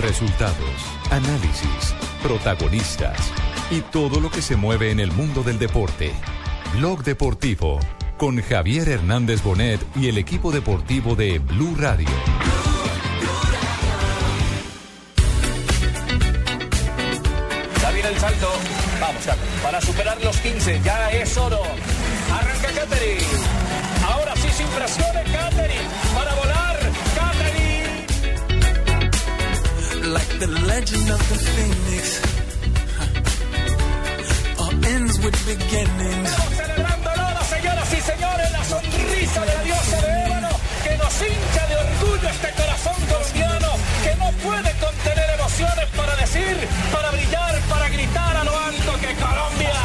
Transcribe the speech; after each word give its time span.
Resultados, 0.00 0.56
análisis, 1.10 1.94
protagonistas 2.22 3.32
y 3.70 3.80
todo 3.80 4.20
lo 4.20 4.30
que 4.30 4.42
se 4.42 4.56
mueve 4.56 4.90
en 4.90 5.00
el 5.00 5.10
mundo 5.10 5.42
del 5.42 5.58
deporte. 5.58 6.12
Blog 6.74 7.02
Deportivo 7.02 7.80
con 8.16 8.40
Javier 8.40 8.88
Hernández 8.88 9.42
Bonet 9.42 9.80
y 9.96 10.08
el 10.08 10.18
equipo 10.18 10.52
deportivo 10.52 11.16
de 11.16 11.38
Blue 11.38 11.74
Radio. 11.76 12.08
Ya 17.80 18.08
el 18.08 18.18
salto. 18.18 18.50
Vamos, 19.00 19.22
para 19.62 19.80
superar 19.80 20.22
los 20.22 20.36
15. 20.38 20.80
Ya 20.84 21.10
es 21.10 21.36
oro. 21.36 21.62
Arranca 22.32 22.68
Katherine. 22.68 23.26
Ahora 24.06 24.34
sí, 24.36 24.48
sin 24.56 24.66
presiones, 24.68 25.24
Katherine. 25.30 25.88
Para 26.14 26.34
volar, 26.34 26.57
Like 30.18 30.34
the 30.44 30.50
legend 30.72 31.08
of 31.16 31.22
the 31.30 31.38
phoenix. 31.54 32.04
All 34.60 34.74
ends 34.94 35.14
with 35.22 35.36
beginnings. 35.46 36.30
Estamos 36.30 36.54
celebrándolo, 36.58 37.44
señoras 37.54 37.88
y 37.98 38.00
señores. 38.10 38.48
La 38.50 38.64
sonrisa 38.64 39.40
de 39.46 39.54
la 39.58 39.62
diosa 39.62 39.96
de 40.02 40.10
ébano 40.26 40.50
que 40.84 40.92
nos 41.02 41.14
hincha 41.22 41.62
de 41.70 41.76
orgullo 41.86 42.28
este 42.34 42.50
corazón 42.60 42.98
colombiano 43.12 43.70
que 44.04 44.12
no 44.22 44.28
puede 44.46 44.70
contener 44.86 45.28
emociones 45.38 45.86
para 45.96 46.16
decir, 46.16 46.56
para 46.90 47.10
brillar, 47.12 47.54
para 47.70 47.88
gritar 47.88 48.36
a 48.38 48.44
lo 48.44 48.54
alto 48.58 48.90
que 49.02 49.10
Colombia, 49.26 49.78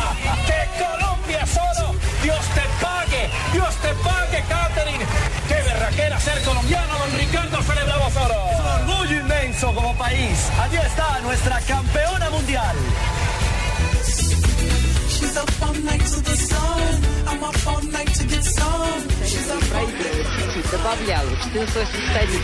que 0.50 0.60
Colombia 0.84 1.40
es 1.46 1.56
oro. 1.70 1.88
Dios 2.24 2.44
te 2.58 2.66
pague, 2.82 3.22
Dios 3.54 3.74
te 3.86 3.92
pague, 4.10 4.40
Catherine. 4.50 5.06
Qué 5.48 5.58
berraquera 5.70 6.20
ser 6.20 6.42
colombiano, 6.42 6.98
don 6.98 7.12
Ricardo, 7.20 7.62
celebramos 7.62 8.16
oro. 8.16 8.40
Es 8.52 8.60
un 8.60 8.68
orgullo 8.80 9.16
ascenso 9.54 9.74
como 9.74 9.96
país. 9.98 10.50
Allí 10.62 10.78
está 10.78 11.20
nuestra 11.22 11.60
campeona 11.62 12.30
mundial. 12.30 12.76
Добавлял 20.72 21.26
четвертое 21.44 21.86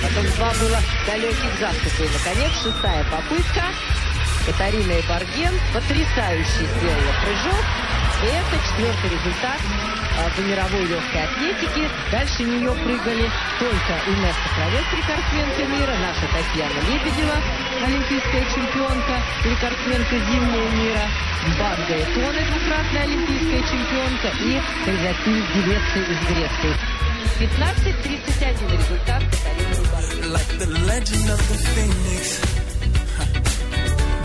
потом 0.01 0.25
два 0.35 0.53
было 0.53 0.79
далеких 1.07 1.59
заступа. 1.59 2.03
И, 2.03 2.09
наконец, 2.09 2.51
шестая 2.63 3.03
попытка. 3.05 3.63
Катарина 4.45 4.99
Эборген 4.99 5.59
потрясающе 5.73 6.65
сделала 6.77 7.13
прыжок. 7.23 7.88
Это 8.21 8.59
четвертый 8.67 9.15
результат 9.15 9.59
а, 10.19 10.29
по 10.35 10.41
мировой 10.41 10.83
легкой 10.87 11.23
атлетике. 11.23 11.87
Дальше 12.11 12.43
нее 12.43 12.73
прыгали 12.83 13.31
только 13.59 13.93
Инесса 14.11 14.49
Кравец, 14.55 14.83
рекордсменка 14.91 15.63
мира, 15.71 15.95
наша 16.03 16.27
Татьяна 16.27 16.79
Лебедева, 16.83 17.39
олимпийская 17.81 18.43
чемпионка, 18.51 19.23
рекордсменка 19.45 20.19
зимнего 20.19 20.67
мира, 20.75 21.07
Барга 21.57 21.95
Этоне, 21.95 22.43
двукратная 22.51 23.03
олимпийская 23.03 23.63
чемпионка 23.63 24.27
и 24.43 24.59
Хризопиль 24.83 25.45
Девецы 25.55 25.99
из 26.03 26.19
Греции. 26.27 26.75
15-31 27.39 28.67
результат 28.67 29.23
Катарины 29.31 29.79
Эбарген. 29.79 30.27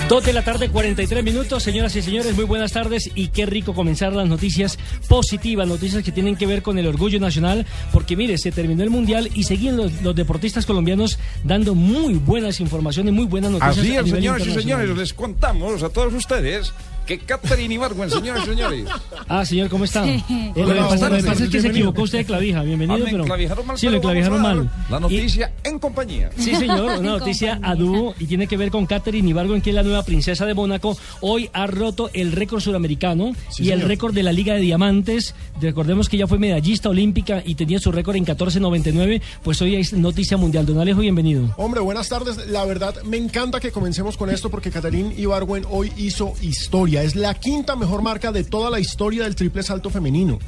Dos 0.08 0.22
de 0.22 0.34
la 0.34 0.42
tarde, 0.42 0.69
43 0.69 1.24
minutos. 1.24 1.62
Señoras 1.62 1.97
y 1.97 2.02
señores, 2.02 2.34
muy 2.36 2.44
buenas 2.44 2.72
tardes 2.72 3.10
y 3.14 3.28
qué 3.28 3.47
rico 3.47 3.72
comenzar 3.72 4.12
las 4.12 4.28
noticias 4.28 4.78
positivas, 5.08 5.66
noticias 5.66 6.02
que 6.05 6.12
tienen 6.12 6.36
que 6.36 6.46
ver 6.46 6.61
con 6.62 6.77
el 6.78 6.86
orgullo 6.86 7.19
nacional, 7.19 7.64
porque 7.91 8.14
mire, 8.14 8.36
se 8.36 8.52
terminó 8.52 8.83
el 8.83 8.91
Mundial 8.91 9.30
y 9.34 9.44
seguían 9.44 9.78
los, 9.78 10.02
los 10.02 10.14
deportistas 10.14 10.66
colombianos 10.66 11.19
dando 11.42 11.74
muy 11.74 12.14
buenas 12.14 12.61
informaciones, 12.61 13.14
muy 13.14 13.24
buenas 13.24 13.52
noticias. 13.52 13.78
Así 13.78 13.96
es, 13.96 14.11
señoras 14.11 14.46
y 14.46 14.52
señores, 14.52 14.94
les 14.94 15.14
contamos 15.14 15.83
a 15.83 15.88
todos 15.88 16.12
ustedes 16.12 16.74
que 17.06 17.19
Catherine 17.19 17.74
Ibargüen, 17.74 18.10
señores 18.10 18.42
y 18.44 18.47
señores. 18.47 18.88
Ah, 19.28 19.44
señor, 19.44 19.69
¿cómo 19.69 19.84
está? 19.84 20.06
Eh, 20.08 20.22
lo, 20.56 20.66
que 20.66 20.74
pasa, 20.74 20.74
lo 20.74 20.74
que 20.74 20.96
buenas 20.98 21.24
pasa 21.24 21.45
es 21.45 21.51
que 21.51 21.58
se 21.58 21.62
tardes, 21.64 21.64
equivocó 21.77 22.02
usted 22.02 22.18
de 22.18 22.24
clavija, 22.24 22.62
bienvenido, 22.62 22.95
Ah, 22.96 23.05
me 23.05 23.11
pero... 23.11 23.23
enclavijaron 23.24 23.67
mal, 23.67 23.79
sí, 23.79 23.89
lo 23.89 24.01
clavijaron 24.01 24.42
mal. 24.42 24.70
La 24.89 24.96
Y- 24.96 25.01
noticia 25.01 25.52
en 25.64 25.79
compañía. 25.79 26.30
Sí, 26.36 26.55
señor, 26.55 26.98
una 27.01 27.11
noticia 27.18 27.58
a 27.62 27.74
dúo 27.74 28.14
y 28.18 28.27
tiene 28.27 28.46
que 28.46 28.56
ver 28.56 28.70
con 28.70 28.86
Catherine 28.86 29.29
Ibargüen, 29.29 29.61
que 29.61 29.70
es 29.70 29.77
la 29.77 29.83
nueva 29.83 30.02
princesa 30.02 30.46
de 30.46 30.55
Mónaco. 30.55 30.96
Hoy 31.20 31.51
ha 31.52 31.67
roto 31.67 32.11
el 32.14 32.33
récord 32.33 32.61
suramericano 32.61 33.33
y 33.58 33.70
el 33.70 33.83
récord 33.83 34.14
de 34.14 34.23
la 34.23 34.33
Liga 34.33 34.55
de 34.55 34.61
Diamantes. 34.61 35.34
Recordemos 35.61 36.08
que 36.08 36.17
ella 36.17 36.27
fue 36.27 36.39
medallista 36.39 36.89
olímpica 36.89 37.42
y 37.45 37.55
tenía 37.55 37.79
su 37.80 37.92
récord 37.92 38.17
en 38.17 38.24
14.99. 38.27 39.20
Pues 39.42 39.61
hoy 39.62 39.77
es 39.77 39.92
noticia 39.92 40.36
mundial. 40.36 40.64
Don 40.67 40.79
Alejo, 40.79 41.00
bienvenido. 41.00 41.52
Hombre, 41.56 41.80
buenas 41.80 42.08
tardes. 42.08 42.46
La 42.48 42.64
verdad, 42.64 42.95
me 43.05 43.17
encanta 43.17 43.61
que 43.61 43.70
comencemos 43.73 44.17
con 44.17 44.30
esto 44.30 44.50
porque 44.50 44.70
Catarín 44.70 45.12
Ibargüen 45.17 45.64
hoy 45.70 45.92
hizo 45.96 46.33
historia. 46.40 46.93
Es 47.02 47.16
la 47.16 47.34
quinta 47.34 47.77
mejor 47.77 48.02
marca 48.02 48.32
de 48.32 48.44
toda 48.44 48.70
la 48.70 48.80
historia 48.80 49.24
del 49.24 49.34
triple 49.34 49.62
salto 49.62 49.90
femenino. 49.90 50.38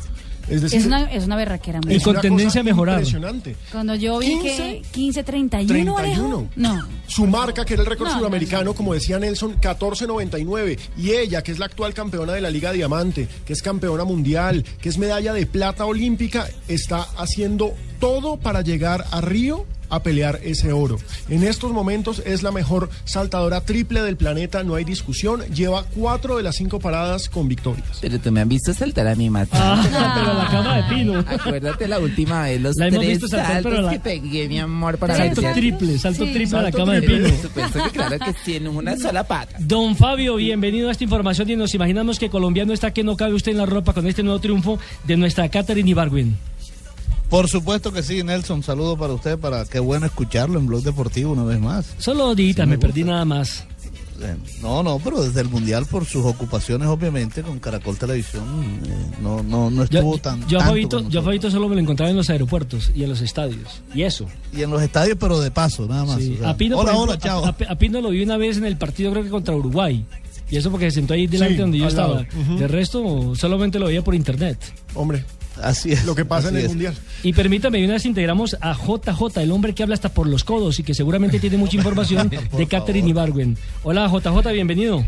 Es 0.48 0.62
decir, 0.62 0.78
Es 0.78 0.86
una, 0.86 1.04
es 1.10 1.24
una 1.24 1.36
berraquera. 1.36 1.80
Y 1.88 1.96
es 1.96 2.04
con 2.04 2.20
tendencia 2.20 2.60
a 2.60 2.64
mejorar. 2.64 2.98
Impresionante. 2.98 3.56
Cuando 3.72 3.94
yo 3.96 4.18
vi 4.20 4.38
15, 4.38 4.82
que 4.92 5.00
15-31, 5.00 5.48
31. 5.48 5.98
Alejo. 5.98 6.48
No. 6.54 6.88
Su 7.08 7.26
marca, 7.26 7.64
que 7.64 7.74
era 7.74 7.82
el 7.82 7.88
récord 7.88 8.08
No, 8.08 8.14
no, 8.14 8.18
sudamericano, 8.20 8.74
como 8.74 8.94
decía 8.94 9.18
Nelson, 9.18 9.60
14.99. 9.60 10.78
Y 10.96 11.10
ella, 11.10 11.42
que 11.42 11.50
es 11.50 11.58
la 11.58 11.66
actual 11.66 11.94
campeona 11.94 12.32
de 12.32 12.40
la 12.40 12.50
Liga 12.50 12.72
Diamante, 12.72 13.26
que 13.44 13.52
es 13.52 13.62
campeona 13.62 14.04
mundial, 14.04 14.64
que 14.80 14.88
es 14.88 14.98
medalla 14.98 15.32
de 15.32 15.46
plata 15.46 15.84
olímpica, 15.84 16.46
está 16.68 17.02
haciendo 17.16 17.74
todo 17.98 18.36
para 18.36 18.60
llegar 18.60 19.04
a 19.10 19.20
Río 19.20 19.66
a 19.90 20.02
pelear 20.02 20.40
ese 20.42 20.72
oro. 20.72 20.98
En 21.28 21.42
estos 21.42 21.72
momentos 21.72 22.22
es 22.24 22.42
la 22.42 22.52
mejor 22.52 22.88
saltadora 23.04 23.60
triple 23.62 24.02
del 24.02 24.16
planeta, 24.16 24.62
no 24.64 24.74
hay 24.74 24.84
discusión. 24.84 25.42
Lleva 25.54 25.84
cuatro 25.94 26.36
de 26.36 26.42
las 26.42 26.56
cinco 26.56 26.78
paradas 26.80 27.28
con 27.28 27.48
victorias. 27.48 27.98
Pero 28.00 28.18
tú 28.18 28.30
me 28.32 28.40
has 28.40 28.48
visto 28.48 28.72
saltar 28.74 29.06
a 29.08 29.14
mí 29.14 29.30
más. 29.30 29.48
Ah, 29.52 30.12
pero 30.16 30.34
la 30.34 30.46
cama 30.48 30.76
de 30.76 30.94
pino. 30.94 31.18
Acuérdate 31.26 31.88
la 31.88 31.98
última 31.98 32.42
vez, 32.44 32.60
los 32.60 32.76
La 32.76 32.88
hemos 32.88 33.00
tres 33.00 33.10
visto 33.12 33.28
saltar, 33.28 33.52
saltos 33.54 33.72
pero 33.72 33.82
la- 33.82 33.92
que 33.92 34.00
pegué, 34.00 34.48
mi 34.48 34.58
amor, 34.58 34.98
para 34.98 35.16
Salto 35.16 35.40
vencer. 35.42 35.54
triple, 35.60 35.98
salto 35.98 36.24
Sí. 36.26 36.32
triple 36.32 36.58
a 36.58 36.62
la 36.62 36.72
cama 36.72 36.94
de 36.94 37.02
pino. 37.02 37.28
Por 37.28 37.42
supuesto 37.42 37.84
que 37.84 37.90
claro 37.90 38.18
que 38.18 38.32
tiene 38.44 38.68
una 38.68 38.96
sola 38.96 39.24
pata. 39.24 39.56
Don 39.58 39.96
Fabio, 39.96 40.36
bienvenido 40.36 40.88
a 40.88 40.92
esta 40.92 41.04
información 41.04 41.48
y 41.50 41.56
nos 41.56 41.74
imaginamos 41.74 42.18
que 42.18 42.30
colombiano 42.30 42.72
está 42.72 42.92
que 42.92 43.04
no 43.04 43.16
cabe 43.16 43.34
usted 43.34 43.52
en 43.52 43.58
la 43.58 43.66
ropa 43.66 43.92
con 43.92 44.06
este 44.06 44.22
nuevo 44.22 44.38
triunfo 44.40 44.78
de 45.04 45.16
nuestra 45.16 45.48
Catherine 45.48 45.88
Ibargüen. 45.90 46.36
Por 47.28 47.48
supuesto 47.48 47.92
que 47.92 48.02
sí, 48.02 48.22
Nelson. 48.22 48.62
Saludo 48.62 48.96
para 48.96 49.12
usted, 49.12 49.38
para 49.38 49.64
qué 49.64 49.80
bueno 49.80 50.06
escucharlo 50.06 50.58
en 50.58 50.66
Blog 50.66 50.82
Deportivo 50.82 51.32
una 51.32 51.44
vez 51.44 51.58
más. 51.60 51.94
Solo 51.98 52.34
Sí, 52.36 52.54
me, 52.58 52.66
me 52.66 52.78
perdí 52.78 53.02
nada 53.04 53.24
más. 53.24 53.64
Eh, 54.20 54.34
No, 54.62 54.82
no, 54.82 54.98
pero 55.02 55.22
desde 55.22 55.42
el 55.42 55.48
Mundial 55.48 55.84
por 55.86 56.06
sus 56.06 56.24
ocupaciones, 56.24 56.88
obviamente, 56.88 57.42
con 57.42 57.58
Caracol 57.58 57.98
Televisión, 57.98 58.44
eh, 58.86 59.16
no, 59.20 59.42
no, 59.42 59.68
no 59.70 59.84
Yo, 59.86 59.98
estuvo 59.98 60.18
tan 60.18 60.40
yo, 60.48 60.56
a 60.58 60.60
tanto 60.60 60.70
Fabito, 60.72 61.08
yo. 61.10 61.22
Fabito 61.22 61.50
solo 61.50 61.68
me 61.68 61.74
lo 61.74 61.80
encontraba 61.82 62.10
en 62.10 62.16
los 62.16 62.30
aeropuertos 62.30 62.92
y 62.94 63.02
en 63.02 63.10
los 63.10 63.20
estadios. 63.20 63.82
Y 63.94 64.02
eso. 64.02 64.26
Y 64.56 64.62
en 64.62 64.70
los 64.70 64.80
estadios, 64.80 65.18
pero 65.20 65.38
de 65.40 65.50
paso, 65.50 65.86
nada 65.86 66.04
más. 66.06 66.18
Sí. 66.22 66.34
o 66.36 66.38
sea, 66.38 66.50
a 66.50 66.56
Pino, 66.56 66.78
hola, 66.78 66.92
ejemplo, 66.92 67.12
hola, 67.12 67.18
chao. 67.18 67.44
a- 67.68 67.74
Pino 67.76 68.00
lo 68.00 68.10
vi 68.10 68.22
una 68.22 68.36
vez 68.38 68.56
en 68.56 68.64
el 68.64 68.78
partido, 68.78 69.10
creo 69.10 69.22
que 69.24 69.30
contra 69.30 69.54
Uruguay. 69.54 70.04
Y 70.48 70.56
eso 70.56 70.70
porque 70.70 70.90
se 70.90 70.94
sentó 70.96 71.12
ahí 71.12 71.26
delante 71.26 71.54
Sí, 71.56 71.60
donde 71.60 71.78
yo 71.78 71.88
estaba. 71.88 72.24
De 72.56 72.68
resto, 72.68 73.34
solamente 73.34 73.78
lo 73.80 73.86
veía 73.86 74.02
por 74.02 74.14
internet. 74.14 74.58
Hombre, 74.94 75.24
Así 75.62 75.92
es. 75.92 76.04
lo 76.04 76.14
que 76.14 76.24
pasa 76.24 76.48
en 76.50 76.56
el 76.56 76.62
es. 76.62 76.68
Mundial. 76.68 76.94
Y 77.22 77.32
permítame, 77.32 77.82
una 77.84 77.94
vez 77.94 78.06
integramos 78.06 78.56
a 78.60 78.74
JJ, 78.74 79.40
el 79.42 79.50
hombre 79.52 79.74
que 79.74 79.82
habla 79.82 79.94
hasta 79.94 80.10
por 80.10 80.26
los 80.26 80.44
codos 80.44 80.78
y 80.78 80.82
que 80.82 80.94
seguramente 80.94 81.38
tiene 81.40 81.56
mucha 81.56 81.76
información 81.76 82.30
de 82.56 82.66
Catherine 82.66 83.08
Ibargüen. 83.08 83.56
Hola 83.82 84.08
JJ, 84.08 84.52
bienvenido. 84.52 85.04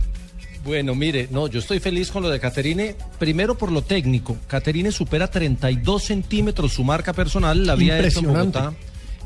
Bueno, 0.64 0.94
mire, 0.94 1.28
no, 1.30 1.46
yo 1.46 1.60
estoy 1.60 1.78
feliz 1.80 2.10
con 2.10 2.22
lo 2.22 2.28
de 2.28 2.40
Caterine. 2.40 2.94
Primero 3.18 3.56
por 3.56 3.70
lo 3.72 3.82
técnico. 3.82 4.36
Caterine 4.48 4.90
supera 4.92 5.28
32 5.30 6.02
centímetros 6.02 6.72
su 6.74 6.84
marca 6.84 7.12
personal, 7.12 7.64
la 7.66 7.72
había 7.74 7.98
hecho 8.00 8.20
en. 8.20 8.26
Bogotá. 8.26 8.72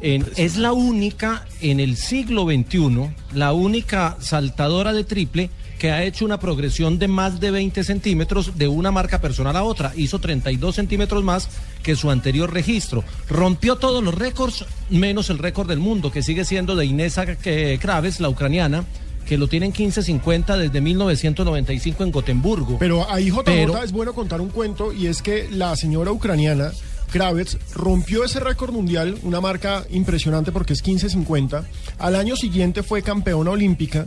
En- 0.01 0.27
es 0.37 0.57
la 0.57 0.73
única 0.73 1.47
en 1.61 1.79
el 1.81 1.97
siglo 1.97 2.45
XXI, 2.45 3.11
la 3.35 3.53
única 3.53 4.17
saltadora 4.21 4.93
de 4.93 5.05
triple 5.05 5.49
que 5.83 5.91
ha 5.91 6.05
hecho 6.05 6.25
una 6.25 6.39
progresión 6.39 7.01
de 7.01 7.09
más 7.09 7.41
de 7.41 7.51
20 7.51 7.83
centímetros 7.83 8.57
de 8.57 8.69
una 8.69 8.93
marca 8.93 9.21
personal 9.21 9.57
a 9.57 9.65
otra. 9.65 9.93
Hizo 9.97 10.21
32 10.21 10.77
centímetros 10.77 11.25
más 11.25 11.49
que 11.83 11.97
su 11.97 12.09
anterior 12.09 12.53
registro. 12.53 13.03
Rompió 13.29 13.75
todos 13.75 14.01
los 14.01 14.15
récords, 14.15 14.65
menos 14.91 15.29
el 15.29 15.39
récord 15.39 15.69
del 15.69 15.81
mundo, 15.81 16.13
que 16.13 16.23
sigue 16.23 16.45
siendo 16.45 16.77
de 16.77 16.85
Inesa 16.87 17.25
eh, 17.27 17.79
Kraves, 17.83 18.21
la 18.21 18.29
ucraniana, 18.29 18.85
que 19.27 19.37
lo 19.37 19.49
tiene 19.49 19.67
en 19.67 19.73
15.50 19.73 20.57
desde 20.57 20.81
1995 20.81 22.05
en 22.05 22.13
Gotemburgo. 22.13 22.79
Pero 22.79 23.11
ahí 23.11 23.31
JJ 23.31 23.43
Pero- 23.45 23.83
es 23.83 23.91
bueno 23.91 24.15
contar 24.15 24.41
un 24.41 24.51
cuento 24.51 24.93
y 24.93 25.09
es 25.09 25.21
que 25.21 25.49
la 25.51 25.75
señora 25.75 26.13
ucraniana 26.13 26.71
Kravets 27.11 27.59
rompió 27.75 28.23
ese 28.23 28.39
récord 28.39 28.73
mundial, 28.73 29.19
una 29.25 29.41
marca 29.41 29.85
impresionante 29.91 30.53
porque 30.53 30.75
es 30.75 30.85
15.50. 30.85 31.65
Al 31.99 32.15
año 32.15 32.37
siguiente 32.37 32.85
fue 32.85 33.03
campeona 33.03 33.51
olímpica, 33.51 34.07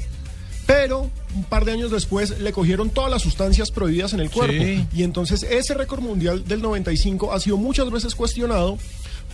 pero 0.66 1.10
un 1.36 1.44
par 1.44 1.66
de 1.66 1.74
años 1.74 1.92
después 1.92 2.40
le 2.40 2.52
cogieron 2.52 2.90
todas 2.90 3.12
las 3.12 3.22
sustancias 3.22 3.72
prohibidas 3.72 4.14
en 4.14 4.20
el 4.20 4.30
cuerpo. 4.30 4.64
Sí. 4.64 4.86
Y 4.96 5.04
entonces 5.04 5.44
ese 5.44 5.74
récord 5.74 6.02
mundial 6.02 6.46
del 6.48 6.62
95 6.62 7.34
ha 7.34 7.40
sido 7.40 7.58
muchas 7.58 7.90
veces 7.92 8.16
cuestionado 8.16 8.78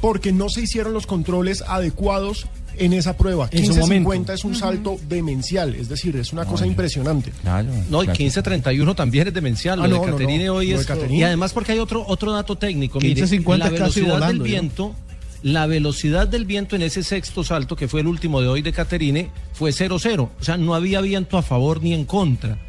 porque 0.02 0.32
no 0.32 0.50
se 0.50 0.62
hicieron 0.62 0.94
los 0.94 1.06
controles 1.06 1.64
adecuados 1.68 2.48
en 2.78 2.94
esa 2.94 3.16
prueba. 3.18 3.48
En 3.52 3.66
su 3.66 3.74
15.50 3.74 4.02
momento. 4.02 4.34
es 4.34 4.44
un 4.44 4.56
salto 4.56 4.98
demencial, 5.08 5.76
es 5.76 5.90
decir, 5.90 6.16
es 6.16 6.34
una 6.34 6.46
cosa 6.46 6.66
impresionante. 6.66 7.32
No, 7.90 8.04
y 8.04 8.08
15.31 8.08 8.96
también 8.96 9.28
es 9.28 9.34
demencial. 9.34 9.82
Ah, 9.82 9.88
lo 9.88 9.98
no, 9.98 10.02
de 10.02 10.12
no, 10.12 10.18
Caterine 10.18 10.46
no, 10.46 10.56
hoy 10.56 10.68
lo 10.70 10.76
de 10.78 10.82
es. 10.82 10.88
Caterine. 10.88 11.18
Y 11.18 11.24
además, 11.24 11.54
porque 11.54 11.74
hay 11.74 11.80
otro, 11.80 12.04
otro 12.08 12.32
dato 12.32 12.56
técnico. 12.56 13.00
Mire, 13.00 13.22
15.50 13.24 13.58
la 13.58 13.66
es 13.66 13.72
casi 13.72 13.80
velocidad 13.80 14.14
volando, 14.14 14.28
del 14.28 14.38
¿no? 14.40 14.44
viento. 14.44 14.96
La 15.44 15.66
velocidad 15.66 16.28
del 16.28 16.46
viento 16.46 16.76
en 16.76 16.84
ese 16.84 17.02
sexto 17.02 17.44
salto, 17.44 17.76
que 17.76 17.88
fue 17.88 18.02
el 18.02 18.08
último 18.08 18.42
de 18.42 18.48
hoy 18.48 18.62
de 18.62 18.74
Caterine, 18.74 19.32
fue 19.54 19.72
0-0. 19.72 20.30
O 20.40 20.44
sea, 20.44 20.58
no 20.58 20.76
había 20.76 21.02
viento 21.02 21.38
a 21.38 21.42
favor 21.42 21.82
ni 21.82 21.94
en 21.94 22.06
contra. 22.06 22.60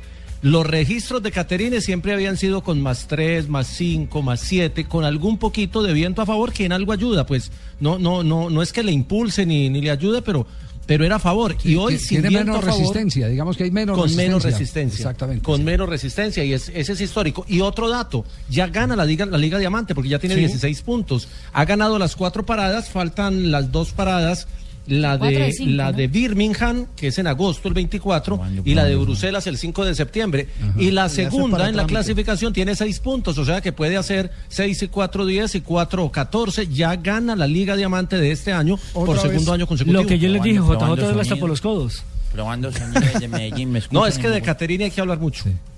Los 0.41 0.67
registros 0.67 1.23
de 1.23 1.31
Caterine 1.31 1.81
siempre 1.81 2.13
habían 2.13 2.37
sido 2.37 2.65
con 2.65 2.81
más 2.81 3.07
3, 3.07 3.49
más 3.49 3.69
5, 3.69 4.23
más 4.23 4.41
7, 4.41 4.87
con 4.87 5.05
algún 5.05 5.39
poquito 5.39 5.83
de 5.83 5.93
viento 5.93 6.23
a 6.23 6.27
favor 6.27 6.53
que 6.53 6.65
en 6.65 6.73
algo 6.73 6.93
ayuda. 6.93 7.27
Pues 7.27 7.53
no, 7.79 7.99
no, 7.99 8.25
no, 8.25 8.51
no 8.51 8.63
es 8.63 8.73
que 8.73 8.83
le 8.83 8.91
impulse 8.91 9.47
ni, 9.47 9.69
ni 9.69 9.81
le 9.81 9.91
ayude, 9.91 10.23
pero, 10.23 10.47
pero 10.87 11.05
era 11.05 11.17
a 11.17 11.19
favor. 11.19 11.57
Y 11.65 11.77
hoy 11.77 11.99
sin 11.99 12.23
tiene 12.23 12.39
menos 12.39 12.57
a 12.59 12.61
favor, 12.63 12.79
resistencia, 12.79 13.29
digamos 13.29 13.57
que 13.57 13.65
hay 13.65 13.71
menos 13.71 13.97
con 13.97 14.05
resistencia. 14.05 14.29
menos 14.29 14.45
resistencia. 14.45 14.97
Exactamente. 14.99 15.43
Con 15.43 15.65
menos 15.65 15.89
resistencia 15.89 16.45
y 16.45 16.53
es- 16.53 16.71
ese 16.75 16.93
es 16.93 17.01
histórico. 17.01 17.45
Y 17.49 17.61
otro 17.61 17.89
dato, 17.89 18.25
ya 18.51 18.67
gana 18.67 18.97
la 18.97 19.05
Liga, 19.05 19.27
la 19.27 19.39
Liga 19.39 19.59
Diamante 19.59 19.95
porque 19.95 20.11
ya 20.11 20.19
tiene 20.19 20.35
Sí. 20.35 20.41
16 20.41 20.83
puntos. 20.83 21.29
Ha 21.53 21.65
ganado 21.65 21.99
las 21.99 22.17
cuatro 22.17 22.45
paradas, 22.45 22.89
faltan 22.91 23.51
las 23.51 23.71
dos 23.73 23.93
paradas. 23.93 24.47
La 24.87 25.17
de, 25.17 25.31
de 25.31 25.53
cinco, 25.53 25.71
la 25.73 25.91
¿no? 25.93 25.97
de 25.97 26.07
Birmingham, 26.09 26.87
que 26.97 27.09
es 27.09 27.19
en 27.19 27.27
agosto, 27.29 27.69
el 27.69 27.75
24, 27.75 28.41
y 28.65 28.75
la 28.75 28.85
de 28.85 28.97
Bruselas 28.97 29.47
el 29.47 29.57
5 29.57 29.85
de 29.85 29.95
septiembre. 29.95 30.49
Y 30.77 30.91
la 30.91 31.09
segunda 31.09 31.69
en 31.69 31.77
la 31.77 31.87
clasificación 31.87 32.53
tiene 32.53 32.75
seis 32.75 32.99
puntos, 32.99 33.39
o 33.39 33.45
sea 33.45 33.61
que 33.61 33.73
puede 33.73 33.97
hacer 33.97 34.31
6 34.49 34.83
y 34.83 34.89
4, 34.89 35.27
10 35.27 35.55
y 35.55 35.61
4, 35.61 36.11
14. 36.11 36.67
Ya 36.69 36.97
gana 36.97 37.37
la 37.37 37.47
Liga 37.47 37.77
Diamante 37.77 38.17
de 38.17 38.33
este 38.33 38.53
año 38.53 38.79
por 38.93 39.19
segundo 39.19 39.53
vez. 39.53 39.61
año 39.61 39.67
consecutivo. 39.67 40.03
Lo 40.03 40.09
que 40.09 40.19
yo 40.19 40.29
les 40.29 40.43
dije, 40.43 40.59
JJ 40.59 41.21
hasta 41.21 41.37
por 41.37 41.49
los 41.49 41.61
codos. 41.61 42.03
Probando 42.33 42.73
sonidos 42.73 43.21
de 43.21 43.29
Medellín. 43.29 43.71
¿me 43.71 43.83
No, 43.91 44.07
es 44.07 44.19
que 44.19 44.29
de? 44.29 44.41
Caterina 44.41 44.85
hay 44.87 44.91
que 44.91 45.01
hablar 45.01 45.19
mucho. 45.19 45.45
Me- 45.47 45.72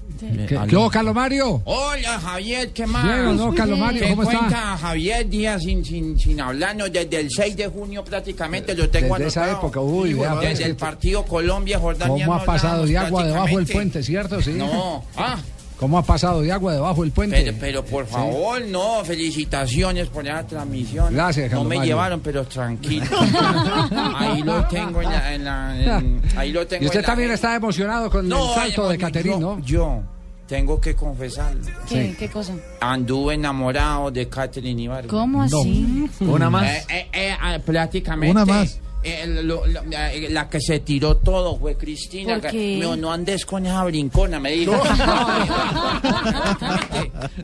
¿Qué, 0.48 0.58
qué 0.68 0.76
hubo, 0.76 0.90
Carlos 0.90 1.14
Mario? 1.14 1.62
Hola 1.64 2.18
Javier, 2.20 2.70
¿qué 2.72 2.86
más? 2.86 3.04
Bien, 3.04 3.26
¿o 3.26 3.32
no, 3.34 3.54
Carlos 3.54 3.78
Mario? 3.78 4.02
¿Qué 4.02 4.10
¿Cómo 4.10 4.22
está? 4.22 4.38
cuenta 4.38 4.76
Javier 4.78 5.28
Díaz 5.28 5.62
sin, 5.62 5.84
sin, 5.84 6.18
sin 6.18 6.40
hablarnos? 6.40 6.92
Desde 6.92 7.20
el 7.20 7.30
6 7.30 7.56
de 7.56 7.66
junio 7.68 8.04
prácticamente 8.04 8.74
lo 8.74 8.88
tengo 8.88 9.14
Desde 9.16 9.28
esa 9.28 9.44
anotado. 9.44 9.66
época, 9.66 9.80
uy, 9.80 10.14
vea, 10.14 10.34
pues, 10.34 10.48
Desde 10.50 10.64
el 10.64 10.76
partido 10.76 11.24
Colombia-Jordania. 11.24 12.24
¿Cómo 12.26 12.36
no 12.36 12.42
ha 12.42 12.44
pasado 12.44 12.86
de 12.86 12.96
agua 12.98 13.24
debajo 13.24 13.56
del 13.56 13.66
puente, 13.66 14.02
cierto? 14.02 14.40
Sí. 14.42 14.52
No, 14.52 15.04
ah, 15.16 15.36
¿Cómo 15.76 15.98
ha 15.98 16.02
pasado 16.02 16.40
de 16.40 16.52
agua 16.52 16.72
debajo 16.72 17.02
del 17.02 17.10
puente? 17.10 17.36
pero, 17.42 17.56
pero 17.60 17.84
por 17.84 18.06
favor, 18.06 18.62
no, 18.62 19.04
felicitaciones 19.04 20.06
por 20.08 20.24
esa 20.26 20.46
transmisión. 20.46 21.12
Gracias, 21.12 21.46
No 21.46 21.50
Carlos 21.50 21.68
me 21.68 21.76
Mario. 21.76 21.90
llevaron, 21.92 22.20
pero 22.20 22.44
tranquilo. 22.44 23.04
ahí 24.16 24.42
lo 24.42 24.64
tengo 24.68 25.02
en 25.02 25.10
la... 25.10 25.34
en 25.34 25.44
la- 25.44 25.78
en- 25.98 26.22
ahí 26.36 26.52
lo 26.52 26.66
tengo 26.66 26.84
Y 26.84 26.86
usted 26.86 27.00
en 27.00 27.02
la- 27.02 27.06
también 27.06 27.30
está 27.32 27.54
emocionado 27.56 28.08
con 28.08 28.28
No, 28.28 28.48
el 28.50 28.54
salto 28.54 28.88
de 28.88 28.96
yo- 28.98 29.00
Caterine, 29.06 29.38
¿no? 29.38 29.58
Yo 29.60 30.00
tengo 30.46 30.80
que 30.80 30.94
confesarlo. 30.94 31.62
¿Qué, 31.88 32.14
¿Qué 32.18 32.28
cosa? 32.28 32.54
Anduve 32.80 33.34
enamorado 33.34 34.10
de 34.10 34.28
Catherine 34.28 34.82
Ibargüen. 34.82 35.08
¿Cómo 35.08 35.42
así? 35.42 36.08
Una 36.20 36.50
más. 36.50 36.64
Eh, 36.64 36.84
eh, 36.90 37.08
eh, 37.12 37.36
ah, 37.40 37.58
prácticamente. 37.64 38.30
Una 38.30 38.44
más. 38.44 38.80
Eh, 39.06 39.26
lo- 39.42 39.66
lo- 39.66 39.82
la 40.30 40.48
que 40.48 40.60
se 40.60 40.80
tiró 40.80 41.16
todo 41.18 41.58
fue 41.58 41.76
Cristina. 41.76 42.34
¿Por 42.40 42.42
que- 42.42 42.50
qué? 42.50 42.78
No, 42.80 42.96
no 42.96 43.12
andes 43.12 43.44
con 43.44 43.66
esa 43.66 43.84
brincona, 43.84 44.40
me 44.40 44.52
dijo. 44.52 44.72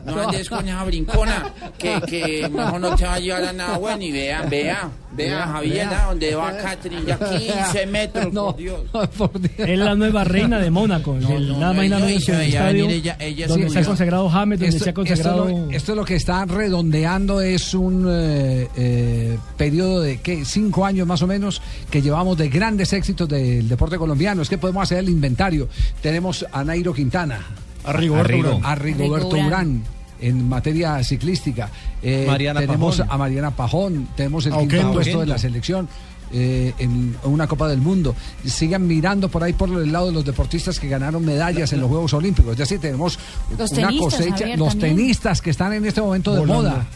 No 0.04 0.20
andes 0.22 0.48
con 0.48 0.66
esa 0.66 0.84
brincona, 0.84 1.52
que, 1.78 2.00
que 2.06 2.48
mejor 2.48 2.80
no 2.80 2.94
te 2.96 3.04
va 3.04 3.14
a 3.14 3.18
llevar 3.18 3.44
a 3.44 3.52
nada 3.52 3.78
bueno. 3.78 4.02
Y 4.02 4.12
vea, 4.12 4.42
vea, 4.42 4.90
vea, 5.12 5.46
Javier, 5.46 5.88
¿a 5.88 6.06
donde 6.06 6.34
va 6.34 6.56
Catherine, 6.56 7.02
ya 7.06 7.18
15 7.18 7.86
metros, 7.86 8.32
No, 8.32 8.46
por 8.46 8.56
Dios. 8.56 8.80
por 9.16 9.40
Dios. 9.40 9.52
Es 9.68 9.78
la 9.78 9.94
nueva 9.94 10.24
reina 10.24 10.58
de 10.58 10.70
Mónaco, 10.70 11.16
el 11.16 11.48
no, 11.48 11.58
nada 11.58 11.72
más 11.72 11.84
y 11.84 11.88
nada 11.88 12.00
no, 12.00 12.06
menos 12.06 13.48
donde 13.48 13.70
se 13.70 13.78
ha 13.78 13.84
consagrado 13.84 14.28
James, 14.28 14.58
donde 14.60 14.68
Esto, 14.76 14.84
se 14.84 14.90
ha 14.90 14.94
consagrado... 14.94 15.48
es 15.48 15.52
lo, 15.56 15.70
esto 15.70 15.92
es 15.92 15.96
lo 15.96 16.04
que 16.04 16.14
está 16.16 16.44
redondeando, 16.44 17.40
es 17.40 17.74
un 17.74 18.06
eh, 18.10 18.68
eh, 18.76 19.38
periodo 19.56 20.00
de 20.00 20.20
¿qué? 20.20 20.44
cinco 20.44 20.84
años 20.84 21.06
más 21.06 21.22
o 21.22 21.26
menos 21.26 21.49
que 21.90 22.02
llevamos 22.02 22.36
de 22.36 22.48
grandes 22.48 22.92
éxitos 22.92 23.28
del 23.28 23.68
deporte 23.68 23.96
colombiano. 23.98 24.42
Es 24.42 24.48
que 24.48 24.58
podemos 24.58 24.82
hacer 24.82 24.98
el 24.98 25.08
inventario. 25.08 25.68
Tenemos 26.02 26.44
a 26.52 26.62
Nairo 26.64 26.92
Quintana, 26.92 27.40
A 27.84 27.92
Rigoberto 27.94 28.36
Urán. 28.36 28.60
a 28.64 28.74
Rigoberto 28.74 29.30
Rigo 29.34 29.46
Urán. 29.48 29.82
En 30.20 30.48
materia 30.50 31.02
ciclística. 31.02 31.70
Eh, 32.02 32.24
Mariana 32.26 32.60
tenemos 32.60 32.98
Pajón. 32.98 33.12
a 33.14 33.16
Mariana 33.16 33.50
Pajón, 33.52 34.08
tenemos 34.16 34.44
el 34.44 34.52
quinto 34.52 34.66
Oquendo. 34.76 34.92
puesto 34.92 35.20
de 35.20 35.26
la 35.26 35.38
selección. 35.38 35.88
eh, 36.32 36.72
en 36.78 37.16
una 37.24 37.48
Copa 37.48 37.66
del 37.66 37.80
Mundo. 37.80 38.14
Sigan 38.44 38.86
mirando 38.86 39.28
por 39.28 39.42
ahí 39.42 39.52
por 39.52 39.68
el 39.68 39.90
lado 39.90 40.06
de 40.06 40.12
los 40.12 40.24
deportistas 40.24 40.78
que 40.78 40.88
ganaron 40.88 41.24
medallas 41.24 41.72
en 41.72 41.80
los 41.80 41.88
Juegos 41.88 42.12
Olímpicos. 42.14 42.56
Ya 42.56 42.64
sí 42.66 42.78
tenemos 42.78 43.18
Los 43.58 43.72
una 43.72 43.88
tenistas, 43.88 44.14
cosecha. 44.14 44.36
Javier, 44.38 44.58
los 44.60 44.68
también. 44.68 44.96
tenistas 44.96 45.42
que 45.42 45.50
están 45.50 45.72
en 45.72 45.84
este 45.86 46.00
momento 46.00 46.32
de 46.32 46.38
Volando. 46.40 46.62
moda. 46.70 46.86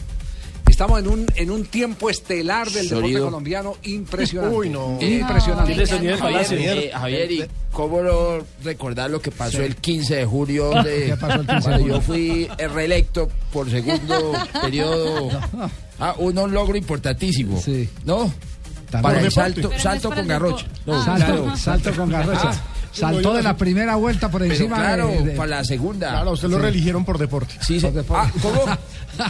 Estamos 0.69 0.99
en 0.99 1.07
un, 1.07 1.25
en 1.35 1.51
un 1.51 1.65
tiempo 1.65 2.09
estelar 2.09 2.67
del 2.69 2.89
deporte 2.89 3.07
Sólido. 3.07 3.25
colombiano 3.25 3.75
impresionante. 3.83 4.55
Uy, 4.57 4.69
no. 4.69 4.97
Impresionante. 5.01 5.67
Tiene 5.73 5.85
sonido 5.87 6.11
de 6.13 6.17
Javier, 6.19 6.33
palacio. 6.43 6.57
eh, 6.59 6.91
Javier, 6.93 7.31
¿y 7.31 7.45
cómo 7.71 8.01
no 8.01 8.39
recordar 8.63 9.09
lo 9.09 9.21
que 9.21 9.31
pasó 9.31 9.61
el 9.61 9.77
15 9.77 10.15
de 10.17 10.25
julio 10.25 10.71
de 10.83 11.05
¿Qué 11.11 11.17
pasó 11.17 11.39
el 11.41 11.47
15 11.47 11.53
de 11.55 11.61
cuando 11.61 11.77
julio? 11.79 11.95
yo 11.95 12.01
fui 12.01 12.49
eh, 12.57 12.67
reelecto 12.67 13.29
por 13.53 13.69
segundo 13.69 14.33
periodo? 14.61 15.29
Ah, 15.97 16.13
un, 16.17 16.37
un 16.37 16.53
logro 16.53 16.75
importantísimo. 16.77 17.61
Sí. 17.61 17.87
¿No? 18.03 18.31
También. 18.89 19.01
Para 19.13 19.21
el 19.21 19.31
salto, 19.31 19.61
deporte. 19.61 19.79
salto 19.81 20.09
con 20.09 20.17
no 20.19 20.25
garrocha. 20.27 20.65
deporte. 20.67 20.81
No, 20.91 21.03
Salto, 21.05 21.57
salto 21.57 21.93
con 21.95 22.09
garrocha. 22.11 22.51
Ah. 22.51 22.63
Saltó 22.95 23.33
de 23.33 23.43
la 23.43 23.57
primera 23.57 23.95
vuelta 23.95 24.29
por 24.31 24.41
Pero 24.41 24.53
encima 24.53 24.77
claro, 24.77 25.07
de, 25.09 25.23
de- 25.23 25.31
para 25.31 25.49
la 25.57 25.63
segunda. 25.63 26.09
Claro, 26.11 26.31
usted 26.31 26.47
lo 26.49 26.59
reeligieron 26.59 27.03
por 27.05 27.17
deporte. 27.17 27.55
Sí, 27.61 27.79
sí. 27.79 27.85
por 27.85 27.93
deporte. 27.93 28.31
Ah, 28.33 28.39
¿cómo? 28.41 28.61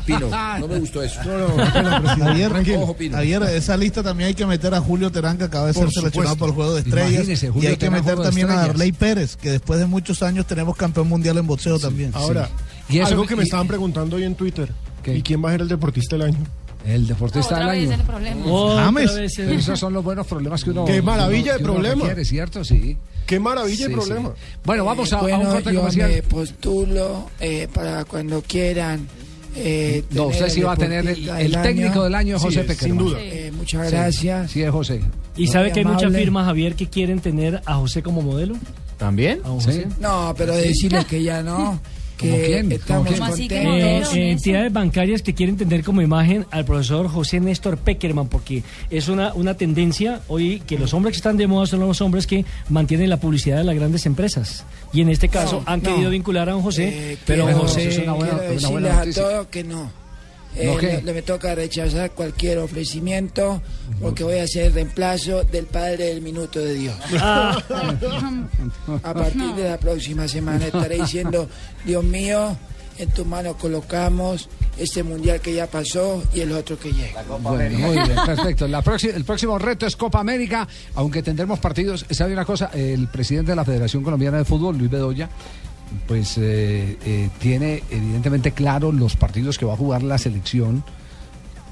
Pino, 0.06 0.30
no 0.60 0.68
me 0.68 0.80
gustó 0.80 1.02
eso. 1.04 1.20
No, 1.24 1.38
no. 1.58 2.26
Ayer. 2.32 2.52
Ojo, 2.78 2.96
Pino. 2.96 3.18
ayer 3.18 3.42
esa 3.44 3.78
lista 3.78 4.02
también 4.04 4.28
hay 4.30 4.34
que 4.34 4.46
meter 4.46 4.74
a 4.74 4.82
Julio 4.82 5.12
Terán, 5.12 5.38
que 5.38 5.44
acaba 5.46 5.68
de 5.68 5.74
Por 5.74 5.86
ser 5.86 5.94
seleccionado 5.94 6.34
supuesto. 6.36 6.38
por 6.40 6.50
el 6.50 6.56
Juego 6.56 6.74
de 6.74 6.80
Estrellas. 6.82 7.12
Imagínese, 7.28 7.52
y 7.62 7.66
hay 7.68 7.78
que 7.78 7.90
meter 7.90 8.20
también 8.20 8.50
a. 8.50 8.56
Darley 8.56 8.92
Pérez, 8.92 9.36
que 9.36 9.52
después 9.52 9.80
de 9.80 9.86
muchos 9.86 10.24
años 10.24 10.46
tenemos 10.48 10.76
campeón 10.76 11.08
mundial 11.08 11.38
en 11.38 11.48
boxeo 11.48 11.78
también. 11.80 12.12
Ahora, 12.14 12.50
Y 12.90 13.00
eso- 13.00 13.08
algo 13.10 13.26
que 13.26 13.36
me 13.36 13.44
y- 13.44 13.46
estaban 13.46 13.68
preguntando 13.68 14.16
hoy 14.16 14.24
en 14.24 14.36
Twitter. 14.36 14.72
¿Qué? 15.04 15.16
¿Y 15.18 15.22
quién 15.22 15.44
va 15.44 15.50
a 15.50 15.52
ser 15.54 15.62
el 15.62 15.68
deportista 15.68 16.16
del 16.18 16.28
año? 16.28 16.40
el 16.86 17.08
deportista 17.08 17.58
del 17.58 17.70
año. 17.70 17.92
el 17.94 18.02
problema. 18.02 18.46
James. 18.84 19.12
Esos 19.40 19.80
son 19.80 19.92
los 19.94 20.04
buenos 20.04 20.28
problemas 20.28 20.64
que 20.64 20.70
uno. 20.70 20.86
Qué 20.86 21.02
maravilla 21.02 21.54
de 21.54 21.58
que 21.58 21.64
uno 21.64 21.74
problema. 21.74 22.02
requiere, 22.04 22.26
¿cierto? 22.26 22.64
Sí. 22.64 22.96
Qué 23.26 23.40
maravilla 23.40 23.76
Sí, 23.78 23.84
de 23.84 23.90
problema. 23.90 24.30
sí. 24.36 24.58
Bueno, 24.64 24.86
vamos 24.86 25.12
a, 25.14 25.18
a 25.18 25.22
un 25.24 25.30
Bueno, 25.30 25.50
corte 25.52 25.74
yo 25.74 25.80
comercial. 25.80 26.12
me 26.12 26.22
postulo 26.24 27.30
eh, 27.40 27.68
para 27.74 28.06
cuando 28.06 28.42
quieran. 28.42 29.08
eh, 29.56 30.04
No, 30.12 30.26
usted 30.28 30.46
el 30.46 30.52
sí 30.52 30.62
va 30.62 30.74
a 30.74 30.76
tener 30.78 31.08
el, 31.08 31.28
el 31.30 31.62
técnico 31.62 32.04
del 32.04 32.14
año, 32.16 32.38
Sí, 32.40 32.46
José 32.46 32.64
Peckerman. 32.64 32.98
sin 32.98 33.08
duda. 33.08 33.22
Eh, 33.22 33.52
muchas 33.56 33.88
Sí. 33.90 33.96
gracias. 33.96 34.52
Sí, 34.52 34.62
es 34.64 34.70
José. 34.72 35.02
¿Y 35.38 35.48
sabe 35.48 35.72
que 35.72 35.80
hay 35.80 35.86
muchas 35.86 36.14
firmas, 36.14 36.46
Javier, 36.46 36.76
que 36.76 36.88
quieren 36.88 37.20
tener 37.20 37.62
a 37.66 37.76
José 37.76 38.04
como 38.04 38.22
modelo? 38.22 38.56
¿También? 38.98 39.40
¿A 39.44 39.48
Sí. 39.48 39.52
José? 39.66 39.88
No, 40.00 40.34
pero 40.38 40.56
decirles 40.56 41.06
que 41.06 41.22
ya 41.24 41.42
no. 41.42 41.80
¿Cómo 42.20 42.32
Que 42.32 42.46
quién? 42.46 42.72
estamos 42.72 43.12
Eh, 43.12 43.18
contentos. 43.20 43.50
eh, 43.52 43.98
eso. 44.00 44.16
entidades 44.16 44.72
bancarias 44.72 45.22
que 45.22 45.34
quieren 45.34 45.58
tener 45.58 45.84
como 45.84 46.02
imagen 46.02 46.46
al 46.52 46.64
profesor 46.66 47.08
José 47.10 47.40
Néstor 47.40 47.78
Peckerman, 47.78 48.28
porque 48.30 48.64
es 48.90 49.08
una, 49.10 49.34
una 49.34 49.56
tendencia 49.56 50.22
hoy 50.28 50.62
que 50.66 50.78
los 50.80 50.94
hombres 50.94 51.14
que 51.14 51.18
están 51.18 51.36
de 51.38 51.48
moda 51.48 51.66
son 51.66 51.82
los 51.82 52.00
hombres 52.02 52.26
que 52.26 52.46
mantienen 52.70 53.10
la 53.10 53.18
publicidad 53.18 53.58
de 53.58 53.64
las 53.66 53.76
grandes 53.76 54.06
empresas. 54.06 54.64
Y 54.94 55.02
en 55.02 55.10
este 55.10 55.28
caso 55.30 55.62
No, 55.66 55.72
han 55.72 55.84
no. 55.84 55.90
querido 55.92 56.10
vincular 56.10 56.48
a 56.48 56.54
don 56.54 56.62
José, 56.62 57.14
Eh, 57.14 57.18
pero 57.26 57.46
don 57.46 57.54
José 57.56 57.90
es 57.90 57.98
una 58.00 58.14
buena- 58.14 58.40
una 58.58 58.70
buena 58.70 59.02
a 59.02 59.06
todos 59.12 59.48
que 59.48 59.64
no. 59.64 59.92
Eh, 60.56 60.78
le, 60.82 61.02
le 61.02 61.14
me 61.14 61.22
toca 61.22 61.54
rechazar 61.54 62.12
cualquier 62.12 62.60
ofrecimiento 62.60 63.62
porque 64.02 64.24
voy 64.24 64.38
a 64.40 64.48
ser 64.48 64.74
reemplazo 64.74 65.44
del 65.44 65.66
Padre 65.66 66.06
del 66.06 66.22
Minuto 66.22 66.60
de 66.60 66.74
Dios. 66.74 66.96
Ah, 67.22 67.58
A 69.04 69.14
partir 69.14 69.54
de 69.56 69.70
la 69.70 69.78
próxima 69.78 70.28
semana 70.28 70.66
estaré 70.66 70.98
diciendo, 70.98 71.48
Dios 71.86 72.04
mío, 72.04 72.56
en 72.98 73.10
tus 73.10 73.26
manos 73.26 73.56
colocamos 73.58 74.48
este 74.78 75.04
mundial 75.04 75.40
que 75.42 75.54
ya 75.54 75.68
pasó 75.68 76.24
y 76.34 76.42
el 76.42 76.52
otro 76.52 76.78
que 76.78 76.92
llega. 76.92 77.24
Bueno, 77.24 77.78
muy 77.80 77.94
bien, 77.94 78.16
perfecto. 78.26 78.68
La 78.68 78.84
el 79.14 79.24
próximo 79.24 79.58
reto 79.58 79.86
es 79.86 79.96
Copa 79.96 80.20
América, 80.20 80.68
aunque 80.96 81.24
tendremos 81.24 81.60
partidos. 81.60 82.06
¿Sabe 82.10 82.34
una 82.34 82.46
cosa? 82.46 82.72
El 82.74 83.08
presidente 83.08 83.52
de 83.52 83.56
la 83.56 83.66
Federación 83.66 84.04
Colombiana 84.04 84.38
de 84.38 84.46
Fútbol, 84.46 84.78
Luis 84.78 84.90
Bedoya, 84.92 85.30
pues 86.08 86.38
eh, 86.38 86.98
eh, 87.06 87.30
tiene 87.40 87.84
evidentemente 87.90 88.52
claro 88.52 88.92
los 88.92 89.16
partidos 89.16 89.58
que 89.58 89.66
va 89.66 89.74
a 89.74 89.78
jugar 89.78 90.04
la 90.04 90.18
selección, 90.18 90.84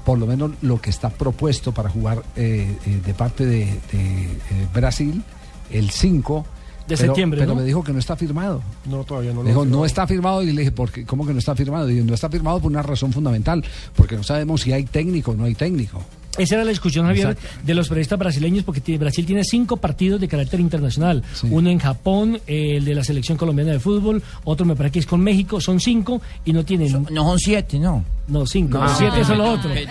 por 0.04 0.18
lo 0.18 0.26
menos 0.26 0.52
lo 0.62 0.80
que 0.80 0.90
está 0.90 1.10
propuesto 1.10 1.72
para 1.72 1.88
jugar 1.88 2.22
eh, 2.36 2.76
eh, 2.86 3.00
de 3.04 3.14
parte 3.14 3.46
de, 3.46 3.66
de, 3.92 4.24
eh, 4.24 4.66
Brasil, 4.74 5.22
el 5.70 5.90
5 5.90 6.44
De 6.86 6.96
pero- 6.96 7.08
septiembre, 7.14 7.40
Pero 7.40 7.54
¿no? 7.54 7.60
me 7.60 7.66
dijo 7.66 7.82
que 7.82 7.92
no 7.92 7.98
está 7.98 8.14
firmado. 8.16 8.62
No, 8.84 9.02
todavía 9.04 9.32
no 9.32 9.42
lo 9.42 9.48
dijo, 9.48 9.64
no 9.64 9.84
está 9.86 10.06
firmado 10.06 10.42
y 10.42 10.52
le 10.52 10.60
dije, 10.60 10.72
¿por 10.72 10.92
qué? 10.92 11.04
¿cómo 11.06 11.26
que 11.26 11.32
no 11.32 11.38
está 11.38 11.54
firmado? 11.54 11.90
Y 11.90 12.02
no 12.02 12.12
está 12.14 12.28
firmado 12.28 12.60
por 12.60 12.70
una 12.70 12.82
razón 12.82 13.12
fundamental, 13.12 13.64
porque 13.96 14.16
no 14.16 14.22
sabemos 14.22 14.60
si 14.60 14.72
hay 14.72 14.84
técnico 14.84 15.30
o 15.30 15.34
no 15.34 15.44
hay 15.44 15.54
técnico. 15.54 16.02
Esa 16.36 16.56
era 16.56 16.64
la 16.64 16.70
discusión, 16.70 17.06
Javier, 17.06 17.30
Exacto. 17.30 17.60
de 17.64 17.74
los 17.74 17.88
periodistas 17.88 18.18
brasileños, 18.18 18.64
porque 18.64 18.98
Brasil 18.98 19.24
tiene 19.24 19.44
cinco 19.44 19.76
partidos 19.76 20.20
de 20.20 20.28
carácter 20.28 20.60
internacional. 20.60 21.22
Uno 21.50 21.70
en 21.70 21.78
Japón, 21.78 22.40
eh, 22.46 22.76
el 22.76 22.84
de 22.84 22.94
la 22.94 23.04
selección 23.04 23.38
colombiana 23.38 23.72
de 23.72 23.80
fútbol, 23.80 24.22
otro 24.44 24.66
me 24.66 24.74
parece 24.74 24.94
que 24.94 24.98
es 25.00 25.06
con 25.06 25.20
México, 25.20 25.60
son 25.60 25.78
cinco 25.80 26.20
y 26.44 26.52
no 26.52 26.64
tienen... 26.64 27.06
no 27.10 27.22
son 27.24 27.38
siete, 27.38 27.78
¿no? 27.78 28.04
No, 28.26 28.46
cinco. 28.46 28.78
No. 28.78 28.96
siete 28.96 29.24
son 29.24 29.38
los 29.38 29.58
otros. 29.58 29.72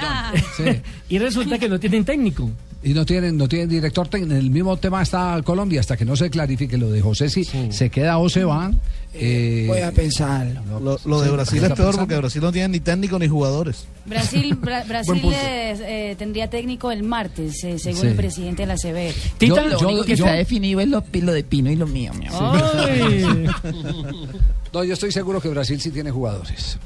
Sí. 0.58 0.64
y 1.10 1.18
resulta 1.18 1.58
que 1.58 1.68
no 1.70 1.80
tienen 1.80 2.04
técnico. 2.06 2.50
Y 2.86 2.94
no 2.94 3.06
tienen, 3.06 3.38
no 3.38 3.48
tienen 3.48 3.70
director 3.70 4.08
técnico. 4.10 4.34
En 4.34 4.40
el 4.40 4.50
mismo 4.50 4.75
tema 4.78 5.02
está 5.02 5.42
Colombia, 5.44 5.80
hasta 5.80 5.96
que 5.96 6.04
no 6.04 6.16
se 6.18 6.30
clarifique 6.30 6.78
lo 6.78 6.92
de 6.92 7.02
José 7.02 7.30
si 7.30 7.46
se 7.46 7.90
queda 7.90 8.18
o 8.18 8.28
se 8.28 8.44
van. 8.44 8.78
eh, 9.13 9.66
Voy 9.70 9.80
a 9.80 9.92
pensarlo. 9.94 10.80
Lo, 10.82 11.00
lo 11.06 11.22
de 11.22 11.32
Brasil 11.32 11.60
es 11.60 11.63
peor 11.68 11.75
pensando. 11.78 11.98
porque 12.00 12.18
Brasil 12.18 12.42
no 12.42 12.52
tiene 12.52 12.68
ni 12.68 12.80
técnico 12.82 13.18
ni 13.18 13.28
jugadores. 13.30 13.86
Brasil, 14.06 14.58
Bra- 14.62 14.86
Brasil 14.86 15.22
eh, 15.34 16.16
tendría 16.20 16.50
técnico 16.50 16.92
el 16.92 17.04
martes, 17.04 17.63
eh, 17.63 17.80
según 17.80 18.02
Sí. 18.02 18.08
el 18.08 18.16
presidente 18.16 18.63
de 18.63 18.68
la 18.68 18.75
CB. 18.75 19.13
Tita, 19.38 19.63
lo 19.66 19.80
único 19.80 20.04
que 20.04 20.13
está 20.13 20.34
definido 20.34 20.82
es 20.82 20.90
lo, 20.90 21.02
lo 21.22 21.32
de 21.34 21.44
Pino 21.46 21.72
y 21.72 21.78
lo 21.78 21.88
mío, 21.88 22.12
mi 22.13 22.28
amor. 22.28 22.62
Ay. 22.86 23.46
No, 24.74 24.84
yo 24.84 24.94
estoy 24.94 25.12
seguro 25.13 25.40
que 25.40 25.48
Brasil 25.50 25.80
sí 25.80 25.90
tiene 25.92 26.12
jugadores. 26.12 26.78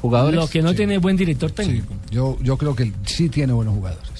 Jugadores. 0.00 0.38
Lo 0.38 0.46
que 0.46 0.62
no 0.62 0.74
tiene 0.74 0.98
buen 0.98 1.16
director 1.16 1.50
técnico. 1.50 1.94
Yo, 2.10 2.36
yo 2.42 2.56
creo 2.58 2.76
que 2.76 2.92
sí 3.06 3.28
tiene 3.30 3.52
buenos 3.52 3.74
jugadores. 3.74 4.10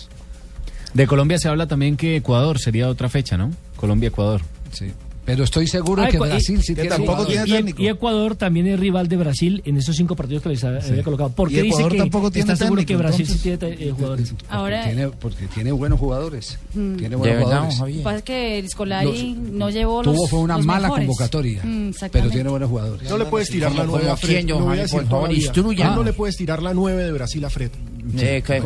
De 0.96 1.06
Colombia 1.06 1.38
se 1.38 1.46
habla 1.46 1.66
también 1.66 1.98
que 1.98 2.16
Ecuador 2.16 2.58
sería 2.58 2.88
otra 2.88 3.10
fecha, 3.10 3.36
¿no? 3.36 3.50
Colombia-Ecuador. 3.76 4.40
Sí. 4.72 4.92
Pero 5.26 5.42
estoy 5.44 5.66
seguro 5.66 6.02
Ah, 6.04 6.08
que 6.08 6.18
Brasil 6.18 6.62
sí 6.62 6.74
tiene 6.74 6.94
y- 6.94 6.98
jugadores. 6.98 7.40
y, 7.46 7.82
y 7.82 7.88
Ecuador 7.88 8.36
también 8.36 8.68
es 8.68 8.78
rival 8.80 9.08
de 9.08 9.16
Brasil 9.16 9.60
en 9.66 9.76
esos 9.76 9.96
cinco 9.96 10.14
partidos 10.16 10.42
que 10.44 10.48
les 10.50 10.62
ha- 10.64 10.78
había 10.78 11.02
colocado. 11.02 11.30
Porque 11.34 11.56
dice 11.62 11.68
Ecuador 11.68 11.92
que 11.92 11.98
tampoco 11.98 12.30
tiene 12.30 12.52
está 12.52 12.64
seguro 12.64 12.80
técnico, 12.80 12.98
que 12.98 13.02
Brasil 13.08 13.26
entonces. 13.28 13.42
sí 13.52 13.58
tiene 13.58 13.88
eh, 13.88 13.90
jugadores. 13.90 14.34
Ahora- 14.48 14.84
Tiene, 14.84 15.08
porque 15.08 15.46
tiene 15.48 15.72
buenos 15.72 15.98
jugadores. 15.98 16.58
Mm. 16.74 16.96
Tiene 16.96 17.16
buenos 17.16 17.42
jugadores. 17.42 17.78
Lo 17.80 17.86
que 17.86 17.92
pasa 18.02 18.16
es 18.18 18.22
que 18.22 18.58
el 18.60 18.68
Scolari 18.70 19.34
Los- 19.34 19.52
no 19.52 19.70
llevó 19.70 20.02
los 20.02 20.14
Tuvo 20.14 20.26
fue 20.28 20.38
una 20.38 20.58
mala 20.58 20.82
mejores. 20.88 21.06
convocatoria, 21.06 21.60
Mm, 21.64 21.90
pero 22.12 22.30
tiene 22.30 22.48
buenos 22.48 22.70
jugadores. 22.70 23.10
No 23.10 23.18
le 23.18 23.24
puedes 23.26 23.50
tirar 23.50 23.72
la 23.74 23.84
nueve 23.84 24.08
a 24.08 24.16
Fred. 24.16 24.44
no. 24.46 24.60
No 24.60 26.04
le 26.04 26.12
puedes 26.12 26.36
tirar 26.36 26.62
la 26.62 26.72
9 26.72 27.02
de 27.04 27.12
Brasil 27.12 27.44
a 27.44 27.50
Fred. 27.50 27.70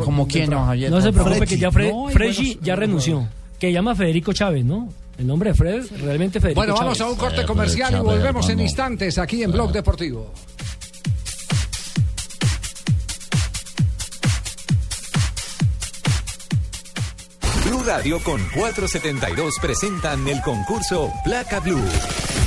Como 0.05 0.27
quién, 0.27 0.49
don 0.49 0.65
Javier. 0.65 0.91
No 0.91 1.01
se 1.01 1.11
preocupe 1.11 1.47
que 1.47 1.57
ya 1.57 1.71
Fred, 1.71 1.91
No, 1.91 2.07
hay 2.07 2.13
Freschi 2.13 2.45
buenos- 2.49 2.63
ya 2.65 2.75
renunció. 2.75 3.27
Que 3.61 3.71
llama 3.71 3.93
Federico 3.93 4.33
Chávez, 4.33 4.65
¿no? 4.65 4.89
El 5.19 5.27
nombre 5.27 5.51
de 5.51 5.55
Fred, 5.55 5.85
realmente 6.01 6.39
Federico 6.39 6.61
Bueno, 6.61 6.73
vamos 6.73 6.97
Chávez. 6.97 7.09
a 7.09 7.13
un 7.13 7.15
corte 7.19 7.45
comercial 7.45 7.93
y 7.93 7.99
volvemos 7.99 8.49
en 8.49 8.59
instantes 8.59 9.19
aquí 9.19 9.43
en 9.43 9.51
Blog 9.51 9.71
Deportivo. 9.71 10.33
Blue 17.65 17.83
Radio 17.85 18.19
con 18.23 18.41
472 18.55 19.53
presentan 19.61 20.27
el 20.27 20.41
concurso 20.41 21.11
Placa 21.23 21.59
Blue. 21.59 21.83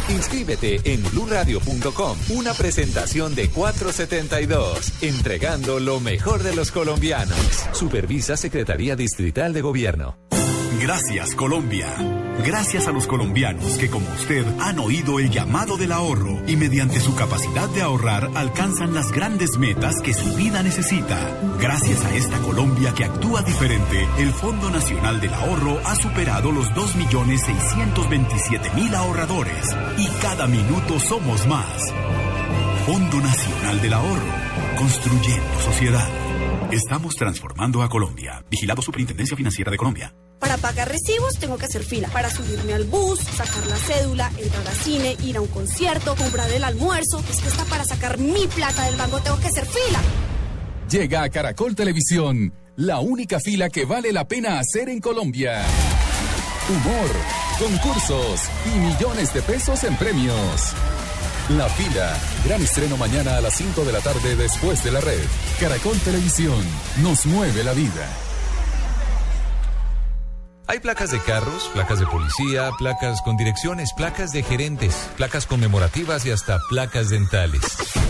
Inscríbete 0.08 0.80
en 0.84 1.02
bluradio.com. 1.04 2.18
Una 2.30 2.52
presentación 2.54 3.34
de 3.34 3.48
472, 3.50 5.02
entregando 5.02 5.78
lo 5.78 6.00
mejor 6.00 6.42
de 6.42 6.54
los 6.54 6.72
colombianos. 6.72 7.38
Supervisa 7.72 8.36
Secretaría 8.36 8.96
Distrital 8.96 9.52
de 9.52 9.60
Gobierno. 9.62 10.16
Gracias 10.84 11.34
Colombia. 11.34 11.88
Gracias 12.44 12.86
a 12.88 12.92
los 12.92 13.06
colombianos 13.06 13.78
que 13.78 13.88
como 13.88 14.06
usted 14.06 14.44
han 14.60 14.78
oído 14.78 15.18
el 15.18 15.30
llamado 15.30 15.78
del 15.78 15.92
ahorro 15.92 16.42
y 16.46 16.56
mediante 16.56 17.00
su 17.00 17.14
capacidad 17.14 17.70
de 17.70 17.80
ahorrar 17.80 18.30
alcanzan 18.34 18.92
las 18.92 19.10
grandes 19.10 19.56
metas 19.56 20.02
que 20.02 20.12
su 20.12 20.36
vida 20.36 20.62
necesita. 20.62 21.40
Gracias 21.58 22.04
a 22.04 22.14
esta 22.14 22.38
Colombia 22.40 22.92
que 22.94 23.06
actúa 23.06 23.40
diferente, 23.40 24.06
el 24.18 24.30
Fondo 24.32 24.68
Nacional 24.68 25.22
del 25.22 25.32
Ahorro 25.32 25.80
ha 25.86 25.94
superado 25.94 26.52
los 26.52 26.68
2.627.000 26.72 28.94
ahorradores 28.94 29.74
y 29.96 30.06
cada 30.20 30.46
minuto 30.46 31.00
somos 31.00 31.46
más. 31.46 31.94
Fondo 32.84 33.22
Nacional 33.22 33.80
del 33.80 33.94
Ahorro, 33.94 34.34
construyendo 34.76 35.60
sociedad. 35.64 36.06
Estamos 36.70 37.16
transformando 37.16 37.82
a 37.82 37.88
Colombia. 37.88 38.44
Vigilado 38.50 38.82
Superintendencia 38.82 39.34
Financiera 39.34 39.70
de 39.70 39.78
Colombia. 39.78 40.14
Para 40.44 40.58
pagar 40.58 40.90
recibos 40.90 41.38
tengo 41.38 41.56
que 41.56 41.64
hacer 41.64 41.82
fila. 41.82 42.06
Para 42.08 42.28
subirme 42.28 42.74
al 42.74 42.84
bus, 42.84 43.18
sacar 43.18 43.66
la 43.66 43.76
cédula, 43.76 44.30
entrar 44.36 44.68
al 44.68 44.74
cine, 44.74 45.16
ir 45.24 45.38
a 45.38 45.40
un 45.40 45.48
concierto, 45.48 46.14
comprar 46.16 46.50
el 46.50 46.62
almuerzo. 46.62 47.24
Es 47.30 47.40
que 47.40 47.48
hasta 47.48 47.64
para 47.64 47.82
sacar 47.82 48.18
mi 48.18 48.46
plata 48.48 48.84
del 48.84 48.94
banco 48.96 49.20
tengo 49.20 49.40
que 49.40 49.46
hacer 49.46 49.64
fila. 49.64 49.98
Llega 50.90 51.22
a 51.22 51.30
Caracol 51.30 51.74
Televisión, 51.74 52.52
la 52.76 53.00
única 53.00 53.40
fila 53.40 53.70
que 53.70 53.86
vale 53.86 54.12
la 54.12 54.28
pena 54.28 54.58
hacer 54.58 54.90
en 54.90 55.00
Colombia. 55.00 55.62
Humor, 56.68 57.10
concursos 57.58 58.42
y 58.66 58.78
millones 58.80 59.32
de 59.32 59.40
pesos 59.40 59.82
en 59.84 59.96
premios. 59.96 60.74
La 61.56 61.70
fila, 61.70 62.14
gran 62.44 62.60
estreno 62.60 62.98
mañana 62.98 63.38
a 63.38 63.40
las 63.40 63.54
5 63.54 63.82
de 63.82 63.92
la 63.92 64.00
tarde 64.00 64.36
después 64.36 64.84
de 64.84 64.92
la 64.92 65.00
red. 65.00 65.24
Caracol 65.58 65.98
Televisión, 66.00 66.62
nos 67.02 67.24
mueve 67.24 67.64
la 67.64 67.72
vida. 67.72 68.33
Hay 70.66 70.80
placas 70.80 71.10
de 71.10 71.20
carros, 71.20 71.70
placas 71.74 72.00
de 72.00 72.06
policía, 72.06 72.70
placas 72.78 73.20
con 73.20 73.36
direcciones, 73.36 73.92
placas 73.92 74.32
de 74.32 74.42
gerentes, 74.42 75.10
placas 75.14 75.46
conmemorativas 75.46 76.24
y 76.24 76.30
hasta 76.30 76.58
placas 76.70 77.10
dentales. 77.10 77.60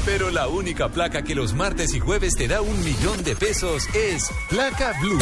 Pero 0.04 0.30
la 0.30 0.46
única 0.46 0.88
placa 0.88 1.22
que 1.22 1.34
los 1.34 1.52
martes 1.52 1.94
y 1.94 2.00
jueves 2.00 2.36
te 2.36 2.46
da 2.46 2.60
un 2.60 2.84
millón 2.84 3.24
de 3.24 3.34
pesos 3.34 3.88
es 3.92 4.30
Placa 4.48 4.92
Blue. 5.00 5.18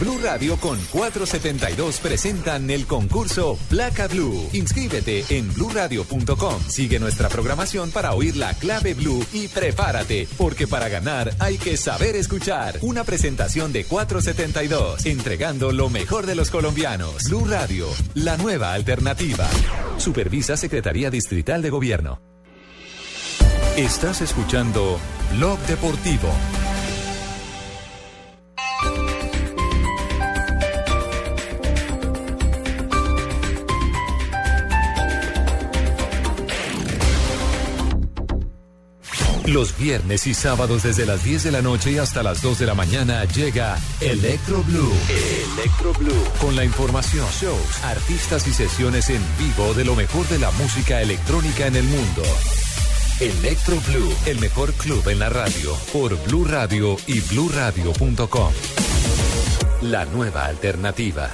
Blue 0.00 0.18
Radio 0.22 0.56
con 0.56 0.78
472 0.92 1.98
presentan 1.98 2.70
el 2.70 2.86
concurso 2.86 3.58
Placa 3.68 4.08
Blue. 4.08 4.48
Inscríbete 4.54 5.24
en 5.28 5.52
bluradio.com. 5.52 6.60
Sigue 6.68 6.98
nuestra 6.98 7.28
programación 7.28 7.90
para 7.90 8.14
oír 8.14 8.36
la 8.36 8.54
clave 8.54 8.94
Blue 8.94 9.24
y 9.32 9.48
prepárate, 9.48 10.26
porque 10.38 10.66
para 10.66 10.88
ganar 10.88 11.34
hay 11.38 11.58
que 11.58 11.76
saber 11.76 12.16
escuchar. 12.16 12.78
Una 12.80 13.04
presentación 13.04 13.72
de 13.72 13.84
472, 13.84 15.04
entregando 15.04 15.70
lo 15.70 15.90
mejor 15.90 16.24
de 16.24 16.34
los 16.34 16.50
colombianos. 16.50 16.61
Blue 17.28 17.44
Radio, 17.44 17.88
la 18.14 18.36
nueva 18.36 18.72
alternativa. 18.72 19.48
Supervisa 19.96 20.56
Secretaría 20.56 21.10
Distrital 21.10 21.60
de 21.60 21.70
Gobierno. 21.70 22.20
Estás 23.76 24.20
escuchando 24.20 25.00
Blog 25.36 25.58
Deportivo. 25.66 26.28
Los 39.46 39.76
viernes 39.76 40.26
y 40.28 40.34
sábados 40.34 40.84
desde 40.84 41.04
las 41.04 41.24
10 41.24 41.44
de 41.44 41.50
la 41.50 41.62
noche 41.62 41.98
hasta 41.98 42.22
las 42.22 42.42
2 42.42 42.60
de 42.60 42.66
la 42.66 42.74
mañana 42.74 43.24
llega 43.24 43.76
Electro 44.00 44.62
Blue. 44.62 44.92
Electro 45.56 45.92
Blue. 45.94 46.24
Con 46.40 46.54
la 46.54 46.64
información, 46.64 47.26
shows, 47.40 47.84
artistas 47.84 48.46
y 48.46 48.52
sesiones 48.52 49.10
en 49.10 49.20
vivo 49.38 49.74
de 49.74 49.84
lo 49.84 49.96
mejor 49.96 50.28
de 50.28 50.38
la 50.38 50.50
música 50.52 51.02
electrónica 51.02 51.66
en 51.66 51.74
el 51.74 51.84
mundo. 51.84 52.22
Electro 53.20 53.76
Blue, 53.88 54.14
el 54.26 54.38
mejor 54.38 54.72
club 54.74 55.08
en 55.08 55.18
la 55.18 55.28
radio, 55.28 55.76
por 55.92 56.16
Blue 56.24 56.44
Radio 56.44 56.96
y 57.06 57.20
bluradio.com. 57.20 58.52
La 59.82 60.04
nueva 60.04 60.46
alternativa. 60.46 61.30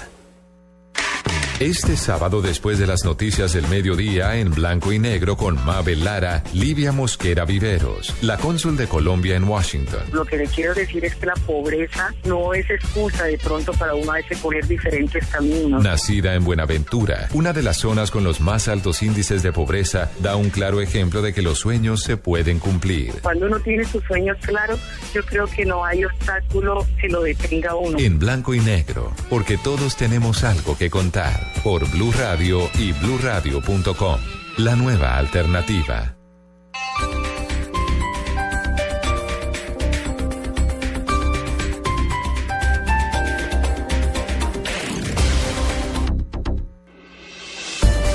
Este 1.60 1.96
sábado, 1.96 2.40
después 2.40 2.78
de 2.78 2.86
las 2.86 3.04
noticias 3.04 3.52
del 3.52 3.66
mediodía, 3.66 4.36
en 4.36 4.52
blanco 4.52 4.92
y 4.92 5.00
negro 5.00 5.36
con 5.36 5.56
Mabel 5.64 6.04
Lara, 6.04 6.44
Livia 6.52 6.92
Mosquera 6.92 7.44
Viveros, 7.44 8.14
la 8.22 8.36
cónsul 8.36 8.76
de 8.76 8.86
Colombia 8.86 9.34
en 9.34 9.42
Washington. 9.42 10.02
Lo 10.12 10.24
que 10.24 10.36
le 10.36 10.46
quiero 10.46 10.72
decir 10.72 11.04
es 11.04 11.16
que 11.16 11.26
la 11.26 11.34
pobreza 11.34 12.14
no 12.26 12.54
es 12.54 12.70
excusa 12.70 13.24
de 13.24 13.38
pronto 13.38 13.72
para 13.72 13.96
uno 13.96 14.12
a 14.12 14.14
veces 14.14 14.40
diferentes 14.68 15.26
caminos. 15.26 15.82
Nacida 15.82 16.34
en 16.34 16.44
Buenaventura, 16.44 17.28
una 17.34 17.52
de 17.52 17.64
las 17.64 17.78
zonas 17.78 18.12
con 18.12 18.22
los 18.22 18.40
más 18.40 18.68
altos 18.68 19.02
índices 19.02 19.42
de 19.42 19.50
pobreza, 19.52 20.12
da 20.20 20.36
un 20.36 20.50
claro 20.50 20.80
ejemplo 20.80 21.22
de 21.22 21.34
que 21.34 21.42
los 21.42 21.58
sueños 21.58 22.04
se 22.04 22.16
pueden 22.16 22.60
cumplir. 22.60 23.14
Cuando 23.20 23.46
uno 23.46 23.58
tiene 23.58 23.84
sus 23.84 24.04
sueños 24.04 24.36
claros, 24.42 24.78
yo 25.12 25.24
creo 25.24 25.46
que 25.48 25.64
no 25.64 25.84
hay 25.84 26.04
obstáculo 26.04 26.86
que 27.00 27.08
lo 27.08 27.20
detenga 27.22 27.74
uno. 27.74 27.98
En 27.98 28.20
blanco 28.20 28.54
y 28.54 28.60
negro, 28.60 29.12
porque 29.28 29.58
todos 29.58 29.96
tenemos 29.96 30.44
algo 30.44 30.78
que 30.78 30.88
contar. 30.88 31.47
Por 31.62 31.88
Blue 31.90 32.12
Radio 32.12 32.70
y 32.78 32.92
bluradio.com. 32.92 34.20
La 34.58 34.76
nueva 34.76 35.16
alternativa. 35.16 36.14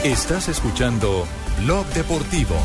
Estás 0.03 0.49
escuchando 0.49 1.25
Blog 1.61 1.85
Deportivo. 1.93 2.57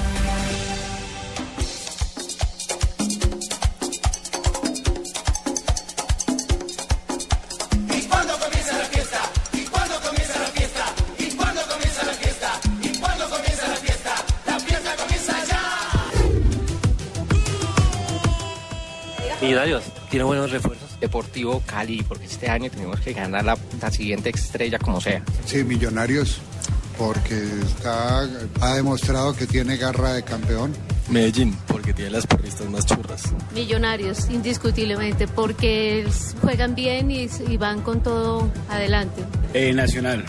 Tiene 20.10 20.24
buenos 20.24 20.50
refuerzos. 20.50 20.98
Deportivo 21.00 21.62
Cali, 21.64 22.02
porque 22.02 22.24
este 22.26 22.48
año 22.48 22.70
tenemos 22.70 23.00
que 23.00 23.12
ganar 23.12 23.44
la, 23.44 23.56
la 23.80 23.90
siguiente 23.90 24.30
estrella 24.30 24.78
como 24.78 25.00
sea. 25.00 25.22
Sí, 25.46 25.62
Millonarios, 25.64 26.40
porque 26.96 27.40
está, 27.66 28.26
ha 28.60 28.74
demostrado 28.74 29.34
que 29.34 29.46
tiene 29.46 29.76
garra 29.76 30.12
de 30.14 30.22
campeón. 30.22 30.74
Medellín, 31.08 31.56
porque 31.66 31.94
tiene 31.94 32.10
las 32.10 32.26
porristas 32.26 32.68
más 32.68 32.84
churras. 32.84 33.22
Millonarios, 33.54 34.28
indiscutiblemente, 34.28 35.26
porque 35.26 36.06
juegan 36.42 36.74
bien 36.74 37.10
y, 37.10 37.28
y 37.48 37.56
van 37.56 37.80
con 37.80 38.02
todo 38.02 38.50
adelante. 38.68 39.22
Eh, 39.54 39.72
Nacional, 39.72 40.24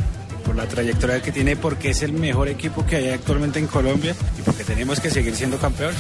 por 0.46 0.56
la 0.56 0.68
trayectoria 0.68 1.22
que 1.22 1.32
tiene, 1.34 1.58
porque 1.58 1.90
es 1.90 2.02
el 2.04 2.14
mejor 2.14 2.48
equipo 2.48 2.86
que 2.86 2.96
hay 2.96 3.10
actualmente 3.10 3.60
en 3.60 3.68
Colombia 3.68 4.16
y 4.38 4.42
porque 4.42 4.64
tenemos 4.64 5.02
que 5.02 5.10
seguir 5.10 5.36
siendo 5.36 5.58
campeones. 5.58 6.00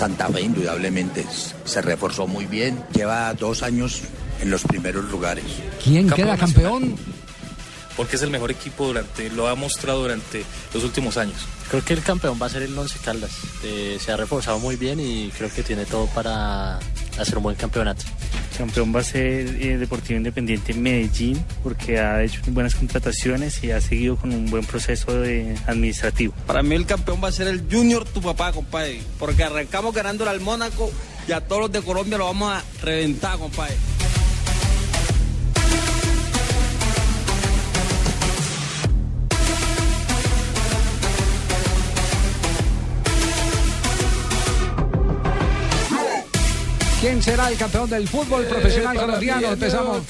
Santa 0.00 0.28
Fe 0.28 0.40
indudablemente 0.40 1.26
se 1.66 1.82
reforzó 1.82 2.26
muy 2.26 2.46
bien, 2.46 2.82
lleva 2.94 3.34
dos 3.34 3.62
años 3.62 4.00
en 4.40 4.50
los 4.50 4.62
primeros 4.62 5.04
lugares. 5.10 5.44
¿Quién 5.84 6.08
queda 6.08 6.38
campeón? 6.38 6.96
Porque 7.98 8.16
es 8.16 8.22
el 8.22 8.30
mejor 8.30 8.50
equipo 8.50 8.86
durante, 8.86 9.28
lo 9.28 9.46
ha 9.46 9.54
mostrado 9.56 10.00
durante 10.00 10.42
los 10.72 10.84
últimos 10.84 11.18
años. 11.18 11.44
Creo 11.68 11.84
que 11.84 11.92
el 11.92 12.02
campeón 12.02 12.38
va 12.40 12.46
a 12.46 12.48
ser 12.48 12.62
el 12.62 12.78
Once 12.78 12.98
Caldas. 13.04 13.30
Eh, 13.62 13.98
se 14.00 14.10
ha 14.10 14.16
reforzado 14.16 14.58
muy 14.58 14.76
bien 14.76 15.00
y 15.00 15.30
creo 15.36 15.52
que 15.52 15.62
tiene 15.62 15.84
todo 15.84 16.06
para 16.06 16.78
hacer 17.18 17.36
un 17.36 17.42
buen 17.42 17.56
campeonato. 17.56 18.04
Campeón 18.60 18.94
va 18.94 19.00
a 19.00 19.04
ser 19.04 19.56
eh, 19.58 19.78
Deportivo 19.78 20.18
Independiente 20.18 20.74
Medellín 20.74 21.42
porque 21.62 21.98
ha 21.98 22.22
hecho 22.22 22.42
buenas 22.48 22.74
contrataciones 22.74 23.64
y 23.64 23.70
ha 23.70 23.80
seguido 23.80 24.16
con 24.16 24.34
un 24.34 24.50
buen 24.50 24.66
proceso 24.66 25.10
administrativo. 25.66 26.34
Para 26.46 26.62
mí 26.62 26.74
el 26.74 26.84
campeón 26.84 27.22
va 27.24 27.28
a 27.28 27.32
ser 27.32 27.48
el 27.48 27.64
Junior 27.70 28.04
tu 28.04 28.20
papá, 28.20 28.52
compadre, 28.52 29.00
porque 29.18 29.44
arrancamos 29.44 29.94
ganándole 29.94 30.30
al 30.30 30.40
Mónaco 30.40 30.92
y 31.26 31.32
a 31.32 31.40
todos 31.40 31.62
los 31.62 31.72
de 31.72 31.80
Colombia 31.80 32.18
lo 32.18 32.26
vamos 32.26 32.52
a 32.52 32.62
reventar, 32.82 33.38
compadre. 33.38 33.76
¿Quién 47.00 47.22
será 47.22 47.48
el 47.48 47.56
campeón 47.56 47.88
del 47.88 48.06
fútbol 48.06 48.44
profesional 48.44 48.94
colombiano? 48.94 49.52
Empezamos. 49.52 50.02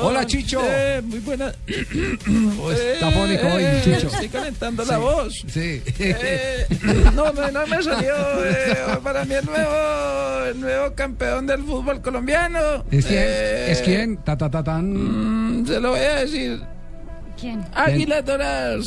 Hola, 0.00 0.24
Chicho. 0.24 0.60
Eh, 0.64 1.02
muy 1.04 1.18
buena. 1.18 1.52
está 1.66 3.10
fónico 3.10 3.46
hoy, 3.48 3.64
Eh, 3.64 3.80
Chicho. 3.82 4.06
Estoy 4.06 4.28
calentando 4.28 4.84
Sí, 4.84 4.90
la 4.92 4.98
voz. 4.98 5.34
Sí. 5.48 5.82
Eh, 5.98 6.66
no, 7.14 7.32
me, 7.32 7.50
no 7.50 7.66
me 7.66 7.82
salió. 7.82 8.14
eh, 8.44 8.76
para 9.02 9.24
mí 9.24 9.34
el 9.34 9.44
nuevo, 9.44 10.44
el 10.46 10.60
nuevo 10.60 10.94
campeón 10.94 11.46
del 11.48 11.64
fútbol 11.64 12.00
colombiano. 12.00 12.84
¿Es 12.92 13.06
quién? 13.06 13.22
Eh, 13.26 13.72
¿Es 13.72 13.80
quién? 13.82 14.16
Ta, 14.18 14.36
ta, 14.38 14.48
ta, 14.48 14.62
tan. 14.62 15.62
mm, 15.62 15.66
se 15.66 15.80
lo 15.80 15.90
voy 15.90 15.98
a 16.00 16.14
decir. 16.16 16.60
¿Quién? 17.40 17.64
Águila 17.74 18.22
Doradas. 18.22 18.84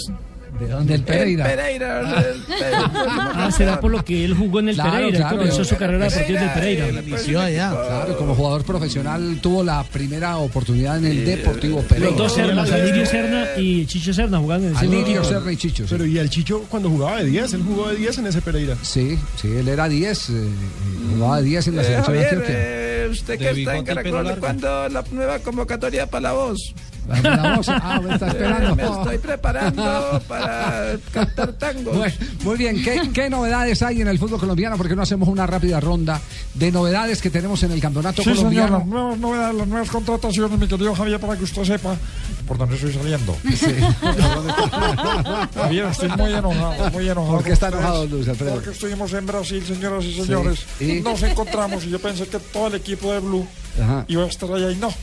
¿De 0.60 0.67
dónde? 0.67 0.93
El 0.95 1.03
Pereira. 1.03 1.45
Pereira. 1.45 2.00
el 2.19 2.41
Pereira. 2.41 2.91
Ah, 3.36 3.50
será 3.51 3.79
por 3.79 3.91
lo 3.91 4.03
que 4.05 4.24
él 4.24 4.33
jugó 4.36 4.60
en 4.60 4.69
el 4.69 4.75
Claro, 4.75 4.91
Pereira. 4.91 5.17
Él 5.17 5.22
claro. 5.24 5.38
comenzó 5.38 5.63
su 5.65 5.75
carrera 5.77 6.05
deportiva 6.10 6.39
en 6.39 6.48
el 6.48 6.53
Pereira. 6.53 6.89
Inició 7.01 7.41
allá. 7.41 7.69
Claro, 7.72 8.17
como 8.17 8.36
jugador 8.36 8.63
profesional 8.63 9.39
tuvo 9.41 9.63
la 9.63 9.83
primera 9.83 10.38
oportunidad 10.38 10.98
en 11.00 11.05
el 11.05 11.25
Deportivo 11.25 11.81
Pereira. 11.81 12.10
Los 12.10 12.17
dos 12.17 12.33
Sernas, 12.36 12.72
Alirio 12.72 13.05
Serna 13.05 13.47
y 13.58 13.86
Chicho 13.88 14.13
Serna 14.13 14.38
jugando 14.39 14.67
en 14.67 14.73
el 14.73 14.80
Alirio. 14.80 15.23
Serna 15.23 15.51
y 15.51 15.58
Chicho. 15.58 15.86
Pero 15.89 16.06
y 16.06 16.17
el 16.19 16.30
Chicho 16.30 16.63
cuando 16.69 16.89
jugaba 16.89 17.17
de 17.17 17.25
10, 17.25 17.54
él 17.54 17.63
jugó 17.67 17.89
de 17.89 17.95
10 17.97 18.17
en 18.19 18.28
ese 18.28 18.41
Pereira. 18.41 18.75
Sí, 18.82 19.17
sí, 19.41 19.47
él 19.51 19.67
era 19.67 19.89
10, 19.89 20.30
eh, 20.30 20.34
eh, 20.34 20.49
jugaba 21.15 21.41
10 21.41 21.67
en 21.67 21.75
la 21.78 21.82
Eh, 21.82 21.86
selección 21.86 22.06
Javier, 22.06 22.25
antioquia. 22.30 22.56
eh, 22.58 23.08
usted 23.12 23.38
que 23.39 23.43
De 23.45 23.60
está 23.62 23.75
en 23.78 23.86
Caracol. 23.86 24.36
¿cuándo 24.39 24.89
la 24.89 25.04
nueva 25.12 25.39
convocatoria 25.39 26.06
para 26.08 26.21
la 26.21 26.32
voz? 26.34 26.73
La- 27.08 27.36
la 27.36 27.56
voz, 27.58 27.68
ah, 27.70 28.00
me 28.02 28.13
está 28.13 28.28
esperando. 28.28 28.76
Me 28.76 28.84
estoy 28.84 29.18
preparando 29.18 30.22
para 30.28 30.96
cantar. 31.12 31.54
Bueno, 31.84 32.13
muy 32.44 32.58
bien, 32.58 32.82
¿Qué, 32.84 33.10
qué 33.13 33.30
novedades 33.30 33.82
hay 33.82 34.02
en 34.02 34.08
el 34.08 34.18
fútbol 34.18 34.39
colombiano? 34.39 34.78
Porque 34.78 34.96
no 34.96 35.02
hacemos 35.02 35.28
una 35.28 35.46
rápida 35.46 35.80
ronda 35.80 36.20
de 36.54 36.72
novedades 36.72 37.22
que 37.22 37.30
tenemos 37.30 37.62
en 37.63 37.72
el 37.74 37.82
campeonato 37.82 38.18
Sí, 38.24 38.30
señor, 38.30 38.38
colombiano. 38.38 38.78
las 38.80 38.88
nuevas 38.88 39.18
novedades, 39.20 39.56
las 39.56 39.68
nuevas 39.68 39.89
contrataciones, 39.89 40.60
mi 40.60 40.68
querido 40.68 40.96
Javier, 40.96 41.20
para 41.20 41.38
que 41.38 41.44
usted 41.44 41.63
sepa 41.66 41.96
por 42.48 42.58
dónde 42.58 42.76
estoy 42.76 42.94
saliendo. 42.94 43.36
Javier, 45.56 45.86
estoy 45.88 46.10
muy 46.10 46.34
enojado, 46.34 46.92
muy 46.92 47.10
enojado. 47.10 47.36
¿Por 47.36 47.44
qué 47.44 47.54
está 47.54 47.68
enojado, 47.70 48.06
Luis 48.08 48.28
Alfredo? 48.28 48.54
Porque 48.56 48.70
estuvimos 48.72 49.13
en 49.13 49.26
Brasil, 49.26 49.63
señoras 49.66 50.06
y 50.06 50.13
señores. 50.22 50.60
Sí, 50.78 50.98
¿y? 51.00 51.02
Nos 51.02 51.22
encontramos 51.24 51.84
y 51.86 51.89
yo 51.89 52.00
pensé 52.00 52.28
que 52.28 52.39
todo 52.39 52.68
el 52.68 52.76
equipo 52.76 53.12
de 53.12 53.20
Blue 53.20 53.46
Ajá. 53.82 54.06
iba 54.08 54.24
a 54.24 54.28
estar 54.28 54.52
allá 54.52 54.72
y 54.72 54.76
no. 54.76 54.94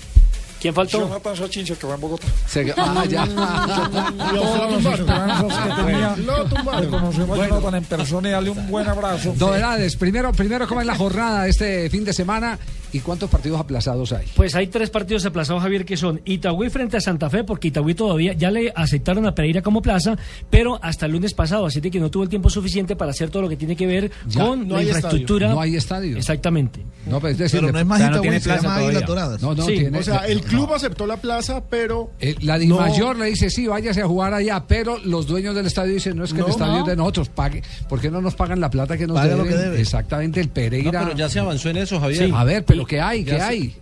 ¿Quién 0.61 0.75
faltó? 0.75 1.01
Jonathan 1.01 1.37
Sachin 1.37 1.66
se 1.66 1.75
quedó 1.77 1.94
en 1.94 2.01
Bogotá. 2.01 2.27
Se- 2.46 2.73
ah, 2.77 3.05
ya. 3.09 3.25
Que 3.27 3.35
Lo 6.23 6.44
tumbaron. 6.44 6.90
conocer 6.90 7.23
a 7.23 7.37
Jonathan 7.49 7.75
en 7.77 7.85
persona 7.85 8.29
y 8.29 8.33
darle 8.33 8.51
un 8.51 8.68
buen 8.68 8.87
abrazo. 8.88 9.35
Novedades, 9.38 9.96
primero, 9.96 10.33
primero, 10.33 10.66
¿cómo 10.68 10.81
es 10.81 10.87
la 10.87 10.94
jornada 10.96 11.46
este 11.49 11.88
fin 11.90 12.05
de 12.05 12.12
semana 12.12 12.59
y 12.92 13.01
cuántos 13.01 13.31
partidos 13.31 13.61
aplazados 13.61 14.12
hay? 14.12 14.27
Pues 14.37 14.55
hay 14.55 14.66
tres 14.66 14.90
partidos 14.90 15.25
aplazados, 15.27 15.62
Javier, 15.62 15.85
que 15.85 15.96
son 15.96 16.20
Itagüí 16.25 16.68
frente 16.70 16.96
a 16.96 17.01
Santa 17.01 17.31
Fe, 17.31 17.44
porque 17.44 17.68
Itagüí 17.68 17.94
todavía 17.94 18.33
ya 18.35 18.51
le 18.51 18.73
aceptaron 18.75 19.27
a 19.27 19.35
Pereira 19.35 19.62
como 19.62 19.81
plaza, 19.81 20.16
pero 20.51 20.79
hasta 20.83 21.07
el 21.07 21.12
lunes 21.12 21.35
pasado, 21.35 21.66
así 21.66 21.81
de 21.81 21.90
que 21.90 22.01
no 22.01 22.11
tuvo 22.11 22.25
el 22.25 22.29
tiempo 22.29 22.51
suficiente 22.51 22.96
para 22.96 23.12
hacer 23.12 23.31
todo 23.31 23.42
lo 23.42 23.49
que 23.49 23.57
tiene 23.57 23.77
que 23.77 23.87
ver 23.87 24.11
Ya, 24.27 24.44
con 24.44 24.66
no 24.68 24.75
la 24.75 24.81
hay 24.81 24.87
infraestructura. 24.87 25.46
estadio. 25.46 25.55
No 25.57 25.61
hay 25.62 25.77
estadio. 25.77 26.16
Exactamente. 26.18 26.85
No, 27.07 27.20
pues, 27.20 27.33
es 27.33 27.38
decir, 27.38 27.61
Pero 27.61 27.73
no 27.73 27.79
es 27.79 27.87
más 27.87 27.99
sea, 27.99 28.07
no 28.09 28.12
Itagüí, 28.16 28.23
tiene 28.29 28.40
se 28.40 28.49
plaza 28.49 28.62
llama 28.62 28.77
Águilas 28.77 29.05
todavía. 29.05 29.14
Doradas. 29.25 29.42
No, 29.42 29.55
no, 29.55 29.64
Sí, 29.64 29.73
tiene. 29.75 29.99
O 29.99 30.03
sea, 30.03 30.16
el 30.27 30.42
club 30.51 30.73
aceptó 30.75 31.07
la 31.07 31.17
plaza, 31.17 31.63
pero 31.69 32.11
Eh, 32.21 32.35
la 32.41 32.59
Di 32.59 32.67
No. 32.67 32.77
Mayor 32.79 33.17
le 33.19 33.27
dice, 33.27 33.49
sí, 33.51 33.67
váyase 33.67 34.03
a 34.03 34.07
jugar 34.07 34.35
allá, 34.35 34.65
pero 34.67 34.99
los 35.05 35.27
dueños 35.27 35.55
del 35.55 35.67
estadio 35.67 35.95
dicen, 35.95 36.17
no 36.17 36.25
es 36.25 36.33
que 36.33 36.41
el 36.41 36.47
No. 36.47 36.51
estadio 36.53 36.73
No. 36.75 36.81
es 36.81 36.87
de 36.87 36.97
nosotros, 36.97 37.29
pague. 37.29 37.63
¿Por 37.89 38.01
qué 38.01 38.11
no 38.11 38.21
nos 38.21 38.35
pagan 38.35 38.61
la 38.61 38.71
plata 38.71 38.97
que 38.99 39.07
nos 39.07 39.17
Pague 39.17 39.31
lo 39.31 39.45
deben? 39.45 39.51
que 39.51 39.57
debe. 39.57 39.81
Exactamente, 39.81 40.41
el 40.41 40.49
No, 40.49 40.53
Pereira. 40.55 40.91
pero 41.05 41.17
ya 41.17 41.29
se 41.29 41.39
avanzó 41.41 41.71
en 41.71 41.79
eso, 41.79 41.99
Javier. 42.01 42.27
Sí. 42.27 42.33
A 42.35 42.45
ver, 42.45 42.65
pero 42.65 42.85
¿qué 42.87 43.01
hay? 43.01 43.25
Ya 43.25 43.33
¿Qué 43.35 43.39
se- 43.39 43.45
hay? 43.47 43.77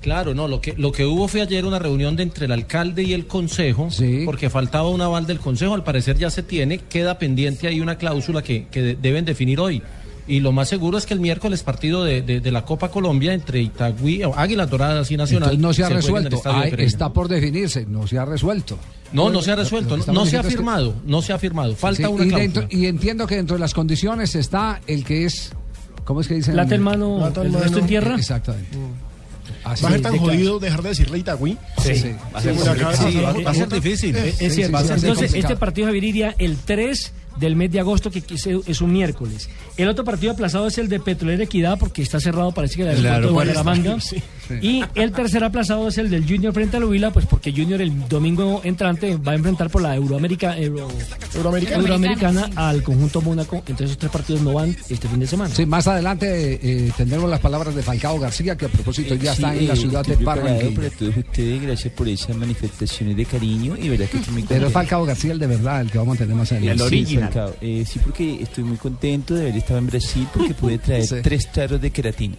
Claro, 0.00 0.32
no, 0.32 0.46
lo 0.46 0.60
que, 0.60 0.74
lo 0.76 0.92
que 0.92 1.04
hubo 1.04 1.26
fue 1.26 1.42
ayer 1.42 1.64
una 1.66 1.80
reunión 1.80 2.14
de 2.14 2.22
entre 2.22 2.46
el 2.46 2.52
alcalde 2.52 3.02
y 3.02 3.14
el 3.14 3.26
consejo, 3.26 3.88
porque 4.24 4.48
faltaba 4.48 4.88
un 4.88 5.00
aval 5.00 5.26
del 5.26 5.40
consejo, 5.40 5.74
al 5.74 5.82
parecer 5.82 6.16
ya 6.16 6.30
se 6.30 6.44
tiene, 6.44 6.78
queda 6.78 7.18
pendiente 7.18 7.66
ahí 7.66 7.80
una 7.80 7.98
cláusula 7.98 8.40
que, 8.42 8.68
que 8.68 8.80
de- 8.80 8.94
deben 8.94 9.24
definir 9.24 9.58
hoy. 9.58 9.82
Y 10.28 10.40
lo 10.40 10.52
más 10.52 10.68
seguro 10.68 10.98
es 10.98 11.06
que 11.06 11.14
el 11.14 11.20
miércoles 11.20 11.62
partido 11.62 12.04
de, 12.04 12.20
de- 12.22 12.40
de 12.40 12.50
la 12.52 12.64
Copa 12.64 12.90
Colombia 12.90 13.32
entre 13.32 13.60
Itagüí, 13.62 14.22
o 14.24 14.34
Águilas 14.36 14.68
Doradas 14.68 15.10
y 15.10 15.16
Nacional. 15.16 15.54
Entonces 15.54 15.62
no 15.62 15.72
se 15.72 15.84
ha 15.84 15.88
resuelto. 15.88 16.42
Ay, 16.44 16.74
está 16.78 17.12
por 17.12 17.28
definirse, 17.28 17.86
no 17.86 18.06
se 18.06 18.18
ha 18.18 18.24
resuelto. 18.26 18.78
No, 19.12 19.30
no 19.30 19.40
se 19.40 19.52
ha 19.52 19.56
resuelto, 19.56 19.96
no, 19.96 20.26
se 20.26 20.36
ha 20.36 20.42
que- 20.42 20.50
firmado, 20.50 20.94
no 21.06 21.22
se 21.22 21.32
ha 21.32 21.38
firmado, 21.38 21.74
falta 21.74 22.06
Sí, 22.06 22.12
una 22.12 22.24
y, 22.24 22.28
cláusula. 22.28 22.38
dentro- 22.60 22.66
y 22.78 22.86
entiendo 22.86 23.26
que 23.26 23.36
dentro 23.36 23.56
de 23.56 23.60
las 23.60 23.72
condiciones 23.72 24.34
está 24.34 24.82
el 24.86 25.02
que 25.02 25.24
es, 25.24 25.50
¿cómo 26.04 26.20
es 26.20 26.28
que 26.28 26.34
dicen? 26.34 26.52
Plata 26.52 26.74
en 26.74 26.82
mano, 26.82 27.16
Plata 27.16 27.40
en 27.40 27.46
el 27.46 27.52
mano. 27.52 27.64
resto 27.64 27.78
en 27.78 27.86
tierra. 27.86 28.14
Exactamente. 28.16 28.76
Así 29.64 29.82
va 29.82 29.88
a 29.88 29.92
ser 29.92 30.02
tan 30.02 30.12
de 30.12 30.18
claro. 30.18 30.32
jodido 30.34 30.58
dejar 30.58 30.82
de 30.82 30.88
decirle 30.90 31.18
Itagüí. 31.18 31.56
Sí, 31.82 31.94
sí. 31.94 32.00
Sí, 32.02 32.08
Va 32.34 32.38
a 32.38 32.42
ser 32.42 32.54
Sí, 32.54 32.64
la 32.64 32.74
va 33.32 33.50
a 33.50 33.54
ser 33.54 33.64
jota. 33.64 33.74
difícil. 33.76 34.14
Es 34.16 34.54
cierto. 34.54 34.78
Entonces, 34.94 35.32
este 35.34 35.56
partido 35.56 35.86
Javier 35.86 36.04
iría 36.04 36.34
el 36.38 36.56
3 36.58 37.12
del 37.38 37.56
mes 37.56 37.70
de 37.70 37.80
agosto, 37.80 38.10
que 38.10 38.22
es 38.28 38.80
un 38.80 38.92
miércoles. 38.92 39.48
El 39.76 39.88
otro 39.88 40.04
partido 40.04 40.32
aplazado 40.32 40.66
es 40.66 40.78
el 40.78 40.88
de 40.88 41.00
Petrolera 41.00 41.44
Equidad, 41.44 41.78
porque 41.78 42.02
está 42.02 42.20
cerrado, 42.20 42.52
parece 42.52 42.76
que 42.76 42.82
el 42.82 42.88
aeropuerto 42.88 43.10
de 43.10 43.14
aeropuerto 43.14 43.32
Bucaramanga. 43.32 44.00
Sí. 44.00 44.22
Y 44.62 44.82
el 44.94 45.12
tercer 45.12 45.44
aplazado 45.44 45.88
es 45.88 45.98
el 45.98 46.10
del 46.10 46.26
Junior 46.26 46.52
frente 46.52 46.76
a 46.76 46.80
Huila, 46.80 47.10
pues 47.12 47.26
porque 47.26 47.52
Junior 47.52 47.80
el 47.80 48.08
domingo 48.08 48.60
entrante 48.64 49.16
va 49.16 49.32
a 49.32 49.34
enfrentar 49.34 49.70
por 49.70 49.82
la 49.82 49.94
Euroamérica, 49.94 50.56
Euro- 50.58 50.88
Euroamericana. 51.34 51.76
Euroamericana 51.82 52.50
al 52.56 52.82
conjunto 52.82 53.20
Mónaco. 53.20 53.56
Entonces, 53.58 53.86
esos 53.86 53.98
tres 53.98 54.12
partidos 54.12 54.42
no 54.42 54.54
van 54.54 54.76
este 54.88 55.08
fin 55.08 55.20
de 55.20 55.26
semana. 55.26 55.54
Sí, 55.54 55.66
más 55.66 55.86
adelante 55.86 56.58
eh, 56.62 56.92
tendremos 56.96 57.28
las 57.30 57.40
palabras 57.40 57.74
de 57.74 57.82
Falcao 57.82 58.18
García, 58.18 58.56
que 58.56 58.66
a 58.66 58.68
propósito 58.68 59.14
ya 59.14 59.32
está 59.32 59.54
en 59.54 59.68
la 59.68 59.74
eh, 59.74 59.76
ciudad 59.76 60.04
de 60.04 60.16
Barranquilla. 60.16 60.74
para 60.74 60.90
todos 60.90 61.16
ustedes, 61.16 61.62
gracias 61.62 61.92
por 61.94 62.08
esas 62.08 62.36
manifestaciones 62.36 63.16
de 63.16 63.24
cariño 63.24 63.76
y 63.80 63.88
verdad 63.88 64.06
que 64.08 64.18
estoy 64.18 64.32
muy 64.34 64.42
Pero. 64.44 64.70
Falcao 64.70 65.04
García 65.04 65.32
el 65.32 65.38
de 65.38 65.46
verdad, 65.46 65.80
el 65.82 65.90
que 65.90 65.98
vamos 65.98 66.16
a 66.16 66.18
tener 66.20 66.34
más 66.36 66.50
adelante. 66.52 66.88
Sí, 66.88 67.16
Falcao. 67.16 67.54
Eh, 67.60 67.84
sí, 67.86 67.98
porque 68.02 68.42
estoy 68.42 68.64
muy 68.64 68.76
contento 68.76 69.34
de 69.34 69.42
haber 69.42 69.56
estado 69.56 69.78
en 69.78 69.86
Brasil 69.86 70.26
porque 70.32 70.54
pude 70.54 70.78
traer 70.78 70.98
Sí. 71.08 71.16
tres 71.22 71.50
tarros 71.52 71.80
de 71.80 71.90
queratina. 71.90 72.34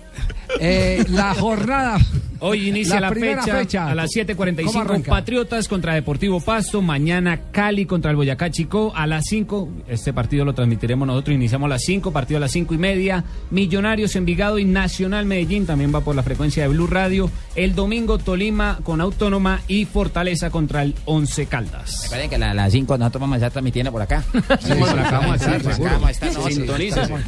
Eh, 0.60 1.04
la 1.10 1.34
jornada 1.34 1.99
Hoy 2.42 2.70
inicia 2.70 3.02
la, 3.02 3.10
primera 3.10 3.44
fecha, 3.44 3.90
a 3.90 3.96
las 3.96 4.12
¿Cómo 4.14 4.26
7:45 4.26 4.82
arranca? 4.82 5.10
Patriotas 5.12 5.68
contra 5.68 5.94
Deportivo 5.94 6.40
Pasto, 6.40 6.82
mañana 6.82 7.52
Cali 7.52 7.86
contra 7.86 8.12
el 8.12 8.18
Boyacá 8.18 8.50
Chico 8.50 8.94
a 8.96 9.08
las 9.08 9.26
5, 9.28 9.70
este 9.90 10.14
partido 10.14 10.46
lo 10.46 10.54
transmitiremos 10.54 11.06
nosotros, 11.06 11.36
iniciamos 11.36 11.66
a 11.66 11.70
las 11.70 11.82
5, 11.84 12.12
partido 12.12 12.38
a 12.38 12.42
las 12.42 12.52
5 12.52 12.74
y 12.74 12.78
media, 12.78 13.26
Millonarios 13.52 14.16
Envigado 14.16 14.58
y 14.58 14.64
Nacional 14.64 15.26
Medellín 15.26 15.66
también 15.66 15.94
va 15.94 16.00
por 16.00 16.16
la 16.16 16.24
frecuencia 16.24 16.64
de 16.64 16.70
Blue 16.70 16.88
Radio, 16.88 17.30
el 17.56 17.76
domingo 17.76 18.18
Tolima 18.18 18.80
con 18.84 19.02
Autónoma 19.02 19.60
y 19.68 19.84
Fortaleza 19.84 20.50
contra 20.50 20.84
el 20.84 20.96
Once 21.06 21.46
Caldas. 21.46 22.04
Recuerden 22.04 22.30
que 22.30 22.36
a 22.38 22.54
las 22.54 22.72
5 22.72 22.98
nosotros 22.98 23.20
vamos 23.20 23.34
a 23.34 23.38
estar 23.38 23.52
transmitiendo 23.52 23.92
por 23.92 24.02
acá. 24.02 24.24
Sí, 24.60 24.74
por 24.74 24.90
acá 24.90 25.20
vamos 25.20 25.32
a 25.32 25.36
estar, 25.36 25.62
Por 25.62 25.72
acá 25.72 25.94
vamos 25.94 26.08
a 26.08 26.12
estar. 26.12 26.30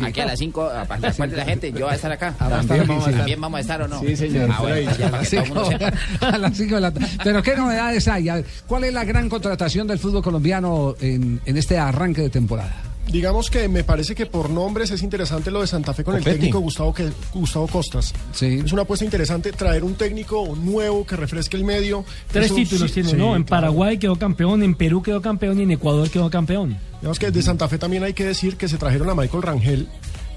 Aquí 0.05 0.19
a 0.19 0.25
las 0.25 0.39
5, 0.39 0.71
para 0.87 0.99
la 0.99 1.13
cuenta 1.13 1.35
de 1.35 1.41
la 1.41 1.45
gente, 1.45 1.71
yo 1.71 1.85
voy 1.85 1.91
a 1.91 1.95
estar 1.95 2.11
acá. 2.11 2.35
Ah, 2.39 2.49
También 2.49 2.87
vamos, 2.87 3.05
sí. 3.05 3.11
también 3.11 3.41
vamos 3.41 3.57
a 3.57 3.61
estar 3.61 3.81
o 3.81 3.87
no. 3.87 3.99
Sí, 3.99 4.15
señor. 4.15 4.49
Bueno, 4.61 4.91
ya, 4.97 5.07
a, 5.07 5.11
las 5.11 5.29
que 5.29 5.35
todo 5.37 5.41
el 5.41 5.45
cinco, 5.47 5.59
mundo 5.61 5.69
sepa. 6.19 6.27
a 6.27 6.37
las 6.37 6.57
cinco 6.57 6.75
de 6.75 6.81
la 6.81 6.91
tarde. 6.91 7.07
Pero 7.23 7.43
¿qué 7.43 7.55
novedades 7.55 8.07
hay? 8.07 8.29
A 8.29 8.35
ver, 8.35 8.45
¿Cuál 8.67 8.83
es 8.85 8.93
la 8.93 9.03
gran 9.03 9.29
contratación 9.29 9.87
del 9.87 9.99
fútbol 9.99 10.23
colombiano 10.23 10.95
en, 11.01 11.41
en 11.45 11.57
este 11.57 11.77
arranque 11.77 12.21
de 12.21 12.29
temporada? 12.29 12.83
Digamos 13.11 13.49
que 13.49 13.67
me 13.67 13.83
parece 13.83 14.15
que 14.15 14.25
por 14.27 14.49
nombres 14.49 14.91
es 14.91 15.01
interesante 15.03 15.51
lo 15.51 15.59
de 15.59 15.67
Santa 15.67 15.93
Fe 15.93 16.03
con 16.03 16.15
el 16.15 16.23
técnico 16.23 16.59
Gustavo, 16.59 16.93
que, 16.93 17.09
Gustavo 17.33 17.67
Costas. 17.67 18.13
Es 18.39 18.71
una 18.71 18.83
apuesta 18.83 19.03
interesante 19.03 19.51
traer 19.51 19.83
un 19.83 19.95
técnico 19.95 20.55
nuevo 20.55 21.05
que 21.05 21.17
refresque 21.17 21.57
el 21.57 21.65
medio. 21.65 22.05
Tres 22.31 22.45
Eso 22.45 22.55
títulos 22.55 22.89
sí- 22.89 22.93
tiene, 22.93 23.09
sí, 23.09 23.15
¿no? 23.17 23.35
En 23.35 23.43
claro. 23.43 23.61
Paraguay 23.63 23.97
quedó 23.97 24.15
campeón, 24.15 24.63
en 24.63 24.75
Perú 24.75 25.01
quedó 25.01 25.21
campeón 25.21 25.59
y 25.59 25.63
en 25.63 25.71
Ecuador 25.71 26.09
quedó 26.09 26.29
campeón. 26.29 26.77
Digamos 27.01 27.19
que 27.19 27.31
de 27.31 27.41
Santa 27.41 27.67
Fe 27.67 27.79
también 27.79 28.03
hay 28.03 28.13
que 28.13 28.23
decir 28.23 28.55
que 28.55 28.69
se 28.69 28.77
trajeron 28.77 29.09
a 29.09 29.15
Michael 29.15 29.43
Rangel, 29.43 29.89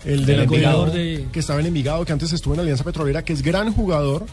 el 0.04 0.20
El 0.20 0.26
del 0.26 0.46
goleador 0.46 0.92
de- 0.92 1.26
que 1.32 1.40
estaba 1.40 1.60
en 1.60 1.66
Envigado, 1.66 2.04
que 2.04 2.12
antes 2.12 2.32
estuvo 2.32 2.54
en 2.54 2.60
Alianza 2.60 2.84
Petrolera, 2.84 3.24
que 3.24 3.32
es 3.32 3.42
gran 3.42 3.72
jugador. 3.72 4.26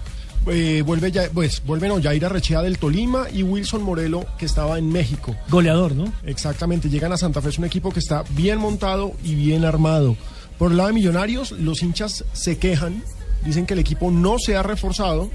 Eh, 0.48 0.82
vuelve 0.84 1.12
ya, 1.12 1.30
pues 1.32 1.62
vuelven 1.66 1.92
Oyair 1.92 2.26
Arrechea 2.26 2.64
del 2.64 2.80
Tolima 2.80 3.28
y 3.32 3.44
Wilson 3.44 3.84
Morelo, 3.84 4.26
que 4.40 4.46
estaba 4.46 4.80
en 4.80 4.90
México. 4.90 5.36
Goleador, 5.50 5.96
¿no? 5.96 6.12
Exactamente, 6.26 6.90
llegan 6.90 7.14
a 7.14 7.18
Santa 7.18 7.42
Fe, 7.42 7.50
es 7.50 7.60
un 7.60 7.66
equipo 7.66 7.92
que 7.92 8.00
está 8.00 8.24
bien 8.32 8.58
montado 8.58 9.14
y 9.24 9.36
bien 9.36 9.66
armado. 9.66 10.18
Por 10.58 10.72
el 10.72 10.78
lado 10.78 10.90
de 10.90 10.96
Millonarios, 10.96 11.52
los 11.52 11.84
hinchas 11.84 12.26
se 12.34 12.58
quejan, 12.58 13.04
dicen 13.46 13.68
que 13.68 13.74
el 13.76 13.80
equipo 13.82 14.10
no 14.10 14.38
se 14.40 14.56
ha 14.56 14.64
reforzado. 14.64 15.30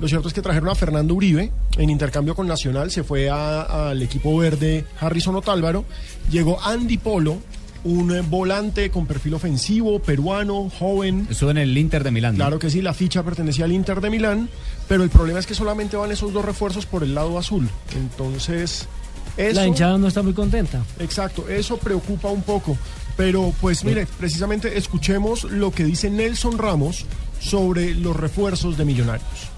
Lo 0.00 0.06
cierto 0.08 0.28
es 0.28 0.34
que 0.34 0.42
trajeron 0.42 0.68
a 0.68 0.74
Fernando 0.76 1.14
Uribe 1.14 1.50
en 1.76 1.90
intercambio 1.90 2.34
con 2.36 2.46
Nacional, 2.46 2.90
se 2.92 3.02
fue 3.04 3.28
al 3.30 4.00
equipo 4.02 4.36
verde 4.38 4.84
Harrison 5.00 5.34
Otálvaro. 5.34 5.84
Llegó 6.30 6.60
Andy 6.62 6.98
Polo, 6.98 7.38
un 7.84 8.28
volante 8.30 8.90
con 8.90 9.06
perfil 9.06 9.34
ofensivo, 9.34 9.98
peruano, 9.98 10.70
joven. 10.78 11.26
Estuvo 11.30 11.50
en 11.50 11.58
el 11.58 11.76
Inter 11.76 12.02
de 12.02 12.10
Milán. 12.10 12.34
Claro 12.36 12.58
que 12.58 12.70
sí, 12.70 12.82
la 12.82 12.94
ficha 12.94 13.22
pertenecía 13.22 13.66
al 13.66 13.72
Inter 13.72 14.00
de 14.00 14.10
Milán, 14.10 14.48
pero 14.88 15.04
el 15.04 15.10
problema 15.10 15.38
es 15.38 15.46
que 15.46 15.54
solamente 15.54 15.96
van 15.96 16.10
esos 16.10 16.32
dos 16.32 16.44
refuerzos 16.44 16.86
por 16.86 17.02
el 17.02 17.14
lado 17.14 17.38
azul. 17.38 17.68
Entonces, 17.94 18.88
eso... 19.36 19.60
La 19.60 19.66
hinchada 19.66 19.98
no 19.98 20.08
está 20.08 20.22
muy 20.22 20.32
contenta. 20.32 20.82
Exacto, 20.98 21.48
eso 21.48 21.76
preocupa 21.76 22.28
un 22.28 22.42
poco. 22.42 22.76
Pero 23.16 23.52
pues 23.60 23.84
mire, 23.84 24.06
precisamente 24.18 24.76
escuchemos 24.76 25.44
lo 25.44 25.70
que 25.70 25.84
dice 25.84 26.10
Nelson 26.10 26.58
Ramos 26.58 27.04
sobre 27.38 27.94
los 27.94 28.16
refuerzos 28.16 28.76
de 28.76 28.84
Millonarios. 28.84 29.53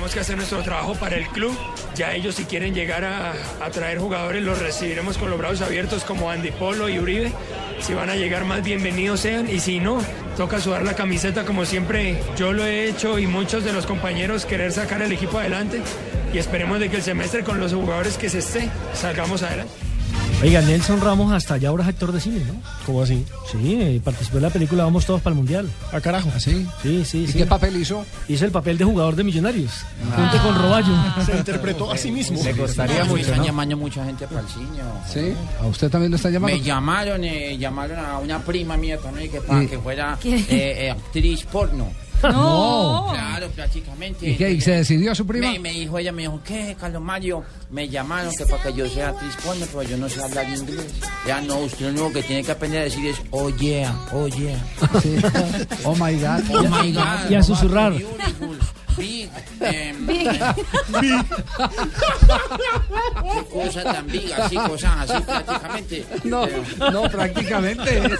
Tenemos 0.00 0.14
que 0.14 0.20
hacer 0.20 0.36
nuestro 0.38 0.62
trabajo 0.62 0.94
para 0.94 1.16
el 1.16 1.28
club. 1.28 1.54
Ya 1.94 2.14
ellos 2.14 2.36
si 2.36 2.46
quieren 2.46 2.72
llegar 2.72 3.04
a, 3.04 3.34
a 3.62 3.70
traer 3.70 3.98
jugadores 3.98 4.42
los 4.42 4.58
recibiremos 4.58 5.18
con 5.18 5.28
los 5.28 5.38
brazos 5.38 5.60
abiertos 5.60 6.04
como 6.04 6.30
Andy 6.30 6.52
Polo 6.52 6.88
y 6.88 6.98
Uribe. 6.98 7.30
Si 7.80 7.92
van 7.92 8.08
a 8.08 8.16
llegar 8.16 8.46
más 8.46 8.64
bienvenidos 8.64 9.20
sean 9.20 9.46
y 9.50 9.60
si 9.60 9.78
no, 9.78 10.00
toca 10.38 10.58
sudar 10.58 10.84
la 10.84 10.94
camiseta 10.94 11.44
como 11.44 11.66
siempre 11.66 12.18
yo 12.34 12.54
lo 12.54 12.64
he 12.64 12.88
hecho 12.88 13.18
y 13.18 13.26
muchos 13.26 13.62
de 13.62 13.74
los 13.74 13.84
compañeros 13.84 14.46
querer 14.46 14.72
sacar 14.72 15.02
el 15.02 15.12
equipo 15.12 15.38
adelante 15.38 15.82
y 16.32 16.38
esperemos 16.38 16.80
de 16.80 16.88
que 16.88 16.96
el 16.96 17.02
semestre 17.02 17.44
con 17.44 17.60
los 17.60 17.74
jugadores 17.74 18.16
que 18.16 18.30
se 18.30 18.38
esté 18.38 18.70
salgamos 18.94 19.42
adelante. 19.42 19.89
Oiga, 20.42 20.62
Nelson 20.62 21.02
Ramos 21.02 21.30
hasta 21.34 21.54
allá 21.54 21.68
ahora 21.68 21.82
es 21.82 21.90
actor 21.90 22.12
de 22.12 22.20
cine, 22.20 22.40
¿no? 22.46 22.54
¿Cómo 22.86 23.02
así? 23.02 23.26
Sí, 23.52 23.74
eh, 23.78 24.00
participó 24.02 24.38
en 24.38 24.44
la 24.44 24.50
película 24.50 24.84
Vamos 24.84 25.04
Todos 25.04 25.20
para 25.20 25.32
el 25.32 25.36
Mundial. 25.36 25.68
¿A 25.92 26.00
carajo? 26.00 26.30
¿Sí? 26.38 26.66
Sí, 26.82 27.04
sí, 27.04 27.24
¿Y 27.24 27.26
sí. 27.26 27.38
qué 27.38 27.44
papel 27.44 27.76
hizo? 27.76 28.06
Hizo 28.26 28.46
el 28.46 28.50
papel 28.50 28.78
de 28.78 28.86
jugador 28.86 29.16
de 29.16 29.22
Millonarios, 29.24 29.70
junto 30.16 30.42
con 30.42 30.54
Roballo. 30.62 30.94
Se 31.26 31.36
interpretó 31.36 31.90
a 31.92 31.98
sí 31.98 32.10
mismo. 32.10 32.42
Me 32.42 32.54
gustaría 32.54 33.04
Me 33.04 33.10
mucho, 33.10 33.22
están 33.22 33.38
¿no? 33.38 33.44
llamando 33.44 33.76
mucha 33.76 34.02
gente 34.02 34.26
para 34.26 34.40
el 34.40 34.48
cine. 34.48 34.66
¿Sí? 35.12 35.34
¿A 35.62 35.66
usted 35.66 35.90
también 35.90 36.10
lo 36.10 36.16
está 36.16 36.30
llamando? 36.30 36.56
Me 36.56 36.62
llamaron, 36.62 37.22
eh, 37.22 37.58
llamaron 37.58 37.98
a 37.98 38.16
una 38.18 38.38
prima 38.42 38.78
mía 38.78 38.96
también 38.96 39.30
que 39.30 39.42
para 39.42 39.62
¿Y- 39.62 39.66
que 39.66 39.78
fuera 39.78 40.18
eh, 40.24 40.44
eh, 40.48 40.90
actriz 40.90 41.44
porno. 41.44 41.92
No. 42.22 43.08
Claro, 43.10 43.48
prácticamente. 43.50 44.30
¿Y 44.30 44.36
qué? 44.36 44.50
¿Y 44.52 44.60
se 44.60 44.72
decidió 44.72 45.14
su 45.14 45.26
prima? 45.26 45.52
Me, 45.52 45.58
me 45.58 45.72
dijo 45.72 45.98
ella, 45.98 46.12
me 46.12 46.22
dijo, 46.22 46.40
¿qué, 46.44 46.76
Carlos 46.78 47.02
Mario? 47.02 47.42
Me 47.70 47.88
llamaron 47.88 48.32
que 48.36 48.44
para 48.46 48.62
que 48.62 48.72
yo 48.74 48.88
sea 48.88 49.08
actriz 49.10 49.34
porno, 49.44 49.66
pero 49.66 49.82
yo 49.82 49.96
no 49.96 50.08
sé 50.08 50.22
hablar 50.22 50.48
inglés. 50.48 50.86
Ya 51.26 51.40
no, 51.40 51.58
usted 51.58 51.86
lo 51.86 51.90
único 51.90 52.12
que 52.12 52.22
tiene 52.22 52.42
que 52.42 52.52
aprender 52.52 52.80
a 52.80 52.84
decir 52.84 53.06
es, 53.06 53.16
oh 53.30 53.48
yeah, 53.56 53.94
oh 54.12 54.26
yeah. 54.28 54.58
Oh 55.84 55.94
my 55.94 56.14
God. 56.14 56.42
Oh 56.52 56.62
my 56.62 56.92
God. 56.92 57.30
Y 57.30 57.34
a 57.34 57.42
susurrar. 57.42 57.94
Big, 58.96 59.28
em, 59.60 60.06
Big. 60.06 60.28
Qué 63.32 63.44
cosa 63.52 63.82
tan 63.84 64.06
big, 64.06 64.32
así, 64.32 64.56
cosas 64.56 65.10
así 65.10 65.22
prácticamente. 65.22 66.04
No, 66.24 66.42
Pero- 66.46 66.90
no, 66.90 67.02
prácticamente. 67.10 68.02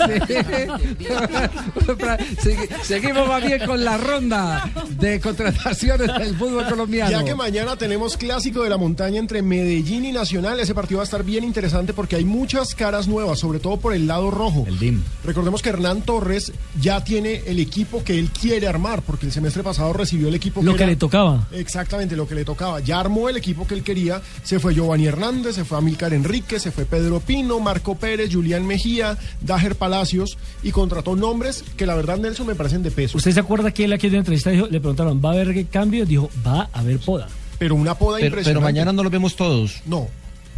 sí. 2.43 2.51
Seguimos 2.83 3.29
más 3.29 3.43
bien 3.45 3.65
con 3.67 3.85
la 3.85 3.97
ronda 3.99 4.71
de 4.91 5.21
contrataciones 5.21 6.07
del 6.19 6.37
fútbol 6.37 6.67
colombiano. 6.69 7.11
Ya 7.11 7.25
que 7.25 7.35
mañana 7.35 7.77
tenemos 7.77 8.17
clásico 8.17 8.63
de 8.63 8.71
la 8.71 8.77
montaña 8.77 9.19
entre 9.19 9.43
Medellín 9.43 10.05
y 10.05 10.13
Nacional, 10.13 10.61
ese 10.61 10.75
partido 10.75 10.99
va 10.99 11.03
a 11.03 11.05
estar 11.05 11.25
bien 11.25 11.45
interesante 11.45 11.93
porque 11.93 12.17
hay 12.17 12.25
muchas 12.25 12.75
caras 12.75 13.09
nuevas, 13.09 13.39
sobre 13.39 13.59
todo 13.59 13.79
por 13.79 13.93
el 13.95 14.07
lado 14.07 14.31
rojo. 14.31 14.65
El 14.67 14.79
DIM. 14.79 15.03
Recordemos 15.25 15.63
que 15.63 15.69
Hernán 15.71 16.03
Torres 16.03 16.53
ya 16.81 17.03
tiene 17.05 17.43
el 17.47 17.59
equipo 17.59 18.03
que 18.05 18.19
él 18.19 18.31
quiere 18.31 18.69
armar, 18.69 19.03
porque 19.03 19.27
el 19.27 19.33
semestre 19.33 19.63
pasado 19.63 19.93
recibió 19.93 20.29
el 20.29 20.35
equipo 20.35 20.60
Lo 20.63 20.73
que 20.77 20.83
era- 20.85 20.91
le 20.91 20.97
tocaba. 20.97 21.47
Exactamente, 21.53 22.17
lo 22.17 22.27
que 22.29 22.35
le 22.35 22.45
tocaba. 22.45 22.81
Ya 22.81 23.01
armó 23.01 23.29
el 23.29 23.37
equipo 23.37 23.67
que 23.67 23.75
él 23.75 23.83
quería. 23.83 24.21
Se 24.43 24.59
fue 24.61 24.75
Giovanni 24.75 25.07
Hernández, 25.07 25.55
se 25.55 25.65
fue 25.65 25.79
Amílcar 25.79 26.13
Enrique, 26.15 26.59
se 26.61 26.71
fue 26.71 26.85
Pedro 26.85 27.21
Pino, 27.21 27.61
Marco 27.61 27.95
Pérez, 27.97 28.31
Julián 28.33 28.67
Mejía, 28.67 29.17
Dager 29.41 29.77
Palacios 29.77 30.37
y 30.63 30.71
contrató 30.71 31.17
nombres 31.17 31.65
que 31.77 31.87
la 31.87 31.95
verdad, 31.95 32.19
Nelson, 32.19 32.47
me 32.47 32.55
parecen 32.55 32.83
de 32.83 32.91
peso. 32.91 33.17
¿Usted 33.19 33.33
se 33.33 33.41
acuerda 33.41 33.71
que 33.73 33.85
él 33.85 33.93
aquí 33.93 34.07
en 34.07 34.13
la 34.15 34.19
entrevista 34.19 34.51
dijo, 34.51 34.67
le 34.67 34.81
preguntaron, 34.81 35.21
¿va 35.25 35.31
a 35.31 35.33
haber 35.33 35.67
cambios? 35.67 36.09
Dijo, 36.09 36.31
va 36.47 36.69
a 36.73 36.81
haber 36.81 36.99
poda. 36.99 37.29
Pero 37.59 37.75
una 37.75 37.95
poda 37.95 38.17
Pero, 38.17 38.29
impresionante. 38.29 38.51
pero 38.59 38.61
mañana 38.63 38.93
no 38.93 39.03
los 39.03 39.13
vemos 39.13 39.37
todos. 39.37 39.83
No, 39.85 40.09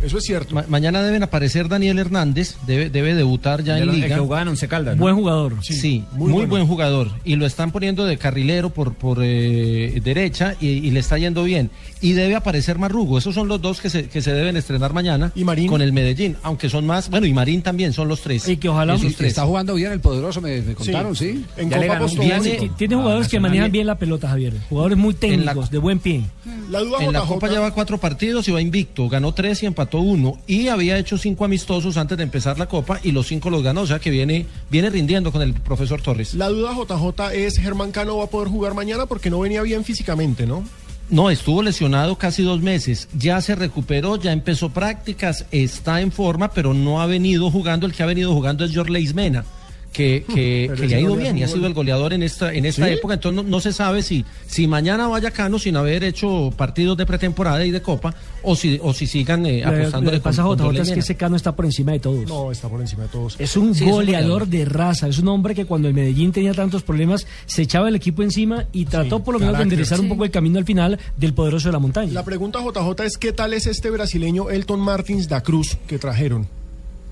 eso 0.02 0.18
es 0.18 0.24
cierto. 0.24 0.54
Ma- 0.54 0.64
mañana 0.68 1.02
deben 1.02 1.22
aparecer 1.22 1.68
Daniel 1.68 1.98
Hernández, 1.98 2.56
debe, 2.66 2.90
debe 2.90 3.14
debutar 3.14 3.62
ya 3.64 3.78
en 3.78 3.86
los- 3.86 3.94
Liga. 3.94 4.08
que 4.08 4.16
jugaba 4.16 4.42
en 4.42 4.48
Once 4.48 4.68
Caldas, 4.68 4.96
¿no? 4.96 5.02
Buen 5.02 5.14
jugador. 5.16 5.56
Sí, 5.62 6.04
muy 6.12 6.24
muy, 6.26 6.32
bueno. 6.32 6.48
buen 6.48 6.66
jugador. 6.66 7.08
Y 7.24 7.36
lo 7.36 7.46
están 7.46 7.70
poniendo 7.72 8.04
de 8.04 8.16
carrilero 8.18 8.70
por, 8.70 8.94
por 8.94 9.18
eh, 9.22 10.00
derecha 10.02 10.54
y, 10.60 10.66
y 10.68 10.90
le 10.90 11.00
está 11.00 11.18
yendo 11.18 11.44
bien. 11.44 11.70
Y 12.00 12.12
debe 12.12 12.34
aparecer 12.34 12.78
Marrugo. 12.78 13.18
Esos 13.18 13.34
son 13.34 13.48
los 13.48 13.60
dos 13.60 13.80
que 13.80 13.90
se, 13.90 14.08
que 14.08 14.22
se 14.22 14.32
deben 14.32 14.56
estrenar 14.56 14.92
mañana 14.92 15.32
con 15.68 15.82
el 15.82 15.92
Medellín. 15.92 16.36
Aunque 16.42 16.68
son 16.68 16.86
más, 16.86 17.08
bueno, 17.10 17.26
y 17.26 17.32
Marín 17.32 17.62
también 17.62 17.92
son 17.92 18.08
los 18.08 18.20
tres. 18.22 18.48
Y 18.48 18.56
que 18.56 18.68
ojalá 18.68 18.94
Esos 18.94 19.12
Y 19.12 19.14
tres. 19.14 19.28
está 19.28 19.44
jugando 19.44 19.74
bien 19.74 19.92
el 19.92 20.00
poderoso, 20.00 20.40
me, 20.40 20.60
me 20.62 20.74
contaron, 20.74 21.14
¿sí? 21.14 21.44
En 21.56 21.70
Ya 21.70 21.78
le 21.78 21.86
Copa. 21.88 22.06
Tiene, 22.06 22.70
tiene 22.76 22.96
jugadores 22.96 23.28
que 23.28 23.38
manejan 23.40 23.70
bien 23.70 23.86
la 23.86 23.96
pelota, 23.96 24.28
Javier. 24.28 24.54
Jugadores 24.68 24.98
muy 24.98 25.14
técnicos, 25.14 25.70
de 25.70 25.78
buen 25.78 25.98
pie. 25.98 26.22
La 26.70 26.80
duda 26.80 26.98
En 27.00 27.12
la 27.12 27.20
Copa 27.20 27.48
lleva 27.48 27.70
cuatro 27.72 27.98
partidos 27.98 28.48
y 28.48 28.52
va 28.52 28.60
invicto. 28.60 29.08
Ganó 29.08 29.32
tres 29.32 29.62
y 29.62 29.66
empató 29.66 29.91
uno. 30.00 30.38
Y 30.46 30.68
había 30.68 30.98
hecho 30.98 31.18
cinco 31.18 31.44
amistosos 31.44 31.96
antes 31.96 32.16
de 32.16 32.24
empezar 32.24 32.58
la 32.58 32.66
Copa 32.66 33.00
y 33.02 33.12
los 33.12 33.26
cinco 33.26 33.50
los 33.50 33.62
ganó. 33.62 33.82
O 33.82 33.86
sea 33.86 33.98
que 33.98 34.10
viene, 34.10 34.46
viene 34.70 34.90
rindiendo 34.90 35.32
con 35.32 35.42
el 35.42 35.54
profesor 35.54 36.00
Torres. 36.00 36.34
La 36.34 36.48
duda 36.48 36.72
JJ 36.74 37.34
es 37.34 37.58
Germán 37.58 37.92
Cano 37.92 38.18
va 38.18 38.24
a 38.24 38.28
poder 38.28 38.48
jugar 38.48 38.74
mañana 38.74 39.06
porque 39.06 39.30
no 39.30 39.40
venía 39.40 39.62
bien 39.62 39.84
físicamente, 39.84 40.46
¿no? 40.46 40.64
No, 41.10 41.30
estuvo 41.30 41.62
lesionado 41.62 42.16
casi 42.16 42.42
dos 42.42 42.62
meses. 42.62 43.08
Ya 43.18 43.40
se 43.42 43.54
recuperó, 43.54 44.16
ya 44.16 44.32
empezó 44.32 44.70
prácticas, 44.70 45.44
está 45.50 46.00
en 46.00 46.10
forma, 46.10 46.52
pero 46.52 46.72
no 46.72 47.02
ha 47.02 47.06
venido 47.06 47.50
jugando. 47.50 47.86
El 47.86 47.92
que 47.92 48.02
ha 48.02 48.06
venido 48.06 48.32
jugando 48.32 48.64
es 48.64 48.72
George 48.72 48.92
Leismena. 48.92 49.44
Que, 49.92 50.24
que, 50.26 50.70
que 50.74 50.86
le 50.88 50.94
ha 50.96 51.00
ido 51.00 51.14
bien 51.16 51.36
y 51.36 51.42
ha 51.42 51.48
sido 51.48 51.66
el 51.66 51.74
goleador 51.74 52.14
en 52.14 52.22
esta, 52.22 52.52
en 52.52 52.64
esta 52.64 52.86
¿Sí? 52.86 52.94
época. 52.94 53.14
Entonces 53.14 53.44
no, 53.44 53.48
no 53.48 53.60
se 53.60 53.72
sabe 53.72 54.02
si, 54.02 54.24
si 54.46 54.66
mañana 54.66 55.06
vaya 55.06 55.30
Cano 55.30 55.58
sin 55.58 55.76
haber 55.76 56.02
hecho 56.02 56.50
partidos 56.56 56.96
de 56.96 57.04
pretemporada 57.04 57.64
y 57.66 57.70
de 57.70 57.82
Copa 57.82 58.14
o 58.42 58.56
si, 58.56 58.80
o 58.82 58.94
si 58.94 59.06
sigan 59.06 59.44
eh, 59.44 59.62
Lo 59.64 59.70
que 59.70 59.76
apostándole 59.80 60.20
pasa, 60.20 60.42
con- 60.44 60.56
con 60.58 60.74
JJ, 60.74 60.82
es 60.82 60.90
que 60.92 61.00
ese 61.00 61.14
Cano 61.16 61.36
está 61.36 61.54
por 61.54 61.66
encima 61.66 61.92
de 61.92 62.00
todos. 62.00 62.26
No, 62.26 62.50
está 62.50 62.68
por 62.68 62.80
encima 62.80 63.02
de 63.02 63.10
todos. 63.10 63.36
Es 63.38 63.56
un 63.56 63.74
Sí, 63.74 63.84
es 63.84 63.90
un 63.90 63.96
goleador 63.96 64.46
de 64.48 64.64
raza, 64.64 65.08
es 65.08 65.18
un 65.18 65.28
hombre 65.28 65.54
que 65.54 65.66
cuando 65.66 65.88
el 65.88 65.94
Medellín 65.94 66.32
tenía 66.32 66.54
tantos 66.54 66.82
problemas 66.82 67.26
se 67.46 67.62
echaba 67.62 67.88
el 67.88 67.94
equipo 67.94 68.22
encima 68.22 68.64
y 68.72 68.86
trató 68.86 69.22
por 69.22 69.34
lo 69.34 69.40
menos 69.40 69.56
de 69.58 69.62
enderezar 69.64 70.00
un 70.00 70.08
poco 70.08 70.24
el 70.24 70.30
camino 70.30 70.58
al 70.58 70.64
final 70.64 70.98
del 71.18 71.34
poderoso 71.34 71.68
de 71.68 71.72
la 71.72 71.78
montaña. 71.78 72.12
La 72.12 72.24
pregunta 72.24 72.60
JJ 72.60 73.04
es 73.04 73.18
¿qué 73.18 73.32
tal 73.32 73.52
es 73.52 73.66
este 73.66 73.90
brasileño 73.90 74.48
Elton 74.50 74.80
Martins 74.80 75.28
da 75.28 75.42
Cruz 75.42 75.76
que 75.86 75.98
trajeron? 75.98 76.46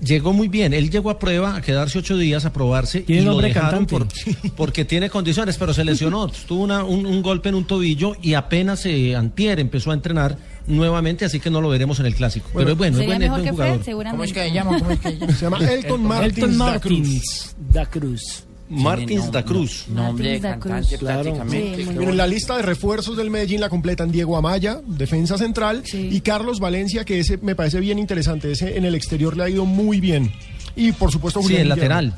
Llegó 0.03 0.33
muy 0.33 0.47
bien. 0.47 0.73
Él 0.73 0.89
llegó 0.89 1.09
a 1.09 1.19
prueba, 1.19 1.55
a 1.55 1.61
quedarse 1.61 1.99
ocho 1.99 2.17
días, 2.17 2.45
a 2.45 2.53
probarse. 2.53 3.03
Y 3.07 3.21
lo 3.21 3.37
dejaron 3.37 3.85
por, 3.85 4.07
porque 4.55 4.85
tiene 4.85 5.09
condiciones, 5.09 5.57
pero 5.57 5.73
se 5.73 5.83
lesionó. 5.85 6.27
Tuvo 6.47 6.63
una- 6.63 6.83
un, 6.83 7.05
un 7.05 7.21
golpe 7.21 7.49
en 7.49 7.55
un 7.55 7.65
tobillo 7.65 8.15
y 8.21 8.33
apenas 8.33 8.85
eh, 8.85 9.15
antier 9.15 9.59
empezó 9.59 9.91
a 9.91 9.93
entrenar 9.93 10.37
nuevamente, 10.67 11.25
así 11.25 11.39
que 11.39 11.49
no 11.49 11.59
lo 11.61 11.69
veremos 11.69 11.99
en 11.99 12.05
el 12.05 12.15
clásico. 12.15 12.49
pero 12.53 12.71
es 12.71 12.77
bueno, 12.77 12.97
es 12.97 12.99
Sería 12.99 13.15
buen, 13.15 13.21
es 13.23 13.29
mejor 13.29 13.39
buen 13.39 13.45
que 13.45 13.51
jugador. 13.51 13.75
Fred, 13.75 13.85
seguramente. 13.85 14.11
¿Cómo 14.11 14.23
es 14.23 14.33
que 14.33 14.49
se 14.49 14.53
llama? 14.53 14.79
¿Cómo 14.79 14.91
es 14.91 14.99
que 14.99 15.09
se 15.09 15.17
llama? 15.17 15.31
Se 15.37 15.43
llama 15.45 15.57
Elton 15.73 16.03
Martins 16.03 16.37
Elton 16.37 16.57
da 16.57 16.65
Martins 16.65 17.55
da 17.71 17.85
Cruz. 17.87 18.43
Martins 18.71 19.31
da 19.31 19.43
Cruz. 19.43 19.85
Nombre 19.89 20.39
da 20.39 20.57
Cruz. 20.59 20.87
Claro. 20.99 21.21
prácticamente. 21.23 21.83
Sí, 21.85 21.89
Miren, 21.97 22.17
la 22.17 22.27
lista 22.27 22.55
de 22.57 22.61
refuerzos 22.63 23.17
del 23.17 23.29
Medellín 23.29 23.59
la 23.61 23.69
completan 23.69 24.11
Diego 24.11 24.37
Amaya, 24.37 24.81
defensa 24.87 25.37
central, 25.37 25.83
y 25.93 26.21
Carlos 26.21 26.59
Valencia, 26.59 27.03
que 27.05 27.19
ese 27.19 27.37
me 27.37 27.55
parece 27.55 27.79
bien 27.79 27.99
interesante. 27.99 28.51
Ese 28.51 28.77
en 28.77 28.85
el 28.85 28.95
exterior 28.95 29.35
le 29.37 29.43
ha 29.43 29.49
ido 29.49 29.65
muy 29.65 29.99
bien. 29.99 30.31
Y 30.75 30.91
por 30.93 31.11
supuesto, 31.11 31.39
Sí, 31.41 31.47
Julián 31.47 31.61
el 31.61 31.67
Guillermo. 31.73 31.83
lateral. 31.95 32.15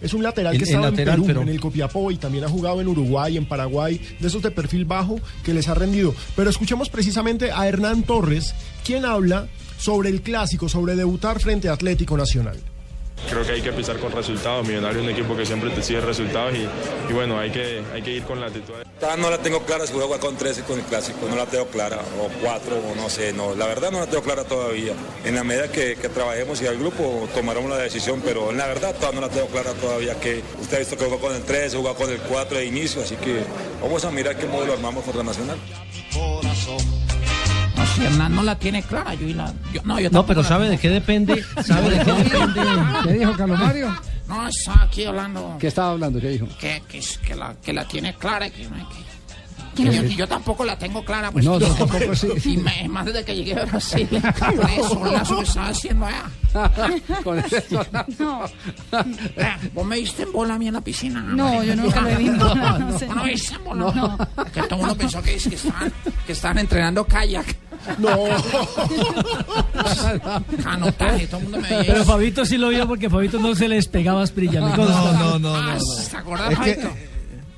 Es 0.00 0.12
un 0.12 0.22
lateral 0.22 0.52
El- 0.52 0.58
que 0.58 0.64
el 0.64 0.68
estaba 0.70 0.90
lateral, 0.90 1.14
en 1.14 1.20
Perú, 1.22 1.26
pero- 1.26 1.42
en 1.42 1.48
el 1.48 1.60
Copiapó 1.60 2.10
y 2.10 2.16
también 2.16 2.44
ha 2.44 2.48
jugado 2.48 2.80
en 2.80 2.88
Uruguay, 2.88 3.36
en 3.38 3.46
Paraguay, 3.46 3.98
de 4.20 4.28
esos 4.28 4.42
de 4.42 4.50
perfil 4.50 4.84
bajo 4.84 5.18
que 5.44 5.54
les 5.54 5.68
ha 5.68 5.74
rendido. 5.74 6.14
Pero 6.36 6.50
escuchemos 6.50 6.90
precisamente 6.90 7.50
a 7.52 7.66
Hernán 7.66 8.02
Torres, 8.02 8.54
quien 8.84 9.04
habla 9.06 9.46
sobre 9.78 10.10
el 10.10 10.20
clásico, 10.20 10.68
sobre 10.68 10.94
debutar 10.96 11.40
frente 11.40 11.68
a 11.68 11.72
Atlético 11.72 12.16
Nacional. 12.18 12.56
Creo 13.28 13.44
que 13.44 13.52
hay 13.52 13.62
que 13.62 13.72
pisar 13.72 13.98
con 13.98 14.12
resultados. 14.12 14.66
Millonario 14.66 15.00
es 15.00 15.04
un 15.04 15.10
equipo 15.10 15.36
que 15.36 15.46
siempre 15.46 15.70
te 15.70 15.82
sigue 15.82 16.00
resultados 16.00 16.54
y, 16.54 16.68
y 17.10 17.12
bueno, 17.12 17.38
hay 17.38 17.50
que, 17.50 17.82
hay 17.92 18.02
que 18.02 18.10
ir 18.12 18.22
con 18.24 18.40
la 18.40 18.46
actitud. 18.46 18.74
Todavía 19.00 19.22
no 19.22 19.30
la 19.30 19.38
tengo 19.38 19.60
clara 19.64 19.86
si 19.86 19.92
voy 19.92 20.02
a 20.02 20.06
jugar 20.06 20.20
con 20.20 20.36
13 20.36 20.62
con 20.62 20.78
el 20.78 20.84
clásico, 20.84 21.26
no 21.28 21.34
la 21.34 21.46
tengo 21.46 21.66
clara, 21.66 21.98
o 22.20 22.28
4, 22.42 22.76
o 22.76 22.94
no 22.94 23.10
sé, 23.10 23.32
no, 23.32 23.54
la 23.54 23.66
verdad 23.66 23.90
no 23.90 23.98
la 23.98 24.06
tengo 24.06 24.22
clara 24.22 24.44
todavía. 24.44 24.94
En 25.24 25.34
la 25.34 25.42
medida 25.42 25.70
que, 25.70 25.96
que 25.96 26.08
trabajemos 26.08 26.62
y 26.62 26.66
al 26.66 26.78
grupo 26.78 27.28
tomaremos 27.34 27.68
la 27.68 27.78
decisión, 27.78 28.22
pero 28.24 28.50
en 28.50 28.58
la 28.58 28.66
verdad 28.66 28.94
todavía 28.94 29.20
no 29.20 29.26
la 29.26 29.32
tengo 29.32 29.48
clara 29.48 29.72
todavía, 29.72 30.18
que 30.20 30.42
usted 30.60 30.76
ha 30.76 30.78
visto 30.80 30.96
que 30.96 31.04
jugó 31.04 31.18
con 31.18 31.34
el 31.34 31.42
13, 31.42 31.76
jugó 31.76 31.94
con 31.94 32.08
el 32.08 32.18
4 32.18 32.58
de 32.58 32.66
inicio, 32.66 33.02
así 33.02 33.16
que 33.16 33.40
vamos 33.82 34.04
a 34.04 34.10
mirar 34.10 34.36
qué 34.36 34.46
modelo 34.46 34.74
armamos 34.74 35.04
la 35.14 35.22
Nacional. 35.24 35.58
No, 37.76 37.86
si 37.86 38.04
Hernán 38.04 38.34
no 38.34 38.42
la 38.42 38.56
tiene 38.58 38.82
clara, 38.82 39.14
yo, 39.14 39.26
y 39.26 39.34
la, 39.34 39.52
yo 39.72 39.80
no, 39.84 39.98
yo 39.98 40.08
No, 40.10 40.18
tampoco 40.20 40.26
pero 40.28 40.42
la 40.42 40.48
¿sabe 40.48 40.64
tengo. 40.64 40.72
de 40.72 40.78
qué 40.78 40.90
depende? 40.90 41.44
¿Sabe 41.64 41.90
de 41.90 42.04
qué 42.04 42.12
depende? 42.12 42.60
¿Qué 43.04 43.12
dijo 43.14 43.32
Carlos 43.36 43.58
Mario? 43.58 43.98
No, 44.28 44.48
está 44.48 44.82
aquí 44.84 45.04
hablando 45.04 45.56
¿Qué 45.60 45.66
estaba 45.66 45.90
hablando? 45.90 46.18
¿Qué 46.20 46.28
dijo? 46.28 46.48
que, 46.58 46.82
que, 46.88 46.98
es- 46.98 47.18
que, 47.18 47.34
la, 47.34 47.54
que 47.62 47.72
la 47.72 47.84
tiene 47.86 48.14
clara. 48.14 48.48
Que, 48.50 48.66
no 48.68 48.76
hay 48.76 48.82
que- 48.84 48.94
que 49.04 49.13
yo, 49.76 50.02
yo 50.02 50.26
tampoco 50.28 50.64
la 50.64 50.78
tengo 50.78 51.04
clara. 51.04 51.30
Pues, 51.30 51.44
No, 51.44 51.58
no, 51.58 51.66
tampoco 51.66 52.14
sí. 52.14 52.28
Y 52.44 52.56
me- 52.58 52.88
más 52.88 53.04
desde 53.06 53.24
que 53.24 53.34
llegué 53.34 53.58
a 53.60 53.64
Brasil. 53.64 54.08
Con 54.38 54.68
eso, 54.70 55.04
lazo 55.06 55.36
que 55.38 55.42
estaba 55.44 55.68
haciendo 55.68 56.06
allá. 56.06 56.30
Con 57.24 57.38
eso, 57.38 57.86
No, 58.18 58.42
Vos 59.72 59.86
me 59.86 59.96
viste 59.96 60.22
en 60.22 60.32
bola 60.32 60.54
a 60.54 60.58
mí 60.58 60.68
en 60.68 60.74
la 60.74 60.80
piscina. 60.80 61.20
No, 61.20 61.62
yo 61.64 61.74
nunca 61.74 62.00
lo 62.00 62.08
he 62.10 62.16
visto, 62.16 62.54
no 62.54 62.98
sé. 62.98 63.06
¿No 63.08 63.14
me 63.16 63.30
viste 63.30 63.54
en 63.54 63.64
bola? 63.64 63.84
No. 63.92 64.18
Que 64.52 64.62
todo 64.62 64.74
el 64.74 64.76
mundo 64.78 64.96
pensó 64.96 65.22
que, 65.22 65.36
que, 65.36 65.54
estaban, 65.54 65.92
que 66.26 66.32
estaban 66.32 66.58
entrenando 66.58 67.04
kayak. 67.04 67.56
No. 67.98 68.10
Canotaje, 70.62 71.26
todo 71.26 71.38
el 71.38 71.42
mundo 71.44 71.60
me 71.60 71.68
veía. 71.68 71.92
Pero 71.92 72.04
Fabito 72.04 72.44
sí 72.46 72.56
lo 72.56 72.68
vio 72.68 72.86
porque 72.86 73.10
Fabito 73.10 73.38
no 73.38 73.54
se 73.54 73.68
le 73.68 73.76
despegaba 73.76 74.22
a 74.22 74.26
consta. 74.26 74.60
No, 74.60 75.12
no, 75.12 75.38
no. 75.38 75.54
Ah, 75.54 75.76
no. 75.78 75.84
¿te 76.48 76.52
Es 76.54 76.58
que- 76.58 76.74
Fabito? 76.74 77.13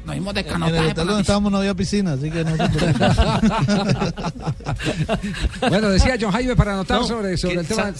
Nos 0.06 0.14
dimos 0.14 0.34
de 0.34 0.40
En 0.40 0.62
el 0.62 0.86
hotel 0.90 1.06
donde 1.06 1.20
estábamos 1.20 1.52
no 1.52 1.58
había 1.58 1.74
piscina, 1.74 2.12
así 2.12 2.30
que 2.30 2.44
no 2.44 2.56
se. 2.56 2.62
Bueno, 5.68 5.88
decía 5.90 6.16
John 6.20 6.32
Jaime 6.32 6.56
para 6.56 6.74
anotar 6.74 7.00
No, 7.00 7.06
sobre, 7.06 7.36
sobre 7.36 7.54
que 7.54 7.60
el 7.60 7.66
tema. 7.66 7.92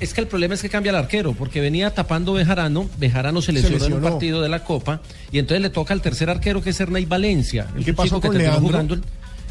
es 0.00 0.14
que 0.14 0.20
el 0.20 0.26
problema 0.26 0.54
es 0.54 0.62
que 0.62 0.68
cambia 0.68 0.90
el 0.90 0.96
arquero, 0.96 1.34
porque 1.34 1.60
venía 1.60 1.92
tapando 1.92 2.32
Bejarano, 2.32 2.88
Bejarano 2.98 3.40
se 3.42 3.46
Se 3.46 3.52
lesionó, 3.52 3.76
en 3.76 3.82
lesionó. 3.82 4.06
un 4.06 4.12
partido 4.12 4.40
de 4.42 4.48
la 4.48 4.64
Copa, 4.64 5.00
y 5.30 5.38
entonces 5.38 5.62
le 5.62 5.70
toca 5.70 5.94
al 5.94 6.00
tercer 6.00 6.30
arquero 6.30 6.62
que 6.62 6.70
es 6.70 6.80
Ernei 6.80 7.04
Valencia. 7.04 7.66
¿Y 7.76 7.84
qué 7.84 7.94
pasó 7.94 8.06
chico 8.16 8.20
que 8.22 8.28
con 8.28 8.36
terminó 8.36 8.52
Leandro? 8.52 8.70
jugando 8.70 8.94
el, 8.94 9.02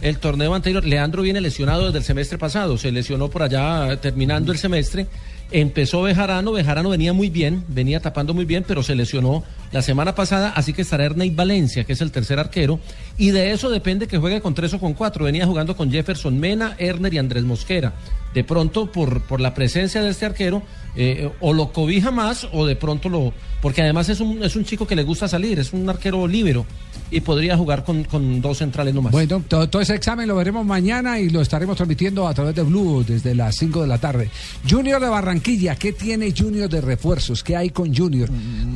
el 0.02 0.18
torneo 0.18 0.54
anterior. 0.56 0.84
Leandro 0.84 1.22
viene 1.22 1.42
lesionado 1.42 1.86
desde 1.86 2.00
el 2.00 2.04
semestre 2.04 2.38
pasado, 2.38 2.78
se 2.78 2.92
lesionó 2.92 3.30
por 3.30 3.44
allá 3.44 3.96
terminando 4.02 4.52
el 4.52 4.58
semestre. 4.58 5.08
Empezó 5.56 6.02
Bejarano, 6.02 6.52
Bejarano 6.52 6.90
venía 6.90 7.14
muy 7.14 7.30
bien, 7.30 7.64
venía 7.68 8.00
tapando 8.00 8.34
muy 8.34 8.44
bien, 8.44 8.66
pero 8.68 8.82
se 8.82 8.96
lesionó 8.96 9.44
la 9.72 9.84
semana 9.84 10.16
pasada, 10.16 10.50
así 10.50 10.74
que 10.74 10.82
estará 10.82 11.06
Ernei 11.06 11.30
Valencia, 11.30 11.84
que 11.84 11.94
es 11.94 12.02
el 12.02 12.12
tercer 12.12 12.40
arquero, 12.40 12.80
y 13.20 13.30
de 13.30 13.52
eso 13.52 13.70
depende 13.70 14.08
que 14.08 14.18
juegue 14.18 14.42
con 14.42 14.56
tres 14.56 14.74
o 14.74 14.80
con 14.80 14.96
cuatro. 14.96 15.26
Venía 15.26 15.46
jugando 15.46 15.78
con 15.78 15.92
Jefferson 15.92 16.40
Mena, 16.40 16.76
Erner 16.80 17.14
y 17.14 17.20
Andrés 17.20 17.44
Mosquera. 17.44 17.94
De 18.34 18.44
pronto, 18.44 18.92
por, 18.92 19.22
por 19.22 19.42
la 19.42 19.54
presencia 19.54 20.02
de 20.02 20.10
este 20.10 20.26
arquero, 20.26 20.64
eh, 20.96 21.30
o 21.40 21.54
lo 21.54 21.72
cobija 21.72 22.10
más, 22.10 22.48
o 22.52 22.66
de 22.66 22.76
pronto 22.76 23.08
lo. 23.10 23.32
Porque 23.62 23.84
además 23.84 24.10
es 24.10 24.22
un, 24.22 24.44
es 24.44 24.56
un 24.56 24.66
chico 24.66 24.88
que 24.88 24.96
le 24.96 25.04
gusta 25.04 25.28
salir, 25.28 25.60
es 25.60 25.72
un 25.72 25.88
arquero 25.88 26.26
líbero, 26.26 26.66
y 27.14 27.22
podría 27.22 27.56
jugar 27.56 27.84
con, 27.84 28.04
con 28.06 28.42
dos 28.42 28.58
centrales 28.58 28.94
nomás. 28.94 29.12
Bueno, 29.12 29.44
todo, 29.48 29.70
todo 29.70 29.82
ese 29.82 29.94
examen 29.96 30.28
lo 30.28 30.36
veremos 30.36 30.66
mañana 30.66 31.20
y 31.20 31.30
lo 31.30 31.42
estaremos 31.42 31.76
transmitiendo 31.78 32.28
a 32.28 32.34
través 32.34 32.56
de 32.56 32.64
Blue 32.64 33.04
desde 33.08 33.36
las 33.36 33.56
5 33.56 33.82
de 33.82 33.88
la 33.88 34.00
tarde. 34.00 34.30
Junior 34.68 35.00
de 35.00 35.10
Barranquilla, 35.10 35.76
¿qué 35.76 35.94
tiene 35.94 36.34
Junior 36.36 36.68
de 36.70 36.82
refuerzos? 36.82 37.44
¿Qué 37.44 37.56
hay 37.56 37.70
con 37.70 37.96
Junior? 37.96 38.30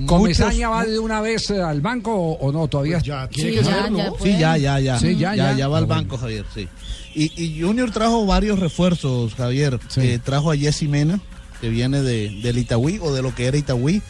¿Comesaña 0.06 0.70
va 0.70 0.86
de 0.86 1.00
una 1.00 1.20
vez 1.22 1.50
eh, 1.50 1.62
al 1.62 1.82
banco 1.82 2.14
o, 2.14 2.34
o 2.48 2.52
no? 2.52 2.68
Todavía 2.68 3.00
ya 3.00 3.28
tiene 3.28 3.50
Sí, 3.52 3.58
que 3.58 3.64
ya, 3.64 3.90
¿no? 3.90 3.98
ya 3.98 4.12
Sí, 4.22 4.38
ya, 4.38 4.58
ya, 4.58 4.80
ya. 4.80 5.00
Sí, 5.00 5.16
ya, 5.18 5.36
ya. 5.36 5.56
ya 5.58 5.68
va 5.68 5.80
al 5.80 5.86
banco, 5.88 6.18
Javier, 6.18 6.46
sí. 6.54 6.68
Y, 7.16 7.32
y 7.44 7.62
Junior 7.62 7.90
trajo 7.92 8.26
varios 8.28 8.60
refuerzos, 8.60 9.34
Javier. 9.34 9.80
Eh, 9.96 10.20
trajo 10.24 10.52
a 10.52 10.56
Jesse 10.56 10.84
Mena, 10.84 11.20
que 11.60 11.70
viene 11.70 12.02
de, 12.04 12.30
del 12.44 12.60
Itagüí 12.60 13.00
o 13.02 13.12
de 13.12 13.24
lo 13.24 13.34
que 13.34 13.46
era 13.48 13.58
Itagüí. 13.58 14.02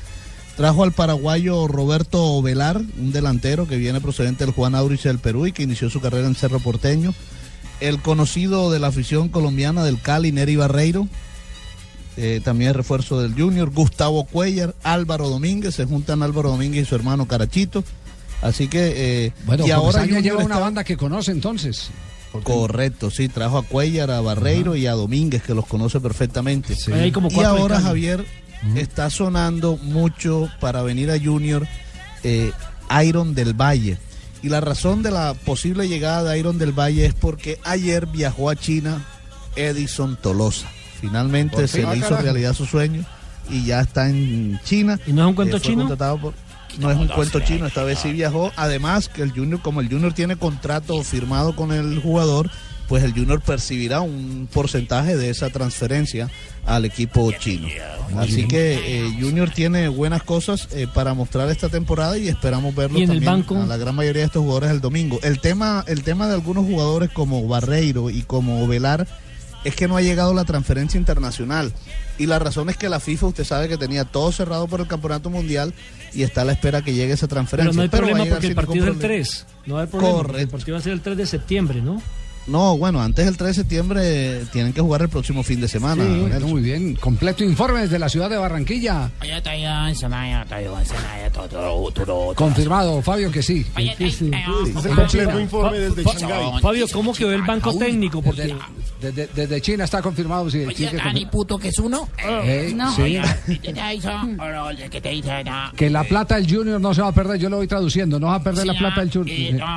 Trajo 0.57 0.83
al 0.83 0.91
paraguayo 0.91 1.67
Roberto 1.67 2.41
Velar, 2.41 2.77
un 2.99 3.11
delantero 3.11 3.67
que 3.67 3.77
viene 3.77 4.01
procedente 4.01 4.43
del 4.43 4.55
Juan 4.55 4.73
Aurich 4.73 5.03
del 5.03 5.19
Perú 5.19 5.45
y 5.45 5.51
que 5.51 5.61
inició 5.63 5.89
su 5.91 6.01
carrera 6.01 6.25
en 6.27 6.33
Cerro 6.33 6.59
Porteño. 6.59 7.13
El 7.79 8.01
conocido 8.01 8.71
de 8.71 8.79
la 8.79 8.87
afición 8.87 9.29
colombiana 9.29 9.83
del 9.83 10.01
Cali, 10.01 10.31
Neri 10.31 10.55
Barreiro, 10.55 11.07
eh, 12.17 12.41
también 12.43 12.73
refuerzo 12.73 13.21
del 13.21 13.35
Junior. 13.35 13.69
Gustavo 13.69 14.25
Cuellar, 14.25 14.73
Álvaro 14.81 15.29
Domínguez, 15.29 15.75
se 15.75 15.85
juntan 15.85 16.23
Álvaro 16.23 16.49
Domínguez 16.49 16.83
y 16.83 16.89
su 16.89 16.95
hermano 16.95 17.27
Carachito. 17.27 17.83
Así 18.41 18.67
que. 18.67 19.25
eh, 19.27 19.33
Bueno, 19.45 19.67
y 19.67 19.69
ahora 19.69 20.01
Junior 20.01 20.23
lleva 20.23 20.37
una 20.37 20.55
está- 20.55 20.59
banda 20.59 20.83
que 20.83 20.97
conoce 20.97 21.31
entonces. 21.31 21.91
Correcto, 22.43 23.09
sí, 23.11 23.29
trajo 23.29 23.59
a 23.59 23.63
Cuellar, 23.63 24.09
a 24.11 24.21
Barreiro 24.21 24.75
y 24.75 24.87
a 24.87 24.93
Domínguez, 24.93 25.43
que 25.43 25.53
los 25.53 25.67
conoce 25.67 25.99
perfectamente. 25.99 26.75
Ahí 26.93 26.99
hay 27.01 27.11
como 27.11 27.29
y 27.29 27.33
cuatro 27.33 27.53
de 27.67 28.25
está 28.75 29.09
sonando 29.09 29.77
mucho 29.77 30.49
para 30.59 30.81
venir 30.81 31.11
a 31.11 31.19
Junior 31.19 31.67
eh, 32.23 32.51
Iron 33.05 33.33
del 33.35 33.53
Valle. 33.53 33.97
Y 34.43 34.49
la 34.49 34.61
razón 34.61 35.01
de 35.03 35.11
la 35.11 35.33
posible 35.33 35.87
llegada 35.87 36.31
de 36.31 36.39
Iron 36.39 36.57
del 36.57 36.71
Valle 36.71 37.05
es 37.05 37.13
porque 37.13 37.59
ayer 37.63 38.05
viajó 38.07 38.49
a 38.49 38.55
China 38.55 39.03
Edison 39.55 40.15
Tolosa. 40.21 40.67
Finalmente 41.01 41.55
¿Por 41.57 41.67
se 41.67 41.79
le 41.79 41.87
Ah, 41.87 41.95
hizo 41.95 42.05
carajo. 42.09 42.23
realidad 42.23 42.53
su 42.53 42.65
sueño 42.65 43.03
y 43.49 43.65
ya 43.65 43.81
está 43.81 44.09
en 44.09 44.59
China. 44.63 44.99
¿Y 45.07 45.13
no 45.13 45.23
es 45.23 45.27
un 45.29 45.35
cuento 45.35 45.57
Eh, 45.57 45.59
fue 45.59 45.69
chino? 45.69 45.87
por- 46.19 46.33
no 46.79 46.91
es 46.91 46.97
un 46.97 47.07
cuento 47.07 47.39
chino, 47.39 47.65
esta 47.65 47.83
vez 47.83 47.99
sí 47.99 48.11
viajó. 48.11 48.51
Además, 48.55 49.07
que 49.09 49.23
el 49.23 49.31
Junior, 49.31 49.61
como 49.61 49.81
el 49.81 49.89
Junior 49.89 50.13
tiene 50.13 50.35
contrato 50.35 51.01
firmado 51.03 51.55
con 51.55 51.71
el 51.71 51.99
jugador, 51.99 52.51
pues 52.87 53.03
el 53.03 53.13
Junior 53.13 53.41
percibirá 53.41 54.01
un 54.01 54.47
porcentaje 54.51 55.17
de 55.17 55.29
esa 55.29 55.49
transferencia 55.49 56.29
al 56.67 56.85
equipo 56.85 57.31
chino. 57.31 57.67
Así 58.17 58.47
que 58.47 59.05
eh, 59.05 59.17
Junior 59.19 59.49
tiene 59.49 59.87
buenas 59.87 60.23
cosas 60.23 60.67
eh, 60.71 60.87
para 60.93 61.13
mostrar 61.13 61.49
esta 61.49 61.69
temporada 61.69 62.17
y 62.17 62.27
esperamos 62.27 62.75
verlo 62.75 62.99
¿Y 62.99 63.03
en 63.03 63.11
el 63.11 63.23
también 63.23 63.45
banco? 63.47 63.61
a 63.61 63.65
la 63.65 63.77
gran 63.77 63.95
mayoría 63.95 64.21
de 64.21 64.27
estos 64.27 64.43
jugadores 64.43 64.71
el 64.71 64.81
domingo. 64.81 65.19
El 65.23 65.39
tema, 65.39 65.83
el 65.87 66.03
tema 66.03 66.27
de 66.27 66.33
algunos 66.35 66.65
jugadores 66.65 67.09
como 67.09 67.47
Barreiro 67.47 68.09
y 68.09 68.21
como 68.21 68.67
Velar 68.67 69.07
es 69.63 69.75
que 69.75 69.87
no 69.87 69.97
ha 69.97 70.01
llegado 70.01 70.33
la 70.33 70.45
transferencia 70.45 70.97
internacional. 70.97 71.73
Y 72.17 72.25
la 72.25 72.39
razón 72.39 72.69
es 72.69 72.77
que 72.77 72.89
la 72.89 72.99
FIFA, 72.99 73.27
usted 73.27 73.43
sabe 73.43 73.67
que 73.67 73.77
tenía 73.77 74.05
todo 74.05 74.31
cerrado 74.31 74.67
por 74.67 74.79
el 74.79 74.87
Campeonato 74.87 75.29
Mundial 75.29 75.73
y 76.13 76.23
está 76.23 76.41
a 76.41 76.45
la 76.45 76.53
espera 76.53 76.81
que 76.81 76.93
llegue 76.93 77.13
esa 77.13 77.27
transferencia. 77.27 77.71
Pero 77.71 77.75
no 77.75 77.81
hay 77.83 77.89
Pero 77.89 78.07
problema 78.07 78.29
porque 78.33 78.47
el 78.47 78.55
partido 78.55 78.85
es 78.85 78.91
el 78.91 78.97
problema. 78.97 79.15
3. 79.15 79.45
No 79.65 79.77
hay 79.77 79.87
problema. 79.87 80.13
Correcto. 80.13 80.41
El 80.41 80.47
partido 80.47 80.75
va 80.75 80.79
a 80.79 80.83
ser 80.83 80.93
el 80.93 81.01
3 81.01 81.17
de 81.17 81.25
septiembre, 81.25 81.81
¿no? 81.81 82.01
No, 82.47 82.77
bueno, 82.77 83.01
antes 83.01 83.25
del 83.25 83.35
3 83.35 83.47
de 83.49 83.53
septiembre 83.53 84.01
eh, 84.03 84.45
tienen 84.53 84.71
que 84.71 84.79
jugar 84.79 85.01
el 85.01 85.09
próximo 85.09 85.43
fin 85.43 85.59
de 85.59 85.67
semana. 85.67 86.03
Sí, 86.05 86.45
muy 86.45 86.61
bien. 86.61 86.95
Completo 86.95 87.43
informe 87.43 87.81
desde 87.81 87.99
la 87.99 88.07
ciudad 88.07 88.29
de 88.29 88.37
Barranquilla. 88.37 89.11
Confirmado, 92.35 93.01
Fabio, 93.01 93.31
que 93.31 93.41
sí. 93.43 93.65
Completo 94.95 95.39
informe 95.39 95.79
desde 95.79 96.03
Shanghái. 96.03 96.61
Fabio, 96.61 96.85
¿cómo 96.93 97.13
quedó 97.13 97.33
el 97.33 97.41
banco 97.41 97.77
técnico? 97.77 98.21
Porque 98.21 98.43
Desde, 99.01 99.17
desde- 99.27 99.29
desde 99.33 99.61
China 99.61 99.83
está 99.83 100.01
confirmado. 100.01 100.49
Sí, 100.49 100.65
sí, 100.75 100.87
que, 100.87 100.97
Dani 100.97 101.25
puto 101.25 101.57
que 101.57 101.67
es 101.67 101.77
uno. 101.79 102.07
Eh, 102.17 102.71
no. 102.75 102.95
sí. 102.95 103.19
¿Qué 103.61 103.73
te 103.73 103.89
dice? 103.91 104.07
No. 104.07 105.71
que 105.75 105.89
la 105.89 106.03
plata 106.05 106.35
del 106.35 106.49
Junior 106.49 106.79
no 106.79 106.93
se 106.93 107.01
va 107.01 107.09
a 107.09 107.13
perder. 107.13 107.39
Yo 107.39 107.49
lo 107.49 107.57
voy 107.57 107.67
traduciendo. 107.67 108.19
No 108.19 108.27
va 108.27 108.35
a 108.35 108.43
perder 108.43 108.65
la 108.65 108.73
plata 108.73 109.01
del 109.01 109.09
Y 109.09 109.11
Junior. 109.11 109.67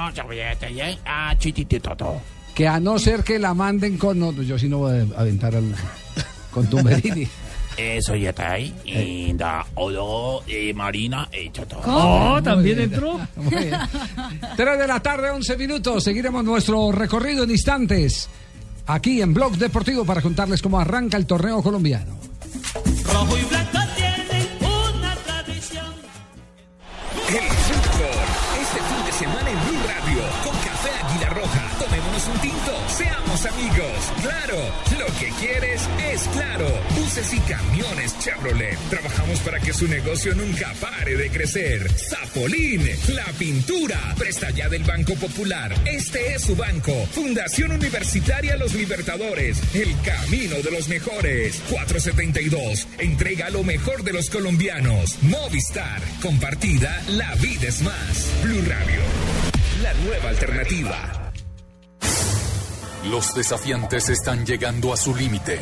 Que 2.54 2.68
a 2.68 2.80
no 2.80 2.98
ser 2.98 3.24
que 3.24 3.38
la 3.38 3.54
manden 3.54 3.96
con. 3.96 4.18
No, 4.18 4.32
yo 4.32 4.58
sí 4.58 4.68
no 4.68 4.78
voy 4.78 5.08
a 5.16 5.20
aventar 5.20 5.54
al. 5.54 5.74
Con 6.50 6.66
Tumberini. 6.68 7.26
Eso 7.76 8.14
ya 8.14 8.30
está 8.30 8.52
ahí. 8.52 8.74
Y 8.84 9.32
da 9.32 9.64
Odo 9.74 10.42
y 10.46 10.72
Marina 10.74 11.28
hecho 11.32 11.66
todo. 11.66 11.80
Oh, 11.86 12.42
también 12.42 12.80
entró. 12.80 13.18
Muy 13.36 13.54
bien. 13.54 13.74
3 14.56 14.78
de 14.78 14.86
la 14.86 15.00
tarde, 15.00 15.30
11 15.30 15.56
minutos. 15.56 16.04
Seguiremos 16.04 16.44
nuestro 16.44 16.92
recorrido 16.92 17.44
en 17.44 17.50
instantes. 17.52 18.28
Aquí 18.86 19.22
en 19.22 19.32
Blog 19.32 19.56
Deportivo 19.56 20.04
para 20.04 20.20
contarles 20.20 20.60
cómo 20.60 20.78
arranca 20.78 21.16
el 21.16 21.26
torneo 21.26 21.62
colombiano. 21.62 22.18
Rojo 23.04 23.38
y 23.38 23.44
blanco 23.44 23.78
tienen 23.96 24.48
una 24.60 25.14
tradición. 25.24 25.94
Seamos 32.88 33.44
amigos. 33.44 34.12
Claro. 34.22 34.56
Lo 34.98 35.06
que 35.18 35.28
quieres 35.40 35.86
es 36.10 36.22
claro. 36.28 36.66
Buses 36.96 37.34
y 37.34 37.40
camiones 37.40 38.18
Chevrolet. 38.18 38.78
Trabajamos 38.88 39.38
para 39.40 39.60
que 39.60 39.74
su 39.74 39.86
negocio 39.86 40.34
nunca 40.34 40.72
pare 40.80 41.16
de 41.16 41.30
crecer. 41.30 41.86
Zapolín. 41.92 42.88
La 43.08 43.26
pintura. 43.38 44.14
Presta 44.16 44.48
ya 44.50 44.70
del 44.70 44.84
Banco 44.84 45.14
Popular. 45.16 45.74
Este 45.84 46.34
es 46.34 46.42
su 46.42 46.56
banco. 46.56 46.94
Fundación 47.12 47.72
Universitaria 47.72 48.56
Los 48.56 48.74
Libertadores. 48.74 49.58
El 49.74 49.94
camino 50.00 50.56
de 50.56 50.70
los 50.70 50.88
mejores. 50.88 51.60
472. 51.68 52.88
Entrega 52.98 53.50
lo 53.50 53.62
mejor 53.64 54.02
de 54.02 54.14
los 54.14 54.30
colombianos. 54.30 55.22
Movistar. 55.22 56.00
Compartida. 56.22 57.02
La 57.08 57.34
vida 57.34 57.68
es 57.68 57.82
más. 57.82 58.30
Blue 58.42 58.62
Radio. 58.66 59.00
La 59.82 59.92
nueva 59.94 60.30
alternativa. 60.30 61.19
Los 63.04 63.34
desafiantes 63.34 64.10
están 64.10 64.44
llegando 64.44 64.92
a 64.92 64.96
su 64.96 65.14
límite. 65.16 65.58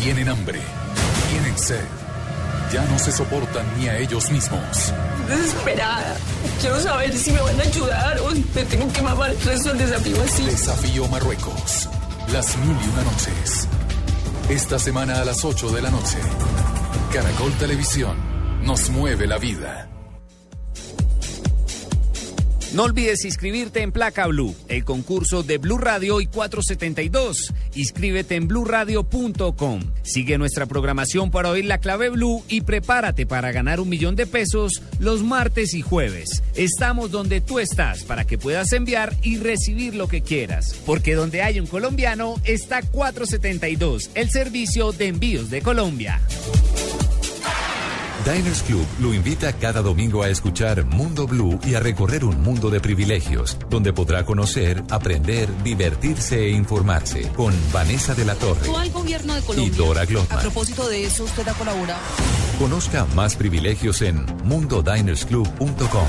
Tienen 0.00 0.28
hambre, 0.28 0.60
tienen 1.30 1.58
sed. 1.58 1.84
Ya 2.72 2.84
no 2.84 2.98
se 2.98 3.10
soportan 3.10 3.66
ni 3.76 3.88
a 3.88 3.98
ellos 3.98 4.30
mismos. 4.30 4.92
Desesperada. 5.28 6.16
Quiero 6.60 6.80
saber 6.80 7.12
si 7.18 7.32
me 7.32 7.40
van 7.40 7.60
a 7.60 7.64
ayudar 7.64 8.20
o 8.20 8.30
me 8.30 8.64
tengo 8.64 8.92
que 8.92 9.02
mamar 9.02 9.30
el 9.30 9.40
resto 9.42 9.70
del 9.70 9.78
desafío 9.78 10.22
así. 10.22 10.46
Desafío 10.46 11.08
Marruecos. 11.08 11.88
Las 12.32 12.56
mil 12.58 12.70
y 12.70 12.88
una 12.88 13.02
noches. 13.02 13.68
Esta 14.48 14.78
semana 14.78 15.20
a 15.20 15.24
las 15.24 15.44
8 15.44 15.70
de 15.70 15.82
la 15.82 15.90
noche. 15.90 16.18
Caracol 17.12 17.52
Televisión. 17.58 18.16
Nos 18.62 18.90
mueve 18.90 19.26
la 19.26 19.38
vida. 19.38 19.91
No 22.72 22.84
olvides 22.84 23.26
inscribirte 23.26 23.82
en 23.82 23.92
Placa 23.92 24.26
Blue, 24.26 24.56
el 24.68 24.84
concurso 24.84 25.42
de 25.42 25.58
Blue 25.58 25.76
Radio 25.76 26.22
y 26.22 26.26
472. 26.26 27.52
Inscríbete 27.74 28.36
en 28.36 28.48
bluradio.com. 28.48 29.82
Sigue 30.02 30.38
nuestra 30.38 30.64
programación 30.64 31.30
para 31.30 31.50
oír 31.50 31.66
la 31.66 31.76
clave 31.76 32.08
Blue 32.08 32.42
y 32.48 32.62
prepárate 32.62 33.26
para 33.26 33.52
ganar 33.52 33.78
un 33.78 33.90
millón 33.90 34.16
de 34.16 34.26
pesos 34.26 34.80
los 34.98 35.22
martes 35.22 35.74
y 35.74 35.82
jueves. 35.82 36.42
Estamos 36.54 37.10
donde 37.10 37.42
tú 37.42 37.58
estás 37.58 38.04
para 38.04 38.24
que 38.24 38.38
puedas 38.38 38.72
enviar 38.72 39.14
y 39.22 39.36
recibir 39.36 39.94
lo 39.94 40.08
que 40.08 40.22
quieras. 40.22 40.74
Porque 40.86 41.14
donde 41.14 41.42
hay 41.42 41.60
un 41.60 41.66
colombiano 41.66 42.40
está 42.44 42.80
472, 42.80 44.12
el 44.14 44.30
servicio 44.30 44.92
de 44.92 45.08
envíos 45.08 45.50
de 45.50 45.60
Colombia. 45.60 46.22
Diners 48.24 48.62
Club 48.62 48.86
lo 49.00 49.12
invita 49.12 49.52
cada 49.52 49.82
domingo 49.82 50.22
a 50.22 50.28
escuchar 50.28 50.84
Mundo 50.84 51.26
Blue 51.26 51.58
y 51.64 51.74
a 51.74 51.80
recorrer 51.80 52.24
un 52.24 52.40
mundo 52.40 52.70
de 52.70 52.78
privilegios, 52.78 53.58
donde 53.68 53.92
podrá 53.92 54.24
conocer, 54.24 54.82
aprender, 54.90 55.48
divertirse 55.64 56.38
e 56.38 56.50
informarse 56.50 57.28
con 57.34 57.52
Vanessa 57.72 58.14
de 58.14 58.24
la 58.24 58.36
Torre 58.36 58.68
al 58.76 58.90
gobierno 58.90 59.34
de 59.34 59.40
y 59.40 59.42
Colombia. 59.42 59.76
Dora 59.76 60.00
A 60.02 60.04
Glotman. 60.04 60.40
propósito 60.40 60.88
de 60.88 61.04
eso, 61.04 61.24
usted 61.24 61.46
ha 61.48 61.54
colaborado. 61.54 62.00
Conozca 62.58 63.06
más 63.14 63.34
privilegios 63.34 64.02
en 64.02 64.24
mundodinersclub.com. 64.44 66.06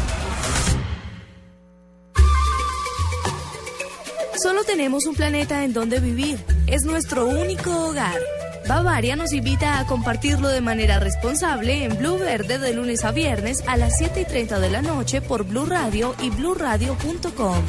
Solo 4.42 4.64
tenemos 4.66 5.06
un 5.06 5.16
planeta 5.16 5.64
en 5.64 5.74
donde 5.74 6.00
vivir. 6.00 6.38
Es 6.68 6.84
nuestro 6.84 7.26
único 7.26 7.88
hogar. 7.88 8.20
Bavaria 8.68 9.16
nos 9.16 9.34
invita 9.34 9.80
a 9.80 9.86
compartirlo 9.86 10.48
de 10.48 10.62
manera 10.62 11.00
responsable 11.00 11.84
en 11.84 11.98
Blue 11.98 12.18
Verde 12.18 12.60
de 12.60 12.74
lunes 12.74 13.04
a 13.04 13.12
viernes 13.12 13.64
a 13.68 13.76
las 13.76 13.98
7 13.98 14.22
y 14.22 14.26
30 14.26 14.60
de 14.60 14.70
la 14.70 14.82
noche 14.82 15.22
por 15.22 15.44
Blue 15.44 15.66
Radio 15.66 16.16
y 16.22 16.30
bluradio.com. 16.30 17.64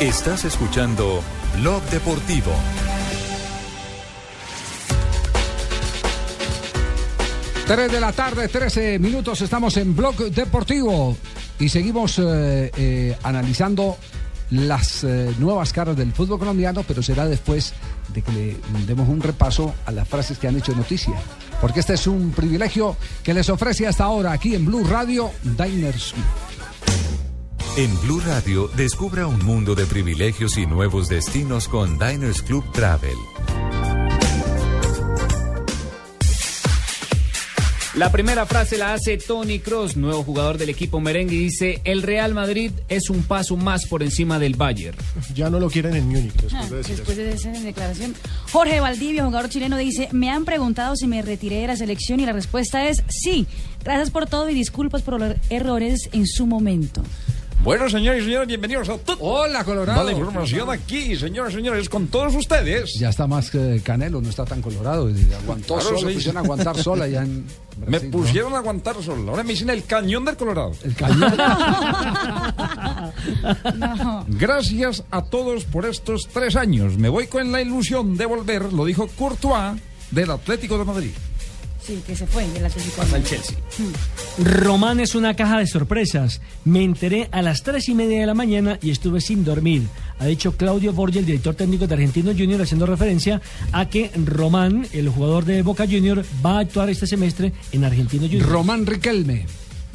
Estás 0.00 0.44
escuchando 0.44 1.22
Blog 1.60 1.82
Deportivo. 1.90 2.52
Tres 7.66 7.92
de 7.92 8.00
la 8.00 8.12
tarde, 8.12 8.48
13 8.48 8.98
minutos, 8.98 9.42
estamos 9.42 9.76
en 9.76 9.94
Blog 9.94 10.16
Deportivo 10.30 11.16
y 11.58 11.68
seguimos 11.68 12.18
eh, 12.18 12.70
eh, 12.76 13.16
analizando 13.22 13.98
las 14.50 15.04
eh, 15.04 15.34
nuevas 15.38 15.72
caras 15.72 15.96
del 15.96 16.12
fútbol 16.12 16.38
colombiano, 16.38 16.82
pero 16.86 17.02
será 17.02 17.26
después 17.26 17.72
de 18.12 18.22
que 18.22 18.32
le 18.32 18.56
demos 18.86 19.08
un 19.08 19.20
repaso 19.20 19.74
a 19.86 19.92
las 19.92 20.08
frases 20.08 20.38
que 20.38 20.48
han 20.48 20.56
hecho 20.56 20.74
noticia. 20.74 21.14
Porque 21.60 21.80
este 21.80 21.94
es 21.94 22.06
un 22.06 22.30
privilegio 22.30 22.96
que 23.22 23.34
les 23.34 23.48
ofrece 23.50 23.86
hasta 23.86 24.04
ahora 24.04 24.32
aquí 24.32 24.54
en 24.54 24.64
Blue 24.64 24.84
Radio 24.86 25.30
Diners. 25.42 26.14
En 27.76 28.00
Blue 28.00 28.20
Radio, 28.20 28.68
descubra 28.76 29.26
un 29.26 29.44
mundo 29.44 29.74
de 29.74 29.86
privilegios 29.86 30.56
y 30.58 30.66
nuevos 30.66 31.08
destinos 31.08 31.68
con 31.68 31.98
Diners 31.98 32.42
Club 32.42 32.64
Travel. 32.72 33.16
La 37.98 38.12
primera 38.12 38.46
frase 38.46 38.78
la 38.78 38.94
hace 38.94 39.18
Tony 39.18 39.58
Cross, 39.58 39.96
nuevo 39.96 40.22
jugador 40.22 40.56
del 40.56 40.68
equipo 40.68 41.00
merengue, 41.00 41.34
y 41.34 41.38
dice, 41.38 41.80
el 41.82 42.02
Real 42.02 42.32
Madrid 42.32 42.70
es 42.88 43.10
un 43.10 43.24
paso 43.24 43.56
más 43.56 43.86
por 43.86 44.04
encima 44.04 44.38
del 44.38 44.54
Bayern. 44.54 44.96
Ya 45.34 45.50
no 45.50 45.58
lo 45.58 45.68
quieren 45.68 45.96
en 45.96 46.06
Múnich 46.06 46.32
Ah, 46.54 46.64
Después 46.70 47.16
de 47.16 47.32
esa 47.32 47.50
declaración. 47.50 48.14
Jorge 48.52 48.78
Valdivia, 48.78 49.24
jugador 49.24 49.50
chileno, 49.50 49.76
dice, 49.76 50.08
me 50.12 50.30
han 50.30 50.44
preguntado 50.44 50.94
si 50.94 51.08
me 51.08 51.22
retiré 51.22 51.56
de 51.56 51.66
la 51.66 51.76
selección 51.76 52.20
y 52.20 52.26
la 52.26 52.30
respuesta 52.32 52.88
es 52.88 53.02
sí. 53.08 53.48
Gracias 53.82 54.10
por 54.10 54.26
todo 54.26 54.48
y 54.48 54.54
disculpas 54.54 55.02
por 55.02 55.18
los 55.18 55.34
errores 55.50 56.08
en 56.12 56.24
su 56.24 56.46
momento. 56.46 57.02
Bueno, 57.62 57.90
señores 57.90 58.22
y 58.22 58.26
señores, 58.26 58.46
bienvenidos 58.46 58.88
a 58.88 58.96
todo. 58.98 59.16
Hola, 59.20 59.64
Colorado. 59.64 60.04
La 60.04 60.12
información 60.12 60.70
aquí, 60.70 61.16
señoras 61.16 61.52
y 61.52 61.56
señores, 61.56 61.88
con 61.88 62.06
todos 62.06 62.34
ustedes. 62.36 62.94
Ya 62.94 63.08
está 63.08 63.26
más 63.26 63.50
que 63.50 63.80
Canelo, 63.84 64.20
no 64.20 64.30
está 64.30 64.44
tan 64.44 64.62
colorado. 64.62 65.10
Aguantó 65.42 65.74
Claro, 65.74 65.98
solo, 65.98 66.08
sí. 66.08 66.14
pusieron 66.14 66.36
a 66.36 66.40
aguantar 66.40 66.78
sola 66.78 67.08
ya 67.08 67.22
en 67.22 67.44
Me 67.86 67.98
¿no? 67.98 68.10
pusieron 68.12 68.54
a 68.54 68.58
aguantar 68.58 68.94
solo. 69.02 69.32
Ahora 69.32 69.42
me 69.42 69.52
dicen 69.52 69.70
el 69.70 69.84
cañón 69.84 70.24
del 70.24 70.36
Colorado. 70.36 70.70
El 70.84 70.94
cañón. 70.94 71.34
Gracias 74.28 75.02
a 75.10 75.24
todos 75.24 75.64
por 75.64 75.84
estos 75.84 76.28
tres 76.28 76.54
años. 76.54 76.96
Me 76.96 77.08
voy 77.08 77.26
con 77.26 77.50
la 77.50 77.60
ilusión 77.60 78.16
de 78.16 78.26
volver, 78.26 78.72
lo 78.72 78.84
dijo 78.84 79.08
Courtois 79.08 79.80
del 80.12 80.30
Atlético 80.30 80.78
de 80.78 80.84
Madrid. 80.84 81.10
Sí, 81.88 82.02
que 82.06 82.14
se 82.14 82.26
fue 82.26 82.46
del 82.48 82.66
Atlético. 82.66 82.96
Pasa 82.98 83.12
Madrid. 83.12 83.26
Chelsea. 83.26 83.56
Román 84.44 85.00
es 85.00 85.14
una 85.14 85.34
caja 85.34 85.58
de 85.58 85.66
sorpresas. 85.66 86.42
Me 86.66 86.84
enteré 86.84 87.30
a 87.32 87.40
las 87.40 87.62
tres 87.62 87.88
y 87.88 87.94
media 87.94 88.20
de 88.20 88.26
la 88.26 88.34
mañana 88.34 88.78
y 88.82 88.90
estuve 88.90 89.22
sin 89.22 89.42
dormir. 89.42 89.84
Ha 90.18 90.26
dicho 90.26 90.54
Claudio 90.54 90.92
Borgia, 90.92 91.20
el 91.20 91.24
director 91.24 91.54
técnico 91.54 91.86
de 91.86 91.94
Argentino 91.94 92.32
Junior, 92.32 92.60
haciendo 92.60 92.84
referencia 92.84 93.40
a 93.72 93.88
que 93.88 94.10
Román, 94.22 94.86
el 94.92 95.08
jugador 95.08 95.46
de 95.46 95.62
Boca 95.62 95.86
Junior, 95.86 96.22
va 96.44 96.58
a 96.58 96.60
actuar 96.60 96.90
este 96.90 97.06
semestre 97.06 97.54
en 97.72 97.82
Argentino 97.86 98.26
Junior. 98.26 98.46
Román 98.46 98.84
Riquelme. 98.84 99.46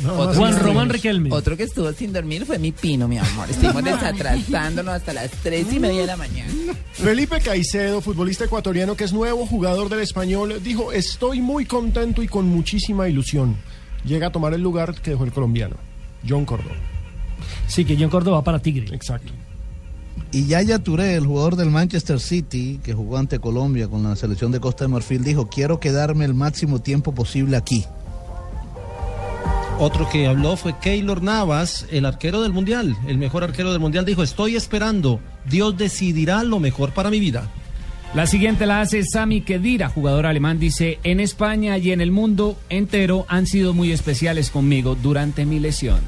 Otro- 0.07 0.33
Juan 0.33 0.59
Román 0.59 0.89
Riquelme. 0.89 1.31
Otro 1.31 1.55
que 1.55 1.63
estuvo 1.63 1.91
sin 1.93 2.11
dormir 2.11 2.45
fue 2.45 2.57
mi 2.59 2.71
pino, 2.71 3.07
mi 3.07 3.17
amor. 3.17 3.49
Estuvimos 3.49 3.83
desatrasándonos 3.83 4.93
hasta 4.95 5.13
las 5.13 5.31
tres 5.43 5.71
y 5.71 5.79
media 5.79 6.01
de 6.01 6.07
la 6.07 6.17
mañana. 6.17 6.51
Felipe 6.93 7.39
Caicedo, 7.39 8.01
futbolista 8.01 8.45
ecuatoriano 8.45 8.95
que 8.95 9.03
es 9.05 9.13
nuevo 9.13 9.45
jugador 9.45 9.89
del 9.89 9.99
español, 9.99 10.61
dijo, 10.63 10.91
estoy 10.91 11.41
muy 11.41 11.65
contento 11.65 12.21
y 12.23 12.27
con 12.27 12.47
muchísima 12.47 13.07
ilusión. 13.07 13.55
Llega 14.03 14.27
a 14.27 14.31
tomar 14.31 14.53
el 14.53 14.61
lugar 14.61 14.93
que 15.01 15.11
dejó 15.11 15.23
el 15.23 15.31
colombiano, 15.31 15.77
John 16.27 16.43
Córdoba. 16.45 16.75
Sí, 17.67 17.85
que 17.85 17.95
John 17.97 18.09
Córdoba 18.09 18.37
va 18.37 18.43
para 18.43 18.59
Tigre. 18.59 18.93
Exacto. 18.95 19.31
Y 20.31 20.47
Yaya 20.47 20.79
Touré, 20.79 21.13
el 21.15 21.25
jugador 21.27 21.55
del 21.55 21.69
Manchester 21.69 22.19
City, 22.19 22.79
que 22.83 22.93
jugó 22.93 23.17
ante 23.17 23.39
Colombia 23.39 23.87
con 23.87 24.01
la 24.03 24.15
selección 24.15 24.51
de 24.51 24.59
Costa 24.59 24.83
de 24.85 24.87
Marfil, 24.89 25.23
dijo, 25.23 25.47
quiero 25.47 25.79
quedarme 25.79 26.25
el 26.25 26.33
máximo 26.33 26.79
tiempo 26.81 27.13
posible 27.13 27.55
aquí. 27.55 27.85
Otro 29.79 30.07
que 30.07 30.27
habló 30.27 30.55
fue 30.55 30.77
Keylor 30.79 31.21
Navas, 31.21 31.87
el 31.91 32.05
arquero 32.05 32.41
del 32.41 32.53
Mundial, 32.53 32.95
el 33.07 33.17
mejor 33.17 33.43
arquero 33.43 33.71
del 33.71 33.81
Mundial, 33.81 34.05
dijo, 34.05 34.23
estoy 34.23 34.55
esperando, 34.55 35.19
Dios 35.45 35.77
decidirá 35.77 36.43
lo 36.43 36.59
mejor 36.59 36.93
para 36.93 37.09
mi 37.09 37.19
vida. 37.19 37.49
La 38.13 38.27
siguiente 38.27 38.67
la 38.67 38.81
hace 38.81 39.03
Sami 39.03 39.41
Kedira, 39.41 39.89
jugador 39.89 40.27
alemán, 40.27 40.59
dice, 40.59 40.99
en 41.03 41.19
España 41.19 41.77
y 41.79 41.91
en 41.91 41.99
el 41.99 42.11
mundo 42.11 42.57
entero 42.69 43.25
han 43.27 43.47
sido 43.47 43.73
muy 43.73 43.91
especiales 43.91 44.51
conmigo 44.51 44.95
durante 44.95 45.45
mi 45.45 45.59
lesión. 45.59 45.99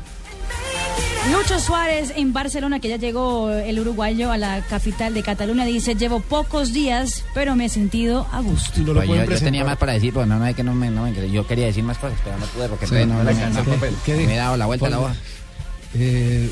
Lucho 1.31 1.59
Suárez 1.59 2.13
en 2.15 2.33
Barcelona, 2.33 2.79
que 2.79 2.87
ya 2.87 2.97
llegó 2.97 3.49
el 3.49 3.79
uruguayo 3.79 4.31
a 4.31 4.37
la 4.37 4.61
capital 4.61 5.13
de 5.13 5.23
Cataluña, 5.23 5.65
dice, 5.65 5.95
llevo 5.95 6.19
pocos 6.19 6.71
días, 6.71 7.23
pero 7.33 7.55
me 7.55 7.65
he 7.65 7.69
sentido 7.69 8.27
a 8.31 8.41
gusto. 8.41 8.71
Pues 8.93 9.07
yo, 9.09 9.15
yo 9.25 9.39
tenía 9.39 9.63
más 9.65 9.77
para 9.77 9.93
decir, 9.93 10.13
pero 10.13 10.25
no, 10.27 10.37
no 10.37 10.45
es 10.45 10.55
que 10.55 10.63
no 10.63 10.75
me, 10.75 10.89
no 10.91 11.03
me- 11.03 11.31
yo 11.31 11.47
quería 11.47 11.65
decir 11.65 11.83
más 11.83 11.97
cosas, 11.97 12.19
pero 12.23 12.37
no 12.37 12.45
pude 12.45 12.69
porque 12.69 12.85
Sí, 12.87 12.93
no, 13.07 13.17
no 13.17 13.23
me- 13.23 13.33
no- 13.33 13.85
el. 13.85 13.95
¿Qué 14.05 14.13
me 14.13 14.19
dijo? 14.19 14.31
he 14.31 14.35
dado 14.35 14.55
la 14.57 14.65
vuelta 14.67 14.85
a 14.85 14.89
la 14.91 14.99
hoja. 14.99 15.15
Eh, 15.97 16.51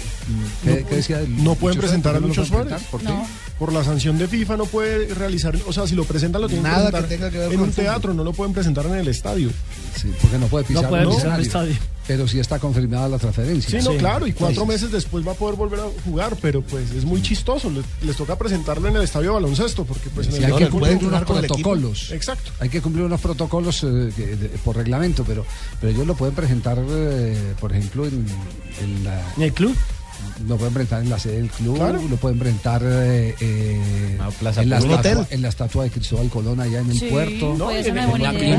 ¿qué, 0.63 0.85
qué 0.89 0.95
decía? 0.95 1.19
el 1.19 1.43
No 1.43 1.53
pueden 1.55 1.75
Lucho 1.77 1.87
presentar 1.87 2.15
a 2.15 2.19
¿Por 2.19 2.21
qué 2.31 2.35
no 2.35 2.41
Lucho 2.41 2.41
lo 2.41 2.63
Suárez. 2.63 2.83
¿Por 2.89 3.01
qué? 3.01 3.13
Por 3.59 3.73
la 3.73 3.83
sanción 3.83 4.17
de 4.17 4.27
FIFA 4.27 4.57
no 4.57 4.65
puede 4.65 5.13
realizar, 5.13 5.55
o 5.67 5.73
sea, 5.73 5.85
si 5.85 5.95
lo 5.95 6.05
presentan 6.05 6.41
lo 6.41 6.47
tienen 6.47 6.63
Nada 6.63 6.91
que 6.91 6.97
que 6.97 7.03
tenga 7.15 7.29
que 7.29 7.37
ver 7.37 7.47
en 7.51 7.53
con 7.59 7.63
un 7.63 7.69
el 7.69 7.75
teatro, 7.75 8.13
no 8.13 8.23
lo 8.23 8.33
pueden 8.33 8.53
presentar 8.53 8.85
en 8.87 8.95
el 8.95 9.07
estadio. 9.07 9.49
Sí, 9.95 10.11
porque 10.21 10.39
no 10.39 10.47
puede 10.47 10.63
pisar, 10.65 10.83
No 10.83 10.89
puede 10.89 11.05
pisar 11.05 11.39
el 11.39 11.41
escenario. 11.41 11.45
estadio. 11.45 11.92
Pero 12.07 12.27
sí 12.27 12.39
está 12.39 12.59
confirmada 12.59 13.07
la 13.07 13.17
transferencia. 13.17 13.79
Sí, 13.81 13.87
no, 13.87 13.95
claro, 13.97 14.27
y 14.27 14.33
cuatro 14.33 14.65
meses 14.65 14.91
después 14.91 15.25
va 15.25 15.31
a 15.31 15.35
poder 15.35 15.55
volver 15.55 15.79
a 15.79 15.83
jugar, 16.03 16.35
pero 16.41 16.61
pues 16.61 16.91
es 16.91 17.05
muy 17.05 17.21
chistoso. 17.21 17.69
Les, 17.69 17.85
les 18.05 18.15
toca 18.17 18.37
presentarlo 18.37 18.87
en 18.89 18.95
el 18.97 19.03
estadio 19.03 19.29
de 19.29 19.33
baloncesto, 19.35 19.85
porque 19.85 20.09
pues 20.09 20.27
en 20.27 20.35
el 20.35 20.45
hay 20.45 20.53
que 20.53 20.69
cumplir 20.69 20.97
unos 20.97 21.23
protocolos. 21.23 22.11
Exacto. 22.11 22.51
Hay 22.59 22.69
que 22.69 22.81
cumplir 22.81 23.05
unos 23.05 23.21
protocolos 23.21 23.83
eh, 23.83 23.87
de- 23.87 24.49
por 24.63 24.75
reglamento, 24.75 25.23
pero, 25.23 25.45
pero 25.79 25.93
ellos 25.93 26.05
lo 26.05 26.15
pueden 26.15 26.35
presentar, 26.35 26.77
eh, 26.89 27.53
por 27.59 27.71
ejemplo, 27.71 28.05
en, 28.05 28.25
en 28.81 29.03
la... 29.05 29.21
¿En 29.37 29.43
el 29.43 29.53
club? 29.53 29.75
Lo 30.47 30.57
pueden 30.57 30.73
presentar 30.73 31.03
en 31.03 31.09
la 31.09 31.19
sede 31.19 31.37
del 31.37 31.49
club, 31.49 31.75
Claro. 31.77 32.01
lo 32.09 32.15
pueden 32.17 32.39
presentar 32.39 32.81
eh, 32.83 33.35
eh, 33.39 34.17
en, 34.19 34.69
la 34.69 34.77
estatua, 34.77 34.99
Hotel. 34.99 35.17
en 35.29 35.41
la 35.41 35.47
estatua 35.49 35.83
de 35.83 35.89
Cristóbal 35.91 36.29
Colón 36.29 36.59
allá 36.59 36.79
en 36.79 36.89
el 36.89 36.97
Sí, 36.99 37.05
puerto. 37.05 37.55
No, 37.57 37.71
en, 37.71 37.85
en 37.85 37.97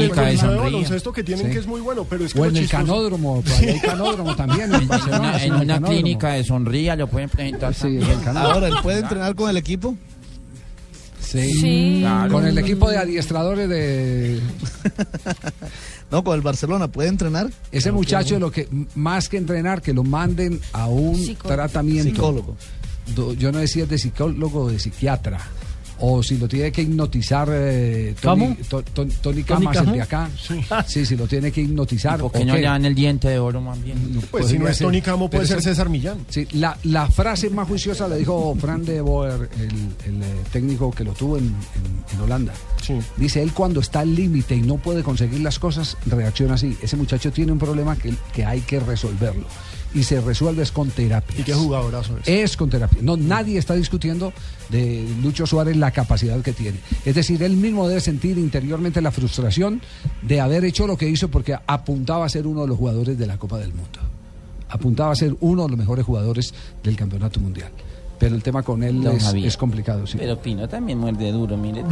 el 0.00 0.10
torneo 0.10 0.50
de 0.52 0.56
baloncesto 0.58 1.12
que 1.12 1.24
tienen 1.24 1.46
Sí. 1.46 1.52
que 1.52 1.58
es 1.58 1.66
muy 1.66 1.80
bueno, 1.80 2.04
pero 2.08 2.24
es 2.24 2.32
que 2.32 2.40
O 2.40 2.44
en 2.46 2.56
el 2.56 2.62
chistoso- 2.64 2.76
canódromo, 2.86 3.42
pues 3.42 3.58
ahí 3.58 3.68
hay 3.70 3.80
canódromo 3.80 4.36
también 4.36 4.72
en 4.74 4.86
Barcelona. 4.88 5.28
Una- 5.30 5.38
sí, 5.38 5.46
en 5.46 5.52
hay 5.52 5.60
una 5.62 5.74
canódromo. 5.74 6.00
clínica 6.00 6.32
de 6.32 6.44
sonría 6.44 6.96
lo 6.96 7.06
pueden 7.08 7.28
presentar. 7.28 7.74
Sí, 7.74 7.86
en 7.88 8.02
el 8.02 8.20
canódromo. 8.22 8.54
Ahora, 8.54 8.68
¿él 8.68 8.74
puede 8.82 9.00
entrenar 9.00 9.34
con 9.34 9.50
el 9.50 9.56
equipo? 9.56 9.96
Sí. 11.20 11.52
Sí. 11.54 12.06
Con 12.30 12.46
el 12.46 12.56
equipo 12.58 12.88
de 12.88 12.98
adiestradores 12.98 13.68
de. 13.68 14.40
No, 16.14 16.22
con 16.22 16.36
el 16.36 16.42
Barcelona, 16.42 16.86
¿puede 16.86 17.08
entrenar? 17.08 17.50
Ese 17.72 17.90
muchacho, 17.90 18.38
lo 18.38 18.52
que 18.52 18.68
más 18.94 19.28
que 19.28 19.36
entrenar, 19.36 19.82
que 19.82 19.92
lo 19.92 20.04
manden 20.04 20.60
a 20.72 20.86
un 20.86 21.16
Psicólogo. 21.16 21.56
tratamiento. 21.56 22.10
Psicólogo. 22.14 22.56
Yo 23.36 23.50
no 23.50 23.58
decía 23.58 23.84
de 23.84 23.98
psicólogo 23.98 24.60
o 24.60 24.70
de 24.70 24.78
psiquiatra. 24.78 25.40
O 26.06 26.22
si 26.22 26.36
lo 26.36 26.46
tiene 26.46 26.70
que 26.70 26.82
hipnotizar 26.82 27.48
eh, 27.50 28.14
Tony. 28.20 28.54
To- 28.68 28.82
To- 28.82 29.06
Tony 29.06 29.10
¿Tony 29.22 29.42
Camas, 29.42 29.76
el 29.78 29.92
de 29.92 30.02
acá. 30.02 30.28
Sí. 30.86 31.06
si 31.06 31.16
lo 31.16 31.26
tiene 31.26 31.50
que 31.50 31.62
hipnotizar. 31.62 32.20
¿Por 32.20 32.30
qué 32.32 32.40
¿o 32.40 32.44
no 32.44 32.54
le 32.56 32.60
dan 32.62 32.84
el 32.84 32.94
diente 32.94 33.28
de 33.28 33.38
oro 33.38 33.60
más 33.62 33.82
bien? 33.82 33.96
Pues 34.30 34.48
si 34.48 34.58
no 34.58 34.68
es 34.68 34.76
ser. 34.76 34.86
Tony 34.86 35.00
Camo, 35.00 35.30
puede 35.30 35.46
Pero 35.46 35.60
ser 35.60 35.62
César 35.72 35.88
Millán. 35.88 36.18
Sí, 36.28 36.46
la, 36.52 36.76
la 36.84 37.08
frase 37.08 37.48
más 37.48 37.66
juiciosa 37.66 38.06
la 38.06 38.16
dijo 38.16 38.54
Fran 38.60 38.84
de 38.84 39.00
Boer, 39.00 39.48
el, 39.58 39.64
el, 40.14 40.22
eh, 40.22 40.26
técnico 40.52 40.90
que 40.90 41.04
lo 41.04 41.12
tuvo 41.12 41.38
en, 41.38 41.44
en- 41.44 42.14
en 42.14 42.20
Holanda. 42.20 42.52
Dice, 43.16 43.42
él 43.42 43.52
cuando 43.54 43.80
está 43.80 44.00
al 44.00 44.14
límite 44.14 44.54
y 44.54 44.60
no 44.60 44.76
puede 44.76 45.02
conseguir 45.02 45.40
las 45.40 45.58
cosas, 45.58 45.96
reacciona 46.04 46.54
así. 46.54 46.76
Ese 46.82 46.96
muchacho 46.98 47.32
tiene 47.32 47.50
un 47.52 47.58
problema 47.58 47.96
que, 47.96 48.12
que 48.34 48.44
hay 48.44 48.60
que 48.60 48.78
resolverlo. 48.78 49.46
Y 49.94 50.02
se 50.02 50.20
resuelve 50.20 50.62
es 50.62 50.72
con 50.72 50.90
terapia. 50.90 51.40
Y 51.40 51.44
qué 51.44 51.54
jugadorazo 51.54 52.18
es. 52.18 52.28
Es 52.28 52.56
con 52.56 52.68
terapia. 52.68 52.98
No, 53.00 53.16
nadie 53.16 53.58
está 53.58 53.74
discutiendo 53.74 54.32
de 54.68 55.06
Lucho 55.22 55.46
Suárez 55.46 55.76
la 55.76 55.92
capacidad 55.92 56.40
que 56.42 56.52
tiene. 56.52 56.78
Es 57.04 57.14
decir, 57.14 57.42
él 57.42 57.56
mismo 57.56 57.88
debe 57.88 58.00
sentir 58.00 58.36
interiormente 58.38 59.00
la 59.00 59.12
frustración 59.12 59.80
de 60.22 60.40
haber 60.40 60.64
hecho 60.64 60.86
lo 60.86 60.96
que 60.96 61.08
hizo 61.08 61.28
porque 61.28 61.56
apuntaba 61.66 62.26
a 62.26 62.28
ser 62.28 62.46
uno 62.46 62.62
de 62.62 62.68
los 62.68 62.76
jugadores 62.76 63.18
de 63.18 63.26
la 63.26 63.38
Copa 63.38 63.58
del 63.58 63.72
Mundo. 63.72 64.00
Apuntaba 64.68 65.12
a 65.12 65.16
ser 65.16 65.36
uno 65.40 65.62
de 65.64 65.68
los 65.68 65.78
mejores 65.78 66.04
jugadores 66.04 66.52
del 66.82 66.96
Campeonato 66.96 67.38
Mundial. 67.38 67.70
Pero 68.24 68.36
el 68.36 68.42
tema 68.42 68.62
con 68.62 68.82
él 68.82 69.06
es, 69.44 69.58
complicado, 69.58 70.06
sí. 70.06 70.16
Pero 70.18 70.40
Pino 70.40 70.66
también 70.66 70.96
muerde 70.96 71.30
duro, 71.30 71.58
mire. 71.58 71.84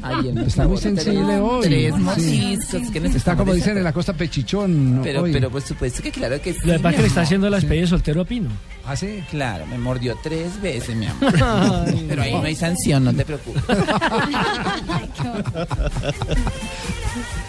Ay, 0.00 0.32
no. 0.32 0.42
Está 0.42 0.68
muy 0.68 0.78
sensible 0.78 1.40
hoy. 1.40 1.62
Tres 1.62 1.92
Sí. 2.18 2.56
que 2.92 2.98
Está 2.98 3.34
como 3.34 3.52
dicen 3.52 3.78
en 3.78 3.82
la 3.82 3.92
costa 3.92 4.12
pechichón. 4.12 5.00
Pero, 5.02 5.22
hoy. 5.22 5.32
pero 5.32 5.50
por 5.50 5.60
supuesto 5.60 6.04
que 6.04 6.12
claro 6.12 6.40
que 6.40 6.52
sí. 6.52 6.60
Lo 6.62 6.74
que 6.74 6.78
pasa 6.78 6.90
es 6.90 6.94
que 6.94 7.02
le 7.02 7.08
está 7.08 7.22
haciendo 7.22 7.50
la 7.50 7.56
despedida 7.56 7.88
soltero 7.88 8.20
a 8.20 8.24
Pino. 8.24 8.50
¿Ah, 8.86 8.94
sí? 8.94 9.24
Claro, 9.28 9.66
me 9.66 9.76
mordió 9.76 10.16
tres 10.22 10.62
veces, 10.62 10.94
mi 10.94 11.06
amor. 11.06 11.34
Ay, 11.42 12.06
pero 12.08 12.22
ahí 12.22 12.32
no. 12.32 12.42
no 12.42 12.46
hay 12.46 12.54
sanción, 12.54 13.02
no 13.02 13.12
te 13.12 13.24
preocupes. 13.24 13.60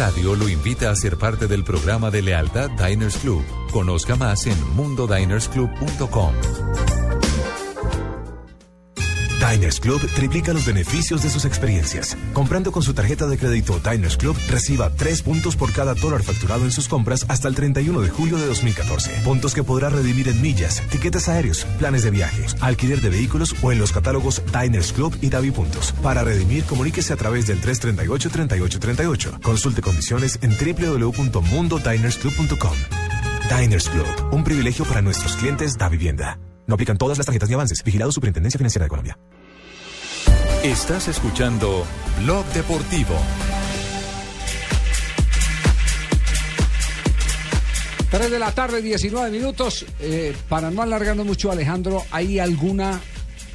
Radio 0.00 0.34
lo 0.34 0.48
invita 0.48 0.90
a 0.90 0.96
ser 0.96 1.18
parte 1.18 1.46
del 1.46 1.62
programa 1.62 2.10
de 2.10 2.22
lealtad 2.22 2.70
Diners 2.70 3.18
Club. 3.18 3.44
Conozca 3.70 4.16
más 4.16 4.46
en 4.46 4.56
mundodinersclub.com. 4.74 6.99
Diners 9.50 9.80
Club 9.80 10.00
triplica 10.14 10.52
los 10.52 10.64
beneficios 10.64 11.22
de 11.22 11.30
sus 11.30 11.44
experiencias. 11.44 12.16
Comprando 12.32 12.70
con 12.70 12.84
su 12.84 12.94
tarjeta 12.94 13.26
de 13.26 13.36
crédito 13.36 13.80
Diners 13.80 14.16
Club, 14.16 14.36
reciba 14.48 14.90
3 14.90 15.22
puntos 15.22 15.56
por 15.56 15.72
cada 15.72 15.94
dólar 15.94 16.22
facturado 16.22 16.64
en 16.64 16.70
sus 16.70 16.86
compras 16.86 17.26
hasta 17.28 17.48
el 17.48 17.56
31 17.56 18.00
de 18.00 18.10
julio 18.10 18.38
de 18.38 18.46
2014. 18.46 19.22
Puntos 19.24 19.52
que 19.54 19.64
podrá 19.64 19.90
redimir 19.90 20.28
en 20.28 20.40
millas, 20.40 20.80
tiquetes 20.90 21.28
aéreos, 21.28 21.64
planes 21.78 22.04
de 22.04 22.10
viaje, 22.10 22.46
alquiler 22.60 23.00
de 23.00 23.10
vehículos 23.10 23.56
o 23.60 23.72
en 23.72 23.80
los 23.80 23.90
catálogos 23.90 24.40
Diners 24.52 24.92
Club 24.92 25.18
y 25.20 25.30
Davi 25.30 25.50
Puntos. 25.50 25.92
Para 26.00 26.22
redimir, 26.22 26.62
comuníquese 26.64 27.12
a 27.12 27.16
través 27.16 27.48
del 27.48 27.60
338-3838. 27.60 29.42
Consulte 29.42 29.82
condiciones 29.82 30.38
en 30.42 30.56
www.mundodinersclub.com. 30.56 32.76
Diners 33.58 33.88
Club, 33.88 34.06
un 34.30 34.44
privilegio 34.44 34.84
para 34.84 35.02
nuestros 35.02 35.34
clientes 35.34 35.76
da 35.76 35.88
vivienda. 35.88 36.38
No 36.68 36.74
aplican 36.74 36.98
todas 36.98 37.18
las 37.18 37.26
tarjetas 37.26 37.48
ni 37.48 37.56
avances. 37.56 37.82
Vigilado 37.82 38.12
Superintendencia 38.12 38.56
Financiera 38.56 38.84
de 38.84 38.90
Colombia. 38.90 39.18
Estás 40.62 41.08
escuchando 41.08 41.86
Blog 42.20 42.44
Deportivo. 42.52 43.14
Tres 48.10 48.30
de 48.30 48.38
la 48.38 48.52
tarde, 48.52 48.82
19 48.82 49.30
minutos. 49.30 49.86
Eh, 50.00 50.36
para 50.50 50.70
no 50.70 50.82
alargarnos 50.82 51.24
mucho, 51.24 51.50
Alejandro, 51.50 52.02
¿hay 52.10 52.38
alguna 52.38 53.00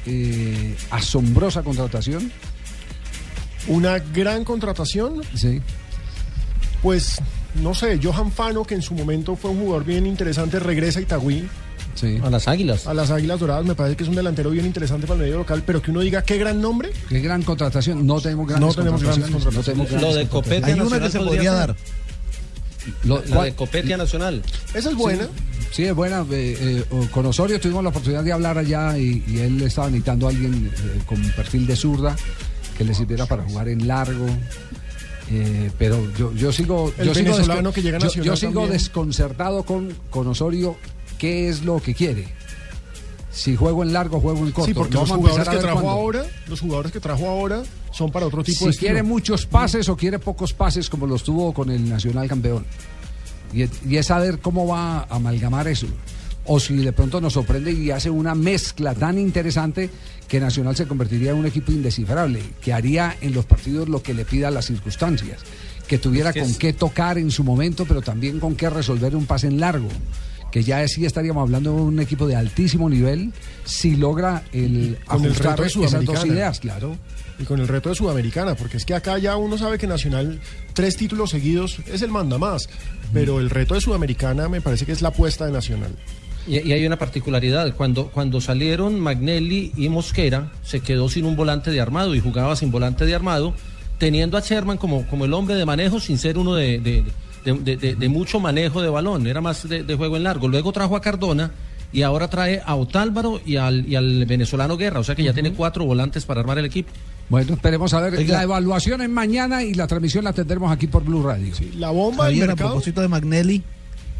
eh, 0.04 0.74
asombrosa 0.90 1.62
contratación? 1.62 2.32
Una 3.68 4.00
gran 4.00 4.42
contratación. 4.42 5.22
Sí. 5.32 5.62
Pues, 6.82 7.18
no 7.62 7.72
sé, 7.72 8.00
Johan 8.02 8.32
Fano, 8.32 8.64
que 8.64 8.74
en 8.74 8.82
su 8.82 8.94
momento 8.94 9.36
fue 9.36 9.52
un 9.52 9.60
jugador 9.60 9.84
bien 9.84 10.06
interesante, 10.06 10.58
regresa 10.58 10.98
a 10.98 11.02
Itagüí. 11.02 11.48
A 12.22 12.30
las 12.30 12.46
águilas. 12.48 12.86
A 12.86 12.94
las 12.94 13.10
Águilas 13.10 13.40
Doradas 13.40 13.64
me 13.64 13.74
parece 13.74 13.96
que 13.96 14.02
es 14.04 14.08
un 14.08 14.14
delantero 14.16 14.50
bien 14.50 14.66
interesante 14.66 15.06
para 15.06 15.18
el 15.20 15.26
medio 15.26 15.38
local, 15.38 15.62
pero 15.66 15.80
que 15.82 15.90
uno 15.90 16.00
diga 16.00 16.22
qué 16.22 16.36
gran 16.38 16.60
nombre. 16.60 16.90
Qué 17.08 17.20
gran 17.20 17.42
contratación. 17.42 18.06
No 18.06 18.20
tenemos 18.20 18.46
grandes 18.48 18.68
No 18.68 18.74
tenemos 18.74 19.02
grandes 19.02 19.30
contrataciones. 19.30 19.78
No 19.78 19.84
tenemos 19.86 20.02
Lo 20.02 20.08
de 20.08 20.24
grandes 20.24 20.28
Copetia. 20.30 20.66
Hay 20.66 20.80
una 20.80 21.00
que 21.00 21.10
se 21.10 21.18
podría 21.20 21.52
dar. 21.52 21.76
Lo- 23.04 23.22
La 23.26 23.44
de 23.44 23.54
Copetia 23.54 23.96
Nacional. 23.96 24.42
Esa 24.74 24.90
es 24.90 24.96
buena. 24.96 25.24
Sí, 25.24 25.30
sí, 25.72 25.84
es 25.84 25.94
buena. 25.94 26.24
Eh, 26.30 26.84
eh, 26.90 27.08
con 27.10 27.26
Osorio 27.26 27.58
tuvimos 27.60 27.82
la 27.82 27.90
oportunidad 27.90 28.22
de 28.22 28.32
hablar 28.32 28.58
allá 28.58 28.96
y, 28.96 29.24
y 29.26 29.38
él 29.38 29.60
estaba 29.62 29.88
necesitando 29.88 30.26
a 30.26 30.30
alguien 30.30 30.70
eh, 30.72 31.00
con 31.06 31.20
perfil 31.32 31.66
de 31.66 31.74
zurda 31.76 32.14
que 32.78 32.84
le 32.84 32.94
sirviera 32.94 33.26
para 33.26 33.42
jugar 33.42 33.68
en 33.68 33.88
largo. 33.88 34.26
Eh, 35.32 35.72
pero 35.76 36.00
yo, 36.16 36.32
yo 36.34 36.52
sigo, 36.52 36.92
El 36.98 37.08
yo 37.08 37.14
sigo, 37.14 37.72
que 37.72 37.82
llega 37.82 37.98
yo- 37.98 38.36
sigo 38.36 38.68
desconcertado 38.68 39.64
con, 39.64 39.92
con 40.10 40.28
Osorio. 40.28 40.76
¿Qué 41.18 41.48
es 41.48 41.62
lo 41.62 41.80
que 41.80 41.94
quiere? 41.94 42.28
Si 43.32 43.54
juego 43.54 43.82
en 43.82 43.92
largo, 43.92 44.18
juego 44.20 44.38
en 44.46 44.52
corto. 44.52 44.66
Sí, 44.66 44.74
porque 44.74 44.94
los 44.94 45.10
jugadores 45.10 45.48
que 45.48 45.58
trajo 45.58 45.90
ahora, 45.90 46.24
los 46.48 46.60
jugadores 46.60 46.92
que 46.92 47.00
trajo 47.00 47.28
ahora 47.28 47.62
son 47.92 48.10
para 48.10 48.26
otro 48.26 48.42
tipo 48.42 48.58
si 48.60 48.64
de 48.64 48.70
estilo. 48.70 48.88
quiere 48.88 49.02
muchos 49.02 49.44
pases 49.46 49.88
o 49.90 49.96
quiere 49.96 50.18
pocos 50.18 50.54
pases 50.54 50.88
como 50.88 51.06
los 51.06 51.22
tuvo 51.22 51.52
con 51.52 51.70
el 51.70 51.86
Nacional 51.88 52.28
campeón. 52.28 52.64
Y, 53.52 53.62
es- 53.62 53.70
y 53.86 53.96
es 53.96 54.06
saber 54.06 54.38
cómo 54.40 54.66
va 54.66 55.00
a 55.00 55.16
amalgamar 55.16 55.68
eso. 55.68 55.86
O 56.46 56.60
si 56.60 56.76
de 56.76 56.92
pronto 56.92 57.20
nos 57.20 57.34
sorprende 57.34 57.72
y 57.72 57.90
hace 57.90 58.08
una 58.08 58.34
mezcla 58.34 58.94
tan 58.94 59.18
interesante 59.18 59.90
que 60.28 60.40
Nacional 60.40 60.74
se 60.76 60.86
convertiría 60.86 61.32
en 61.32 61.38
un 61.38 61.46
equipo 61.46 61.72
indescifrable, 61.72 62.40
que 62.62 62.72
haría 62.72 63.16
en 63.20 63.34
los 63.34 63.44
partidos 63.44 63.88
lo 63.88 64.02
que 64.02 64.14
le 64.14 64.24
pida 64.24 64.50
las 64.50 64.66
circunstancias, 64.66 65.40
que 65.88 65.98
tuviera 65.98 66.30
Es 66.30 66.34
que 66.34 66.40
con 66.40 66.50
es- 66.52 66.56
qué 66.58 66.72
tocar 66.72 67.18
en 67.18 67.30
su 67.30 67.44
momento, 67.44 67.84
pero 67.84 68.00
también 68.00 68.40
con 68.40 68.54
qué 68.56 68.70
resolver 68.70 69.14
un 69.14 69.26
pase 69.26 69.48
en 69.48 69.60
largo. 69.60 69.88
Que 70.50 70.62
ya 70.62 70.86
sí 70.88 71.04
estaríamos 71.04 71.42
hablando 71.42 71.74
de 71.74 71.82
un 71.82 72.00
equipo 72.00 72.26
de 72.26 72.36
altísimo 72.36 72.88
nivel 72.88 73.32
si 73.64 73.96
logra 73.96 74.42
el 74.52 74.96
con 75.04 75.24
el 75.24 75.34
reto 75.34 75.62
de 75.62 75.66
esas 75.68 75.80
dos 75.80 75.82
Sudamericana. 75.90 76.26
ideas, 76.32 76.60
claro. 76.60 76.96
Y 77.38 77.44
con 77.44 77.60
el 77.60 77.68
reto 77.68 77.90
de 77.90 77.94
Sudamericana, 77.94 78.54
porque 78.54 78.78
es 78.78 78.86
que 78.86 78.94
acá 78.94 79.18
ya 79.18 79.36
uno 79.36 79.58
sabe 79.58 79.76
que 79.76 79.86
Nacional, 79.86 80.40
tres 80.72 80.96
títulos 80.96 81.30
seguidos, 81.30 81.80
es 81.86 82.00
el 82.00 82.10
manda 82.10 82.38
más. 82.38 82.68
Pero 83.12 83.38
el 83.40 83.50
reto 83.50 83.74
de 83.74 83.80
Sudamericana 83.82 84.48
me 84.48 84.60
parece 84.62 84.86
que 84.86 84.92
es 84.92 85.02
la 85.02 85.08
apuesta 85.08 85.44
de 85.44 85.52
Nacional. 85.52 85.90
Y, 86.46 86.60
y 86.66 86.72
hay 86.72 86.86
una 86.86 86.96
particularidad, 86.98 87.74
cuando, 87.74 88.06
cuando 88.08 88.40
salieron 88.40 88.98
Magnelli 89.00 89.72
y 89.76 89.88
Mosquera, 89.90 90.52
se 90.62 90.80
quedó 90.80 91.10
sin 91.10 91.26
un 91.26 91.36
volante 91.36 91.70
de 91.72 91.80
armado 91.80 92.14
y 92.14 92.20
jugaba 92.20 92.56
sin 92.56 92.70
volante 92.70 93.04
de 93.04 93.14
armado 93.14 93.52
teniendo 93.98 94.36
a 94.38 94.40
Sherman 94.40 94.78
como, 94.78 95.06
como 95.08 95.24
el 95.24 95.34
hombre 95.34 95.56
de 95.56 95.66
manejo 95.66 95.98
sin 96.00 96.16
ser 96.18 96.38
uno 96.38 96.54
de, 96.54 96.78
de- 96.78 97.02
de- 97.02 97.12
de- 97.54 97.76
de- 97.76 97.94
de 97.94 98.08
mucho 98.08 98.40
manejo 98.40 98.82
de 98.82 98.88
balón, 98.88 99.26
era 99.26 99.40
más 99.40 99.68
de, 99.68 99.82
de 99.82 99.94
juego 99.94 100.16
en 100.16 100.22
largo. 100.24 100.48
Luego 100.48 100.72
trajo 100.72 100.96
a 100.96 101.00
Cardona 101.00 101.50
y 101.92 102.02
ahora 102.02 102.28
trae 102.28 102.60
a 102.64 102.74
Otálvaro 102.74 103.40
y 103.46 103.56
al, 103.56 103.86
y 103.88 103.94
al 103.96 104.24
venezolano 104.26 104.76
Guerra, 104.76 105.00
o 105.00 105.04
sea 105.04 105.14
que 105.14 105.22
ya 105.22 105.32
tiene 105.32 105.52
cuatro 105.52 105.84
volantes 105.84 106.24
para 106.24 106.40
armar 106.40 106.58
el 106.58 106.64
equipo. 106.64 106.90
Bueno, 107.28 107.54
esperemos 107.54 107.92
a 107.94 108.00
ver. 108.00 108.14
Oiga. 108.14 108.36
La 108.38 108.42
evaluación 108.44 109.00
es 109.02 109.08
mañana 109.08 109.62
y 109.64 109.74
la 109.74 109.86
transmisión 109.86 110.24
la 110.24 110.32
tendremos 110.32 110.70
aquí 110.70 110.86
por 110.86 111.02
Blue 111.04 111.22
Radio. 111.24 111.52
La 111.76 111.90
bomba 111.90 112.24
Javier, 112.24 112.50
a 112.50 112.56
propósito 112.56 113.00
de 113.00 113.08
Magnelli, 113.08 113.62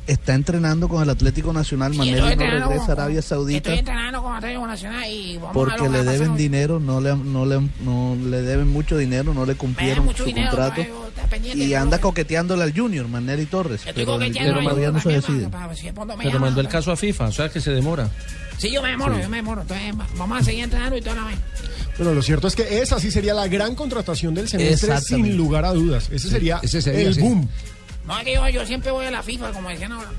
está 0.07 0.35
entrenando 0.35 0.89
con 0.89 1.03
el 1.03 1.11
Atlético 1.11 1.53
Nacional. 1.53 1.93
Estoy 1.93 2.13
no 2.13 2.27
regresa 2.27 2.87
a 2.89 2.93
Arabia 2.93 3.23
Saudita 3.23 3.59
Estoy 3.71 3.79
entrenando 3.81 4.23
con 4.23 4.35
Atlético 4.35 4.67
Nacional 4.67 5.05
y 5.11 5.37
vamos 5.39 5.51
a 5.57 5.59
ver 5.59 5.69
porque 5.79 5.83
le 5.91 5.99
pasar 5.99 6.13
deben 6.13 6.37
dinero, 6.37 6.81
no 6.81 7.01
le, 7.01 7.17
no, 7.17 7.45
le, 7.47 7.61
no 7.85 8.17
le 8.29 8.43
deben 8.43 8.69
mucho 8.71 8.97
dinero, 8.97 9.35
no 9.35 9.45
le 9.47 9.55
cumplieron 9.55 10.05
mucho 10.05 10.19
su 10.25 10.29
dinero, 10.29 10.51
contrato. 10.51 10.83
yo 10.83 11.55
Y 11.55 11.75
anda 11.75 11.99
coqueteándole 12.01 12.63
al 12.63 12.73
Junior, 12.77 13.09
Magnelli 13.09 13.47
Torres. 13.47 13.81
Estoy 13.87 14.05
Pero, 14.05 14.21
el- 14.23 14.33
pero 14.33 14.61
todavía 14.61 14.91
no 14.91 14.99
se 15.01 15.05
¿para 15.05 15.21
qué, 15.21 15.33
decide. 15.33 15.51
Pero 16.23 16.41
mandó 16.41 16.61
el 16.61 16.69
caso 16.69 16.93
a 16.93 16.97
FIFA, 16.97 17.27
o 17.27 17.33
sea 17.33 17.49
que 17.49 17.61
se 17.61 17.71
demora. 17.73 18.09
Sí, 18.59 18.71
yo 18.71 18.83
me 18.83 18.91
demoro, 18.91 19.15
Sí. 19.17 19.23
yo 19.23 19.29
me 19.29 19.37
demoro. 19.39 19.63
Entonces, 19.63 19.95
va- 19.99 20.07
vamos 20.17 20.41
a 20.41 20.45
seguir 20.45 20.65
entrenando 20.65 20.97
y 20.97 21.03
toda 21.03 21.17
la 21.17 21.25
vez. 21.27 21.37
Pero 21.99 22.15
lo 22.15 22.23
cierto 22.23 22.47
es 22.47 22.55
que 22.55 22.81
esa 22.81 22.99
sí 23.01 23.11
sería 23.11 23.35
la 23.35 23.49
gran 23.49 23.75
contratación 23.75 24.35
del 24.35 24.49
semestre, 24.49 24.99
sin 25.01 25.37
lugar 25.37 25.65
a 25.65 25.73
dudas. 25.73 26.05
Ese 26.11 26.19
Sí, 26.21 26.29
sería, 26.31 26.61
ese 26.63 26.81
sería, 26.83 27.09
el 27.09 27.15
sí. 27.15 27.21
boom. 27.21 27.49
No, 28.07 28.19
es 28.19 28.25
que 28.25 28.35
yo, 28.35 28.49
yo 28.49 28.65
siempre 28.67 28.91
voy 28.91 29.07
a 29.07 29.11
la 29.11 29.23
FIFA, 29.23 29.51
como 29.53 29.69
decían 29.69 29.93
ahora. 29.93 30.11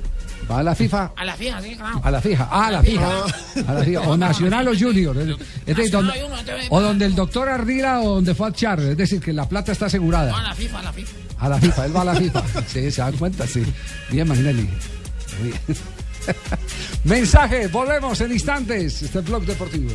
¿Va 0.50 0.60
a 0.60 0.64
la 0.64 0.76
FIFA? 0.76 1.12
A 1.16 1.26
la 1.26 1.36
FIFA, 1.36 1.62
sí, 1.62 1.76
claro. 1.76 2.00
A 2.04 2.12
la 2.12 2.22
fija, 2.22 2.48
ah, 2.50 2.68
a 2.68 2.72
la 2.72 2.82
fija. 2.84 3.08
A 3.68 3.74
la 3.74 3.84
fija. 3.84 4.02
O 4.02 4.16
Nacional 4.18 4.68
o 4.70 4.72
Junior. 4.78 5.18
Es 5.66 5.92
donde- 5.92 6.14
o 6.70 6.80
donde 6.82 7.06
el 7.06 7.16
doctor 7.16 7.50
Ardila 7.50 8.00
o 8.02 8.16
donde 8.16 8.34
fue 8.34 8.48
a 8.48 8.52
Char. 8.54 8.80
Es 8.80 8.96
decir, 8.96 9.20
que 9.22 9.34
la 9.34 9.48
plata 9.50 9.72
está 9.74 9.86
No, 9.86 9.88
a 9.88 9.90
asegurada. 9.90 10.42
la 10.44 10.56
FIFA, 10.56 10.80
a 10.80 10.84
la 10.84 10.94
FIFA. 10.94 11.12
A 11.40 11.50
la 11.50 11.58
FIFA, 11.60 11.86
él 11.86 11.96
va 11.96 12.02
a 12.02 12.06
la 12.06 12.16
FIFA. 12.16 12.44
Sí, 12.68 12.92
se 12.92 13.02
dan 13.02 13.18
cuenta, 13.18 13.46
sí. 13.46 13.64
Bien, 14.10 14.28
Magnelli. 14.28 14.70
Bien. 15.42 15.60
Mensaje, 17.04 17.68
volvemos 17.68 18.20
en 18.22 18.32
instantes. 18.32 19.02
Este 19.02 19.20
es 19.20 19.26
Blog 19.26 19.46
Deportivo. 19.46 19.92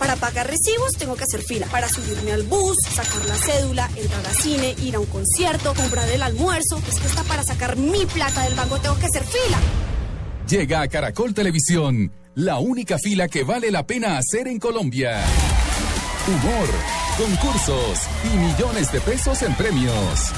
Para 0.00 0.16
pagar 0.16 0.46
recibos 0.46 0.92
tengo 0.98 1.14
que 1.14 1.24
hacer 1.24 1.42
fila. 1.42 1.66
Para 1.66 1.86
subirme 1.86 2.32
al 2.32 2.42
bus, 2.44 2.78
sacar 2.90 3.22
la 3.26 3.36
cédula, 3.36 3.90
entrar 3.94 4.26
al 4.26 4.34
cine, 4.34 4.74
ir 4.82 4.96
a 4.96 4.98
un 4.98 5.04
concierto, 5.04 5.74
comprar 5.74 6.08
el 6.08 6.22
almuerzo. 6.22 6.80
Es 6.88 6.98
que 6.98 7.06
hasta 7.06 7.22
para 7.24 7.42
sacar 7.42 7.76
mi 7.76 8.06
plata 8.06 8.44
del 8.44 8.54
banco 8.54 8.80
tengo 8.80 8.98
que 8.98 9.04
hacer 9.04 9.24
fila. 9.24 9.58
Llega 10.48 10.80
a 10.80 10.88
Caracol 10.88 11.34
Televisión, 11.34 12.12
la 12.34 12.58
única 12.58 12.98
fila 12.98 13.28
que 13.28 13.44
vale 13.44 13.70
la 13.70 13.86
pena 13.86 14.16
hacer 14.16 14.48
en 14.48 14.58
Colombia. 14.58 15.20
Humor, 16.26 16.68
concursos 17.18 18.00
y 18.24 18.38
millones 18.38 18.90
de 18.90 19.00
pesos 19.02 19.42
en 19.42 19.54
premios. 19.54 20.32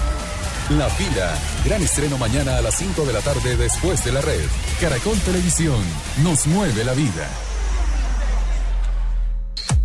La 0.71 0.91
fila, 0.91 1.39
gran 1.65 1.83
estreno 1.83 2.19
mañana 2.19 2.57
a 2.57 2.63
las 2.63 2.75
5 2.75 3.05
de 3.05 3.13
la 3.13 3.21
tarde 3.21 3.57
después 3.57 4.05
de 4.05 4.11
la 4.11 4.23
red. 4.23 4.45
Caracol 4.81 5.19
Televisión, 5.21 5.81
nos 6.25 6.49
mueve 6.49 6.83
la 6.83 6.95
vida. 6.95 7.52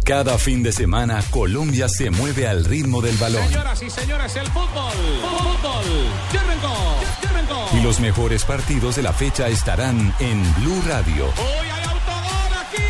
Cada 0.08 0.38
fin 0.38 0.64
de 0.64 0.72
semana, 0.72 1.22
Colombia 1.32 1.90
se 1.90 2.10
mueve 2.10 2.48
al 2.48 2.64
ritmo 2.64 3.02
del 3.02 3.18
balón. 3.18 3.46
Señoras 3.50 3.84
y 3.84 3.90
señores, 3.90 4.38
el 4.38 4.48
fútbol. 4.48 4.94
Fútbol. 5.22 5.84
Y 7.74 7.82
los 7.84 8.00
mejores 8.00 8.46
partidos 8.46 8.96
de 8.96 9.04
la 9.04 9.12
fecha 9.12 9.50
estarán 9.50 10.16
en 10.20 10.42
Blue 10.56 10.82
Radio. 10.88 11.26
Hoy 11.26 11.68
hay 11.68 11.84
autogol 11.90 12.54
aquí. 12.62 12.84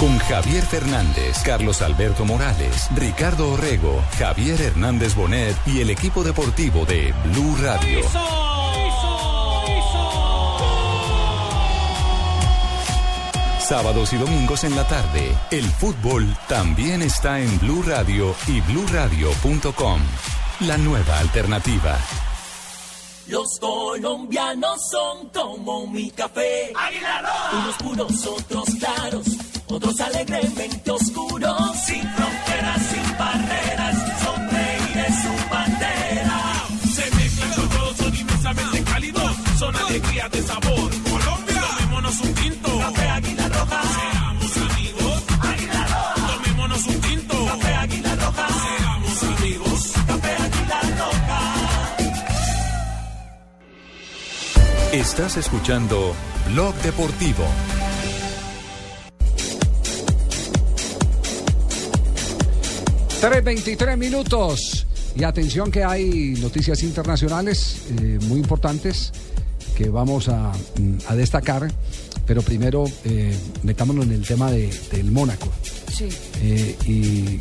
Con 0.00 0.18
Javier 0.20 0.64
Fernández, 0.64 1.36
Carlos 1.44 1.82
Alberto 1.82 2.24
Morales, 2.24 2.88
Ricardo 2.96 3.52
Orrego, 3.52 4.02
Javier 4.18 4.58
Hernández 4.58 5.14
Bonet 5.14 5.54
y 5.66 5.82
el 5.82 5.90
equipo 5.90 6.24
deportivo 6.24 6.86
de 6.86 7.12
Blue 7.26 7.58
Radio. 7.60 8.00
Sábados 13.68 14.12
y 14.12 14.16
domingos 14.16 14.64
en 14.64 14.74
la 14.74 14.84
tarde, 14.86 15.32
el 15.52 15.64
fútbol 15.64 16.36
también 16.48 17.00
está 17.00 17.38
en 17.38 17.60
Blue 17.60 17.82
Radio 17.86 18.34
y 18.48 18.60
bluradio.com. 18.60 20.00
La 20.66 20.76
nueva 20.76 21.18
alternativa. 21.20 21.96
Los 23.28 23.58
colombianos 23.60 24.80
son 24.90 25.28
como 25.28 25.86
mi 25.86 26.10
café. 26.10 26.72
Unos 27.52 27.76
puros, 27.76 28.26
otros 28.26 28.68
claros, 28.80 29.26
otros 29.68 30.00
alegremente 30.00 30.90
oscuros. 30.90 31.76
Sin 31.86 32.02
fronteras, 32.02 32.82
sin 32.90 33.16
barreras, 33.16 34.22
sonreír 34.24 35.06
es 35.06 35.22
su 35.22 35.50
bandera. 35.54 36.64
Se 36.94 37.16
mezclan 37.16 37.52
con 37.52 37.68
todos, 37.68 37.96
son 37.96 38.14
inmensamente 38.14 38.84
cálidos. 38.84 39.36
Son 39.58 39.76
alegría 39.76 40.28
de 40.28 40.42
sabor. 40.42 40.91
Estás 54.92 55.36
escuchando 55.38 56.14
Blog 56.52 56.74
Deportivo. 56.82 57.44
Tres 63.20 63.44
23 63.44 63.96
minutos. 63.98 64.86
Y 65.14 65.24
atención 65.24 65.70
que 65.70 65.84
hay 65.84 66.34
noticias 66.40 66.82
internacionales 66.82 67.82
eh, 68.00 68.18
muy 68.22 68.40
importantes 68.40 69.12
que 69.76 69.88
vamos 69.90 70.28
a, 70.28 70.52
mm, 70.78 70.98
a 71.08 71.14
destacar. 71.14 71.70
Pero 72.26 72.40
primero 72.42 72.84
eh, 73.04 73.36
metámonos 73.62 74.06
en 74.06 74.12
el 74.12 74.26
tema 74.26 74.50
de- 74.50 74.72
del 74.90 75.10
Mónaco. 75.10 75.48
Sí. 75.92 76.08
Eh, 76.42 76.76
y 76.86 76.90
mm, 76.92 77.40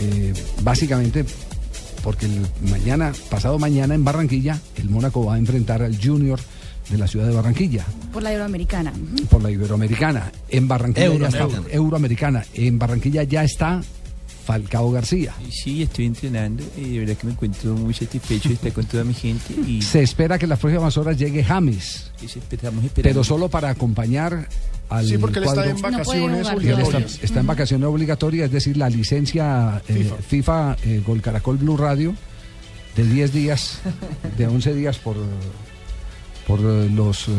eh, 0.00 0.34
básicamente 0.62 1.24
porque 2.02 2.26
el 2.26 2.46
mañana, 2.70 3.12
pasado 3.30 3.58
mañana 3.58 3.94
en 3.94 4.04
Barranquilla, 4.04 4.58
el 4.76 4.90
Mónaco 4.90 5.24
va 5.24 5.34
a 5.34 5.38
enfrentar 5.38 5.82
al 5.82 5.98
Junior 6.02 6.38
de 6.90 6.98
la 6.98 7.06
ciudad 7.06 7.26
de 7.26 7.34
Barranquilla 7.34 7.84
Por 8.12 8.22
la 8.22 8.32
Euroamericana. 8.32 8.92
Ujú. 8.92 9.26
por 9.26 9.42
la 9.42 9.50
Iberoamericana. 9.50 10.30
En 10.48 10.68
Barranquilla 10.68 11.06
ya 11.08 11.26
está 11.28 11.38
Euroamericana. 11.44 11.74
Euroamericana. 11.74 12.44
En 12.54 12.78
Barranquilla 12.78 13.22
ya 13.22 13.44
está 13.44 13.80
Falcao 14.44 14.90
García. 14.90 15.32
Sí, 15.50 15.82
estoy 15.82 16.04
entrenando 16.04 16.62
y 16.76 16.90
de 16.90 16.98
verdad 17.00 17.16
que 17.16 17.26
me 17.26 17.32
encuentro 17.32 17.74
muy 17.74 17.94
satisfecho 17.94 18.50
de 18.50 18.56
estar 18.56 18.72
con 18.72 18.84
toda 18.84 19.02
mi 19.04 19.14
gente 19.14 19.54
y 19.66 19.80
Se 19.82 20.02
espera 20.02 20.38
que 20.38 20.44
en 20.44 20.50
las 20.50 20.58
próximas 20.58 20.96
horas 20.98 21.16
llegue 21.16 21.42
James, 21.42 22.10
esperamos 22.22 22.84
pero 22.94 23.24
solo 23.24 23.48
para 23.48 23.70
acompañar 23.70 24.46
al 24.90 25.06
Sí, 25.08 25.16
porque 25.16 25.38
él 25.38 25.46
está 25.46 25.66
en 25.66 25.80
vacaciones 25.80 26.40
está, 26.42 26.54
obligatorias. 26.54 27.18
está 27.22 27.40
en 27.40 27.46
vacaciones 27.46 27.86
obligatorias, 27.88 28.46
es 28.46 28.52
decir, 28.52 28.76
la 28.76 28.90
licencia 28.90 29.80
eh, 29.88 30.12
FIFA, 30.28 30.76
eh, 30.84 31.02
Gol 31.06 31.22
Caracol 31.22 31.56
Blue 31.56 31.78
Radio 31.78 32.14
de 32.94 33.04
10 33.04 33.32
días, 33.32 33.78
de 34.36 34.46
11 34.46 34.74
días 34.74 34.98
por, 34.98 35.16
por 36.46 36.60
eh, 36.60 36.88
los... 36.92 37.28
eh, 37.28 37.32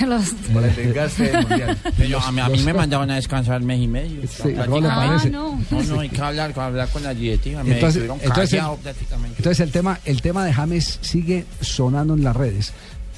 Los- 0.06 0.30
Por 0.52 0.64
el 0.64 0.74
desgaste 0.76 1.24
del 1.24 1.46
mundial. 1.46 1.78
Pero 1.96 2.20
a 2.20 2.32
mí, 2.32 2.40
a 2.40 2.48
mí 2.48 2.56
Los- 2.56 2.64
me 2.64 2.74
mandaban 2.82 3.10
a 3.10 3.16
descansar 3.16 3.62
mes 3.62 3.80
y 3.80 3.88
medio. 3.88 4.20
Sí, 4.22 4.26
prácticamente. 4.42 4.66
¿cómo 4.68 4.80
le 4.80 4.88
parece? 4.88 5.28
Ah, 5.28 5.30
no. 5.30 5.60
No, 5.70 5.82
no, 5.82 6.00
hay 6.00 6.08
que 6.08 6.20
hablar, 6.20 6.58
hablar 6.58 6.88
con 6.88 7.02
la 7.02 7.14
directiva. 7.14 7.62
Me 7.64 7.74
Entonces, 7.74 8.08
callado 8.32 8.76
prácticamente. 8.76 9.36
entonces 9.38 9.60
el 9.60 9.70
tema, 9.72 9.98
el 10.04 10.20
tema 10.22 10.44
de 10.44 10.52
James 10.52 10.98
sigue 11.02 11.44
sonando 11.60 12.14
en 12.14 12.24
las 12.24 12.36
redes. 12.36 12.72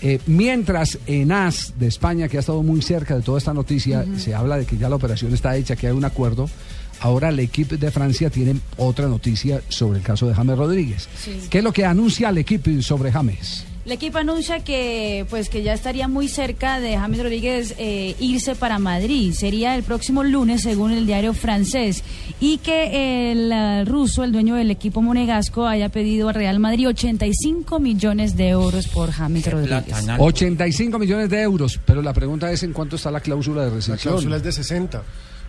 Eh, 0.04 0.18
mientras 0.26 0.98
en 1.06 1.30
AS 1.30 1.74
de 1.78 1.86
España, 1.86 2.26
que 2.28 2.36
ha 2.36 2.40
estado 2.40 2.62
muy 2.64 2.82
cerca 2.82 3.14
de 3.16 3.22
toda 3.22 3.38
esta 3.38 3.54
noticia, 3.54 4.04
se 4.18 4.34
habla 4.34 4.56
de 4.56 4.66
que 4.66 4.76
ya 4.76 4.88
la 4.88 4.96
operación 4.96 5.32
está 5.32 5.56
hecha, 5.56 5.76
que 5.76 5.86
hay 5.86 5.92
un 5.92 6.04
acuerdo. 6.04 6.50
Ahora 6.98 7.28
el 7.28 7.38
equipo 7.38 7.76
de 7.76 7.90
Francia 7.90 8.28
tiene 8.30 8.56
otra 8.76 9.06
noticia 9.08 9.60
sobre 9.68 9.98
el 9.98 10.04
caso 10.04 10.26
de 10.28 10.34
James 10.34 10.56
Rodríguez. 10.58 11.08
Sí. 11.16 11.40
¿Qué 11.48 11.58
es 11.58 11.64
lo 11.64 11.72
que 11.72 11.84
anuncia 11.84 12.28
el 12.30 12.38
equipo 12.38 12.70
sobre 12.82 13.12
James? 13.12 13.64
El 13.84 13.90
equipo 13.90 14.18
anuncia 14.18 14.60
que 14.62 15.26
pues 15.28 15.48
que 15.48 15.64
ya 15.64 15.72
estaría 15.72 16.06
muy 16.06 16.28
cerca 16.28 16.78
de 16.78 16.96
James 16.96 17.18
Rodríguez 17.20 17.74
eh, 17.78 18.14
irse 18.20 18.54
para 18.54 18.78
Madrid. 18.78 19.32
Sería 19.32 19.74
el 19.74 19.82
próximo 19.82 20.22
lunes, 20.22 20.62
según 20.62 20.92
el 20.92 21.04
diario 21.04 21.34
francés. 21.34 22.04
Y 22.38 22.58
que 22.58 23.32
el 23.32 23.50
eh, 23.52 23.84
ruso, 23.84 24.22
el 24.22 24.30
dueño 24.30 24.54
del 24.54 24.70
equipo 24.70 25.02
monegasco, 25.02 25.66
haya 25.66 25.88
pedido 25.88 26.28
al 26.28 26.36
Real 26.36 26.60
Madrid 26.60 26.86
85 26.90 27.80
millones 27.80 28.36
de 28.36 28.50
euros 28.50 28.86
por 28.86 29.10
James 29.10 29.50
Rodríguez. 29.50 29.84
85 30.20 30.98
millones 31.00 31.28
de 31.28 31.42
euros, 31.42 31.80
pero 31.84 32.02
la 32.02 32.12
pregunta 32.12 32.52
es 32.52 32.62
en 32.62 32.72
cuánto 32.72 32.94
está 32.94 33.10
la 33.10 33.20
cláusula 33.20 33.62
de 33.64 33.70
La 33.70 33.74
rescisión. 33.74 33.98
cláusula 34.14 34.36
es 34.36 34.42
de 34.44 34.52
60. 34.52 35.02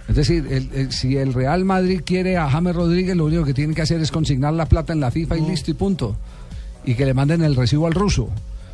Es 0.09 0.15
decir, 0.15 0.45
el- 0.49 0.69
el- 0.73 0.91
si 0.91 1.15
el 1.17 1.33
Real 1.35 1.63
Madrid 1.65 2.01
quiere 2.03 2.35
a 2.37 2.49
James 2.49 2.75
Rodríguez, 2.75 3.15
lo 3.15 3.25
único 3.25 3.45
que 3.45 3.53
tiene 3.53 3.75
que 3.75 3.83
hacer 3.83 4.01
es 4.01 4.09
consignar 4.11 4.53
la 4.53 4.65
plata 4.65 4.91
en 4.91 4.99
la 4.99 5.11
FIFA 5.11 5.37
y 5.37 5.41
listo 5.41 5.69
y 5.69 5.75
punto. 5.75 6.17
Y 6.85 6.95
que 6.95 7.05
le 7.05 7.13
manden 7.13 7.43
el 7.43 7.55
recibo 7.55 7.87
al 7.87 7.93
ruso. 7.93 8.29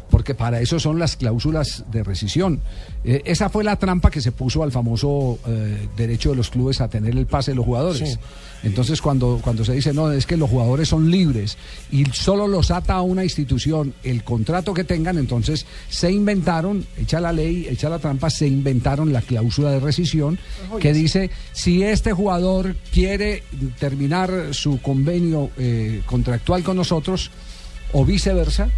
porque 0.09 0.33
para 0.33 0.59
eso 0.59 0.79
son 0.79 0.97
las 0.97 1.15
cláusulas 1.15 1.83
de 1.91 2.03
rescisión. 2.03 2.61
Eh, 3.03 3.21
esa 3.25 3.49
fue 3.49 3.63
la 3.63 3.75
trampa 3.75 4.09
que 4.09 4.21
se 4.21 4.31
puso 4.31 4.63
al 4.63 4.71
famoso 4.71 5.37
eh, 5.47 5.87
derecho 5.95 6.31
de 6.31 6.35
los 6.35 6.49
clubes 6.49 6.81
a 6.81 6.87
tener 6.87 7.15
el 7.15 7.27
pase 7.27 7.51
de 7.51 7.55
los 7.55 7.65
jugadores. 7.65 8.09
Sí. 8.09 8.17
Entonces, 8.63 9.01
cuando, 9.01 9.39
cuando 9.41 9.63
se 9.63 9.73
dice, 9.73 9.93
no, 9.93 10.11
es 10.11 10.25
que 10.25 10.35
los 10.35 10.49
jugadores 10.49 10.89
son 10.89 11.09
libres 11.09 11.57
y 11.91 12.05
solo 12.05 12.47
los 12.47 12.71
ata 12.71 12.95
a 12.95 13.01
una 13.01 13.23
institución 13.23 13.93
el 14.03 14.23
contrato 14.23 14.73
que 14.73 14.83
tengan, 14.83 15.17
entonces 15.17 15.65
se 15.89 16.11
inventaron, 16.11 16.85
echa 16.97 17.21
la 17.21 17.31
ley, 17.31 17.67
echa 17.69 17.87
la 17.87 17.99
trampa, 17.99 18.29
se 18.29 18.47
inventaron 18.47 19.13
la 19.13 19.21
cláusula 19.21 19.71
de 19.71 19.79
rescisión 19.79 20.37
que 20.81 20.91
dice, 20.91 21.29
si 21.53 21.83
este 21.83 22.11
jugador 22.11 22.75
quiere 22.91 23.43
terminar 23.79 24.49
su 24.51 24.81
convenio 24.81 25.51
eh, 25.57 26.01
contractual 26.05 26.63
con 26.63 26.75
nosotros 26.75 27.31
o 27.93 28.05
viceversa, 28.05 28.69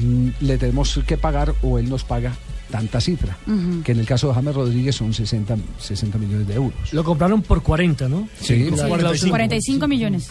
mm, 0.00 0.28
le 0.40 0.58
tenemos 0.58 1.00
que 1.06 1.16
pagar 1.16 1.54
o 1.62 1.78
él 1.78 1.88
nos 1.88 2.04
paga 2.04 2.34
tanta 2.70 3.00
cifra, 3.00 3.36
que 3.84 3.92
en 3.92 4.00
el 4.00 4.06
caso 4.06 4.28
de 4.28 4.34
James 4.34 4.54
Rodríguez 4.54 4.96
son 4.96 5.14
60, 5.14 5.56
60 5.78 6.18
millones 6.18 6.48
de 6.48 6.54
euros. 6.54 6.92
Lo 6.92 7.04
compraron 7.04 7.42
por 7.42 7.62
40, 7.62 8.08
¿no? 8.08 8.28
Sí, 8.40 8.64
sí, 8.64 8.70
cláusula. 8.72 9.30
45 9.30 9.86
millones. 9.86 10.28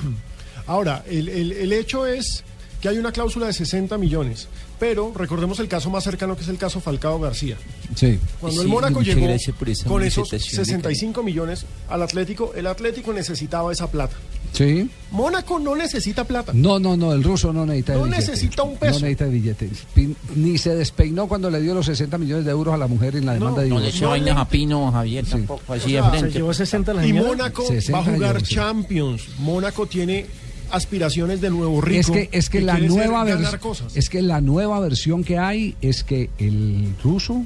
Ahora, 0.67 1.03
el, 1.09 1.29
el- 1.29 1.51
el 1.53 1.73
hecho 1.73 2.05
es 2.05 2.43
que 2.81 2.89
hay 2.89 2.97
una 2.97 3.13
cláusula 3.13 3.45
de 3.47 3.53
60 3.53 3.97
millones, 3.97 4.49
pero 4.77 5.13
recordemos 5.15 5.57
el 5.59 5.69
caso 5.69 5.89
más 5.89 6.03
cercano 6.03 6.35
que 6.35 6.41
es 6.41 6.49
el 6.49 6.57
caso 6.57 6.81
Falcao 6.81 7.17
García. 7.19 7.55
Sí. 7.95 8.19
Cuando 8.41 8.59
Sí, 8.61 8.65
el 8.65 8.67
Mónaco 8.67 9.01
llegó 9.01 9.25
por 9.57 9.69
esa 9.69 9.87
con 9.87 10.03
esos 10.03 10.29
manifestación 10.33 10.59
de 10.59 10.65
65 10.65 11.23
millones 11.23 11.65
al 11.89 12.01
Atlético, 12.01 12.51
el 12.55 12.67
Atlético 12.67 13.13
necesitaba 13.13 13.71
esa 13.71 13.89
plata. 13.89 14.15
Sí. 14.53 14.89
Mónaco 15.11 15.59
no 15.59 15.75
necesita 15.75 16.23
plata. 16.23 16.51
No, 16.55 16.79
no, 16.79 16.95
no, 16.95 17.11
el 17.13 17.23
ruso 17.23 17.51
no 17.51 17.65
necesita 17.65 17.93
No 17.95 18.03
billete. 18.03 18.17
necesita 18.21 18.63
un 18.63 18.77
peso. 18.77 18.93
No 18.93 18.99
necesita 19.01 19.25
billete. 19.25 19.69
Pin- 19.95 20.15
Ni 20.35 20.57
se 20.57 20.75
despeinó 20.75 21.27
cuando 21.27 21.49
le 21.49 21.59
dio 21.59 21.73
los 21.73 21.85
60 21.87 22.17
millones 22.17 22.45
de 22.45 22.51
euros 22.51 22.73
a 22.73 22.77
la 22.77 22.87
mujer 22.87 23.15
en 23.15 23.25
la 23.25 23.33
demanda 23.33 23.61
de 23.63 23.69
No 23.69 23.75
le 23.79 23.85
divorcio. 23.87 24.09
vainas 24.09 24.37
a 24.37 24.47
Pino, 24.47 24.91
Javier, 24.91 25.25
tampoco, 25.25 25.73
así 25.73 25.91
de 25.93 25.99
O 25.99 26.03
sea, 26.03 26.09
frente. 26.11 26.31
Se 26.31 26.37
llevó 26.37 26.53
60 26.53 26.93
la 26.93 27.05
Y. 27.05 27.13
Mónaco 27.13 27.65
60 27.67 27.91
va 27.91 27.99
a 27.99 28.13
jugar 28.13 28.45
sí. 28.45 28.55
Champions. 28.55 29.23
Mónaco 29.39 29.85
tiene 29.87 30.25
aspiraciones 30.71 31.41
de 31.41 31.49
nuevo 31.51 31.81
rico. 31.81 31.99
Es 31.99 32.09
que, 32.09 32.29
es 32.31 32.49
que, 32.49 32.61
la 32.61 32.77
nueva 32.79 33.23
ganar 33.25 33.53
vers- 33.55 33.59
cosas. 33.59 33.95
es 33.95 34.09
que 34.09 34.21
la 34.21 34.41
nueva 34.41 34.79
versión 34.79 35.23
que 35.23 35.37
hay 35.37 35.75
es 35.81 36.03
que 36.03 36.29
el 36.39 36.95
ruso 37.03 37.43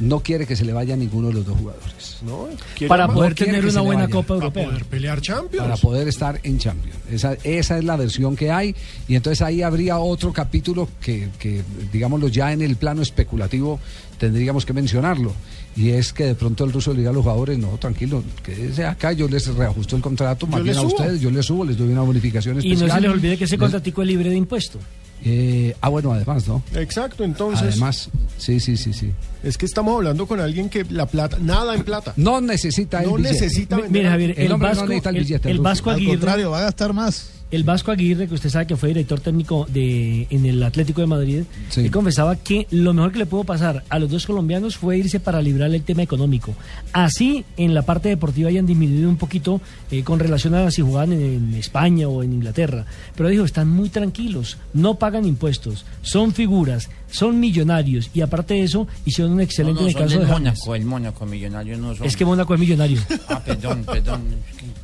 no 0.00 0.20
quiere 0.20 0.46
que 0.46 0.56
se 0.56 0.64
le 0.64 0.72
vaya 0.72 0.94
a 0.94 0.96
ninguno 0.96 1.28
de 1.28 1.34
los 1.34 1.46
dos 1.46 1.56
jugadores. 1.58 2.18
No, 2.24 2.48
Para 2.88 3.06
poder 3.08 3.30
No 3.30 3.36
tener 3.36 3.66
una 3.66 3.80
buena. 3.80 4.08
Copa 4.08 4.28
Para 4.34 4.44
Europea. 4.46 4.64
poder 4.66 4.84
pelear 4.86 5.20
Champions. 5.20 5.62
para 5.64 5.76
poder 5.76 6.08
estar 6.08 6.40
en 6.42 6.58
Champions. 6.58 6.96
Esa, 7.10 7.34
esa 7.44 7.78
es 7.78 7.84
la 7.84 7.96
versión 7.96 8.34
que 8.36 8.50
hay 8.50 8.74
y 9.08 9.14
entonces 9.14 9.42
ahí 9.42 9.62
habría 9.62 9.98
otro 9.98 10.32
capítulo 10.32 10.88
que, 11.00 11.28
que, 11.38 11.62
digámoslo, 11.92 12.28
ya 12.28 12.52
en 12.52 12.62
el 12.62 12.76
plano 12.76 13.02
especulativo 13.02 13.78
tendríamos 14.18 14.64
que 14.66 14.72
mencionarlo. 14.72 15.32
Y 15.76 15.90
es 15.90 16.12
que 16.12 16.24
de 16.24 16.34
pronto 16.36 16.64
el 16.64 16.72
ruso 16.72 16.92
le 16.92 16.98
diga 16.98 17.10
a 17.10 17.12
los 17.12 17.22
jugadores, 17.22 17.58
no, 17.58 17.68
tranquilo, 17.78 18.22
quédese 18.44 18.84
acá, 18.84 19.12
yo 19.12 19.26
les 19.28 19.46
reajusto 19.54 19.96
el 19.96 20.02
contrato, 20.02 20.46
más 20.46 20.62
bien 20.62 20.76
a 20.76 20.82
ustedes, 20.82 21.20
yo 21.20 21.30
les 21.32 21.44
subo, 21.46 21.64
les 21.64 21.76
doy 21.76 21.88
una 21.88 22.02
bonificación 22.02 22.56
Y 22.56 22.58
especial. 22.74 22.88
no 22.88 22.94
se 22.94 23.00
les 23.00 23.10
olvide 23.10 23.36
que 23.36 23.44
ese 23.44 23.58
contratico 23.58 24.02
es 24.02 24.08
libre 24.08 24.30
de 24.30 24.36
impuesto. 24.36 24.78
Eh, 25.24 25.74
ah, 25.80 25.88
bueno, 25.88 26.12
además, 26.12 26.46
¿no? 26.46 26.62
Exacto, 26.74 27.24
entonces 27.24 27.68
Además, 27.68 28.10
sí, 28.36 28.60
sí, 28.60 28.76
sí, 28.76 28.92
sí. 28.92 29.10
es 29.42 29.56
que 29.56 29.64
estamos 29.64 29.94
hablando 29.96 30.26
con 30.26 30.38
alguien 30.38 30.68
que 30.68 30.84
la 30.90 31.06
plata, 31.06 31.38
nada 31.40 31.74
en 31.74 31.82
plata. 31.82 32.12
No 32.16 32.40
necesita 32.42 33.00
el 33.02 33.08
No 33.08 33.16
billete. 33.16 33.32
necesita 33.32 33.76
vender. 33.76 33.92
Mira, 33.92 34.10
Javier, 34.10 34.30
El 34.36 34.46
el, 34.46 34.52
hombre 34.52 34.68
no 34.68 34.74
Vasco, 34.74 34.86
necesita 34.88 35.10
el 35.10 35.16
el, 35.16 35.22
billete, 35.24 35.50
el 35.50 35.56
Ruso. 35.56 35.62
Vasco 35.64 35.90
Al 35.90 36.04
contrario, 36.06 36.50
va 36.50 36.58
a 36.58 36.62
gastar 36.62 36.92
más. 36.92 37.30
El 37.50 37.62
Vasco 37.62 37.92
Aguirre, 37.92 38.26
que 38.26 38.34
usted 38.34 38.50
sabe 38.50 38.66
que 38.66 38.76
fue 38.76 38.88
director 38.88 39.20
técnico 39.20 39.66
de 39.70 40.26
en 40.30 40.44
el 40.46 40.62
Atlético 40.62 41.00
de 41.02 41.06
Madrid, 41.06 41.42
Sí. 41.68 41.82
él 41.82 41.90
confesaba 41.90 42.34
que 42.36 42.66
lo 42.70 42.92
mejor 42.94 43.12
que 43.12 43.18
le 43.20 43.26
pudo 43.26 43.44
pasar 43.44 43.84
a 43.88 43.98
los 43.98 44.10
dos 44.10 44.26
colombianos 44.26 44.76
fue 44.76 44.98
irse 44.98 45.20
para 45.20 45.40
librar 45.40 45.72
el 45.72 45.82
tema 45.82 46.02
económico. 46.02 46.54
Así, 46.92 47.44
en 47.56 47.74
la 47.74 47.82
parte 47.82 48.08
deportiva 48.08 48.48
hayan 48.48 48.66
disminuido 48.66 49.08
un 49.08 49.16
poquito 49.16 49.60
eh, 49.90 50.02
con 50.02 50.18
relación 50.18 50.54
a 50.54 50.70
si 50.70 50.82
jugaban 50.82 51.12
en, 51.12 51.20
en 51.22 51.54
España 51.54 52.08
o 52.08 52.22
en 52.22 52.32
Inglaterra. 52.32 52.86
Pero 53.14 53.28
dijo, 53.28 53.44
están 53.44 53.68
muy 53.68 53.88
tranquilos, 53.88 54.56
no 54.72 54.96
pagan 54.96 55.24
impuestos, 55.24 55.84
son 56.02 56.32
figuras, 56.32 56.88
son 57.14 57.38
millonarios 57.38 58.10
y 58.12 58.20
aparte 58.20 58.54
de 58.54 58.64
eso, 58.64 58.86
hicieron 59.04 59.34
un 59.34 59.40
excelente 59.40 59.80
No, 59.82 59.86
no, 59.86 59.90
en 59.90 59.96
el 59.96 60.02
caso 60.02 60.20
de. 60.20 60.26
Mónaco, 60.26 60.74
el 60.74 60.84
Mónaco, 60.84 61.26
millonario 61.26 61.78
no 61.78 61.94
son. 61.94 62.06
Es 62.06 62.16
que 62.16 62.24
Mónaco 62.24 62.54
es 62.54 62.60
millonario. 62.60 63.00
Ah, 63.28 63.40
perdón, 63.44 63.84
perdón. 63.84 64.22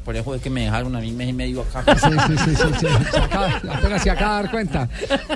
por 0.05 0.17
eso 0.17 0.35
es 0.35 0.41
que 0.43 0.51
me 0.51 0.63
dejaron 0.63 0.95
a 0.97 1.01
mí 1.01 1.13
mes 1.13 1.29
y 1.29 1.33
medio 1.33 1.63
acá. 1.63 1.85
Sí, 1.97 2.07
sí, 2.09 2.35
sí, 2.45 2.57
sí, 2.57 2.63
sí. 2.81 2.87
Se 3.13 3.19
acaba- 3.19 3.61
apenas 3.71 4.03
se 4.03 4.11
acaba 4.11 4.37
de 4.37 4.43
dar 4.43 4.51
cuenta. 4.51 4.89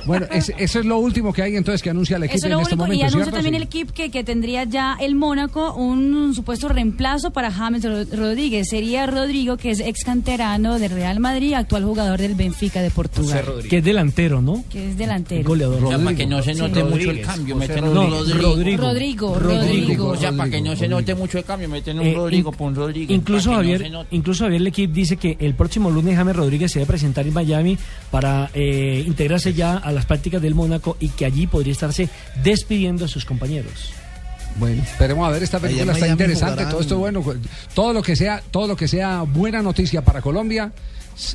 Bueno, 0.07 0.27
es- 0.33 0.53
eso 0.57 0.81
es 0.81 0.87
lo 0.87 0.99
último 0.99 1.33
que 1.33 1.43
hay 1.43 1.57
entonces 1.57 1.83
que 1.83 1.91
anuncia 1.91 2.17
el 2.17 2.25
equipo 2.25 2.37
Eso 2.37 2.47
es 2.47 2.51
en 2.53 2.57
lo 2.57 2.63
este 2.63 2.75
único. 2.75 2.85
momento. 2.85 3.01
y 3.01 3.03
anuncia 3.03 3.25
¿cierto? 3.25 3.37
también 3.37 3.53
Sí. 3.55 3.57
el 3.57 3.63
equipo 3.63 3.93
que, 3.93 4.11
que 4.11 4.25
tendría 4.25 4.65
ya 4.65 4.97
el 5.01 5.15
Mónaco 5.15 5.75
un, 5.75 6.35
supuesto 6.35 6.69
reemplazo 6.69 7.31
para 7.33 7.51
James 7.51 7.85
Ro- 7.85 8.05
Rodríguez. 8.17 8.69
Sería 8.69 9.07
Rodrigo, 9.07 9.57
que 9.57 9.71
es 9.71 9.81
ex 9.81 10.05
canterano 10.05 10.79
del 10.79 10.91
Real 10.93 11.21
Madrid, 11.21 11.55
actual 11.55 11.85
jugador 11.85 12.21
del 12.21 12.35
Benfica 12.35 12.81
de 12.83 12.91
Portugal. 12.91 13.45
Que 13.69 13.79
es 13.79 13.85
delantero, 13.85 14.41
¿no? 14.41 14.65
Que 14.71 14.91
es 14.91 14.97
delantero. 14.97 15.47
Goleador. 15.49 15.85
O 15.85 15.89
sea, 15.89 15.99
para 15.99 16.17
que 16.17 16.27
no 16.27 16.43
se 16.43 16.55
Sí. 16.55 16.61
Mucho 16.87 17.11
el 17.11 17.21
cambio, 17.23 17.57
meten 17.57 17.85
un 17.85 17.95
No, 17.95 18.09
Rodrigo. 18.11 18.83
Rodrigo. 18.83 19.39
Rodrigo. 19.39 20.09
O 20.09 20.17
sea, 20.17 20.33
para 20.33 20.51
que 20.51 20.61
no 20.61 20.71
se 20.71 20.77
Rodrigo. 20.87 21.01
note 21.01 21.15
mucho 21.15 21.39
el 21.39 21.45
cambio, 21.45 21.69
meten 21.69 21.99
un 22.01 22.07
Eh, 22.07 22.15
Rodrigo 22.15 22.53
por 22.53 22.69
un 22.69 22.75
Rodrigo. 22.75 23.13
Incluso 23.13 23.53
Javier, 23.53 23.91
incluso 24.11 24.45
Javier 24.45 24.61
Lequip 24.63 24.91
dice 24.93 25.17
que 25.17 25.37
el 25.41 25.55
próximo 25.55 25.91
lunes 25.91 26.17
James 26.17 26.37
Rodríguez 26.37 26.73
se 26.73 26.79
debe 26.81 26.89
presentar 26.89 27.27
en 27.27 27.33
Miami 27.35 27.79
para 28.11 28.51
eh, 28.55 29.03
integrarse 29.07 29.53
ya 29.55 29.77
a 29.77 29.93
las 29.93 30.07
prácticas 30.07 30.41
del 30.43 30.55
Mónaco 30.55 30.97
y 31.01 31.09
que 31.11 31.25
allí 31.25 31.47
podría 31.47 31.73
estarse 31.73 32.09
despidiendo 32.43 33.05
a 33.05 33.09
sus 33.09 33.25
compañeros. 33.25 33.91
Bueno, 34.57 34.83
esperemos 34.83 35.27
a 35.27 35.33
ver, 35.33 35.43
esta 35.43 35.59
película 35.59 35.93
está 35.93 36.01
Miami 36.07 36.13
interesante, 36.13 36.53
jugarán- 36.65 36.71
todo 36.71 36.81
esto 36.81 36.99
bueno, 36.99 37.25
todo 37.75 37.93
lo 37.93 38.03
que 38.03 38.15
sea, 38.15 38.41
todo 38.53 38.69
lo 38.69 38.77
que 38.77 38.87
sea 38.87 39.23
buena 39.23 39.61
noticia 39.63 40.03
para 40.03 40.23
Colombia 40.23 40.71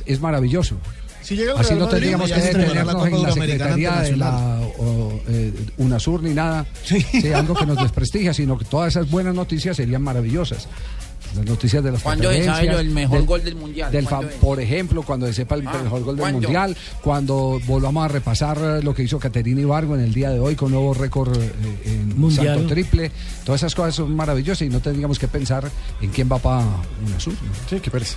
es 0.06 0.20
maravilloso. 0.20 0.76
Si 1.22 1.36
llega 1.36 1.52
el 1.52 1.58
Así 1.58 1.68
Real 1.68 1.78
no 1.80 1.84
Madrid, 1.86 1.98
tendríamos 1.98 2.28
ya 2.30 2.36
que 2.36 2.42
detenernos 2.42 3.06
en 3.06 3.22
la 3.22 3.32
Secretaría 3.32 4.00
de 4.00 4.16
la 4.16 4.60
o, 4.78 5.20
eh, 5.28 5.52
UNASUR 5.78 6.22
ni 6.22 6.34
nada, 6.34 6.66
sí, 6.84 7.04
algo 7.34 7.54
que 7.54 7.66
nos 7.66 7.76
desprestigia, 7.78 8.32
sino 8.34 8.56
que 8.58 8.64
todas 8.64 8.88
esas 8.96 9.10
buenas 9.10 9.34
noticias 9.34 9.76
serían 9.76 10.02
maravillosas. 10.02 10.66
Las 11.36 11.44
noticias 11.46 11.84
de 11.84 11.92
las 11.92 12.02
¿Cuándo 12.02 12.24
se 12.24 12.42
sabe 12.42 12.44
preferencias, 12.44 12.74
lo- 12.74 12.80
el 12.80 12.90
mejor 12.90 13.18
del- 13.18 13.26
gol 13.26 13.44
del 13.44 13.54
Mundial? 13.54 14.08
por 14.40 14.58
ejemplo, 14.60 15.02
cuando 15.04 15.26
se 15.28 15.34
sepa 15.34 15.54
el 15.54 15.64
Ah, 15.68 15.78
mejor 15.84 16.02
gol 16.02 16.16
del 16.16 16.22
¿cuándo? 16.22 16.40
Mundial, 16.40 16.76
cuando 17.02 17.60
volvamos 17.66 18.04
a 18.04 18.08
repasar 18.08 18.58
eh, 18.60 18.82
lo 18.82 18.92
que 18.94 19.04
hizo 19.04 19.20
Caterina 19.20 19.60
Ibargo 19.60 19.94
en 19.94 20.00
el 20.00 20.12
día 20.12 20.30
de 20.30 20.40
hoy 20.40 20.56
con 20.56 20.72
nuevo 20.72 20.92
récord 20.92 21.36
eh, 21.40 21.52
en 21.84 22.18
Mundial. 22.18 22.46
salto 22.56 22.66
triple, 22.66 23.12
todas 23.44 23.60
esas 23.60 23.76
cosas 23.76 23.94
son 23.94 24.16
maravillosas 24.16 24.62
y 24.62 24.70
no 24.70 24.80
tendríamos 24.80 25.20
que 25.20 25.28
pensar 25.28 25.70
en 26.00 26.10
quién 26.10 26.28
va 26.32 26.38
para 26.38 26.64
UNASUR. 27.06 27.34
¿no? 27.34 27.38
Sí, 27.68 27.78
qué 27.78 27.90
pereza. 27.92 28.16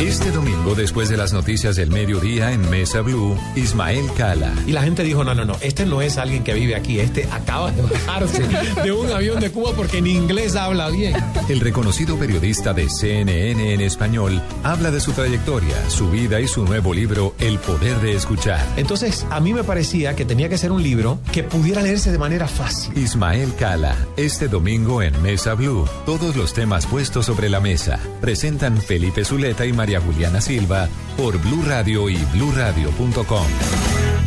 Este 0.00 0.30
domingo, 0.30 0.76
después 0.76 1.08
de 1.08 1.16
las 1.16 1.32
noticias 1.32 1.74
del 1.74 1.90
mediodía 1.90 2.52
en 2.52 2.70
Mesa 2.70 3.00
Blue, 3.00 3.36
Ismael 3.56 4.08
Cala. 4.16 4.54
Y 4.64 4.70
la 4.70 4.82
gente 4.82 5.02
dijo, 5.02 5.24
no, 5.24 5.34
no, 5.34 5.44
no, 5.44 5.56
este 5.60 5.86
no 5.86 6.00
es 6.00 6.18
alguien 6.18 6.44
que 6.44 6.54
vive 6.54 6.76
aquí, 6.76 7.00
este 7.00 7.28
acaba 7.32 7.72
de 7.72 7.82
bajarse 7.82 8.44
de 8.84 8.92
un 8.92 9.10
avión 9.10 9.40
de 9.40 9.50
Cuba 9.50 9.72
porque 9.74 9.98
en 9.98 10.06
inglés 10.06 10.54
habla 10.54 10.88
bien. 10.90 11.16
El 11.48 11.58
reconocido 11.58 12.16
periodista 12.16 12.72
de 12.72 12.88
CNN 12.88 13.74
en 13.74 13.80
español 13.80 14.40
habla 14.62 14.92
de 14.92 15.00
su 15.00 15.10
trayectoria, 15.10 15.90
su 15.90 16.08
vida 16.08 16.40
y 16.40 16.46
su 16.46 16.64
nuevo 16.64 16.94
libro 16.94 17.34
El 17.40 17.58
Poder 17.58 18.00
de 18.00 18.14
Escuchar. 18.14 18.64
Entonces, 18.76 19.26
a 19.30 19.40
mí 19.40 19.52
me 19.52 19.64
parecía 19.64 20.14
que 20.14 20.24
tenía 20.24 20.48
que 20.48 20.58
ser 20.58 20.70
un 20.70 20.84
libro 20.84 21.18
que 21.32 21.42
pudiera 21.42 21.82
leerse 21.82 22.12
de 22.12 22.18
manera 22.18 22.46
fácil. 22.46 22.96
Ismael 22.96 23.52
Cala, 23.56 23.96
este 24.16 24.46
domingo 24.46 25.02
en 25.02 25.20
Mesa 25.22 25.54
Blue, 25.54 25.88
todos 26.06 26.36
los 26.36 26.54
temas 26.54 26.86
puestos 26.86 27.26
sobre 27.26 27.48
la 27.48 27.58
mesa. 27.58 27.98
Presentan 28.20 28.80
Felipe 28.80 29.24
Zuleta 29.24 29.66
y 29.66 29.72
María 29.72 29.87
Juliana 29.96 30.40
Silva 30.40 30.88
por 31.16 31.38
Blue 31.38 31.62
Radio 31.66 32.10
y 32.10 32.16
bluradio.com. 32.32 33.46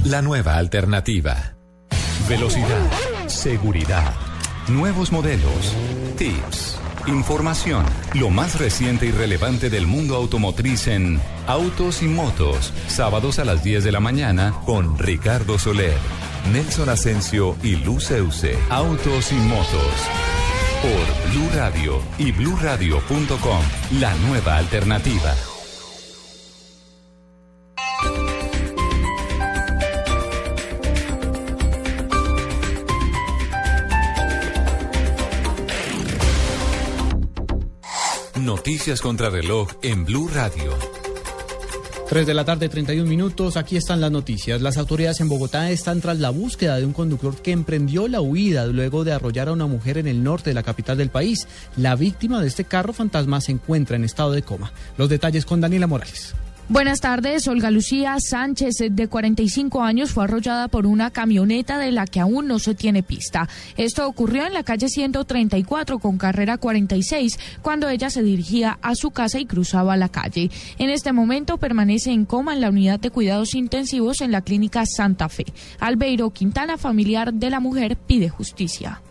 La 0.05 0.21
nueva 0.21 0.57
alternativa. 0.57 1.53
Velocidad, 2.27 2.89
seguridad, 3.27 4.13
nuevos 4.67 5.11
modelos, 5.11 5.75
tips, 6.17 6.79
información, 7.07 7.85
lo 8.13 8.29
más 8.29 8.59
reciente 8.59 9.05
y 9.05 9.11
relevante 9.11 9.69
del 9.69 9.85
mundo 9.85 10.15
automotriz 10.15 10.87
en 10.87 11.21
Autos 11.45 12.01
y 12.01 12.07
Motos, 12.07 12.73
sábados 12.87 13.37
a 13.37 13.45
las 13.45 13.63
10 13.63 13.83
de 13.83 13.91
la 13.91 13.99
mañana 13.99 14.53
con 14.65 14.97
Ricardo 14.97 15.59
Soler. 15.59 15.97
Nelson 16.51 16.89
Asensio 16.89 17.55
y 17.63 17.75
Luceuse. 17.75 18.57
Autos 18.69 19.31
y 19.31 19.35
motos. 19.35 19.93
Por 20.81 21.31
Blue 21.31 21.49
Radio 21.53 22.01
y 22.17 22.31
bluradio.com. 22.31 23.61
La 23.99 24.13
nueva 24.15 24.57
alternativa. 24.57 25.35
Noticias 38.61 39.01
contra 39.01 39.31
reloj 39.31 39.69
en 39.81 40.05
Blue 40.05 40.29
Radio. 40.31 40.77
3 42.07 42.27
de 42.27 42.33
la 42.35 42.45
tarde, 42.45 42.69
31 42.69 43.09
minutos. 43.09 43.57
Aquí 43.57 43.75
están 43.75 43.99
las 43.99 44.11
noticias. 44.11 44.61
Las 44.61 44.77
autoridades 44.77 45.19
en 45.19 45.29
Bogotá 45.29 45.71
están 45.71 45.99
tras 45.99 46.19
la 46.19 46.29
búsqueda 46.29 46.77
de 46.77 46.85
un 46.85 46.93
conductor 46.93 47.35
que 47.41 47.53
emprendió 47.53 48.07
la 48.07 48.21
huida 48.21 48.67
luego 48.67 49.03
de 49.03 49.13
arrollar 49.13 49.47
a 49.47 49.53
una 49.53 49.65
mujer 49.65 49.97
en 49.97 50.05
el 50.05 50.21
norte 50.21 50.51
de 50.51 50.53
la 50.53 50.61
capital 50.61 50.95
del 50.99 51.09
país. 51.09 51.47
La 51.75 51.95
víctima 51.95 52.39
de 52.39 52.49
este 52.49 52.63
carro 52.63 52.93
fantasma 52.93 53.41
se 53.41 53.51
encuentra 53.51 53.95
en 53.95 54.03
estado 54.03 54.31
de 54.31 54.43
coma. 54.43 54.71
Los 54.95 55.09
detalles 55.09 55.43
con 55.43 55.59
Daniela 55.59 55.87
Morales. 55.87 56.35
Buenas 56.71 57.01
tardes. 57.01 57.49
Olga 57.49 57.69
Lucía 57.69 58.15
Sánchez, 58.17 58.75
de 58.91 59.09
45 59.09 59.83
años, 59.83 60.11
fue 60.11 60.23
arrollada 60.23 60.69
por 60.69 60.85
una 60.85 61.11
camioneta 61.11 61.77
de 61.77 61.91
la 61.91 62.07
que 62.07 62.21
aún 62.21 62.47
no 62.47 62.59
se 62.59 62.75
tiene 62.75 63.03
pista. 63.03 63.49
Esto 63.75 64.07
ocurrió 64.07 64.47
en 64.47 64.53
la 64.53 64.63
calle 64.63 64.87
134 64.87 65.99
con 65.99 66.17
carrera 66.17 66.57
46 66.57 67.37
cuando 67.61 67.89
ella 67.89 68.09
se 68.09 68.23
dirigía 68.23 68.79
a 68.81 68.95
su 68.95 69.11
casa 69.11 69.37
y 69.37 69.45
cruzaba 69.45 69.97
la 69.97 70.07
calle. 70.07 70.49
En 70.77 70.89
este 70.89 71.11
momento 71.11 71.57
permanece 71.57 72.11
en 72.11 72.23
coma 72.23 72.53
en 72.53 72.61
la 72.61 72.69
unidad 72.69 73.01
de 73.01 73.11
cuidados 73.11 73.53
intensivos 73.53 74.21
en 74.21 74.31
la 74.31 74.41
clínica 74.41 74.85
Santa 74.85 75.27
Fe. 75.27 75.47
Albeiro 75.81 76.29
Quintana, 76.29 76.77
familiar 76.77 77.33
de 77.33 77.49
la 77.49 77.59
mujer, 77.59 77.97
pide 77.97 78.29
justicia. 78.29 79.01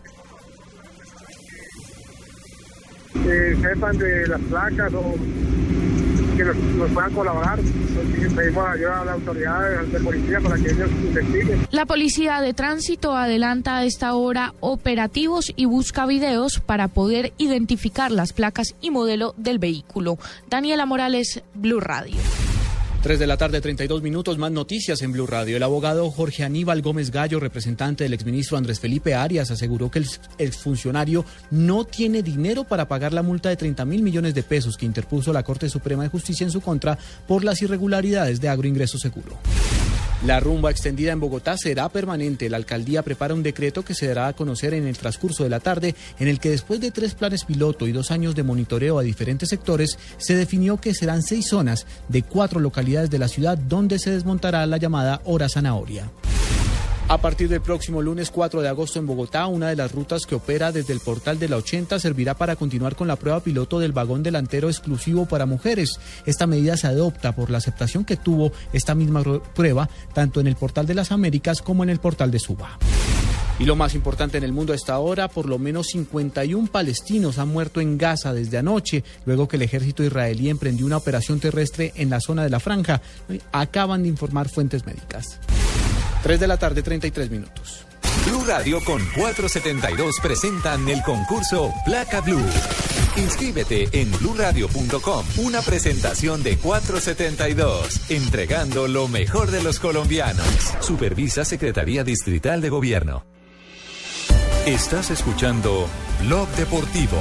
que 3.22 3.56
sepan 3.60 3.98
de 3.98 4.26
las 4.28 4.40
placas 4.42 4.94
o 4.94 5.14
que 6.40 6.46
nos, 6.46 6.56
nos 6.56 6.90
puedan 6.90 7.12
colaborar. 7.12 7.58
Pedimos 7.60 8.68
ayuda 8.68 9.00
a 9.00 9.04
las 9.04 9.14
autoridades 9.14 9.92
de 9.92 10.00
policía 10.00 10.40
para 10.40 10.56
que 10.56 10.70
ellos 10.70 10.90
investiguen. 10.90 11.66
La 11.70 11.86
policía 11.86 12.40
de 12.40 12.54
tránsito 12.54 13.16
adelanta 13.16 13.76
a 13.76 13.84
esta 13.84 14.14
hora 14.14 14.54
operativos 14.60 15.52
y 15.56 15.66
busca 15.66 16.06
videos 16.06 16.60
para 16.60 16.88
poder 16.88 17.32
identificar 17.38 18.10
las 18.10 18.32
placas 18.32 18.74
y 18.80 18.90
modelo 18.90 19.34
del 19.36 19.58
vehículo. 19.58 20.18
Daniela 20.48 20.86
Morales, 20.86 21.42
Blue 21.54 21.80
Radio. 21.80 22.16
3 23.02 23.18
de 23.18 23.26
la 23.26 23.38
tarde, 23.38 23.62
32 23.62 24.02
minutos, 24.02 24.36
más 24.36 24.52
noticias 24.52 25.00
en 25.00 25.12
Blue 25.12 25.26
Radio. 25.26 25.56
El 25.56 25.62
abogado 25.62 26.10
Jorge 26.10 26.44
Aníbal 26.44 26.82
Gómez 26.82 27.10
Gallo, 27.10 27.40
representante 27.40 28.04
del 28.04 28.12
exministro 28.12 28.58
Andrés 28.58 28.78
Felipe 28.78 29.14
Arias, 29.14 29.50
aseguró 29.50 29.90
que 29.90 30.00
el 30.00 30.06
exfuncionario 30.36 31.24
no 31.50 31.84
tiene 31.84 32.22
dinero 32.22 32.64
para 32.64 32.88
pagar 32.88 33.14
la 33.14 33.22
multa 33.22 33.48
de 33.48 33.56
30 33.56 33.86
mil 33.86 34.02
millones 34.02 34.34
de 34.34 34.42
pesos 34.42 34.76
que 34.76 34.84
interpuso 34.84 35.32
la 35.32 35.42
Corte 35.42 35.70
Suprema 35.70 36.02
de 36.02 36.10
Justicia 36.10 36.44
en 36.44 36.50
su 36.50 36.60
contra 36.60 36.98
por 37.26 37.42
las 37.42 37.62
irregularidades 37.62 38.38
de 38.38 38.50
agroingreso 38.50 38.98
seguro. 38.98 39.38
La 40.26 40.38
rumba 40.38 40.70
extendida 40.70 41.12
en 41.12 41.20
Bogotá 41.20 41.56
será 41.56 41.88
permanente. 41.88 42.50
La 42.50 42.58
alcaldía 42.58 43.02
prepara 43.02 43.32
un 43.32 43.42
decreto 43.42 43.82
que 43.82 43.94
se 43.94 44.06
dará 44.06 44.28
a 44.28 44.32
conocer 44.34 44.74
en 44.74 44.86
el 44.86 44.98
transcurso 44.98 45.44
de 45.44 45.48
la 45.48 45.60
tarde, 45.60 45.94
en 46.18 46.28
el 46.28 46.38
que 46.38 46.50
después 46.50 46.78
de 46.78 46.90
tres 46.90 47.14
planes 47.14 47.46
piloto 47.46 47.88
y 47.88 47.92
dos 47.92 48.10
años 48.10 48.34
de 48.34 48.42
monitoreo 48.42 48.98
a 48.98 49.02
diferentes 49.02 49.48
sectores, 49.48 49.98
se 50.18 50.36
definió 50.36 50.76
que 50.76 50.92
serán 50.92 51.22
seis 51.22 51.48
zonas 51.48 51.86
de 52.08 52.22
cuatro 52.22 52.60
localidades 52.60 52.89
de 52.90 53.18
la 53.18 53.28
ciudad 53.28 53.56
donde 53.56 54.00
se 54.00 54.10
desmontará 54.10 54.66
la 54.66 54.76
llamada 54.76 55.20
hora 55.24 55.48
zanahoria. 55.48 56.10
A 57.06 57.18
partir 57.18 57.48
del 57.48 57.60
próximo 57.60 58.02
lunes 58.02 58.30
4 58.30 58.62
de 58.62 58.68
agosto 58.68 58.98
en 58.98 59.06
Bogotá, 59.06 59.46
una 59.46 59.68
de 59.68 59.76
las 59.76 59.92
rutas 59.92 60.26
que 60.26 60.34
opera 60.34 60.70
desde 60.70 60.92
el 60.92 61.00
portal 61.00 61.38
de 61.38 61.48
la 61.48 61.56
80 61.56 61.98
servirá 61.98 62.34
para 62.34 62.56
continuar 62.56 62.94
con 62.94 63.08
la 63.08 63.16
prueba 63.16 63.40
piloto 63.40 63.78
del 63.78 63.92
vagón 63.92 64.22
delantero 64.22 64.68
exclusivo 64.68 65.26
para 65.26 65.46
mujeres. 65.46 65.98
Esta 66.26 66.46
medida 66.46 66.76
se 66.76 66.86
adopta 66.86 67.34
por 67.34 67.50
la 67.50 67.58
aceptación 67.58 68.04
que 68.04 68.16
tuvo 68.16 68.52
esta 68.72 68.94
misma 68.94 69.22
prueba 69.54 69.88
tanto 70.12 70.40
en 70.40 70.46
el 70.46 70.56
portal 70.56 70.86
de 70.86 70.94
las 70.94 71.10
Américas 71.10 71.62
como 71.62 71.82
en 71.82 71.90
el 71.90 71.98
portal 71.98 72.30
de 72.30 72.38
Suba. 72.38 72.78
Y 73.60 73.66
lo 73.66 73.76
más 73.76 73.94
importante 73.94 74.38
en 74.38 74.44
el 74.44 74.54
mundo 74.54 74.72
a 74.72 74.76
esta 74.76 74.98
hora, 74.98 75.28
por 75.28 75.46
lo 75.46 75.58
menos 75.58 75.88
51 75.88 76.68
palestinos 76.72 77.38
han 77.38 77.48
muerto 77.48 77.82
en 77.82 77.98
Gaza 77.98 78.32
desde 78.32 78.56
anoche, 78.56 79.04
luego 79.26 79.48
que 79.48 79.56
el 79.56 79.62
ejército 79.62 80.02
israelí 80.02 80.48
emprendió 80.48 80.86
una 80.86 80.96
operación 80.96 81.40
terrestre 81.40 81.92
en 81.96 82.08
la 82.08 82.20
zona 82.20 82.42
de 82.42 82.48
la 82.48 82.58
franja. 82.58 83.02
Acaban 83.52 84.02
de 84.02 84.08
informar 84.08 84.48
fuentes 84.48 84.86
médicas. 84.86 85.38
3 86.22 86.40
de 86.40 86.46
la 86.48 86.56
tarde, 86.56 86.82
33 86.82 87.30
minutos. 87.30 87.84
Blue 88.26 88.44
Radio 88.46 88.82
con 88.82 89.02
472 89.14 90.16
presentan 90.22 90.88
el 90.88 91.02
concurso 91.02 91.70
Placa 91.84 92.22
Blue. 92.22 92.40
Inscríbete 93.18 93.88
en 93.92 94.10
bluradio.com. 94.12 95.26
Una 95.36 95.60
presentación 95.60 96.42
de 96.42 96.56
472, 96.56 98.10
entregando 98.10 98.88
lo 98.88 99.06
mejor 99.06 99.50
de 99.50 99.62
los 99.62 99.78
colombianos. 99.78 100.46
Supervisa 100.80 101.44
Secretaría 101.44 102.04
Distrital 102.04 102.62
de 102.62 102.70
Gobierno. 102.70 103.24
Estás 104.66 105.10
escuchando 105.10 105.88
Blog 106.22 106.48
Deportivo. 106.50 107.18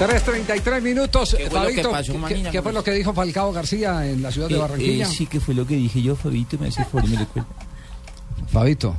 3.33 0.00 0.82
minutos. 0.82 1.34
¿Qué 1.38 1.48
fue 1.48 1.60
lo 1.60 1.66
que 1.68 1.82
Fabito, 1.82 1.90
pasó, 1.90 2.12
¿qué- 2.50 2.62
fue 2.62 2.72
lo 2.72 2.82
que 2.84 2.90
dijo 2.92 3.12
Falcao 3.14 3.52
García 3.52 4.06
en 4.10 4.22
la 4.22 4.32
ciudad 4.32 4.48
de 4.48 4.56
Eh, 4.56 4.58
Barranquilla? 4.58 5.04
eh, 5.06 5.10
sí, 5.10 5.26
que 5.26 5.40
fue 5.40 5.54
lo 5.54 5.66
que 5.66 5.76
dije 5.76 6.02
yo, 6.02 6.16
Fabito, 6.16 6.58
me 6.58 6.68
hace 6.68 6.84
favor 6.84 7.08
y. 7.08 7.18
Fabito. 8.52 8.96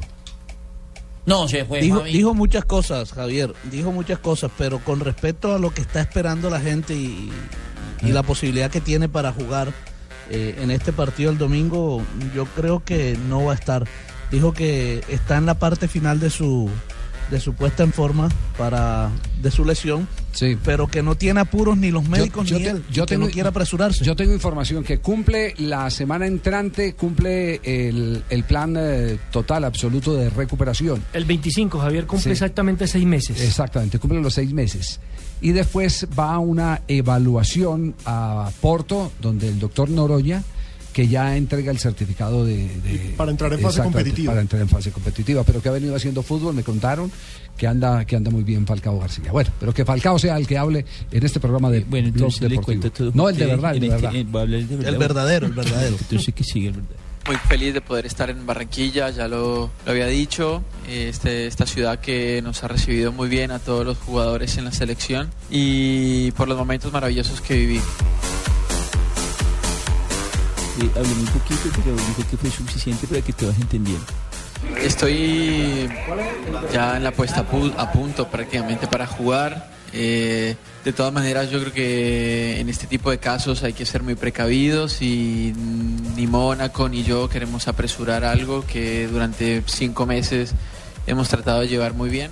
No, 1.26 1.48
se 1.48 1.66
fue, 1.66 1.82
Dijo, 1.82 2.34
muchas 2.36 2.66
cosas, 2.66 3.12
Javier, 3.12 3.54
dijo 3.72 3.92
muchas 3.92 4.20
cosas, 4.20 4.52
pero 4.60 4.80
con 4.80 5.00
respecto 5.00 5.54
a 5.56 5.60
lo 5.60 5.74
que 5.74 5.82
está 5.82 6.00
esperando 6.02 6.52
la 6.52 6.60
gente 6.62 6.94
y, 6.94 7.32
y 8.04 8.08
la 8.12 8.22
posibilidad 8.22 8.70
que 8.70 8.80
tiene 8.80 9.10
para 9.10 9.34
jugar 9.34 9.74
eh, 10.30 10.56
en 10.62 10.72
este 10.72 10.92
partido 10.94 11.32
el 11.32 11.38
domingo, 11.38 12.02
yo 12.36 12.46
creo 12.46 12.84
que 12.84 13.18
no 13.30 13.46
va 13.46 13.52
a 13.54 13.56
estar. 13.56 13.86
Dijo 14.32 14.54
que 14.54 15.04
está 15.10 15.38
en 15.38 15.46
la 15.46 15.60
parte 15.60 15.88
final 15.88 16.20
de 16.20 16.30
su 16.30 16.70
de 17.32 17.40
su 17.40 17.56
puesta 17.56 17.82
en 17.82 17.92
forma 17.92 18.30
para 18.56 19.10
de 19.42 19.50
su 19.50 19.66
lesión, 19.66 20.08
pero 20.64 20.86
que 20.86 21.02
no 21.02 21.16
tiene 21.16 21.40
apuros 21.40 21.76
ni 21.76 21.90
los 21.90 22.08
médicos 22.08 22.52
ni 22.52 22.60
te- 22.62 22.70
él, 22.70 22.84
y 22.88 23.02
que 23.02 23.18
no 23.18 23.28
quiere 23.30 23.50
apresurarse. 23.50 24.06
Yo 24.06 24.16
tengo 24.16 24.32
información 24.32 24.84
que 24.84 25.00
cumple 25.00 25.56
la 25.58 25.90
semana 25.90 26.28
entrante, 26.28 26.94
cumple 26.94 27.62
el, 27.64 28.24
el 28.30 28.44
plan 28.44 28.76
eh, 28.78 29.18
total, 29.32 29.64
absoluto 29.64 30.14
de 30.14 30.30
recuperación. 30.30 31.04
El 31.14 31.26
25, 31.26 31.80
Javier, 31.80 32.06
cumple 32.06 32.26
Sí. 32.26 32.30
exactamente 32.32 32.86
seis 32.88 33.06
meses. 33.08 33.42
Exactamente, 33.42 33.98
cumple 33.98 34.22
los 34.22 34.34
seis 34.36 34.54
meses. 34.54 35.00
Y 35.42 35.52
después 35.52 36.08
va 36.18 36.34
a 36.36 36.40
una 36.40 36.82
evaluación 36.88 37.94
a 38.06 38.50
Porto, 38.62 39.12
donde 39.22 39.50
el 39.50 39.60
doctor 39.60 39.90
Noroña, 39.90 40.44
que 40.94 41.08
ya 41.10 41.36
entrega 41.36 41.72
el 41.72 41.78
certificado 41.78 42.46
de... 42.46 42.56
de- 42.80 43.14
para 43.18 43.30
entrar 43.32 43.52
en 43.54 43.60
fase 43.60 43.84
competitiva. 43.84 44.32
Para 44.32 44.42
entrar 44.42 44.62
en 44.62 44.70
fase 44.70 44.92
competitiva, 44.92 45.44
pero 45.44 45.62
que 45.62 45.68
ha 45.70 45.74
venido 45.74 45.94
haciendo 45.96 46.24
fútbol, 46.24 46.56
me 46.56 46.64
contaron 46.64 47.12
que 47.58 47.68
anda, 47.68 48.06
que 48.06 48.16
anda 48.16 48.32
muy 48.32 48.44
bien 48.44 48.66
Falcao 48.66 48.98
García. 49.00 49.32
Bueno, 49.32 49.50
pero 49.60 49.74
que 49.74 49.84
Falcao 49.86 50.18
sea 50.18 50.38
el 50.38 50.48
que 50.48 50.58
hable 50.58 50.86
en 51.12 51.26
este 51.26 51.40
programa 51.42 51.70
de 51.70 51.82
Bueno, 51.82 52.08
entonces 52.08 52.50
le 52.50 52.56
cuento 52.62 52.92
todo. 52.92 53.12
No, 53.14 53.28
el 53.30 53.36
de 53.38 53.46
verdad, 53.46 53.76
el 53.76 53.84
este- 53.84 54.06
eh, 54.20 54.24
de 54.24 54.24
verdad. 54.24 54.86
El 54.94 54.98
verdadero, 54.98 55.46
el 55.48 55.54
verdadero. 55.54 55.98
Entonces 56.00 56.34
que 56.34 56.44
sigue 56.46 56.68
el 56.68 56.74
verdadero. 56.76 57.05
Muy 57.28 57.38
feliz 57.38 57.74
de 57.74 57.82
poder 57.82 58.06
estar 58.06 58.30
en 58.30 58.46
Barranquilla, 58.46 59.10
ya 59.10 59.28
lo, 59.28 59.72
lo 59.84 59.92
había 59.92 60.06
dicho, 60.06 60.64
este, 60.88 61.48
esta 61.48 61.66
ciudad 61.66 62.00
que 62.00 62.40
nos 62.44 62.64
ha 62.64 62.68
recibido 62.68 63.12
muy 63.12 63.30
bien 63.30 63.50
a 63.50 63.58
todos 63.58 63.84
los 63.84 63.98
jugadores 63.98 64.58
en 64.58 64.66
la 64.66 64.72
selección 64.72 65.32
y 65.50 66.30
por 66.34 66.48
los 66.48 66.56
momentos 66.56 66.94
maravillosos 66.94 67.42
que 67.42 67.56
viví. 67.56 67.78
Eh, 70.78 71.04
muy 71.16 71.26
poquito, 71.28 71.62
pero 71.84 71.96
dijo 71.96 72.30
que 72.30 72.38
fue 72.38 72.52
suficiente 72.52 73.08
para 73.08 73.22
que 73.22 73.34
todos 73.34 73.56
entendieran. 73.56 74.06
Estoy 74.84 75.90
ya 76.72 76.98
en 76.98 77.04
la 77.04 77.12
puesta 77.12 77.40
a, 77.40 77.50
pu- 77.50 77.74
a 77.76 77.92
punto 77.92 78.28
prácticamente 78.28 78.86
para 78.86 79.08
jugar. 79.08 79.72
Eh, 79.94 80.56
de 80.86 80.94
todas 80.94 81.12
maneras, 81.12 81.50
yo 81.50 81.60
creo 81.60 81.74
que 81.74 82.60
en 82.60 82.70
este 82.70 82.86
tipo 82.88 83.10
de 83.12 83.18
casos 83.18 83.64
hay 83.64 83.74
que 83.74 83.86
ser 83.88 84.04
muy 84.04 84.14
precavidos 84.16 85.02
y 85.02 85.52
ni 86.16 86.28
Mónaco 86.28 86.88
ni 86.88 87.04
yo 87.04 87.28
queremos 87.28 87.68
apresurar 87.68 88.24
algo 88.24 88.64
que 88.66 89.08
durante 89.08 89.64
cinco 89.66 90.06
meses 90.06 90.54
hemos 91.08 91.28
tratado 91.28 91.62
de 91.62 91.68
llevar 91.70 91.94
muy 91.96 92.10
bien. 92.10 92.30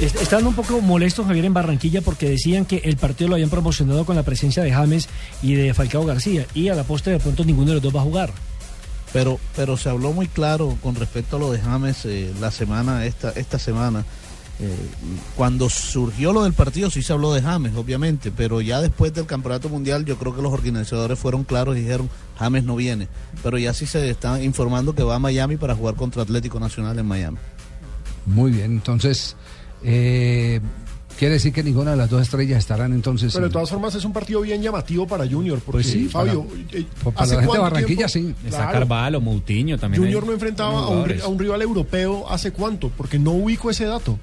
Est- 0.00 0.16
Estaban 0.22 0.46
un 0.46 0.54
poco 0.54 0.80
molestos, 0.80 1.26
Javier, 1.26 1.44
en 1.44 1.52
Barranquilla 1.52 2.00
porque 2.00 2.30
decían 2.30 2.64
que 2.64 2.78
el 2.84 2.96
partido 2.96 3.28
lo 3.28 3.34
habían 3.34 3.50
promocionado 3.50 4.06
con 4.06 4.16
la 4.16 4.22
presencia 4.22 4.62
de 4.62 4.72
James 4.72 5.08
y 5.42 5.54
de 5.54 5.74
Falcao 5.74 6.06
García. 6.06 6.46
Y 6.54 6.68
a 6.70 6.74
la 6.74 6.84
postre, 6.84 7.12
de 7.12 7.18
pronto, 7.20 7.44
ninguno 7.44 7.68
de 7.68 7.74
los 7.74 7.82
dos 7.82 7.94
va 7.94 8.00
a 8.00 8.04
jugar. 8.04 8.32
Pero, 9.12 9.38
pero 9.56 9.76
se 9.76 9.90
habló 9.90 10.12
muy 10.12 10.26
claro 10.28 10.78
con 10.82 10.94
respecto 10.94 11.36
a 11.36 11.40
lo 11.40 11.52
de 11.52 11.58
James 11.60 12.04
eh, 12.06 12.32
la 12.40 12.50
semana, 12.50 13.04
esta, 13.04 13.30
esta 13.32 13.58
semana. 13.58 14.04
Eh, 14.62 14.76
cuando 15.36 15.70
surgió 15.70 16.34
lo 16.34 16.42
del 16.42 16.52
partido 16.52 16.90
sí 16.90 17.02
se 17.02 17.14
habló 17.14 17.32
de 17.32 17.40
James, 17.40 17.72
obviamente, 17.76 18.30
pero 18.30 18.60
ya 18.60 18.82
después 18.82 19.14
del 19.14 19.24
Campeonato 19.24 19.70
Mundial 19.70 20.04
yo 20.04 20.16
creo 20.18 20.36
que 20.36 20.42
los 20.42 20.52
organizadores 20.52 21.18
fueron 21.18 21.44
claros 21.44 21.78
y 21.78 21.80
dijeron 21.80 22.10
James 22.38 22.64
no 22.64 22.76
viene, 22.76 23.08
pero 23.42 23.56
ya 23.56 23.72
sí 23.72 23.86
se 23.86 24.10
está 24.10 24.42
informando 24.42 24.94
que 24.94 25.02
va 25.02 25.14
a 25.14 25.18
Miami 25.18 25.56
para 25.56 25.74
jugar 25.74 25.94
contra 25.94 26.22
Atlético 26.22 26.60
Nacional 26.60 26.98
en 26.98 27.06
Miami. 27.06 27.38
Muy 28.26 28.50
bien, 28.50 28.72
entonces, 28.72 29.34
eh, 29.82 30.60
quiere 31.18 31.34
decir 31.34 31.54
que 31.54 31.62
ninguna 31.62 31.92
de 31.92 31.96
las 31.96 32.10
dos 32.10 32.20
estrellas 32.20 32.58
estarán 32.58 32.92
entonces. 32.92 33.32
Pero 33.32 33.46
de 33.46 33.52
todas 33.52 33.70
formas 33.70 33.94
es 33.94 34.04
un 34.04 34.12
partido 34.12 34.42
bien 34.42 34.60
llamativo 34.60 35.06
para 35.06 35.26
Junior, 35.26 35.58
porque 35.60 35.82
Pues 35.82 35.86
sí, 35.86 36.06
Fabio, 36.08 36.44
para- 36.44 36.78
eh, 36.78 36.86
para 37.02 37.16
¿hace 37.22 37.34
la 37.36 37.40
gente 37.40 37.56
de 37.56 37.62
Barranquilla, 37.62 38.06
tiempo? 38.08 38.34
sí. 38.40 38.46
Está 38.46 38.58
Claro. 38.58 38.72
Carvalho, 38.72 39.20
Moutinho 39.22 39.78
también. 39.78 40.02
Junior 40.02 40.22
hay 40.22 40.28
no 40.28 40.34
enfrentaba 40.34 40.80
a 40.80 40.88
un, 40.88 41.20
a 41.22 41.26
un 41.28 41.38
rival 41.38 41.62
europeo 41.62 42.30
hace 42.30 42.52
cuánto, 42.52 42.90
porque 42.90 43.18
no 43.18 43.30
ubico 43.32 43.70
ese 43.70 43.86
dato. 43.86 44.18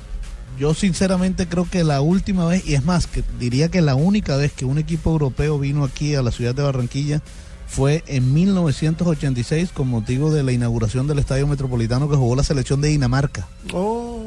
Yo 0.57 0.73
sinceramente 0.73 1.47
creo 1.47 1.69
que 1.69 1.83
la 1.83 2.01
última 2.01 2.45
vez, 2.45 2.65
y 2.67 2.73
es 2.73 2.83
más, 2.83 3.05
que 3.05 3.23
diría 3.39 3.69
que 3.69 3.81
la 3.81 3.95
única 3.95 4.35
vez 4.37 4.51
que 4.53 4.65
un 4.65 4.77
equipo 4.77 5.11
europeo 5.11 5.59
vino 5.59 5.83
aquí 5.83 6.15
a 6.15 6.23
la 6.23 6.31
ciudad 6.31 6.55
de 6.55 6.63
Barranquilla 6.63 7.21
fue 7.67 8.03
en 8.07 8.33
1986 8.33 9.69
con 9.71 9.87
motivo 9.87 10.31
de 10.31 10.41
la 10.41 10.53
inauguración 10.53 11.05
del 11.05 11.19
Estadio 11.19 11.45
Metropolitano 11.47 12.09
que 12.09 12.15
jugó 12.15 12.35
la 12.35 12.43
selección 12.43 12.81
de 12.81 12.87
Dinamarca. 12.87 13.47
Oh. 13.73 14.23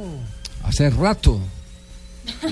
Hace 0.62 0.90
rato, 0.90 1.40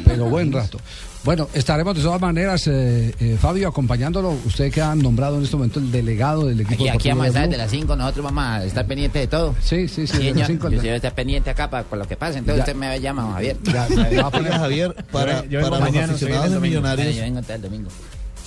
pero 0.04 0.28
buen 0.28 0.50
rato. 0.50 0.78
Bueno, 1.24 1.48
estaremos 1.52 1.94
de 1.96 2.02
todas 2.02 2.20
maneras, 2.20 2.66
eh, 2.68 3.12
eh, 3.20 3.36
Fabio, 3.40 3.68
acompañándolo. 3.68 4.30
Usted 4.46 4.72
que 4.72 4.80
ha 4.80 4.94
nombrado 4.94 5.36
en 5.36 5.42
este 5.44 5.56
momento 5.56 5.78
el 5.80 5.90
delegado 5.90 6.46
del 6.46 6.60
equipo 6.60 6.74
Aquí, 6.84 6.88
aquí 6.88 7.08
vamos 7.08 7.22
a 7.22 7.24
de 7.24 7.28
estar 7.30 7.42
Blue. 7.42 7.50
desde 7.50 7.62
las 7.64 7.70
5, 7.70 7.96
nosotros 7.96 8.24
vamos 8.24 8.44
a 8.44 8.64
estar 8.64 8.86
pendientes 8.86 9.20
de 9.22 9.26
todo. 9.26 9.54
Sí, 9.60 9.88
sí, 9.88 10.06
sí, 10.06 10.12
desde 10.16 10.24
las 10.34 10.46
señor. 10.46 10.46
cinco. 10.46 10.68
Yo 10.70 10.94
estar 10.94 11.14
pendiente 11.14 11.50
acá 11.50 11.68
para, 11.68 11.84
por 11.84 11.98
lo 11.98 12.06
que 12.06 12.16
pase, 12.16 12.38
entonces 12.38 12.64
Ya. 12.64 12.72
usted 12.72 12.76
me 12.76 13.00
llama, 13.00 13.32
Javier. 13.32 13.56
Ya, 13.64 13.88
ya 13.88 14.22
va 14.22 14.28
a 14.28 14.30
poner 14.30 14.52
Javier 14.52 14.94
para, 15.12 15.44
Yo- 15.46 15.60
para 15.60 15.78
los 15.90 15.96
aficionados 15.96 16.50
de. 16.52 16.60
Millonarios. 16.60 17.14
Yo 17.16 17.22
vengo 17.22 17.38
hasta 17.40 17.54
el 17.56 17.62
domingo. 17.62 17.90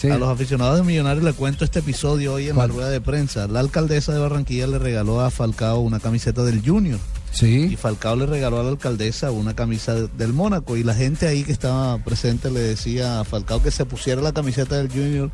A 0.04 0.18
los 0.18 0.30
aficionados 0.30 0.78
de 0.78 0.84
Millonarios 0.84 1.24
le 1.24 1.34
cuento 1.34 1.64
este 1.64 1.78
episodio 1.80 2.34
hoy 2.34 2.50
en 2.50 2.58
la 2.58 2.66
rueda 2.66 2.90
de 2.90 3.02
prensa. 3.02 3.48
La 3.48 3.60
alcaldesa 3.60 4.12
de 4.14 4.20
Barranquilla 4.20 4.66
le 4.66 4.80
regaló 4.80 5.22
a 5.22 5.30
Falcao 5.30 5.80
una 5.82 6.00
camiseta 6.00 6.44
del 6.44 6.66
Junior. 6.66 6.98
Sí. 7.32 7.70
Y 7.72 7.76
Falcao 7.78 8.16
le 8.16 8.26
regaló 8.26 8.60
a 8.60 8.64
la 8.64 8.70
alcaldesa 8.70 9.32
una 9.32 9.56
camisa 9.56 9.96
de- 9.96 10.08
del 10.10 10.34
Mónaco. 10.34 10.76
Y 10.78 10.84
la 10.84 10.94
gente 10.94 11.28
ahí 11.28 11.44
que 11.44 11.52
estaba 11.52 11.98
presente 12.00 12.52
le 12.52 12.60
decía 12.60 13.20
a 13.22 13.24
Falcao 13.24 13.64
que 13.64 13.72
se 13.72 13.86
pusiera 13.86 14.22
la 14.22 14.34
camiseta 14.34 14.76
del 14.78 14.90
Junior. 14.90 15.32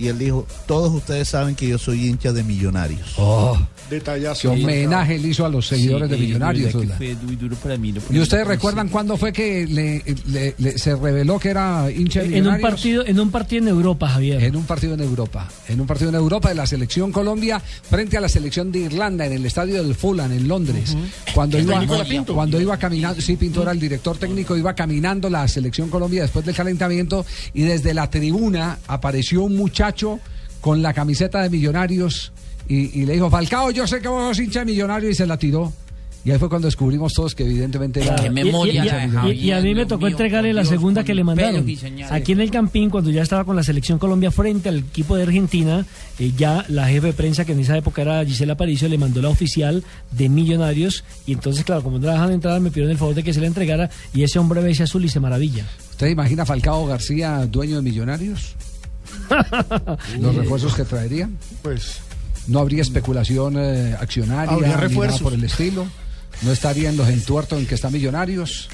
Y 0.00 0.08
él 0.08 0.18
dijo, 0.18 0.46
todos 0.66 0.92
ustedes 0.94 1.28
saben 1.28 1.54
que 1.54 1.68
yo 1.68 1.78
soy 1.78 2.08
hincha 2.08 2.32
de 2.32 2.42
Millonarios. 2.42 3.12
Oh, 3.18 3.56
Detallazo. 3.90 4.54
qué 4.54 4.62
homenaje 4.62 5.18
le 5.18 5.28
hizo 5.28 5.44
a 5.44 5.48
los 5.50 5.66
seguidores 5.66 6.08
de 6.08 6.16
Sí, 6.16 6.22
Millonarios. 6.22 6.74
la 6.86 6.96
fue 6.96 7.14
muy 7.22 7.36
duro 7.36 7.54
para 7.56 7.76
mí. 7.76 7.92
no 7.92 8.00
¿Y 8.10 8.18
ustedes 8.20 8.46
recuerdan 8.46 8.88
cuándo 8.88 9.16
fue 9.18 9.32
que 9.32 9.66
le, 9.66 10.02
le- 10.26 10.54
le- 10.58 10.78
se 10.78 10.96
reveló 10.96 11.38
que 11.38 11.50
era 11.50 11.90
hincha 11.94 12.20
de 12.20 12.26
En 12.26 12.32
un 12.32 12.38
Millonarios? 12.38 12.70
partido, 12.70 13.06
en 13.06 13.20
un 13.20 13.30
partido 13.30 13.62
en 13.62 13.68
Europa, 13.68 14.08
Javier. 14.08 14.42
En 14.42 14.56
un 14.56 14.64
partido 14.64 14.94
en 14.94 15.00
Europa. 15.00 15.48
En 15.68 15.80
un 15.80 15.86
partido 15.86 16.08
en 16.08 16.14
Europa 16.16 16.48
de 16.48 16.54
la 16.54 16.66
selección 16.66 17.12
Colombia 17.12 17.60
frente 17.60 18.16
a 18.16 18.20
la 18.22 18.28
selección 18.30 18.72
de 18.72 18.78
Irlanda 18.78 19.26
en 19.26 19.32
el 19.34 19.44
estadio 19.44 19.82
del 19.82 19.94
Fulham 19.94 20.32
en 20.32 20.48
Londres. 20.48 20.96
Cuando 21.34 21.58
iba 21.58 21.78
Pinto. 22.08 22.34
cuando 22.34 22.58
iba 22.60 22.78
caminando, 22.78 23.20
sí, 23.20 23.36
Pinto 23.36 23.60
era 23.62 23.72
el 23.72 23.80
director 23.80 24.16
técnico, 24.16 24.56
iba 24.56 24.72
caminando 24.74 25.28
la 25.28 25.46
selección 25.46 25.90
Colombia 25.90 26.22
después 26.22 26.46
del 26.46 26.54
calentamiento 26.54 27.26
y 27.52 27.62
desde 27.62 27.92
la 27.92 28.08
tribuna 28.08 28.78
apareció 28.86 29.42
un 29.42 29.56
muchacho 29.56 29.89
con 30.60 30.82
la 30.82 30.92
camiseta 30.92 31.42
de 31.42 31.50
Millonarios 31.50 32.32
y, 32.68 33.00
y 33.00 33.06
le 33.06 33.14
dijo, 33.14 33.30
Falcao, 33.30 33.70
yo 33.70 33.86
sé 33.86 34.00
que 34.00 34.08
vos 34.08 34.36
sos 34.36 34.44
hincha 34.44 34.60
de 34.60 34.66
Millonarios 34.66 35.12
y 35.12 35.14
se 35.14 35.26
la 35.26 35.36
tiró. 35.38 35.72
Y 36.22 36.30
ahí 36.30 36.38
fue 36.38 36.50
cuando 36.50 36.66
descubrimos 36.68 37.14
todos 37.14 37.34
que 37.34 37.44
evidentemente 37.46 38.02
era 38.02 38.14
memoria 38.30 38.82
y- 39.06 39.30
y- 39.30 39.32
y 39.46 39.50
a 39.52 39.60
mí 39.62 39.74
me 39.74 39.86
tocó 39.86 40.00
mío, 40.04 40.08
entregarle 40.10 40.52
la 40.52 40.60
Dios, 40.60 40.68
segunda 40.68 41.02
que 41.02 41.14
le 41.14 41.24
mandaron. 41.24 41.64
Aquí 42.14 42.32
en 42.32 42.40
el 42.42 42.50
Campín, 42.50 42.90
cuando 42.90 43.10
ya 43.10 43.22
estaba 43.22 43.44
con 43.44 43.56
la 43.56 43.62
selección 43.62 43.98
Colombia 43.98 44.30
frente 44.30 44.68
al 44.68 44.80
equipo 44.80 45.16
de 45.16 45.22
Argentina, 45.22 45.86
eh, 46.18 46.30
ya 46.36 46.62
la 46.68 46.88
jefe 46.88 47.06
de 47.06 47.12
prensa, 47.14 47.46
que 47.46 47.52
en 47.52 47.60
esa 47.60 47.74
época 47.78 48.02
era 48.02 48.22
Gisela 48.22 48.52
Aparicio, 48.52 48.86
le 48.86 48.98
mandó 48.98 49.22
la 49.22 49.30
oficial 49.30 49.82
de 50.10 50.28
Millonarios. 50.28 51.04
Y 51.26 51.32
entonces, 51.32 51.64
claro, 51.64 51.82
como 51.82 51.98
no 51.98 52.06
la 52.06 52.12
dejan 52.12 52.32
entrar, 52.32 52.60
me 52.60 52.68
pidieron 52.68 52.90
el 52.92 52.98
favor 52.98 53.14
de 53.14 53.22
que 53.22 53.32
se 53.32 53.40
la 53.40 53.46
entregara. 53.46 53.88
Y 54.12 54.22
ese 54.22 54.38
hombre 54.38 54.60
ve 54.60 54.72
ese 54.72 54.82
azul 54.82 55.02
y 55.02 55.08
se 55.08 55.20
maravilla. 55.20 55.64
¿Usted 55.92 56.08
imagina 56.08 56.44
Falcao 56.44 56.84
García, 56.84 57.46
dueño 57.50 57.76
de 57.76 57.82
Millonarios? 57.82 58.56
Los 60.20 60.34
refuerzos 60.34 60.74
que 60.74 60.84
traería. 60.84 61.28
Pues 61.62 61.98
No 62.46 62.58
habría 62.60 62.82
especulación 62.82 63.54
eh, 63.58 63.96
accionaria 63.98 64.52
Habría 64.52 64.68
ni 64.68 64.74
nada 64.74 64.88
refuerzos. 64.88 65.22
por 65.22 65.32
el 65.34 65.44
estilo. 65.44 65.86
No 66.42 66.52
estaría 66.52 66.88
en 66.88 66.96
los 66.96 67.08
entuertos 67.08 67.58
en 67.58 67.66
que 67.66 67.74
está 67.74 67.90
Millonarios. 67.90 68.68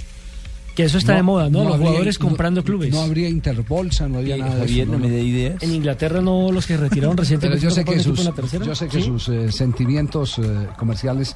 Que 0.74 0.84
eso 0.84 0.98
está 0.98 1.14
de 1.14 1.22
moda, 1.22 1.48
¿no? 1.48 1.64
Los 1.64 1.72
habría- 1.74 1.86
jugadores 1.88 2.20
no- 2.20 2.26
comprando 2.26 2.62
clubes. 2.62 2.90
No 2.92 3.00
habría 3.00 3.28
Interbolsa, 3.30 4.08
no 4.08 4.18
habría 4.18 4.36
Eh, 4.36 4.40
nada 4.40 4.54
de 4.56 4.60
Javier, 4.60 4.82
eso. 4.88 4.92
no 4.92 4.98
me 4.98 5.08
dé 5.10 5.22
ideas. 5.22 5.62
En 5.62 5.74
Inglaterra 5.74 6.20
no, 6.20 6.52
los 6.52 6.66
que 6.66 6.76
retiraron 6.76 7.16
Pero 7.16 7.22
recientemente. 7.22 7.62
yo 7.64 7.70
sé 7.70 7.84
que 7.84 7.98
sus, 8.00 8.22
yo 8.64 8.74
sé 8.74 8.86
que 8.88 8.98
¿Sí? 9.00 9.06
sus 9.06 9.28
eh, 9.30 9.50
sentimientos 9.50 10.38
eh, 10.38 10.42
comerciales 10.78 11.34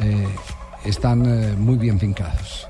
eh, 0.00 0.26
están 0.84 1.24
eh, 1.24 1.54
muy 1.56 1.76
bien 1.76 2.00
fincados. 2.00 2.66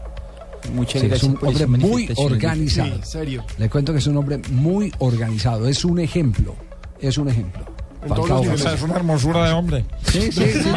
Muchas 0.75 1.03
Sí, 1.03 1.09
gracias 1.09 1.23
es 1.23 1.29
un 1.29 1.37
por 1.37 1.49
hombre 1.49 1.67
muy 1.67 2.11
organizado. 2.17 2.97
Sí, 2.97 3.11
serio. 3.11 3.45
Le 3.59 3.69
cuento 3.69 3.93
que 3.93 3.99
es 3.99 4.07
un 4.07 4.17
hombre 4.17 4.39
muy 4.51 4.93
organizado. 4.99 5.67
Es 5.69 5.85
un 5.85 5.99
ejemplo. 5.99 6.55
Es 7.01 7.19
un 7.19 7.29
ejemplo. 7.29 7.65
Falcao 8.07 8.45
los 8.45 8.65
es 8.65 8.83
una 8.83 8.97
hermosura 8.97 9.47
de 9.47 9.53
hombre. 9.53 9.85
Sí, 10.11 10.33
sí, 10.33 10.45
sí, 10.53 10.71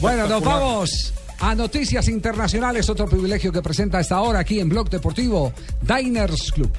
Bueno, 0.00 0.26
nos 0.26 0.42
vamos 0.42 1.12
a 1.40 1.54
Noticias 1.54 2.08
Internacionales, 2.08 2.88
otro 2.88 3.06
privilegio 3.06 3.52
que 3.52 3.62
presenta 3.62 3.98
a 3.98 4.00
esta 4.00 4.20
hora 4.20 4.40
aquí 4.40 4.58
en 4.60 4.68
Blog 4.68 4.88
Deportivo, 4.88 5.52
Diners 5.82 6.50
Club. 6.52 6.70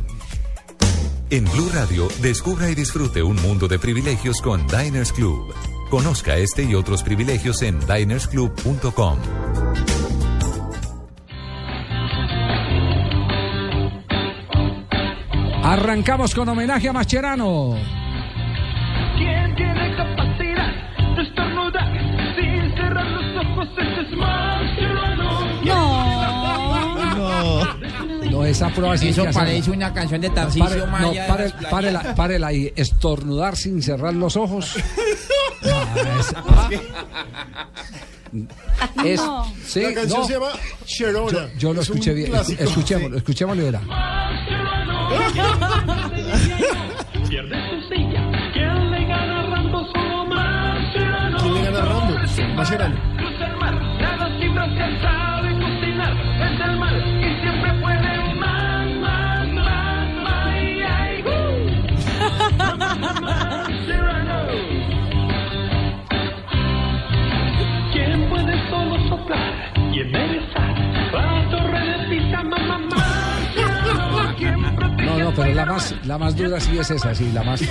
En 1.29 1.45
Blue 1.45 1.69
Radio, 1.71 2.07
descubra 2.21 2.69
y 2.71 2.75
disfrute 2.75 3.21
un 3.21 3.35
mundo 3.41 3.67
de 3.67 3.77
privilegios 3.77 4.41
con 4.41 4.65
Diners 4.67 5.13
Club. 5.13 5.53
Conozca 5.91 6.37
este 6.37 6.63
y 6.63 6.73
otros 6.73 7.03
privilegios 7.03 7.61
en 7.61 7.79
dinersclub.com. 7.81 9.17
Arrancamos 15.63 16.33
con 16.33 16.47
homenaje 16.49 16.89
a 16.89 16.93
Mascherano. 16.93 17.75
¿Quién 19.17 19.55
tiene 19.55 19.95
capacidad 19.95 20.71
de 21.15 21.21
estornudar 21.23 21.91
sin 22.35 22.75
cerrar 22.75 23.05
los 23.07 23.45
ojos? 23.45 23.67
Ese 23.77 24.01
es 24.01 24.11
Mascherano. 24.17 25.29
No, 28.31 28.45
esa 28.45 28.69
prueba 28.69 28.95
sí 28.97 29.09
Eso 29.09 29.25
parece 29.33 29.71
una 29.71 29.91
canción 29.93 30.21
de 30.21 30.29
No, 30.29 30.35
Tarcisio 30.35 30.85
no, 30.85 30.91
Maya. 30.91 31.23
de 31.23 31.27
pare- 31.27 31.53
párela, 31.69 32.15
párela 32.15 32.47
ahí. 32.47 32.71
Estornudar 32.75 33.55
sin 33.57 33.81
cerrar 33.81 34.13
los 34.13 34.37
ojos. 34.37 34.75
Ah, 35.65 35.85
es- 36.19 36.35
ah. 36.47 36.69
Es- 39.03 39.21
sí, 39.65 39.81
la 39.81 39.93
canción 39.93 40.21
no. 40.21 40.25
se 40.27 40.33
llama 40.33 40.47
Sherona. 40.85 41.31
Yo, 41.31 41.57
yo 41.57 41.73
lo 41.73 41.81
Es 41.81 41.89
escuché 41.89 42.13
bien. 42.13 42.31
Escuchémoslo, 42.35 43.17
escuchémoslo 43.17 43.61
y 43.61 43.65
verá. 43.65 43.81
Mascherano. 52.69 53.08
No, 75.29 75.35
pero 75.35 75.53
la 75.53 75.65
más, 75.65 75.95
la 76.05 76.17
más 76.17 76.35
dura 76.35 76.59
sí 76.59 76.77
es 76.77 76.91
esa, 76.91 77.13
sí, 77.15 77.29
la 77.33 77.43
más, 77.43 77.61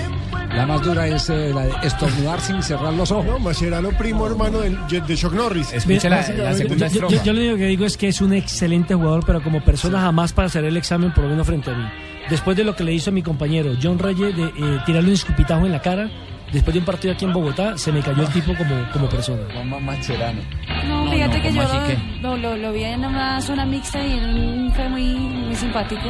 la 0.55 0.67
más 0.67 0.83
dura 0.83 1.07
es 1.07 1.29
eh, 1.31 1.51
la 1.55 1.63
de 1.67 1.73
estornudar 1.87 2.41
sin 2.41 2.63
cerrar 2.63 2.93
los 2.93 3.11
ojos. 3.11 3.27
No, 3.27 3.39
Mascherano, 3.39 3.91
primo 3.91 4.27
hermano 4.27 4.59
de, 4.61 5.01
de 5.01 5.17
Chuck 5.17 5.33
Norris. 5.33 5.73
Mira, 5.87 6.01
yo, 6.29 6.65
yo- 6.77 7.09
yo- 7.09 7.23
yo 7.25 7.33
lo 7.33 7.41
único 7.41 7.57
que 7.57 7.67
digo 7.67 7.85
es 7.85 7.97
que 7.97 8.09
es 8.09 8.21
un 8.21 8.33
excelente 8.33 8.95
jugador, 8.95 9.25
pero 9.27 9.43
como 9.43 9.61
persona 9.63 10.01
jamás 10.01 10.33
para 10.33 10.47
hacer 10.47 10.65
el 10.65 10.77
examen, 10.77 11.13
por 11.13 11.25
lo 11.25 11.31
menos 11.31 11.47
frente 11.47 11.71
a 11.71 11.75
mí. 11.75 11.85
Después 12.31 12.57
de 12.57 12.65
lo 12.65 12.77
que 12.77 12.85
le 12.85 12.93
hizo 12.93 13.11
a 13.11 13.13
mi 13.13 13.23
compañero 13.23 13.73
John 13.83 13.99
Reyes 13.99 14.37
de 14.37 14.45
eh, 14.45 14.79
tirarle 14.85 15.09
un 15.09 15.15
escupitajo 15.15 15.65
en 15.65 15.73
la 15.73 15.81
cara, 15.81 16.11
después 16.53 16.75
de 16.75 16.81
un 16.81 16.85
partido 16.85 17.15
aquí 17.15 17.25
en 17.25 17.33
Bogotá, 17.33 17.79
se 17.79 17.91
me 17.91 18.01
cayó 18.01 18.23
el 18.23 18.29
tipo 18.29 18.55
como, 18.55 18.75
como 18.93 19.09
persona. 19.09 19.43
Mascherano. 19.81 20.41
No, 20.87 21.05
No, 21.07 21.11
fíjate 21.11 21.37
no, 21.39 21.43
que 21.43 21.49
¿cómo 21.51 21.63
yo 21.63 21.97
lo, 22.21 22.37
lo, 22.37 22.57
lo 22.57 22.73
vi 22.73 22.85
en 22.85 23.05
una 23.05 23.41
zona 23.41 23.65
mixta 23.65 24.03
y 24.05 24.13
él 24.13 24.71
fue 24.77 24.89
muy, 24.91 25.15
muy 25.15 25.55
simpático. 25.57 26.03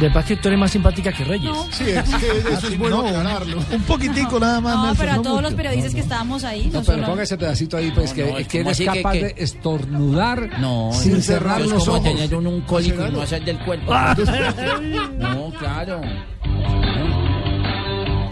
De 0.00 0.08
verdad 0.08 0.24
que 0.24 0.36
tú 0.36 0.48
eres 0.48 0.58
más 0.58 0.70
simpática 0.70 1.12
que 1.12 1.22
Reyes. 1.24 1.52
Sí, 1.70 1.84
es 1.90 2.02
que 2.16 2.52
eso 2.54 2.66
es 2.68 2.78
bueno 2.78 3.00
aclararlo. 3.06 3.58
Un 3.70 3.82
poquitico 3.82 4.40
nada 4.40 4.60
más. 4.60 4.74
No, 4.74 4.82
Nelson, 4.86 4.96
pero 4.98 5.12
a 5.12 5.16
no 5.16 5.22
todos 5.22 5.42
los 5.42 5.50
mucho. 5.52 5.56
periodistas 5.62 5.94
que 5.94 6.00
estábamos 6.00 6.44
ahí, 6.44 6.66
no, 6.66 6.80
No, 6.80 6.84
pero 6.84 6.84
solo- 6.98 7.06
ponga 7.06 7.22
ese 7.22 7.38
pedacito 7.38 7.76
ahí, 7.76 7.90
pues, 7.94 8.10
No, 8.10 8.16
que, 8.16 8.30
no, 8.32 8.38
es 8.38 8.48
que 8.48 8.58
como 8.58 8.70
es 8.70 8.76
así 8.80 8.88
que- 8.88 9.02
capaz 9.02 9.12
que- 9.12 9.24
de 9.24 9.34
estornudar 9.36 10.58
No, 10.60 10.90
sin 10.92 11.16
es- 11.16 11.26
cerrar 11.26 11.60
es 11.60 11.70
los 11.70 11.84
como 11.84 11.98
ojos. 11.98 12.08
tener 12.10 12.34
un, 12.34 12.46
un 12.48 12.60
cólico 12.62 13.06
y 13.06 13.10
no 13.12 13.20
hacer 13.22 13.44
del 13.44 13.58
cuerpo. 13.60 13.92
no, 15.18 15.50
claro. 15.58 16.00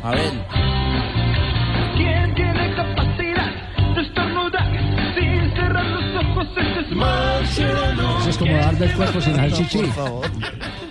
A 0.03 0.11
ver. 0.13 0.33
¿Quién 1.97 2.35
tiene 2.35 2.75
capacidad 2.75 3.95
de 3.95 4.01
estornudar 4.03 4.67
sin 5.15 5.55
cerrar 5.55 5.85
los 5.87 6.25
ojos? 6.25 6.47
Ese 6.57 7.63
es. 7.63 8.21
Eso 8.21 8.31
es 8.31 8.39
como 8.39 8.53
dar 8.57 8.77
del 8.79 8.93
cuerpo 8.95 9.21
sin 9.21 9.39
hacer 9.39 9.53
chichi. 9.53 9.79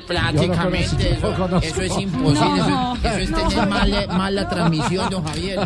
Prácticamente, 0.09 1.17
no 1.21 1.29
eso, 1.29 1.37
conozco. 1.37 1.67
eso 1.67 1.81
es 1.83 1.97
imposible. 1.99 2.41
No. 2.67 2.95
Eso, 2.95 3.07
eso 3.07 3.19
es 3.19 3.49
tener 3.49 3.67
mal, 3.69 4.07
mal 4.09 4.35
la 4.35 4.49
transmisión, 4.49 5.09
don 5.09 5.23
Javier. 5.23 5.59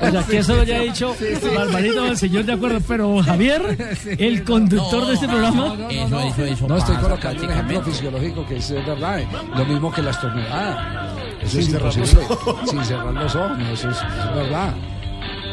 O 0.00 0.10
sea, 0.10 0.22
que 0.24 0.38
eso 0.38 0.54
lo 0.54 0.60
haya 0.62 0.80
dicho 0.80 1.16
Barbarito, 1.56 2.04
el 2.06 2.16
señor 2.16 2.44
de 2.44 2.52
acuerdo, 2.52 2.80
pero 2.86 3.22
Javier, 3.22 3.96
el 4.18 4.44
conductor 4.44 5.06
de 5.06 5.14
este 5.14 5.26
programa. 5.26 5.74
Eso, 5.90 6.20
eso, 6.20 6.44
eso. 6.44 6.68
No 6.68 6.76
estoy 6.76 6.96
colocando 6.96 7.44
un 7.44 7.50
ejemplo 7.50 7.82
fisiológico 7.82 8.46
que 8.46 8.56
es 8.56 8.70
verdad. 8.70 9.20
eh, 9.20 9.28
Lo 9.56 9.64
mismo 9.64 9.90
que 9.92 10.02
la 10.02 10.10
estornudada. 10.10 11.08
Eso 11.40 11.50
Sin 11.50 11.60
es 11.60 11.68
imposible. 11.68 12.26
Sin 12.68 12.84
cerrar 12.84 13.14
los 13.14 13.34
ojos. 13.34 13.58
no, 13.58 13.68
eso 13.70 13.90
es, 13.90 13.96
es 13.96 14.34
verdad. 14.34 14.74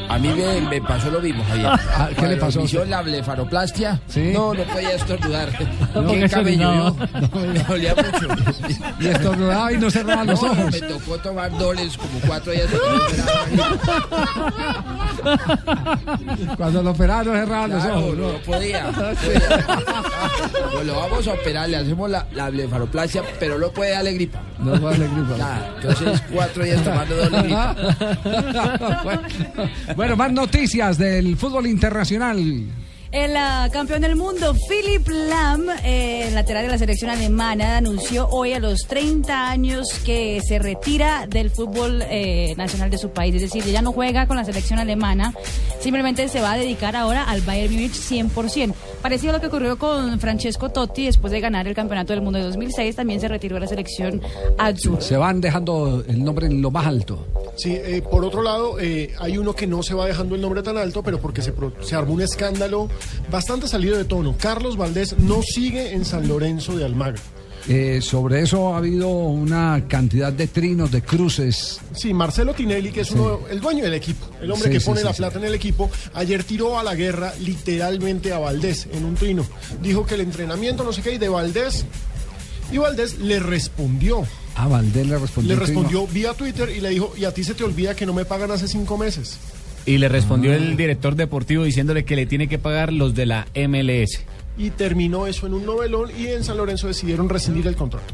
A 0.09 0.17
mí 0.19 0.29
me, 0.29 0.61
me 0.69 0.81
pasó 0.81 1.09
lo 1.11 1.19
mismo, 1.19 1.43
Javier. 1.45 1.67
Ah, 1.67 2.09
¿qué 2.17 2.27
le 2.27 2.37
pasó 2.37 2.61
hicieron 2.61 2.89
la 2.89 3.01
blefaroplastia. 3.01 3.99
¿Sí? 4.07 4.31
No, 4.33 4.53
no 4.53 4.63
podía 4.63 4.91
estornudar. 4.93 5.49
No, 5.95 6.11
Qué 6.11 6.27
cabello, 6.29 6.73
yo. 6.75 6.95
Me 7.53 7.59
dolía 7.63 7.95
mucho. 7.95 8.27
Y 8.99 9.07
estornudaba 9.07 9.71
y 9.71 9.77
no 9.77 9.89
cerraba 9.89 10.25
los 10.25 10.41
No, 10.41 10.51
ojos. 10.51 10.71
me 10.71 10.79
tocó 10.81 11.17
tomar 11.19 11.57
doles 11.57 11.97
como 11.97 12.19
cuatro 12.27 12.51
días. 12.51 12.67
Cuando 16.57 16.83
lo 16.83 16.91
operaron, 16.91 17.33
no 17.33 17.39
cerraba 17.39 17.67
los 17.67 17.83
Claro, 17.83 17.99
ojos. 17.99 18.17
no, 18.17 18.31
¿no? 18.33 18.37
podía. 18.39 18.91
podía. 18.91 19.41
Pues 20.73 20.85
lo 20.85 20.95
vamos 20.95 21.27
a 21.27 21.33
operar, 21.33 21.69
le 21.69 21.77
hacemos 21.77 22.09
la, 22.09 22.25
la 22.33 22.49
blefaroplastia, 22.49 23.23
pero 23.39 23.57
no 23.57 23.69
puede 23.71 23.91
darle 23.91 24.13
gripa. 24.13 24.39
No 24.59 24.71
puede 24.79 24.97
darle 24.99 25.07
gripa. 25.15 25.37
Nada, 25.37 25.69
entonces 25.81 26.23
cuatro 26.33 26.63
días 26.63 26.83
tomando 26.83 27.15
doble 27.15 27.41
gripa. 27.41 27.75
bueno, 29.95 30.15
más 30.15 30.31
noticias 30.31 30.97
del 30.97 31.37
fútbol 31.37 31.67
internacional. 31.67 32.65
El 33.15 33.37
ah, 33.37 33.69
campeón 33.71 34.01
del 34.01 34.17
mundo, 34.17 34.53
Philip 34.67 35.07
Lam, 35.07 35.67
eh, 35.85 36.29
lateral 36.33 36.65
de 36.65 36.71
la 36.71 36.77
selección 36.77 37.09
alemana, 37.09 37.77
anunció 37.77 38.27
hoy 38.27 38.51
a 38.51 38.59
los 38.59 38.81
30 38.89 39.49
años 39.49 39.87
que 40.05 40.41
se 40.45 40.59
retira 40.59 41.25
del 41.25 41.49
fútbol 41.49 42.03
eh, 42.09 42.53
nacional 42.57 42.89
de 42.89 42.97
su 42.97 43.11
país. 43.11 43.33
Es 43.35 43.43
decir, 43.43 43.63
ya 43.63 43.81
no 43.81 43.93
juega 43.93 44.27
con 44.27 44.35
la 44.35 44.43
selección 44.43 44.79
alemana, 44.79 45.33
simplemente 45.79 46.27
se 46.27 46.41
va 46.41 46.51
a 46.51 46.57
dedicar 46.57 46.97
ahora 46.97 47.23
al 47.23 47.39
Bayern 47.39 47.73
Múnich 47.73 47.93
100%. 47.93 48.73
Parecido 49.01 49.29
a 49.29 49.33
lo 49.37 49.39
que 49.39 49.47
ocurrió 49.47 49.77
con 49.77 50.19
Francesco 50.19 50.69
Totti 50.69 51.05
después 51.05 51.31
de 51.31 51.39
ganar 51.39 51.69
el 51.69 51.73
campeonato 51.73 52.11
del 52.11 52.21
mundo 52.21 52.39
de 52.39 52.45
2006, 52.45 52.97
también 52.97 53.21
se 53.21 53.29
retiró 53.29 53.55
de 53.55 53.61
la 53.61 53.67
selección 53.67 54.21
azul. 54.57 55.01
Se 55.01 55.15
van 55.15 55.39
dejando 55.39 56.03
el 56.05 56.21
nombre 56.21 56.47
en 56.47 56.61
lo 56.61 56.69
más 56.69 56.85
alto. 56.85 57.25
Sí, 57.55 57.71
eh, 57.73 58.01
por 58.09 58.25
otro 58.25 58.41
lado, 58.41 58.79
eh, 58.79 59.13
hay 59.19 59.37
uno 59.37 59.55
que 59.55 59.65
no 59.65 59.81
se 59.81 59.93
va 59.93 60.05
dejando 60.05 60.35
el 60.35 60.41
nombre 60.41 60.61
tan 60.61 60.77
alto, 60.77 61.01
pero 61.03 61.19
porque 61.21 61.41
se, 61.41 61.51
pro- 61.53 61.71
se 61.81 61.95
armó 61.95 62.13
un 62.13 62.21
escándalo 62.21 62.89
bastante 63.31 63.67
salido 63.67 63.97
de 63.97 64.03
tono. 64.05 64.35
Carlos 64.39 64.75
Valdés 64.75 65.17
no 65.19 65.41
sigue 65.41 65.93
en 65.93 66.03
San 66.05 66.27
Lorenzo 66.27 66.75
de 66.75 66.83
Almagro. 66.85 67.21
Eh, 67.67 67.99
sobre 68.01 68.41
eso 68.43 68.75
ha 68.75 68.77
habido 68.77 69.07
una 69.09 69.85
cantidad 69.87 70.31
de 70.31 70.45
trinos, 70.47 70.91
de 70.91 71.01
cruces. 71.01 71.79
Sí, 71.95 72.13
Marcelo 72.13 72.53
Tinelli, 72.53 72.91
que 72.91 73.01
es 73.01 73.09
uno, 73.11 73.39
el 73.49 73.59
dueño 73.59 73.83
del 73.85 73.95
equipo, 73.95 74.27
el 74.39 74.51
hombre 74.51 74.67
Sí, 74.71 74.77
que 74.77 74.85
pone 74.85 74.99
sí, 74.99 75.05
la 75.05 75.13
plata 75.13 75.39
en 75.39 75.45
el 75.45 75.55
equipo, 75.55 75.89
ayer 76.13 76.43
tiró 76.43 76.77
a 76.77 76.83
la 76.83 76.93
guerra 76.93 77.33
literalmente 77.39 78.31
a 78.33 78.37
Valdés 78.37 78.87
en 78.91 79.03
un 79.03 79.15
trino. 79.15 79.47
Dijo 79.81 80.05
que 80.05 80.13
el 80.13 80.21
entrenamiento 80.21 80.83
no 80.83 80.93
sé 80.93 81.01
qué 81.01 81.13
y 81.13 81.17
de 81.17 81.29
Valdés. 81.29 81.85
Y 82.71 82.77
Valdés 82.77 83.17
le 83.19 83.39
respondió. 83.39 84.23
A 84.55 84.67
Valdés 84.67 85.07
le 85.07 85.17
respondió. 85.17 85.53
Le 85.53 85.59
respondió 85.59 86.07
vía 86.07 86.33
Twitter 86.33 86.69
y 86.75 86.81
le 86.81 86.89
dijo, 86.89 87.13
y 87.17 87.25
a 87.25 87.33
ti 87.33 87.43
se 87.43 87.53
te 87.53 87.63
olvida 87.63 87.95
que 87.95 88.05
no 88.05 88.13
me 88.13 88.25
pagan 88.25 88.51
hace 88.51 88.67
cinco 88.67 88.97
meses. 88.97 89.37
Y 89.85 89.97
le 89.97 90.09
respondió 90.09 90.53
el 90.53 90.77
director 90.77 91.15
deportivo 91.15 91.63
diciéndole 91.63 92.05
que 92.05 92.15
le 92.15 92.25
tiene 92.25 92.47
que 92.47 92.57
pagar 92.57 92.91
los 92.91 93.13
de 93.13 93.25
la 93.25 93.47
MLS. 93.55 94.21
Y 94.57 94.71
terminó 94.71 95.27
eso 95.27 95.45
en 95.45 95.53
un 95.53 95.65
novelón 95.65 96.09
y 96.17 96.27
en 96.27 96.43
San 96.43 96.57
Lorenzo 96.57 96.87
decidieron 96.87 97.29
rescindir 97.29 97.67
el 97.67 97.75
contrato. 97.75 98.13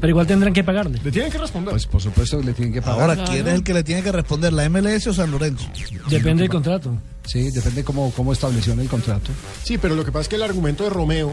Pero 0.00 0.10
igual 0.10 0.26
tendrán 0.26 0.52
que 0.52 0.62
pagarle. 0.62 1.00
Le 1.02 1.10
tienen 1.10 1.30
que 1.30 1.38
responder. 1.38 1.72
Pues 1.72 1.86
por 1.86 2.00
supuesto 2.00 2.38
que 2.38 2.46
le 2.46 2.52
tienen 2.52 2.72
que 2.72 2.82
pagar. 2.82 3.10
Ahora, 3.10 3.24
¿quién 3.24 3.46
es 3.48 3.54
el 3.54 3.64
que 3.64 3.74
le 3.74 3.82
tiene 3.82 4.02
que 4.02 4.12
responder? 4.12 4.52
¿La 4.52 4.68
MLS 4.68 5.06
o 5.08 5.14
San 5.14 5.30
Lorenzo? 5.30 5.66
Depende 6.08 6.42
del 6.42 6.50
contrato. 6.50 6.96
Sí, 7.24 7.50
depende 7.50 7.84
cómo, 7.84 8.12
cómo 8.12 8.32
estableció 8.32 8.72
en 8.72 8.80
el 8.80 8.88
contrato. 8.88 9.30
Sí, 9.62 9.78
pero 9.78 9.94
lo 9.94 10.04
que 10.04 10.12
pasa 10.12 10.22
es 10.22 10.28
que 10.28 10.36
el 10.36 10.42
argumento 10.42 10.84
de 10.84 10.90
Romeo, 10.90 11.32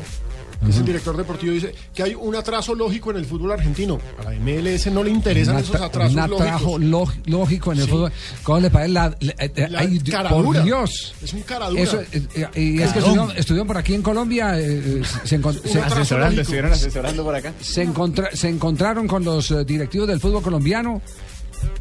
que 0.64 0.70
es 0.72 0.78
el 0.78 0.86
director 0.86 1.18
deportivo, 1.18 1.53
dice 1.53 1.74
que 1.93 2.03
hay 2.03 2.14
un 2.16 2.36
atraso 2.36 2.76
lógico 2.76 3.12
en 3.12 3.18
el 3.18 3.26
fútbol 3.26 3.51
argentino. 3.51 3.99
A 4.20 4.24
la 4.26 4.32
MLS 4.39 4.88
no 4.91 5.03
le 5.03 5.09
interesan 5.09 5.55
Un 5.55 5.62
esos 5.64 5.76
atra- 5.76 5.86
atrasos 5.88 6.14
un 6.14 6.20
atrajo 6.20 6.78
lógicos. 6.78 6.82
ló- 6.82 7.38
lógico 7.39 7.72
en 7.74 7.80
el 7.80 7.86
Sí. 7.86 7.91
fútbol. 7.91 8.12
¿Cómo 8.43 8.59
le 8.59 8.70
parece 8.70 8.91
la, 8.93 9.16
la- 9.20 9.34
eh, 9.39 9.68
La 9.70 9.80
ay, 9.80 9.99
cara 9.99 10.30
por 10.30 10.43
dura. 10.45 10.62
Dios? 10.64 11.14
Es 11.24 11.34
un 11.34 11.41
cara 11.41 11.70
dura. 11.70 11.82
Eso, 11.82 11.99
eh, 12.01 12.28
eh, 12.36 12.47
y 12.55 12.82
es 12.82 12.91
que 12.93 12.99
estuvieron, 12.99 13.32
estuvieron 13.38 13.68
por 13.68 13.78
aquí 13.78 13.93
en 13.95 14.01
Colombia, 14.01 14.59
eh, 14.59 15.01
eh, 15.01 15.01
se, 15.26 15.39
se- 15.68 15.80
Asesorando, 15.82 16.41
estuvieron 16.41 16.72
asesorando 16.72 17.24
por 17.24 17.36
acá. 17.36 17.53
se, 17.59 17.82
encontra- 17.84 18.30
se 18.36 18.49
encontraron 18.49 19.07
con 19.07 19.24
los 19.24 19.49
eh, 19.51 19.64
directivos 19.66 20.07
del 20.07 20.20
fútbol 20.20 20.43
colombiano 20.43 21.01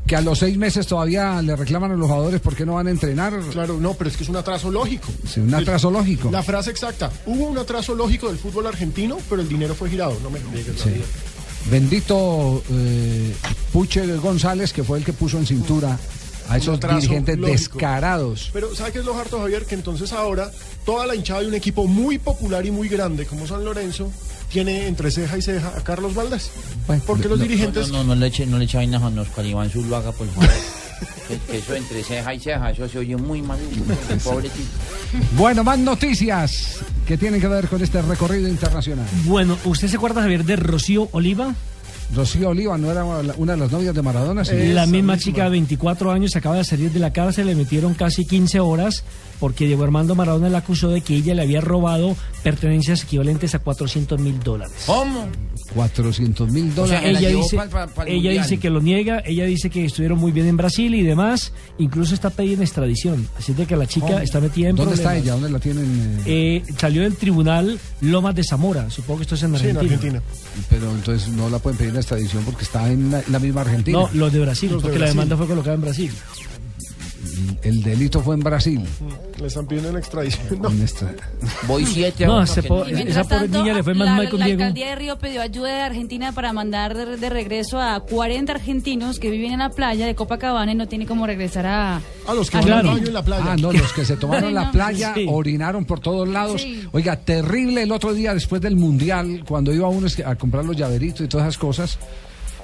que 0.07 0.17
a 0.17 0.21
los 0.21 0.39
seis 0.41 0.57
meses 0.57 0.87
todavía 0.87 1.41
le 1.43 1.55
reclaman 1.57 1.93
a 1.93 1.95
los 1.95 2.09
jugadores 2.09 2.41
por 2.41 2.57
qué 2.57 2.67
no 2.67 2.75
van 2.75 2.87
a 2.89 2.91
entrenar. 2.91 3.39
Claro, 3.53 3.79
no, 3.81 3.95
pero 3.95 4.11
es 4.11 4.17
que 4.17 4.25
es 4.25 4.29
un 4.29 4.37
atraso 4.37 4.71
lógico. 4.71 5.09
Sí, 5.29 5.41
un 5.41 5.55
atraso 5.55 5.91
lógico. 5.91 6.31
La 6.31 6.43
frase 6.43 6.71
exacta, 6.71 7.11
hubo 7.27 7.47
un 7.47 7.59
atraso 7.59 7.95
lógico 7.95 8.29
del 8.29 8.39
fútbol 8.39 8.67
argentino, 8.67 9.19
pero 9.29 9.41
el 9.43 9.49
dinero 9.49 9.75
fue 9.75 9.89
girado. 9.91 10.17
No 10.23 10.31
me 10.31 10.41
digas 10.41 10.77
Sí. 10.83 11.01
Bendito 11.71 12.63
eh, 12.71 13.35
Puche 13.73 14.07
González, 14.17 14.73
que 14.73 14.83
fue 14.83 14.99
el 14.99 15.05
que 15.05 15.13
puso 15.13 15.39
en 15.39 15.47
cintura 15.47 15.99
a 16.49 16.57
esos 16.57 16.81
dirigentes 16.81 17.39
lógico. 17.39 17.59
descarados. 17.59 18.51
Pero 18.53 18.75
¿sabe 18.75 18.93
qué 18.93 18.99
es 19.01 19.05
lo 19.05 19.17
harto, 19.17 19.39
Javier? 19.39 19.67
Que 19.67 19.77
entonces 19.77 20.13
ahora 20.13 20.51
toda 20.85 21.07
la 21.07 21.15
hinchada 21.15 21.43
de 21.43 21.47
un 21.49 21.55
equipo 21.55 21.87
muy 21.87 22.19
popular 22.19 22.67
y 22.67 22.71
muy 22.73 22.89
grande 22.89 23.27
como 23.27 23.47
San 23.47 23.65
Lorenzo 23.65 24.11
tiene 24.51 24.87
entre 24.87 25.11
ceja 25.11 25.39
y 25.39 25.43
ceja 25.43 25.69
a 25.77 25.81
Carlos 25.83 26.15
Valdés. 26.15 26.51
Porque 27.07 27.29
los 27.29 27.39
No, 27.39 27.45
dirigentes... 27.45 27.89
No, 27.91 27.99
no, 27.99 28.15
no 28.15 28.15
le 28.17 28.27
eche, 28.27 28.47
no 28.47 28.59
le 28.59 28.65
eche 28.65 28.77
vainas 28.77 29.03
a 29.03 29.07
Oscar 29.07 29.47
Iván 29.47 29.71
Zuluaga, 29.71 30.13
por 30.13 30.27
favor. 30.29 30.49
que, 31.29 31.39
que 31.39 31.59
eso 31.59 31.75
entre 31.75 32.03
ceja 32.03 32.35
y 32.35 32.41
ceja, 32.41 32.71
eso 32.71 32.89
se 32.89 32.99
oye 32.99 33.17
muy 33.17 33.43
mal. 33.43 33.59
Pobrecito. 34.23 34.69
Bueno, 35.37 35.65
más 35.65 35.79
noticias 35.79 36.79
que 37.07 37.17
tienen 37.17 37.41
que 37.41 37.49
ver 37.49 37.69
con 37.69 37.83
este 37.83 38.03
recorrido 38.03 38.49
internacional. 38.49 39.07
Bueno, 39.25 39.57
¿usted 39.65 39.89
se 39.89 39.97
acuerda, 39.97 40.23
Javier, 40.23 40.45
de 40.45 40.57
Rocío 40.57 41.09
Oliva? 41.13 41.55
Rocío 42.15 42.49
Oliva 42.49 42.77
no 42.77 42.91
era 42.91 43.05
una 43.05 43.53
de 43.53 43.59
las 43.59 43.71
novias 43.71 43.95
de 43.95 44.03
Maradona. 44.03 44.45
Sí. 44.45 44.73
la 44.73 44.87
misma, 44.87 45.17
chica 45.17 45.45
de 45.45 45.51
24 45.51 46.11
años 46.11 46.35
acaba 46.35 46.57
de 46.57 46.65
salir 46.65 46.91
de 46.91 46.99
la 46.99 47.13
cárcel, 47.13 47.47
le 47.47 47.55
metieron 47.55 47.95
casi 47.95 48.25
15 48.27 48.59
horas 48.59 49.05
porque 49.41 49.67
Diego 49.67 49.83
Armando 49.83 50.15
Maradona 50.15 50.49
la 50.51 50.59
acusó 50.59 50.91
de 50.91 51.01
que 51.01 51.17
ella 51.17 51.35
le 51.35 51.43
había 51.43 51.61
robado 51.61 52.17
pertenencias 52.43 53.03
equivalentes 53.03 53.55
a 53.55 53.59
400 53.59 54.21
mil 54.21 54.39
dólares. 54.41 54.75
¿Cómo? 54.87 55.27
400 55.75 56.51
mil 56.51 56.71
O 56.71 56.87
sea, 56.87 57.01
dólares. 57.01 57.01
que 57.03 57.13
la 57.13 57.19
ella 57.21 57.29
dice, 57.31 58.55
ella 58.55 58.61
que 58.61 58.71
lo 58.71 58.81
niega, 58.81 59.23
ella 59.25 59.45
dice 59.45 59.71
que 59.71 59.85
estuvieron 59.85 60.19
muy 60.19 60.33
bien 60.33 60.47
en 60.47 60.57
Brasil 60.57 60.95
y 60.95 61.03
demás, 61.03 61.53
incluso 61.79 62.15
está 62.15 62.31
pedida 62.31 62.63
extradición, 62.63 63.29
así 63.39 63.53
de 63.53 63.67
que 63.67 63.77
la 63.77 63.87
chica 63.87 64.07
¿Cómo? 64.07 64.19
está 64.19 64.41
metida 64.41 64.69
en 64.71 64.77
¿Dónde 64.77 64.95
está 64.95 65.17
ella? 65.17 65.33
¿Dónde 65.33 65.51
la 65.51 65.59
tienen? 65.61 66.21
eh? 66.27 66.63
Eh, 66.67 66.73
salió 66.79 67.03
del 67.03 67.17
tribunal 67.17 67.79
Lomas 68.01 68.35
de 68.35 68.45
Zamora, 68.45 68.91
supongo 68.91 69.19
que 69.19 69.23
esto 69.23 69.35
es 69.37 69.43
en 69.45 69.57
Sí, 69.59 69.69
en 69.69 69.77
Argentina. 69.77 70.19
Argentina. 70.19 70.67
Pero 70.69 70.91
entonces 70.91 71.29
no 71.29 71.49
la 71.49 71.59
pueden 71.59 71.79
pedir 71.79 71.93
la 71.95 72.01
extradición 72.01 72.45
porque 72.45 72.65
está 72.65 72.91
en 72.91 73.11
la, 73.11 73.23
la 73.29 73.39
misma 73.39 73.61
Argentina. 73.63 73.99
No, 73.99 74.09
los 74.13 74.33
de 74.33 74.41
Brasil, 74.41 74.71
Los 74.73 74.83
de 74.83 74.89
porque 74.89 74.99
la 74.99 75.07
demanda 75.09 75.37
fue 75.37 75.47
colocada 75.47 75.75
en 75.75 75.81
Brasil. 75.83 76.13
El 77.63 77.83
delito 77.83 78.21
fue 78.23 78.35
en 78.35 78.41
Brasil. 78.41 78.81
Le 79.39 79.47
están 79.47 79.67
pidiendo 79.67 79.91
una 79.91 79.99
extradición. 79.99 80.47
No. 80.61 80.69
En 80.71 80.87
Voy 81.67 81.87
siete 81.87 82.27
No, 82.27 82.43
ese 82.43 82.63
po- 82.63 82.85
esa 82.85 83.23
pobre 83.25 83.39
tanto, 83.41 83.59
niña 83.63 83.75
le 83.75 83.83
fue 83.83 83.95
más 83.95 84.07
la, 84.09 84.15
mal 84.17 84.31
con 84.31 84.41
la 84.41 84.47
Diego. 84.47 84.63
alcaldía 84.63 84.89
de 84.91 84.95
Río 84.97 85.19
pidió 85.19 85.41
ayuda 85.43 85.69
de 85.75 85.81
Argentina 85.83 86.33
para 86.33 86.53
mandar 86.53 86.97
de, 86.97 87.17
de 87.17 87.31
regreso 87.31 87.81
a 87.81 88.01
40 88.01 88.53
argentinos 88.53 89.19
que 89.19 89.31
viven 89.31 89.53
en 89.53 89.59
la 89.61 89.71
playa 89.71 90.07
de 90.07 90.15
Copacabana 90.15 90.73
y 90.73 90.75
no 90.75 90.87
tienen 90.89 91.07
cómo 91.09 91.27
regresar 91.27 91.67
a... 91.67 92.01
A 92.27 92.35
los 92.35 92.51
que 92.51 92.59
a 92.59 92.61
Claro. 92.61 92.97
en 92.97 93.13
la 93.13 93.23
playa. 93.25 93.45
Ah, 93.53 93.57
no, 93.57 93.73
los 93.73 93.93
que 93.93 94.05
se 94.05 94.17
tomaron 94.19 94.53
la 94.55 94.71
playa, 94.71 95.13
Sí. 95.15 95.27
orinaron 95.29 95.85
por 95.85 96.01
todos 96.01 96.29
lados. 96.29 96.63
Sí. 96.63 96.83
Oiga, 96.93 97.17
terrible 97.17 97.83
el 97.83 97.93
otro 97.93 98.13
día 98.15 98.35
después 98.35 98.61
del 98.61 98.77
Mundial, 98.77 99.45
cuando 99.49 99.73
iba 99.73 99.89
uno 99.89 100.07
a 100.27 100.35
comprar 100.37 100.65
los 100.65 100.77
llaveritos 100.77 101.23
y 101.23 101.29
todas 101.29 101.47
esas 101.47 101.59
cosas. 101.59 101.99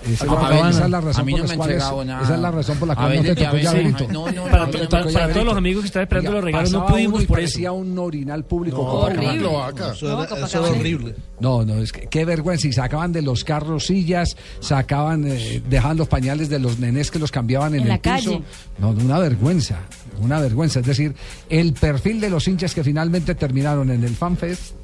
Esa 0.06 0.12
es, 0.12 0.20
la, 0.20 0.26
Copacabana. 0.26 0.70
esa 0.70 0.84
es 0.84 0.90
la 0.90 1.00
razón 1.00 1.20
A 1.20 1.24
mí 1.24 1.32
por 1.32 1.40
no. 1.40 2.22
Esa 2.22 2.34
es 2.34 2.40
la 2.40 2.50
razón 2.50 2.78
por 2.78 2.88
la 2.88 2.94
A 2.94 2.96
cual 2.96 3.16
no 3.16 3.22
te 3.22 3.34
tocó 3.34 3.56
llaverito. 3.56 4.08
no, 4.08 4.30
no, 4.30 4.44
Para, 4.44 4.66
no, 4.66 4.70
para- 4.70 4.82
no, 4.84 4.88
para- 4.88 5.04
no, 5.04 5.12
para 5.12 5.26
no, 5.28 5.32
todos 5.32 5.46
los 5.46 5.56
amigos 5.56 5.82
que 5.82 5.86
están 5.88 6.02
esperando 6.02 6.32
los 6.32 6.44
regalos, 6.44 6.72
no 6.72 6.86
pudimos 6.86 7.22
y 7.22 7.26
por 7.26 7.38
eso. 7.40 7.46
parecía 7.48 7.72
un 7.72 7.98
orinal 7.98 8.44
público. 8.44 8.76
No, 8.78 8.82
horrible. 8.82 9.34
Eso 9.46 10.22
era- 10.22 10.24
eso 10.46 10.64
era 10.66 10.78
horrible. 10.78 11.14
No, 11.40 11.64
no, 11.64 11.74
es 11.82 11.92
que 11.92 12.06
qué 12.08 12.24
vergüenza. 12.24 12.66
Y 12.68 12.72
sacaban 12.72 13.12
de 13.12 13.22
los 13.22 13.44
carros 13.44 13.86
sillas, 13.86 14.36
sacaban, 14.60 15.26
eh, 15.26 15.62
dejaban 15.68 15.96
los 15.96 16.08
pañales 16.08 16.48
de 16.48 16.58
los 16.58 16.78
nenes 16.78 17.10
que 17.10 17.18
los 17.18 17.30
cambiaban 17.30 17.74
en, 17.74 17.80
En 17.80 17.82
el 17.82 17.88
la 17.88 17.98
piso. 17.98 18.30
calle. 18.32 18.42
No, 18.78 18.90
una 18.90 19.18
vergüenza, 19.18 19.80
una 20.20 20.40
vergüenza. 20.40 20.80
Es 20.80 20.86
decir, 20.86 21.14
el 21.50 21.72
perfil 21.74 22.20
de 22.20 22.30
los 22.30 22.46
hinchas 22.48 22.74
que 22.74 22.82
finalmente 22.84 23.34
terminaron 23.34 23.90
en 23.90 24.04
el 24.04 24.14
FanFest 24.14 24.74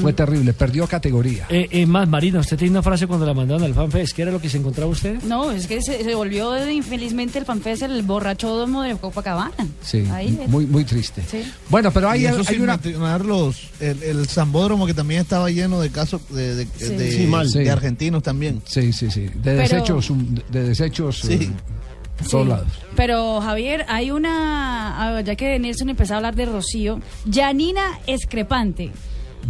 fue 0.00 0.12
terrible, 0.12 0.52
perdió 0.52 0.86
categoría. 0.86 1.46
Eh, 1.48 1.68
eh, 1.70 1.86
más, 1.86 2.08
Marina, 2.08 2.40
usted 2.40 2.56
tiene 2.56 2.72
una 2.72 2.82
frase 2.82 3.06
cuando 3.06 3.24
la 3.26 3.34
mandaron 3.34 3.62
al 3.64 3.74
FanFest. 3.74 4.14
¿Qué 4.14 4.22
era 4.22 4.30
lo 4.32 4.40
que 4.40 4.48
se 4.48 4.58
encontraba 4.58 4.90
usted? 4.90 5.22
No, 5.22 5.50
es 5.52 5.66
que 5.66 5.80
se, 5.82 6.02
se 6.04 6.14
volvió 6.14 6.68
infelizmente 6.70 7.38
el 7.38 7.44
fanfest 7.44 7.82
el 7.82 8.02
borrachódromo 8.02 8.82
de 8.82 8.96
Copacabana. 8.96 9.52
Sí, 9.82 10.04
Ahí 10.12 10.38
es. 10.42 10.48
muy, 10.48 10.66
muy 10.66 10.84
triste. 10.84 11.22
Sí. 11.30 11.42
Bueno, 11.68 11.90
pero 11.92 12.10
hay, 12.10 12.22
Y 12.22 12.26
eso 12.26 12.38
hay 12.40 12.44
sin 12.44 12.62
una... 12.62 12.78
los, 13.18 13.70
el, 13.80 14.02
el 14.02 14.26
Zambódromo 14.28 14.86
que 14.86 14.94
también 14.94 15.20
estaba 15.22 15.50
lleno 15.50 15.80
de 15.80 15.90
casos 15.90 16.20
de, 16.30 16.54
de, 16.56 16.66
Sí. 16.76 16.94
de- 16.94 17.12
Sí, 17.12 17.26
mal. 17.26 17.50
de 17.50 17.62
Sí. 17.64 17.68
argentinos 17.68 18.22
también. 18.22 18.62
Sí, 18.66 18.92
sí, 18.92 19.10
sí. 19.10 19.22
De 19.22 19.32
Pero- 19.42 19.58
desechos, 19.60 20.12
de 20.50 20.62
desechos 20.64 21.18
Sí. 21.20 21.34
eh. 21.34 21.50
Pero 22.96 23.40
Javier, 23.40 23.86
hay 23.88 24.10
una, 24.10 25.16
ah, 25.16 25.20
ya 25.22 25.36
que 25.36 25.58
Nelson 25.58 25.88
empezó 25.88 26.14
a 26.14 26.16
hablar 26.18 26.34
de 26.36 26.46
Rocío, 26.46 27.00
Janina 27.32 27.98
Escrepante. 28.06 28.90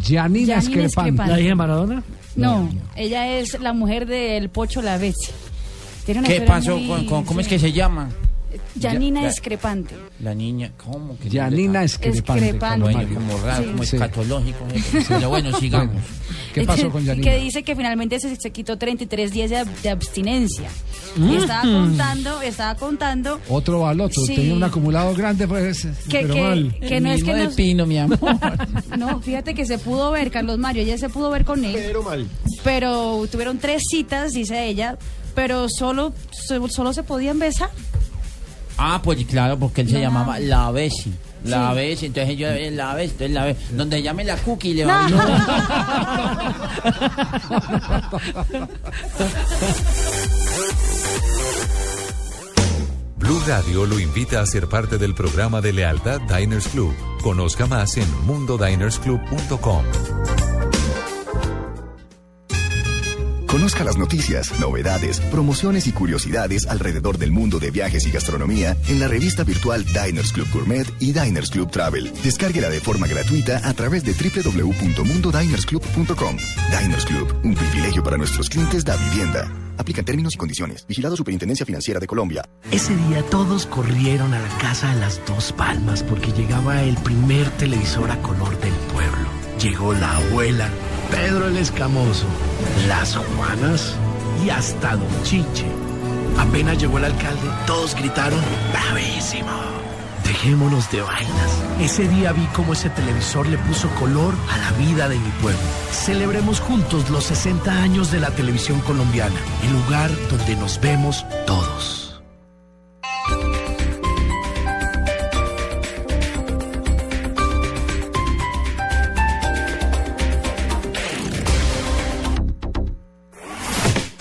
Janina. 0.02 0.56
Escrepante. 0.58 1.26
¿La 1.26 1.40
hija 1.40 1.48
de 1.50 1.54
Maradona? 1.54 2.02
No, 2.36 2.68
ella 2.96 3.38
es 3.38 3.58
la 3.60 3.72
mujer 3.72 4.06
del 4.06 4.48
Pocho 4.50 4.82
Lavezzi. 4.82 5.32
¿Qué 6.06 6.40
pasó 6.42 6.76
muy- 6.78 6.86
con, 6.88 7.04
con- 7.06 7.24
cómo 7.24 7.40
es 7.40 7.48
que 7.48 7.58
se 7.58 7.72
llama? 7.72 8.08
Janina 8.80 9.22
Ya- 9.22 9.28
Escrepante. 9.28 9.94
La 10.20 10.34
niña, 10.34 10.72
¿cómo? 10.76 11.16
que 11.18 11.30
Janina 11.30 11.82
Escrepante. 11.84 12.44
Escrepante. 12.46 12.82
Bueno, 12.82 12.98
Mario. 12.98 13.14
como 13.14 13.38
raro, 13.38 13.62
Sí. 13.64 13.70
como 13.70 13.84
Sí. 13.84 13.96
escatológico. 13.96 14.58
Pero 15.08 15.28
bueno, 15.28 15.58
sigamos. 15.58 15.96
¿Qué 16.54 16.64
pasó 16.64 16.90
con 16.90 17.02
Y 17.02 17.06
Janina? 17.06 17.30
que 17.30 17.38
dice 17.40 17.62
que 17.62 17.74
finalmente 17.76 18.18
se, 18.20 18.36
se 18.36 18.50
quitó 18.50 18.76
33 18.76 19.32
días 19.32 19.50
de, 19.50 19.64
de 19.82 19.90
abstinencia. 19.90 20.68
Mm. 21.16 21.28
Y 21.32 21.36
estaba 21.36 21.62
contando, 21.62 22.42
estaba 22.42 22.74
contando 22.76 23.40
Otro 23.48 23.86
al 23.86 24.00
otro. 24.00 24.22
Sí. 24.24 24.34
Tenía 24.36 24.54
un 24.54 24.62
acumulado 24.62 25.14
grande, 25.14 25.48
pues. 25.48 25.82
que, 26.08 26.20
pero 26.20 26.34
que, 26.34 26.40
mal. 26.42 26.76
que 26.80 27.00
no 27.00 27.10
es 27.12 27.24
que 27.24 27.32
nos- 27.34 27.54
pino, 27.54 27.86
mi 27.86 27.98
amor. 27.98 28.18
No, 28.98 29.20
fíjate 29.20 29.54
que 29.54 29.64
se 29.66 29.78
pudo 29.78 30.10
ver, 30.10 30.30
Carlos 30.30 30.58
Mario, 30.58 30.82
ella 30.82 30.98
se 30.98 31.08
pudo 31.08 31.30
ver 31.30 31.44
con 31.44 31.64
él. 31.64 31.72
Pero 31.74 32.02
mal. 32.02 32.26
Pero 32.64 33.26
tuvieron 33.30 33.58
tres 33.58 33.82
citas, 33.90 34.32
dice 34.32 34.66
ella, 34.66 34.98
pero 35.34 35.68
solo, 35.68 36.12
so- 36.30 36.68
solo 36.68 36.92
se 36.92 37.02
podían 37.02 37.38
besar. 37.38 37.70
Ah, 38.82 39.00
pues 39.02 39.22
claro, 39.26 39.58
porque 39.58 39.82
él 39.82 39.88
se 39.88 39.94
No. 39.94 40.00
llamaba 40.00 40.38
La 40.38 40.70
Bessi. 40.70 41.12
La 41.44 41.70
Sí. 41.70 41.76
Bessi, 41.76 42.06
entonces 42.06 42.36
yo 42.38 42.48
la 42.48 42.94
Bessi, 42.94 43.10
entonces 43.12 43.30
la 43.32 43.44
Bessi. 43.44 43.74
Donde 43.74 44.02
llame 44.02 44.24
la 44.24 44.36
cookie 44.38 44.72
le 44.74 44.84
va 44.86 45.06
a 45.06 45.08
Blue 53.16 53.40
Radio 53.46 53.86
lo 53.86 53.98
invita 54.00 54.40
a 54.40 54.46
ser 54.46 54.68
parte 54.68 54.98
del 54.98 55.14
programa 55.14 55.60
de 55.60 55.72
lealtad 55.72 56.20
Diners 56.22 56.68
Club. 56.68 56.94
Conozca 57.22 57.66
más 57.66 57.96
en 57.96 58.06
mundodinersclub.com. 58.26 59.84
Conozca 63.50 63.82
las 63.82 63.98
noticias, 63.98 64.60
novedades, 64.60 65.18
promociones 65.18 65.88
y 65.88 65.92
curiosidades 65.92 66.68
alrededor 66.68 67.18
del 67.18 67.32
mundo 67.32 67.58
de 67.58 67.72
viajes 67.72 68.06
y 68.06 68.12
gastronomía 68.12 68.76
en 68.86 69.00
la 69.00 69.08
revista 69.08 69.42
virtual 69.42 69.84
Diners 69.86 70.32
Club 70.32 70.46
Gourmet 70.52 70.86
y 71.00 71.10
Diners 71.10 71.50
Club 71.50 71.68
Travel. 71.68 72.12
Descárguela 72.22 72.70
de 72.70 72.78
forma 72.78 73.08
gratuita 73.08 73.68
a 73.68 73.74
través 73.74 74.04
de 74.04 74.12
www.mundodinersclub.com. 74.12 76.36
Diners 76.80 77.04
Club, 77.06 77.40
un 77.42 77.56
privilegio 77.56 78.04
para 78.04 78.16
nuestros 78.16 78.48
clientes 78.48 78.84
da 78.84 78.94
vivienda. 78.94 79.52
Aplican 79.78 80.04
términos 80.04 80.36
y 80.36 80.38
condiciones. 80.38 80.86
Vigilado 80.86 81.16
Superintendencia 81.16 81.66
Financiera 81.66 81.98
de 81.98 82.06
Colombia. 82.06 82.48
Ese 82.70 82.94
día 82.94 83.24
todos 83.30 83.66
corrieron 83.66 84.32
a 84.32 84.38
la 84.38 84.58
casa 84.58 84.94
de 84.94 85.00
las 85.00 85.20
dos 85.26 85.52
palmas 85.52 86.04
porque 86.04 86.30
llegaba 86.30 86.84
el 86.84 86.94
primer 86.98 87.50
televisor 87.56 88.12
a 88.12 88.22
color 88.22 88.56
del 88.60 88.74
pueblo. 88.92 89.28
Llegó 89.60 89.92
la 89.92 90.18
abuela, 90.18 90.70
Pedro 91.10 91.48
el 91.48 91.56
Escamoso, 91.56 92.26
las 92.88 93.16
Juanas 93.16 93.94
y 94.44 94.50
hasta 94.50 94.96
Don 94.96 95.22
Chiche. 95.22 95.66
Apenas 96.38 96.78
llegó 96.78 96.98
el 96.98 97.04
alcalde, 97.04 97.48
todos 97.66 97.94
gritaron, 97.94 98.40
¡bravísimo! 98.72 99.50
Dejémonos 100.24 100.90
de 100.90 101.02
vainas. 101.02 101.62
Ese 101.80 102.06
día 102.08 102.32
vi 102.32 102.46
cómo 102.54 102.72
ese 102.72 102.88
televisor 102.90 103.46
le 103.48 103.58
puso 103.58 103.88
color 103.96 104.34
a 104.50 104.58
la 104.58 104.70
vida 104.78 105.08
de 105.08 105.18
mi 105.18 105.30
pueblo. 105.42 105.60
Celebremos 105.90 106.60
juntos 106.60 107.10
los 107.10 107.24
60 107.24 107.70
años 107.70 108.12
de 108.12 108.20
la 108.20 108.30
televisión 108.30 108.80
colombiana, 108.80 109.40
el 109.64 109.72
lugar 109.72 110.10
donde 110.30 110.56
nos 110.56 110.80
vemos 110.80 111.26
todos. 111.46 112.09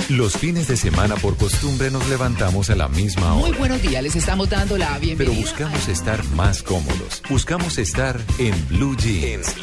Los 0.09 0.37
fines 0.37 0.67
de 0.67 0.75
semana 0.75 1.15
por 1.17 1.37
costumbre 1.37 1.91
nos 1.91 2.07
levantamos 2.09 2.69
a 2.71 2.75
la 2.75 2.87
misma 2.87 3.33
Muy 3.35 3.49
hora. 3.51 3.59
buenos 3.59 3.81
días, 3.83 4.01
les 4.01 4.15
estamos 4.15 4.49
dando 4.49 4.75
la 4.77 4.87
Pero 4.93 4.99
bienvenida. 5.01 5.39
buscamos 5.39 5.87
estar 5.87 6.23
más 6.29 6.63
cómodos. 6.63 7.21
Buscamos 7.29 7.77
estar 7.77 8.19
en 8.39 8.67
Blue 8.69 8.95
Jeans. 8.97 9.55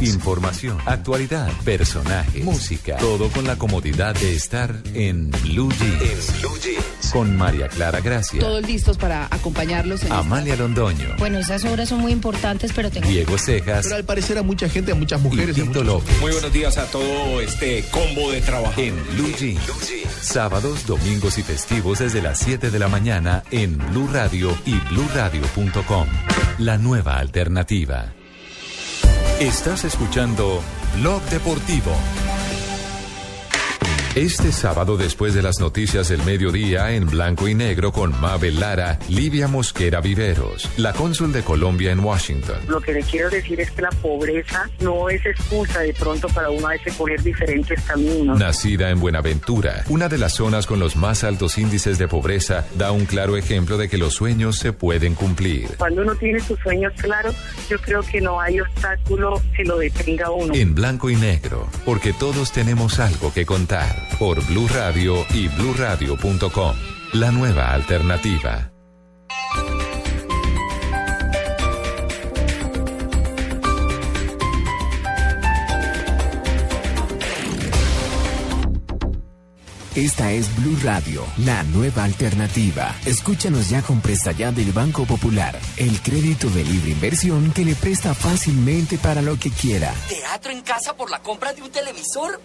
Información, 0.00 0.78
actualidad, 0.86 1.50
personajes, 1.64 2.44
música. 2.44 2.98
Todo 2.98 3.28
con 3.30 3.44
la 3.46 3.56
comodidad 3.56 4.14
de 4.14 4.34
estar 4.36 4.80
en 4.94 5.30
Blue 5.42 5.72
Jeans. 5.72 6.40
Con 7.12 7.36
María 7.36 7.68
Clara 7.68 8.00
Gracia, 8.00 8.40
Todos 8.40 8.66
listos 8.66 8.96
para 8.96 9.26
acompañarlos 9.30 10.04
en 10.04 10.12
Amalia 10.12 10.56
Londoño, 10.56 11.16
Bueno, 11.18 11.38
esas 11.38 11.64
obras 11.64 11.88
son 11.88 12.00
muy 12.00 12.12
importantes, 12.12 12.72
pero 12.74 12.90
tengo... 12.90 13.08
Diego 13.08 13.36
Cejas 13.36 13.84
Pero 13.84 13.96
al 13.96 14.04
parecer 14.04 14.38
a 14.38 14.42
mucha 14.42 14.68
gente, 14.68 14.92
a 14.92 14.94
muchas 14.94 15.20
mujeres 15.20 15.56
y 15.58 15.62
Tito 15.62 15.82
López. 15.82 16.20
Muy 16.20 16.32
buenos 16.32 16.52
días 16.52 16.78
a 16.78 16.84
todo 16.86 17.40
este 17.40 17.84
combo 17.90 18.30
de 18.30 18.40
trabajo. 18.40 18.80
En 18.80 18.94
Blue 19.14 19.32
Jeans. 19.38 19.60
Sábados, 20.20 20.86
domingos 20.86 21.38
y 21.38 21.42
festivos 21.42 21.98
desde 21.98 22.22
las 22.22 22.38
7 22.38 22.70
de 22.70 22.78
la 22.78 22.88
mañana 22.88 23.42
en 23.50 23.78
Blue 23.90 24.08
Radio 24.12 24.56
y 24.64 24.74
bluradio.com. 24.92 26.06
La 26.58 26.78
nueva 26.78 27.18
alternativa. 27.18 28.12
Estás 29.40 29.84
escuchando 29.84 30.62
Blog 30.96 31.22
Deportivo. 31.30 31.92
Este 34.20 34.52
sábado, 34.52 34.98
después 34.98 35.32
de 35.32 35.40
las 35.40 35.60
noticias 35.60 36.10
del 36.10 36.22
mediodía, 36.24 36.90
en 36.90 37.06
blanco 37.06 37.48
y 37.48 37.54
negro 37.54 37.90
con 37.90 38.20
Mabel 38.20 38.60
Lara, 38.60 38.98
Livia 39.08 39.48
Mosquera 39.48 40.02
Viveros, 40.02 40.68
la 40.76 40.92
cónsul 40.92 41.32
de 41.32 41.42
Colombia 41.42 41.90
en 41.90 42.00
Washington. 42.00 42.58
Lo 42.68 42.82
que 42.82 42.92
le 42.92 43.02
quiero 43.02 43.30
decir 43.30 43.58
es 43.58 43.70
que 43.70 43.80
la 43.80 43.88
pobreza 43.88 44.68
no 44.80 45.08
es 45.08 45.24
excusa 45.24 45.80
de 45.80 45.94
pronto 45.94 46.28
para 46.28 46.50
uno 46.50 46.66
a 46.66 46.72
veces 46.72 46.92
coger 46.96 47.22
diferentes 47.22 47.80
caminos. 47.80 48.38
Nacida 48.38 48.90
en 48.90 49.00
Buenaventura, 49.00 49.84
una 49.88 50.10
de 50.10 50.18
las 50.18 50.34
zonas 50.34 50.66
con 50.66 50.80
los 50.80 50.96
más 50.96 51.24
altos 51.24 51.56
índices 51.56 51.96
de 51.96 52.06
pobreza, 52.06 52.66
da 52.76 52.92
un 52.92 53.06
claro 53.06 53.38
ejemplo 53.38 53.78
de 53.78 53.88
que 53.88 53.96
los 53.96 54.12
sueños 54.12 54.58
se 54.58 54.74
pueden 54.74 55.14
cumplir. 55.14 55.66
Cuando 55.78 56.02
uno 56.02 56.14
tiene 56.14 56.40
sus 56.40 56.60
sueños 56.60 56.92
claros, 56.98 57.34
yo 57.70 57.78
creo 57.78 58.02
que 58.02 58.20
no 58.20 58.38
hay 58.38 58.60
obstáculo 58.60 59.40
que 59.56 59.64
lo 59.64 59.78
detenga 59.78 60.30
uno. 60.30 60.52
En 60.52 60.74
blanco 60.74 61.08
y 61.08 61.16
negro, 61.16 61.66
porque 61.86 62.12
todos 62.12 62.52
tenemos 62.52 63.00
algo 63.00 63.32
que 63.32 63.46
contar. 63.46 64.09
Por 64.18 64.44
Blue 64.46 64.68
Radio 64.68 65.26
y 65.34 65.48
bluradio.com. 65.48 66.76
La 67.14 67.30
nueva 67.30 67.72
alternativa. 67.72 68.70
Esta 79.96 80.30
es 80.30 80.54
Blue 80.54 80.78
Radio, 80.84 81.26
la 81.38 81.64
nueva 81.64 82.04
alternativa. 82.04 82.94
Escúchanos 83.04 83.68
ya 83.70 83.82
con 83.82 84.00
Presta 84.00 84.30
Ya 84.30 84.52
del 84.52 84.70
Banco 84.70 85.04
Popular, 85.04 85.58
el 85.76 86.00
crédito 86.00 86.48
de 86.48 86.62
libre 86.62 86.92
inversión 86.92 87.52
que 87.52 87.64
le 87.64 87.74
presta 87.74 88.14
fácilmente 88.14 88.98
para 88.98 89.20
lo 89.20 89.36
que 89.36 89.50
quiera. 89.50 89.92
¿Teatro 90.08 90.52
en 90.52 90.62
casa 90.62 90.94
por 90.94 91.10
la 91.10 91.20
compra 91.20 91.52
de 91.54 91.62
un 91.62 91.72
televisor? 91.72 92.40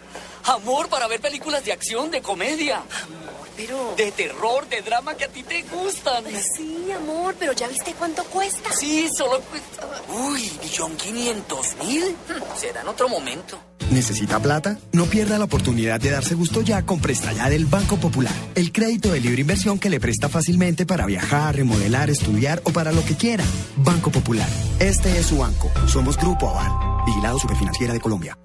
Amor 0.46 0.90
para 0.90 1.08
ver 1.08 1.22
películas 1.22 1.64
de 1.64 1.74
acción, 1.74 2.10
de 2.10 2.24
comedia. 2.24 2.78
Amor, 2.78 3.48
pero... 3.56 3.94
De 3.96 4.12
terror, 4.12 4.68
de 4.68 4.82
drama 4.82 5.14
que 5.14 5.26
a 5.26 5.28
ti 5.28 5.44
te 5.44 5.62
gustan. 5.62 6.24
Sí, 6.58 6.88
amor, 6.92 7.36
pero 7.38 7.54
¿ya 7.54 7.68
viste 7.68 7.94
cuánto 7.94 8.24
cuesta? 8.24 8.72
Sí, 8.74 9.08
solo 9.16 9.40
cuesta... 9.42 9.88
Uy, 10.10 10.52
millón 10.64 10.98
quinientos 10.98 11.76
mil. 11.86 12.16
Será 12.60 12.82
en 12.82 12.88
otro 12.88 13.08
momento. 13.08 13.60
¿Necesita 13.92 14.40
plata? 14.40 14.80
No 14.94 15.06
pierda 15.06 15.38
la 15.38 15.46
oportunidad 15.46 16.00
de 16.00 16.10
darse 16.10 16.36
gusto 16.36 16.62
ya 16.62 16.86
con 16.86 17.00
Presta 17.00 17.32
Ya 17.34 17.50
del 17.50 17.66
Banco 17.66 17.98
Popular. 17.98 18.34
El 18.56 18.72
crédito 18.72 19.12
de 19.12 19.20
libre 19.20 19.42
inversión 19.42 19.80
que 19.80 19.90
le 19.90 20.00
presta 20.00 20.28
fácilmente 20.28 20.86
para 20.86 21.06
viajar, 21.06 21.56
remodelar, 21.56 22.10
estudiar 22.10 22.62
o 22.66 22.72
para 22.72 22.92
lo 22.92 23.06
que 23.06 23.16
quiera. 23.16 23.44
Banco 23.78 24.12
Popular. 24.12 24.50
Este 24.80 25.18
es 25.18 25.28
su 25.28 25.38
banco. 25.38 25.72
Somos 25.88 26.18
Grupo 26.18 26.50
Aval. 26.50 27.06
Vigilado 27.06 27.38
Superfinanciera 27.40 27.94
de 27.94 28.00
Colombia. 28.00 28.38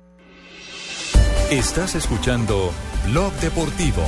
Estás 1.50 1.94
escuchando 1.94 2.72
Blog 3.06 3.32
Deportivo. 3.40 4.04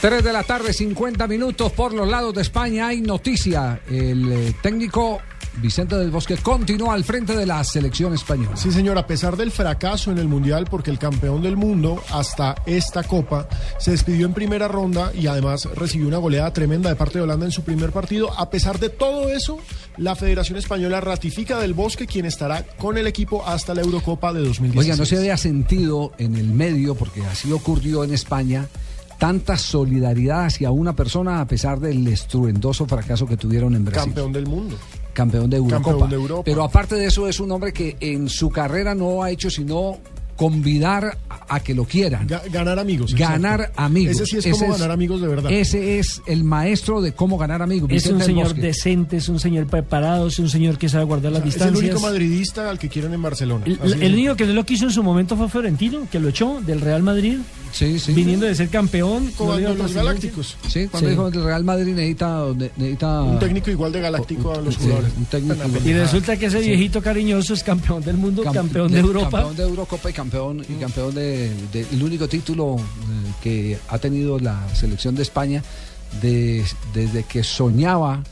3 0.00 0.24
de 0.24 0.32
la 0.32 0.42
tarde, 0.44 0.72
50 0.72 1.26
minutos 1.26 1.72
por 1.72 1.92
los 1.92 2.08
lados 2.08 2.34
de 2.34 2.42
España. 2.42 2.86
Hay 2.86 3.00
noticia. 3.00 3.80
El 3.90 4.32
eh, 4.32 4.54
técnico 4.62 5.20
Vicente 5.60 5.96
del 5.96 6.10
Bosque 6.10 6.36
continúa 6.38 6.94
al 6.94 7.04
frente 7.04 7.36
de 7.36 7.46
la 7.46 7.62
selección 7.64 8.14
española. 8.14 8.56
Sí, 8.56 8.70
señor, 8.72 8.98
a 8.98 9.06
pesar 9.06 9.36
del 9.36 9.50
fracaso 9.50 10.10
en 10.10 10.18
el 10.18 10.26
Mundial, 10.26 10.66
porque 10.70 10.90
el 10.90 10.98
campeón 10.98 11.42
del 11.42 11.56
mundo 11.56 12.02
hasta 12.10 12.54
esta 12.66 13.02
Copa 13.02 13.48
se 13.78 13.90
despidió 13.90 14.26
en 14.26 14.32
primera 14.32 14.68
ronda 14.68 15.12
y 15.14 15.26
además 15.26 15.66
recibió 15.74 16.08
una 16.08 16.18
goleada 16.18 16.52
tremenda 16.52 16.88
de 16.88 16.96
parte 16.96 17.18
de 17.18 17.24
Holanda 17.24 17.46
en 17.46 17.52
su 17.52 17.62
primer 17.62 17.92
partido. 17.92 18.32
A 18.38 18.50
pesar 18.50 18.78
de 18.78 18.88
todo 18.88 19.28
eso, 19.28 19.58
la 19.96 20.16
Federación 20.16 20.58
Española 20.58 21.00
ratifica 21.00 21.58
del 21.58 21.74
Bosque 21.74 22.06
quien 22.06 22.24
estará 22.24 22.64
con 22.78 22.96
el 22.96 23.06
equipo 23.06 23.46
hasta 23.46 23.74
la 23.74 23.82
Eurocopa 23.82 24.32
de 24.32 24.40
2016. 24.40 24.84
Oiga, 24.84 24.96
no 24.96 25.06
se 25.06 25.18
había 25.18 25.36
sentido 25.36 26.12
en 26.18 26.36
el 26.36 26.46
medio, 26.46 26.94
porque 26.94 27.24
así 27.26 27.52
ocurrió 27.52 28.04
en 28.04 28.14
España, 28.14 28.66
tanta 29.18 29.58
solidaridad 29.58 30.46
hacia 30.46 30.70
una 30.70 30.96
persona 30.96 31.40
a 31.42 31.46
pesar 31.46 31.78
del 31.78 32.08
estruendoso 32.08 32.86
fracaso 32.86 33.26
que 33.26 33.36
tuvieron 33.36 33.74
en 33.74 33.84
Brasil. 33.84 34.12
Campeón 34.12 34.32
del 34.32 34.46
mundo. 34.46 34.76
Campeón 35.20 35.50
de 35.50 35.56
Eurocopa. 35.58 35.90
Campeón 35.90 36.10
de 36.10 36.16
Europa. 36.16 36.42
Pero 36.44 36.62
aparte 36.64 36.94
de 36.96 37.06
eso, 37.06 37.28
es 37.28 37.38
un 37.40 37.50
hombre 37.52 37.72
que 37.72 37.96
en 38.00 38.28
su 38.28 38.48
carrera 38.50 38.94
no 38.94 39.22
ha 39.22 39.30
hecho 39.30 39.50
sino 39.50 39.98
convidar 40.36 41.18
a, 41.48 41.60
que 41.60 41.74
lo 41.74 41.84
quieran. 41.84 42.26
Ga- 42.26 42.50
ganar 42.50 42.78
amigos. 42.78 43.14
Ganar 43.14 43.60
exacto. 43.60 43.82
amigos. 43.82 44.14
Ese 44.20 44.40
sí 44.40 44.48
es 44.48 44.56
como 44.58 44.72
ganar 44.72 44.90
amigos 44.90 45.20
de 45.20 45.28
verdad. 45.28 45.52
Ese 45.52 45.98
es 45.98 46.22
el 46.26 46.44
maestro 46.44 47.02
de 47.02 47.12
cómo 47.12 47.36
ganar 47.36 47.60
amigos. 47.60 47.90
Es 47.92 48.06
un 48.06 48.12
Vicente 48.12 48.24
señor 48.24 48.44
Bosque. 48.46 48.60
decente, 48.62 49.16
es 49.18 49.28
un 49.28 49.38
señor 49.38 49.66
preparado, 49.66 50.28
es 50.28 50.38
un 50.38 50.48
señor 50.48 50.78
que 50.78 50.88
sabe 50.88 51.04
guardar 51.04 51.32
las 51.32 51.40
Es 51.42 51.44
el 51.46 51.50
distancias. 51.50 51.78
único 51.84 52.00
madridista 52.00 52.70
al 52.70 52.78
que 52.78 52.88
quieren 52.88 53.12
en 53.12 53.20
Barcelona. 53.20 53.66
El, 53.66 54.02
el 54.02 54.14
único 54.14 54.34
que 54.34 54.46
no 54.46 54.54
lo 54.54 54.64
quiso 54.64 54.86
en 54.86 54.92
su 54.92 55.02
momento 55.02 55.36
fue 55.36 55.50
Florentino, 55.50 56.06
que 56.10 56.18
lo 56.18 56.30
echó 56.30 56.62
del 56.62 56.80
Real 56.80 57.02
Madrid. 57.02 57.36
Viniendo 58.14 58.46
de 58.46 58.54
ser 58.54 58.68
campeón. 58.68 59.30
No 59.38 59.56
dio 59.56 59.74
los. 59.74 59.92
Galácticos. 59.94 60.56
Sí, 60.68 60.86
cuando 60.88 61.08
Sí. 61.08 61.14
dijo 61.14 61.30
que 61.30 61.38
el 61.38 61.44
Real 61.44 61.64
Madrid 61.64 61.94
necesita, 61.94 62.44
necesita 62.76 63.22
Un 63.22 63.38
técnico 63.38 63.70
igual 63.70 63.92
de 63.92 64.00
galáctico 64.00 64.52
a 64.52 64.60
los 64.60 64.74
Sí, 64.74 64.82
jugadores. 64.82 65.12
un 65.16 65.24
técnico 65.26 65.66
igual. 65.66 65.86
Y 65.86 65.92
resulta 65.92 66.36
que 66.36 66.46
ese 66.46 66.62
Sí. 66.62 66.68
viejito 66.68 67.02
cariñoso 67.02 67.54
es 67.54 67.62
campeón 67.62 68.02
del 68.02 68.16
mundo, 68.16 68.42
Camp- 68.42 68.54
campeón 68.56 68.90
de 68.92 68.98
Europa. 69.00 69.30
Campeón 69.30 69.56
de 69.56 69.62
Eurocopa 69.62 70.10
y 70.10 70.12
campeón, 70.12 70.64
y 70.68 70.74
campeón 70.74 71.14
de, 71.14 71.50
de- 71.72 71.86
el 71.92 72.02
único 72.02 72.28
título 72.28 72.76
eh, 72.78 73.32
que 73.42 73.78
ha 73.88 73.98
tenido 73.98 74.38
la 74.38 74.58
selección 74.74 75.14
de 75.14 75.22
España 75.22 75.62
de- 76.22 76.64
desde 76.94 77.24
que 77.24 77.42
soñaba 77.44 78.22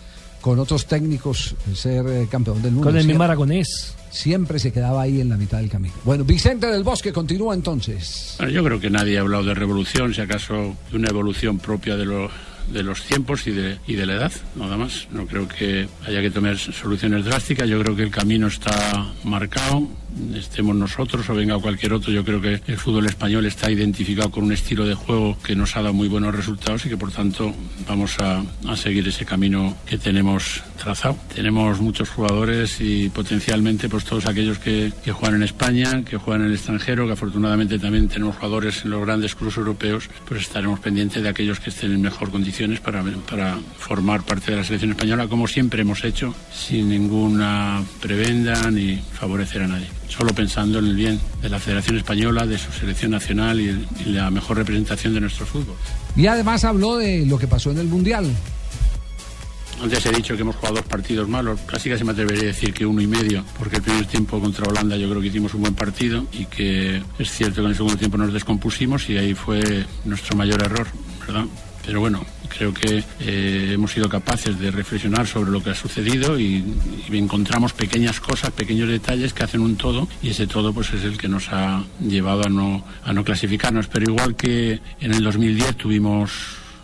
con 0.41 0.59
otros 0.59 0.87
técnicos 0.87 1.55
ser 1.75 2.07
eh, 2.09 2.29
campeón 2.31 2.63
del 2.63 2.73
mundo. 2.73 2.89
Con 2.89 2.97
el 2.97 3.07
mismo 3.07 3.23
aragonés. 3.25 3.95
Siempre 4.11 4.59
se 4.59 4.73
quedaba 4.73 5.03
ahí 5.03 5.21
en 5.21 5.29
la 5.29 5.37
mitad 5.37 5.59
del 5.59 5.69
camino. 5.71 5.95
Bueno, 6.05 6.25
Vicente 6.25 6.67
del 6.67 6.83
Bosque 6.83 7.13
continúa 7.13 7.55
entonces. 7.55 8.35
Bueno, 8.39 8.53
yo 8.53 8.65
creo 8.65 8.81
que 8.81 8.91
nadie 8.91 9.19
ha 9.19 9.21
hablado 9.21 9.45
de 9.45 9.55
revolución, 9.55 10.15
si 10.15 10.21
acaso 10.21 10.75
de 10.91 10.97
una 10.97 11.09
evolución 11.09 11.59
propia 11.59 11.97
de, 11.97 12.05
lo- 12.07 12.31
de 12.73 12.83
los 12.83 13.03
tiempos 13.05 13.47
y 13.47 13.53
de, 13.53 13.79
y 13.87 13.95
de 13.95 14.07
la 14.07 14.15
edad, 14.15 14.33
nada 14.57 14.77
más. 14.77 15.09
No 15.13 15.27
creo 15.27 15.47
que 15.49 15.89
haya 16.07 16.21
que 16.21 16.31
tomar 16.31 16.57
soluciones 16.59 17.25
drásticas, 17.25 17.69
yo 17.69 17.81
creo 17.81 17.97
que 17.97 18.03
el 18.03 18.11
camino 18.11 18.47
está 18.49 19.07
marcado, 19.25 19.89
estemos 20.35 20.75
nosotros 20.77 21.29
o 21.29 21.35
venga 21.35 21.59
cualquier 21.59 21.93
otro, 21.93 22.13
yo 22.13 22.25
creo 22.25 22.41
que 22.41 22.61
el 22.67 22.77
fútbol 22.77 23.07
español 23.07 23.47
está 23.47 23.71
identificado 23.71 24.31
con 24.31 24.45
un 24.45 24.53
estilo 24.53 24.87
de 24.87 24.95
juego 24.95 25.37
que 25.43 25.55
nos 25.55 25.77
ha 25.77 25.83
dado 25.83 25.95
muy 25.95 26.09
buenos 26.09 26.35
resultados 26.35 26.85
y 26.87 26.89
que 26.89 26.97
por 26.97 27.13
tanto 27.13 27.55
vamos 27.87 28.19
a, 28.19 28.43
a 28.67 28.77
seguir 28.77 29.07
ese 29.09 29.25
camino 29.25 29.77
que 29.87 29.99
tenemos 29.99 30.63
trazado. 30.79 31.17
Tenemos 31.35 31.81
muchos 31.81 32.09
jugadores 32.11 32.81
y 32.81 33.09
potencialmente 33.11 33.89
pues 33.89 34.05
todos 34.05 34.27
aquellos 34.27 34.59
que, 34.59 34.93
que 35.05 35.13
juegan 35.13 35.37
en 35.37 35.43
España, 35.43 36.05
que 36.05 36.17
juegan 36.17 36.43
en 36.43 36.49
el 36.49 36.55
extranjero, 36.55 37.07
que 37.07 37.13
afortunadamente 37.13 37.79
también 37.79 38.09
tenemos 38.09 38.37
jugadores 38.37 38.85
en 38.85 38.91
los 38.91 39.05
grandes 39.05 39.35
clubes 39.35 39.57
europeos, 39.57 40.09
pues 40.27 40.43
estaremos 40.43 40.81
pendientes 40.81 41.23
de 41.23 41.29
aquellos 41.29 41.61
que 41.61 41.71
estén 41.71 41.93
en 41.93 42.01
mejor 42.01 42.31
condiciones 42.31 42.81
para, 42.81 43.03
para 43.03 43.59
formar 43.79 44.23
parte 44.23 44.53
de 44.53 44.59
la 44.59 44.65
selección 44.65 44.93
española, 44.93 45.29
como 45.29 45.47
siempre 45.47 45.83
hemos 45.83 46.05
hecho, 46.05 46.35
sin 46.53 46.89
ninguna 46.89 47.83
prebenda 48.01 48.71
ni 48.71 48.97
favorecer 48.97 49.63
a 49.63 49.69
nadie. 49.69 49.89
Solo 50.09 50.33
pensando 50.35 50.79
en 50.79 50.87
el 50.87 50.97
bien 50.97 51.21
de 51.43 51.49
la 51.49 51.59
Federación 51.59 51.97
Española, 51.97 52.47
de 52.47 52.59
su 52.59 52.73
selección 52.73 53.11
nacional 53.11 53.61
y, 53.61 53.87
y 54.05 54.11
la 54.11 54.31
mejor 54.31 54.57
representación 54.57 55.15
de 55.15 55.21
nuestro 55.21 55.47
fútbol. 55.47 55.77
Y 56.17 56.27
además 56.27 56.65
habló 56.65 56.97
de 56.97 57.27
lo 57.27 57.39
que 57.39 57.47
pasó 57.47 57.71
en 57.71 57.79
el 57.79 57.87
Mundial. 57.87 58.27
Antes 59.83 60.07
he 60.07 60.11
dicho 60.11 60.35
que 60.35 60.43
hemos 60.43 60.57
jugado 60.57 60.77
dos 60.77 60.87
partidos 60.87 61.29
malos, 61.29 61.61
casi 61.67 61.89
casi 61.89 62.03
me 62.03 62.11
atrevería 62.11 62.43
a 62.43 62.47
decir 62.47 62.75
que 62.75 62.85
uno 62.85 63.01
y 63.01 63.07
medio, 63.07 63.45
porque 63.57 63.77
el 63.77 63.83
primer 63.83 64.07
tiempo 64.07 64.41
contra 64.41 64.67
Holanda 64.67 64.97
yo 64.97 65.09
creo 65.09 65.21
que 65.21 65.29
hicimos 65.29 65.55
un 65.55 65.61
buen 65.61 65.75
partido 65.75 66.27
y 66.33 66.47
que 66.47 67.01
es 67.19 67.31
cierto 67.31 67.57
que 67.57 67.61
en 67.63 67.69
el 67.69 67.77
segundo 67.77 67.97
tiempo 67.97 68.19
nos 68.19 68.33
descompusimos 68.33 69.09
y 69.09 69.17
ahí 69.19 69.35
fue 69.35 69.87
nuestro 70.05 70.37
mayor 70.37 70.63
error, 70.63 70.89
¿verdad? 71.25 71.45
Pero 71.89 72.01
bueno, 72.01 72.23
creo 72.51 72.75
que 72.75 73.03
eh, 73.21 73.71
hemos 73.73 73.93
sido 73.93 74.11
capaces 74.11 74.59
de 74.59 74.71
reflexionar 74.71 75.27
sobre 75.27 75.51
lo 75.51 75.63
que 75.63 75.71
ha 75.71 75.75
sucedido 75.75 76.39
y, 76.39 76.63
encontramos 77.11 77.73
pequeñas 77.73 78.21
cosas, 78.21 78.51
pequeños 78.51 78.91
detalles 78.91 79.33
que 79.33 79.43
hacen 79.43 79.63
un 79.63 79.77
todo 79.77 80.07
y 80.23 80.29
ese 80.29 80.47
todo 80.47 80.75
pues 80.75 80.93
es 80.93 81.03
el 81.05 81.17
que 81.17 81.29
nos 81.29 81.49
ha 81.51 81.83
llevado 81.99 82.45
a 82.45 82.51
no, 82.51 82.85
a 83.03 83.15
no 83.15 83.25
clasificarnos. 83.25 83.87
Pero 83.87 84.13
igual 84.13 84.37
que 84.37 84.79
en 85.01 85.15
el 85.15 85.25
2010 85.25 85.77
tuvimos 85.77 86.31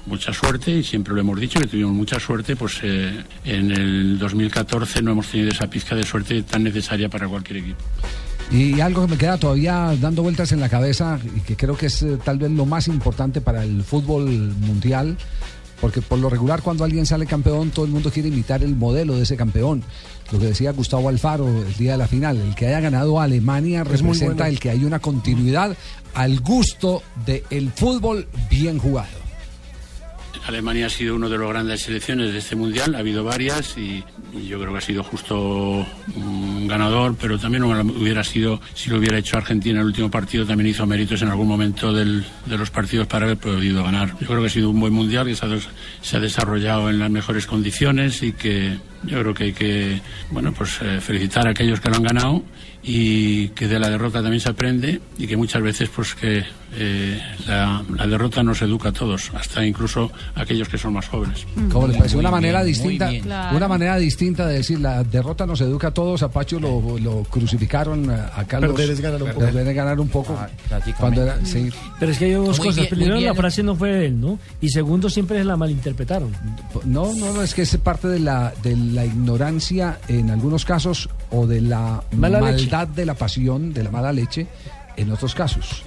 mucha 0.07 0.33
suerte 0.33 0.71
y 0.71 0.83
siempre 0.83 1.13
lo 1.13 1.21
hemos 1.21 1.39
dicho 1.39 1.61
que 1.61 1.67
tuvimos 1.67 1.93
mucha 1.93 2.19
suerte, 2.19 2.57
pues 2.57 2.79
eh, 2.83 3.23
en 3.45 3.73
el 3.73 4.19
2014 4.19 5.03
no 5.03 5.13
hemos 5.13 5.27
tenido 5.27 5.51
esa 5.51 5.69
pizca 5.69 5.95
de 5.95 6.05
suerte 6.05 6.43
tan 6.45 6.63
necesaria 6.63 7.11
para 7.11 7.29
cualquier 7.29 7.59
equipo. 7.59 7.85
Y 8.51 8.81
algo 8.81 9.03
que 9.03 9.13
me 9.13 9.19
queda 9.19 9.39
todavía 9.39 9.97
dando 10.01 10.23
vueltas 10.23 10.53
en 10.53 10.61
la 10.61 10.69
cabeza 10.69 11.19
y 11.37 11.41
que 11.41 11.57
creo 11.57 11.77
que 11.77 11.87
es 11.87 12.03
eh, 12.03 12.19
tal 12.23 12.39
vez 12.39 12.51
lo 12.51 12.67
más 12.67 12.87
importante 12.89 13.41
para 13.41 13.65
el 13.65 13.83
fútbol 13.83 14.29
mundial, 14.61 15.17
porque 15.81 16.01
por 16.03 16.19
lo 16.19 16.31
regular 16.31 16.63
cuando 16.63 16.85
alguien 16.85 17.05
sale 17.07 17.27
campeón 17.27 17.71
todo 17.71 17.85
el 17.85 17.91
mundo 17.91 18.11
quiere 18.11 18.29
imitar 18.29 18.63
el 18.63 18.77
modelo 18.77 19.17
de 19.17 19.23
ese 19.23 19.37
campeón. 19.37 19.83
Lo 20.31 20.39
que 20.39 20.47
decía 20.47 20.73
Gustavo 20.73 21.09
Alfaro 21.09 21.47
el 21.49 21.75
día 21.75 21.93
de 21.93 21.99
la 21.99 22.07
final, 22.07 22.37
el 22.39 22.55
que 22.55 22.67
haya 22.67 22.81
ganado 22.81 23.21
a 23.21 23.25
Alemania 23.25 23.83
Es 23.83 23.89
representa 23.89 24.35
bueno. 24.35 24.47
el 24.47 24.61
que 24.61 24.71
hay 24.71 24.85
una 24.85 24.99
continuidad 24.99 25.77
al 26.15 26.41
gusto 26.41 27.03
del 27.27 27.71
fútbol 27.73 28.29
bien 28.51 28.79
jugado. 28.79 29.24
Alemania 30.47 30.87
ha 30.87 30.91
sido 30.91 31.15
uno 31.17 31.29
de 31.29 31.39
los 31.39 31.49
grandes 31.49 31.83
selecciones 31.83 32.33
de 32.33 32.39
este 32.39 32.55
mundial, 32.55 32.95
ha 32.95 32.99
habido 32.99 33.25
varias 33.25 33.77
y, 33.79 34.05
yo 34.47 34.59
creo 34.61 34.73
que 34.73 34.79
ha 34.79 34.83
sido 34.83 35.03
justo 35.03 35.87
un 36.17 36.67
ganador, 36.69 37.17
pero 37.21 37.39
también 37.39 37.63
hubiera 37.65 38.23
sido, 38.25 38.61
si 38.75 38.91
lo 38.91 38.99
hubiera 38.99 39.17
hecho 39.19 39.37
Argentina 39.37 39.77
en 39.77 39.81
el 39.81 39.87
último 39.87 40.11
partido, 40.11 40.45
también 40.45 40.69
hizo 40.71 40.85
méritos 40.87 41.23
en 41.23 41.29
algún 41.29 41.47
momento 41.49 41.93
del- 41.93 42.25
de 42.47 42.59
los 42.59 42.71
partidos 42.71 43.07
para 43.07 43.27
haber 43.27 43.39
podido 43.39 43.83
ganar. 43.85 44.11
Yo 44.21 44.27
creo 44.27 44.41
que 44.41 44.47
ha 44.47 44.51
sido 44.51 44.71
un 44.71 44.81
buen 44.81 44.93
mundial, 44.93 45.27
que 45.27 45.35
se 45.37 45.47
ha, 45.47 45.51
se 46.03 46.17
ha 46.17 46.21
desarrollado 46.21 46.91
en 46.91 46.99
las 46.99 47.11
mejores 47.11 47.47
condiciones 47.47 48.23
y 48.23 48.33
que 48.33 48.77
yo 49.05 49.21
creo 49.21 49.35
que 49.35 49.45
hay 49.45 49.53
que, 49.53 50.01
bueno, 50.31 50.53
pues 50.53 50.79
eh, 50.83 51.01
felicitar 51.01 51.47
a 51.47 51.51
aquellos 51.51 51.81
que 51.81 51.89
lo 51.91 51.97
han 51.97 52.03
ganado 52.03 52.43
y 52.85 53.49
que 53.51 53.67
de 53.67 53.79
la 53.79 53.89
derrota 53.89 54.21
también 54.21 54.41
se 54.41 54.51
aprende 54.51 55.01
y 55.19 55.27
que 55.27 55.37
muchas 55.37 55.63
veces 55.63 55.89
pues 55.95 56.15
que 56.15 56.45
eh, 56.77 57.21
la, 57.47 57.83
la 57.97 58.07
derrota 58.07 58.43
nos 58.43 58.61
educa 58.63 58.89
a 58.91 58.93
todos, 58.93 59.31
hasta 59.35 59.65
incluso 59.65 60.11
a 60.35 60.43
aquellos 60.43 60.69
que 60.69 60.77
son 60.77 60.93
más 60.93 61.09
jóvenes. 61.09 61.47
¿Cómo 61.73 61.87
les 61.87 61.97
parece? 61.97 62.17
Una 62.17 62.31
manera 62.31 62.63
bien, 62.63 62.77
muy 62.83 62.89
distinta. 62.99 63.23
Claro. 63.25 63.57
una 63.57 63.69
manera 63.69 63.97
distinta 63.97 64.47
de 64.47 64.57
decir 64.57 64.81
la 64.81 65.03
derrota 65.05 65.47
nos 65.47 65.61
educa 65.61 65.89
a 65.89 65.91
todos. 65.93 66.23
A 66.23 66.31
Pacho 66.31 66.59
lo, 66.61 66.99
lo 66.99 67.23
crucificaron 67.25 68.11
a 68.11 68.33
a 68.35 68.45
Carlos. 68.47 68.73
Perder 68.75 68.91
es 68.91 69.01
ganar 69.01 69.23
un 69.23 69.29
poco. 69.31 69.41
Perder 69.41 69.69
es 69.69 69.75
ganar 69.77 70.01
un 70.01 70.09
poco. 70.09 70.39
Cuando 70.99 71.23
era- 71.23 71.39
sí. 71.45 71.71
Pero 72.01 72.11
es 72.13 72.19
que 72.19 72.25
hay 72.27 72.33
dos 72.33 72.59
Muy 72.59 72.67
cosas. 72.69 72.77
bien, 72.77 72.89
Primero, 72.91 73.21
la 73.21 73.35
frase 73.35 73.63
no 73.63 73.77
fue 73.77 73.91
de 73.93 74.07
él, 74.07 74.21
¿no? 74.21 74.39
Y 74.61 74.69
segundo, 74.71 75.09
siempre 75.09 75.43
la 75.45 75.57
malinterpretaron. 75.57 76.33
No, 76.85 77.15
no, 77.15 77.33
no, 77.33 77.43
es 77.43 77.55
que 77.55 77.63
es 77.63 77.77
parte 77.77 78.09
de 78.09 78.19
la, 78.19 78.53
de 78.63 78.77
la 78.77 79.05
ignorancia 79.05 80.01
en 80.09 80.31
algunos 80.31 80.65
casos 80.65 81.09
o 81.31 81.47
de 81.47 81.61
la 81.61 82.03
Mala 82.17 82.41
leche. 82.41 82.65
Maldad 82.75 82.95
de 82.95 83.07
la 83.07 83.15
pasión, 83.15 83.73
de 83.73 83.85
la 83.85 83.91
mala 83.91 84.13
leche 84.13 84.47
en 84.97 85.11
otros 85.13 85.35
casos. 85.35 85.83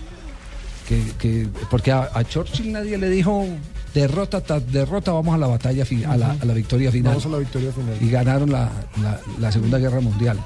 Que, 0.87 1.01
que- 1.19 1.47
porque 1.69 1.91
a, 1.91 2.09
a 2.13 2.23
Churchill 2.23 2.71
nadie 2.71 2.97
le 2.97 3.09
dijo 3.09 3.45
derrota 3.93 4.41
tras 4.41 4.71
derrota, 4.71 5.11
vamos 5.11 5.35
a 5.35 5.37
la 5.37 5.47
batalla, 5.47 5.83
a, 6.07 6.17
la, 6.17 6.31
a 6.41 6.45
la 6.45 6.53
victoria 6.53 6.91
final. 6.91 7.11
Vamos 7.13 7.25
a 7.25 7.29
la 7.29 7.37
victoria 7.39 7.71
final. 7.71 7.97
Y 8.01 8.09
ganaron 8.09 8.51
la, 8.51 8.69
la- 9.01 9.19
la 9.39 9.51
Segunda 9.51 9.77
Guerra 9.79 9.99
Mundial. 9.99 10.39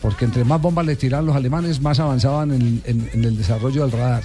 Porque 0.00 0.24
entre 0.26 0.44
más 0.44 0.60
bombas 0.60 0.84
le 0.86 0.96
tiraban 0.96 1.26
los 1.26 1.36
alemanes, 1.36 1.80
más 1.80 1.98
avanzaban 2.00 2.52
en, 2.52 2.82
en- 2.84 3.10
en 3.12 3.24
el 3.24 3.36
desarrollo 3.36 3.82
del 3.82 3.92
radar. 3.92 4.22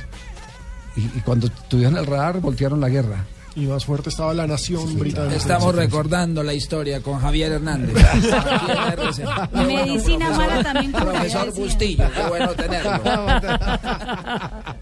Y, 0.96 1.02
y 1.02 1.22
cuando 1.26 1.50
tuvieron 1.70 1.98
el 1.98 2.06
radar, 2.06 2.40
voltearon 2.42 2.80
la 2.80 2.90
guerra. 2.90 3.26
Y 3.56 3.66
más 3.66 3.84
fuerte 3.86 4.10
estaba 4.10 4.34
la 4.34 4.48
nación 4.48 4.98
británica. 4.98 5.36
Estamos 5.36 5.76
recordando 5.76 6.44
la 6.44 6.54
historia 6.54 7.02
con 7.02 7.20
Javier 7.20 7.54
Hernández. 7.54 7.94
Medicina 9.54 10.30
mala 10.32 10.64
también 10.64 10.92
Profesor. 10.92 11.54
Bustillo, 11.54 12.06
qué 12.14 12.24
bueno 12.30 12.52
tenerlo. 12.54 13.02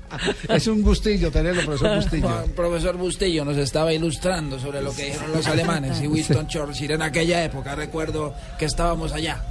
Es 0.49 0.65
un 0.68 0.81
gustillo 0.81 1.30
tenerlo, 1.31 1.64
profesor 1.65 1.95
Bustillo. 1.98 2.27
Juan- 2.27 2.49
profesor 2.56 2.98
Bustillo 2.98 3.45
nos 3.45 3.57
estaba 3.57 3.94
ilustrando 3.94 4.57
sobre 4.60 4.81
lo 4.81 4.91
que 4.94 5.06
dijeron 5.06 5.31
los 5.34 5.45
alemanes 5.48 6.02
y 6.02 6.07
Winston 6.07 6.48
Churchill 6.48 6.91
en 6.91 7.02
aquella 7.03 7.44
época. 7.44 7.76
Recuerdo 7.76 8.34
que 8.57 8.65
estábamos 8.65 9.11
allá 9.14 9.44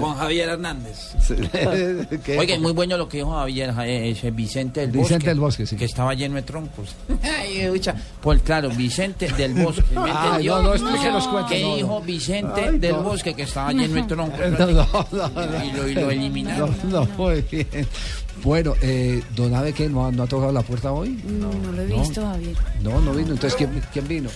con 0.00 0.14
Javier 0.16 0.48
Hernández. 0.50 1.14
¿Qué? 2.24 2.38
Oiga, 2.38 2.58
muy 2.58 2.72
bueno 2.72 2.96
lo 2.96 3.08
que 3.08 3.18
dijo 3.18 3.30
Javier, 3.32 3.74
eh, 3.84 4.10
ese 4.10 4.30
Vicente 4.30 4.80
del 4.80 4.90
Bosque. 4.90 5.02
Vicente 5.02 5.28
del 5.28 5.40
Bosque, 5.40 5.66
sí. 5.66 5.76
Que 5.76 5.84
estaba 5.86 6.14
lleno 6.14 6.36
de 6.36 6.42
troncos. 6.42 6.94
Pues 8.22 8.42
claro, 8.42 8.68
Vicente 8.70 9.28
del 9.32 9.54
Bosque. 9.54 9.82
¿me 9.94 10.10
Ay, 10.14 10.46
no, 10.46 10.62
no, 10.62 10.70
los 10.74 10.82
¿Qué 11.48 11.60
no, 11.62 11.68
no. 11.70 11.76
dijo 11.76 12.00
Vicente 12.02 12.68
Ay, 12.68 12.78
del 12.78 12.92
no. 12.92 13.02
Bosque 13.02 13.34
que 13.34 13.42
estaba 13.42 13.72
lleno 13.72 13.94
de 13.94 14.02
troncos? 14.04 14.38
No, 14.58 14.66
no, 14.66 15.06
no, 15.12 15.64
Y 15.64 15.72
lo, 15.72 15.88
y 15.88 15.94
lo 15.94 16.10
eliminaron. 16.10 16.74
No, 16.84 17.04
no, 17.04 17.06
muy 17.16 17.42
bien. 17.50 17.66
Bueno, 18.42 18.74
eh, 18.80 19.22
¿don 19.36 19.54
Ave 19.54 19.72
qué? 19.72 19.88
¿No, 19.88 20.06
ha- 20.06 20.12
¿No 20.12 20.22
ha 20.22 20.26
tocado 20.26 20.52
la 20.52 20.62
puerta 20.62 20.92
hoy? 20.92 21.20
No, 21.26 21.52
no 21.52 21.72
lo 21.72 21.82
he 21.82 21.86
visto, 21.86 22.22
Javier. 22.24 22.56
No, 22.82 23.00
no 23.00 23.12
vino. 23.12 23.32
Entonces, 23.32 23.54
¿quién, 23.54 23.82
quién 23.92 24.08
vino? 24.08 24.30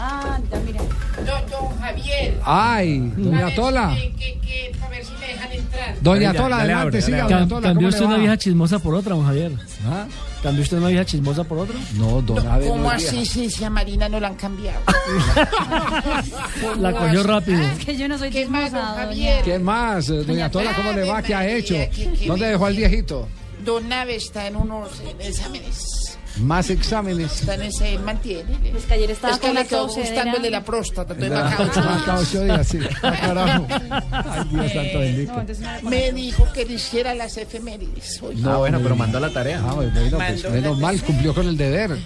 Ah, 0.00 0.38
ya 0.50 0.58
mira. 0.60 0.80
Don, 1.26 1.50
don 1.50 1.78
Javier. 1.80 2.40
¡Ay! 2.44 3.12
Doña 3.16 3.54
Tola. 3.54 3.94
Que, 3.96 4.38
que, 4.40 4.72
para 4.78 4.90
ver 4.90 5.04
si 5.04 5.12
me 5.20 5.26
dejan 5.28 5.52
entrar. 5.52 5.96
Doña 6.00 6.32
Tola, 6.34 6.58
adelante, 6.58 7.02
siga, 7.02 7.24
doña 7.24 7.48
Tola. 7.48 7.68
¿Cambió 7.68 7.88
¿cómo 7.88 7.88
usted 7.88 8.04
una 8.06 8.16
vieja 8.18 8.36
chismosa 8.38 8.78
por 8.78 8.94
otra, 8.94 9.14
don 9.16 9.24
Javier? 9.26 9.52
¿Ah? 9.86 10.06
¿Cambió 10.42 10.62
usted 10.62 10.78
una 10.78 10.86
vieja 10.88 11.04
chismosa 11.04 11.42
por 11.42 11.58
otra? 11.58 11.74
No, 11.94 12.22
don 12.22 12.46
Ave 12.46 12.68
¿Cómo 12.68 12.88
así 12.90 13.26
si, 13.26 13.50
si 13.50 13.64
a 13.64 13.70
Marina 13.70 14.08
no 14.08 14.20
la 14.20 14.28
han 14.28 14.36
cambiado? 14.36 14.78
La 16.78 16.92
cogió 16.92 17.22
rápido. 17.24 17.60
Es 17.60 17.84
que 17.84 17.96
yo 17.96 18.06
no 18.08 18.16
soy 18.18 18.30
¿Qué 18.30 18.46
más, 18.46 18.70
don 18.70 18.80
chismosa, 18.80 19.00
Javier? 19.02 19.42
¿Qué 19.44 19.58
más? 19.58 20.08
eh, 20.10 20.24
Doña 20.24 20.48
Tola, 20.50 20.74
¿cómo 20.76 20.92
le 20.92 21.04
va? 21.04 21.22
¿Qué 21.22 21.34
ha 21.34 21.46
hecho? 21.48 21.74
María, 21.74 21.90
¿qué- 21.90 22.12
qué 22.12 22.26
¿Dónde 22.26 22.46
dejó 22.46 22.66
al 22.66 22.76
viejito? 22.76 23.28
Don 23.64 23.88
Nave 23.88 24.14
está 24.16 24.46
en 24.46 24.56
unos 24.56 24.88
exámenes. 25.18 25.97
Más 26.40 26.70
exámenes. 26.70 27.42
Ese, 27.48 27.98
mantiene. 27.98 28.72
Es 28.76 28.84
que 28.84 28.94
ayer 28.94 29.10
estaba 29.10 29.34
es 29.34 29.40
que 29.40 29.46
con 29.48 29.54
le 29.56 29.62
la 29.62 29.68
tosedera. 29.68 30.08
gustando 30.10 30.36
el 30.36 30.42
de 30.42 30.50
la 30.50 30.64
próstata. 30.64 31.14
Entonces 31.14 31.38
Ah, 31.38 31.56
ocho 31.58 31.82
días. 31.82 32.18
ocho 32.28 32.44
días, 32.44 32.66
sí. 32.68 32.78
Ah, 33.02 33.12
carajo. 33.20 33.66
Ay, 33.70 34.48
Dios 34.50 34.72
santo 34.72 34.98
bendito. 35.00 35.44
Me 35.82 36.12
dijo 36.12 36.46
que 36.52 36.64
le 36.64 36.74
hiciera 36.74 37.14
las 37.14 37.36
efemérides. 37.36 38.22
hoy. 38.22 38.36
No, 38.36 38.58
bueno, 38.58 38.78
pero 38.82 38.96
mandó 38.96 39.18
la 39.20 39.30
tarea. 39.32 39.62
Ah, 39.66 39.74
bueno, 39.74 39.92
pues 40.10 40.50
menos 40.50 40.78
la- 40.78 40.86
mal, 40.86 41.00
cumplió 41.02 41.34
con 41.34 41.46
el 41.48 41.56
deber. 41.56 41.96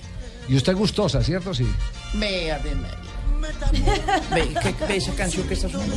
Y 0.48 0.56
usted 0.56 0.74
gustosa, 0.76 1.22
¿cierto? 1.22 1.54
Sí. 1.54 1.66
Me 2.14 2.48
María. 2.52 2.98
Ve, 4.34 4.48
¿qué- 4.62 4.86
ve 4.86 4.96
esa 4.96 5.12
canción 5.14 5.46
que 5.48 5.54
está 5.54 5.68
sonando. 5.68 5.94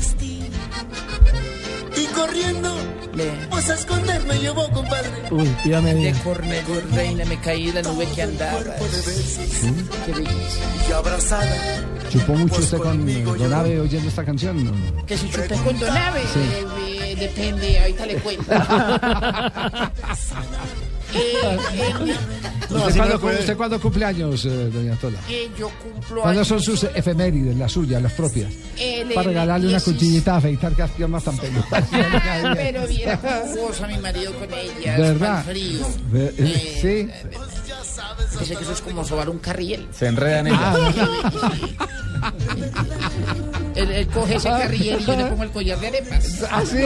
Y 1.98 2.06
corriendo, 2.08 2.76
Le- 3.14 3.32
pues 3.50 3.70
a 3.70 3.76
esconder 3.76 4.22
me 4.26 4.38
llevó, 4.40 4.70
compadre. 4.72 5.10
Uy, 5.32 5.48
pídame 5.64 5.94
De 5.94 6.00
bien. 6.00 6.18
Cornego, 6.20 6.74
reina, 6.94 7.24
me 7.26 7.40
caí 7.40 7.72
de 7.72 7.82
la 7.82 7.90
nube 7.90 8.06
que 8.14 8.22
andaba. 8.24 8.60
Qué 8.64 10.12
belleza. 10.12 10.60
Y 10.90 10.92
abrazada, 10.92 11.56
¿Chupó 12.10 12.34
mucho 12.34 12.60
usted 12.62 12.78
con 12.78 13.10
eh, 13.10 13.24
Don 13.24 13.54
Ave 13.54 13.80
oyendo 13.80 14.10
esta 14.10 14.24
canción? 14.24 14.64
No. 14.66 15.06
Que 15.06 15.18
si 15.18 15.30
chupé 15.30 15.56
con 15.64 15.80
Donave, 15.80 16.22
Sí. 16.34 16.40
eh, 16.40 16.66
eh, 16.88 17.16
depende, 17.18 17.80
ahorita 17.80 18.06
le 18.06 18.16
cuento. 18.18 18.52
Eh, 21.16 21.58
eh, 21.74 22.16
¿Usted, 22.70 22.76
no 22.76 22.96
cuándo, 22.96 23.20
puede. 23.20 23.40
¿Usted 23.40 23.58
cuándo 23.58 23.80
cumple 23.80 24.06
años, 24.06 24.44
eh, 24.46 24.70
doña 24.74 24.96
Tola? 24.98 25.20
eh, 25.30 25.50
yo 25.58 25.70
cumplo 25.82 26.22
¿Cuándo 26.22 26.42
años, 26.42 26.48
son 26.48 26.62
sus 26.62 26.84
efemérides, 26.84 27.56
las 27.56 27.72
suyas, 27.72 28.02
las 28.02 28.12
propias? 28.14 28.52
eh, 28.78 29.06
Para 29.14 29.22
le- 29.24 29.28
regalarle 29.30 29.68
una 29.68 29.78
16. 29.78 29.96
cuchillita 29.98 30.34
a 30.34 30.38
afeitar 30.38 30.74
que 30.76 30.84
piernas 30.96 31.24
tan 31.24 31.38
peludas. 31.38 31.84
Pero 32.56 32.88
viera 32.88 33.18
jugosa 33.48 33.88
mi 33.88 33.98
marido 34.00 34.34
con 34.34 34.48
ella. 34.54 34.98
¿Verdad? 34.98 35.46
frío. 35.46 35.88
Ve- 36.12 36.34
Eh, 36.38 36.80
sí. 36.82 37.30
Dice 38.40 38.56
que 38.56 38.64
eso 38.64 38.74
es 38.74 38.82
como 38.82 39.04
sobar 39.06 39.30
un 39.30 39.40
carriel. 39.40 39.88
Se 39.92 40.08
enredan 40.08 40.48
en 40.48 40.54
Ah, 40.56 42.34
Él, 43.76 43.92
él 43.92 44.08
coge 44.08 44.36
ese 44.36 44.50
carriel 44.50 45.00
y 45.02 45.06
yo 45.06 45.16
le 45.16 45.26
pongo 45.26 45.44
el 45.44 45.52
collar 45.52 45.80
de 45.80 45.88
arepas. 45.88 46.44
¿Ah, 46.50 46.64
sí? 46.66 46.78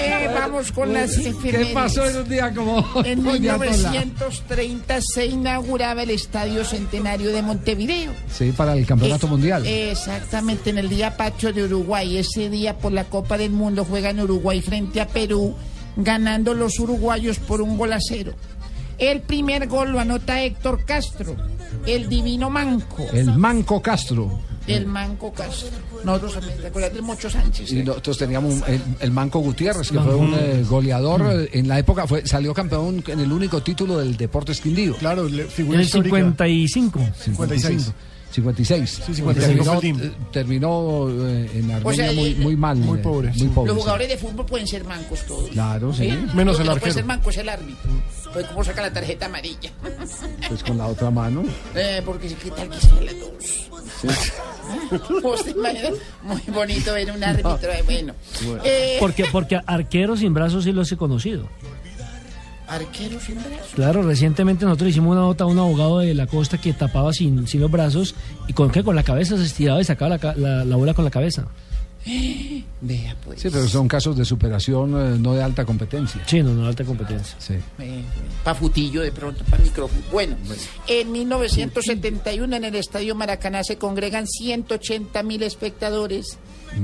Eh, 0.00 0.30
vamos 0.32 0.70
con 0.70 0.92
las 0.92 1.10
¿Qué 1.16 1.28
efemérides. 1.30 1.68
pasó 1.74 2.06
en 2.06 2.16
un 2.18 2.28
día 2.28 2.54
como 2.54 2.76
hoy, 2.94 3.02
En 3.08 3.24
doña 3.24 3.54
Tola? 3.58 3.66
1930 3.90 4.98
se 5.02 5.26
inauguraba 5.26 6.02
el 6.04 6.10
Estadio 6.10 6.64
Centenario 6.64 7.32
de 7.32 7.42
Montevideo. 7.42 8.12
Sí, 8.32 8.52
para 8.52 8.74
el 8.74 8.86
campeonato 8.86 9.26
Es- 9.26 9.30
mundial. 9.32 9.66
Exactamente, 9.66 10.70
en 10.70 10.78
el 10.78 10.88
día 10.88 11.16
patrio 11.16 11.52
de 11.52 11.64
Uruguay. 11.64 12.16
Ese 12.18 12.48
día 12.48 12.78
por 12.78 12.92
la 12.92 13.04
Copa 13.04 13.36
del 13.36 13.50
Mundo 13.50 13.84
juegan 13.84 14.20
Uruguay 14.20 14.60
frente 14.62 15.00
a 15.00 15.08
Perú, 15.08 15.56
ganando 15.98 16.54
los 16.54 16.78
uruguayos 16.78 17.38
por 17.38 17.60
un 17.60 17.76
gol 17.76 17.92
a 17.92 17.98
cero. 18.00 18.32
El 18.98 19.20
primer 19.20 19.68
gol 19.68 19.90
lo 19.92 20.00
anota 20.00 20.42
Héctor 20.42 20.84
Castro, 20.84 21.36
el 21.86 22.08
divino 22.08 22.48
manco. 22.50 23.04
El 23.12 23.36
Manco 23.36 23.80
Castro. 23.82 24.40
El 24.66 24.86
manco 24.86 25.32
Castro. 25.32 25.68
Nosotros, 26.04 26.40
¿te 26.60 26.66
acuerdas 26.66 26.92
del 26.92 27.02
Mocho 27.02 27.30
Sánchez? 27.30 27.72
Y 27.72 27.82
nosotros 27.84 28.18
teníamos 28.18 28.54
un- 28.54 28.64
el, 28.66 28.82
el 29.00 29.10
Manco 29.10 29.38
Gutiérrez, 29.38 29.90
que 29.90 29.98
fue 29.98 30.14
un 30.14 30.34
eh, 30.34 30.64
goleador 30.68 31.22
eh, 31.32 31.48
en 31.54 31.68
la 31.68 31.78
época, 31.78 32.06
fue, 32.06 32.26
salió 32.26 32.52
campeón 32.52 33.02
en 33.06 33.20
el 33.20 33.32
único 33.32 33.62
título 33.62 33.98
del 33.98 34.16
Deportes 34.16 34.60
Quindío. 34.60 34.94
Claro, 34.96 35.28
le- 35.28 35.42
En 35.44 35.48
figura 35.48 35.78
el 35.78 35.84
histórica. 35.86 36.16
55. 36.16 37.00
56. 37.24 37.92
56. 38.30 39.00
Sí, 39.06 39.14
56 39.14 39.56
Terminó, 39.56 39.80
eh, 40.04 40.12
terminó, 40.32 41.08
eh, 41.28 41.50
en 41.54 41.70
Armenia 41.70 41.82
O 41.84 41.92
sea, 41.92 42.12
muy, 42.12 42.34
muy 42.36 42.56
mal. 42.56 42.76
Muy 42.76 42.98
eh, 42.98 43.02
pobre, 43.02 43.28
Muy 43.30 43.38
sí. 43.38 43.46
pobre. 43.48 43.68
Los 43.68 43.76
sí. 43.76 43.80
jugadores 43.82 44.08
de 44.08 44.16
fútbol 44.18 44.46
pueden 44.46 44.66
ser 44.66 44.84
mancos 44.84 45.20
todos. 45.26 45.48
Claro, 45.50 45.92
sí. 45.92 46.08
Menos 46.34 46.34
Lo 46.34 46.34
el 46.34 46.44
que 46.44 46.52
no 46.52 46.56
puede 46.64 46.70
arquero. 46.72 46.92
ser 46.94 47.04
manco 47.04 47.30
es 47.30 47.36
el 47.38 47.48
árbitro. 47.48 47.90
Pues 48.32 48.46
cómo 48.46 48.62
saca 48.64 48.82
la 48.82 48.92
tarjeta 48.92 49.26
amarilla. 49.26 49.70
Pues 50.48 50.62
con 50.62 50.76
la 50.78 50.86
otra 50.86 51.10
mano. 51.10 51.42
Eh, 51.74 52.02
porque 52.04 52.28
qué 52.28 52.50
tal 52.50 52.68
que 52.70 52.80
sea 52.80 53.00
la 53.00 53.12
dos. 53.14 53.68
Muy 56.22 56.42
bonito 56.52 56.92
ver 56.92 57.10
un 57.10 57.22
árbitro. 57.24 57.58
eh, 57.72 57.82
Bueno. 57.84 58.14
Eh, 58.64 58.96
Porque, 59.00 59.24
porque 59.30 59.58
arqueros 59.66 60.20
sin 60.20 60.34
brazos 60.34 60.64
sí 60.64 60.72
los 60.72 60.90
he 60.92 60.96
conocido. 60.96 61.48
Arquero 62.68 63.18
sin 63.18 63.36
brazos. 63.36 63.74
Claro, 63.74 64.02
recientemente 64.02 64.64
nosotros 64.64 64.90
hicimos 64.90 65.12
una 65.12 65.22
nota 65.22 65.44
a 65.44 65.46
un 65.46 65.58
abogado 65.58 66.00
de 66.00 66.14
la 66.14 66.26
costa 66.26 66.58
que 66.58 66.72
tapaba 66.72 67.12
sin, 67.12 67.46
sin 67.46 67.60
los 67.60 67.70
brazos 67.70 68.14
y 68.46 68.52
con 68.52 68.70
qué, 68.70 68.82
con 68.84 68.94
la 68.94 69.02
cabeza 69.02 69.36
se 69.36 69.44
estiraba 69.44 69.80
y 69.80 69.84
sacaba 69.84 70.18
la, 70.18 70.34
la, 70.36 70.64
la 70.64 70.76
bola 70.76 70.94
con 70.94 71.04
la 71.04 71.10
cabeza. 71.10 71.46
Vea, 72.80 73.16
pues. 73.24 73.40
Sí, 73.42 73.48
pero 73.50 73.66
son 73.68 73.86
casos 73.88 74.16
de 74.16 74.24
superación 74.24 74.90
eh, 75.14 75.18
no 75.18 75.34
de 75.34 75.42
alta 75.42 75.64
competencia. 75.64 76.22
Sí, 76.26 76.42
no, 76.42 76.54
no, 76.54 76.66
alta 76.66 76.84
competencia. 76.84 77.36
Sí. 77.38 77.54
para 78.44 78.54
futillo 78.54 79.02
de 79.02 79.12
pronto, 79.12 79.44
para 79.50 79.62
micrófono. 79.62 80.00
Bueno, 80.12 80.36
en 80.86 81.12
1971 81.12 82.56
en 82.56 82.64
el 82.64 82.74
Estadio 82.76 83.14
Maracaná 83.14 83.62
se 83.64 83.76
congregan 83.76 84.26
180 84.26 85.22
mil 85.22 85.42
espectadores 85.42 86.38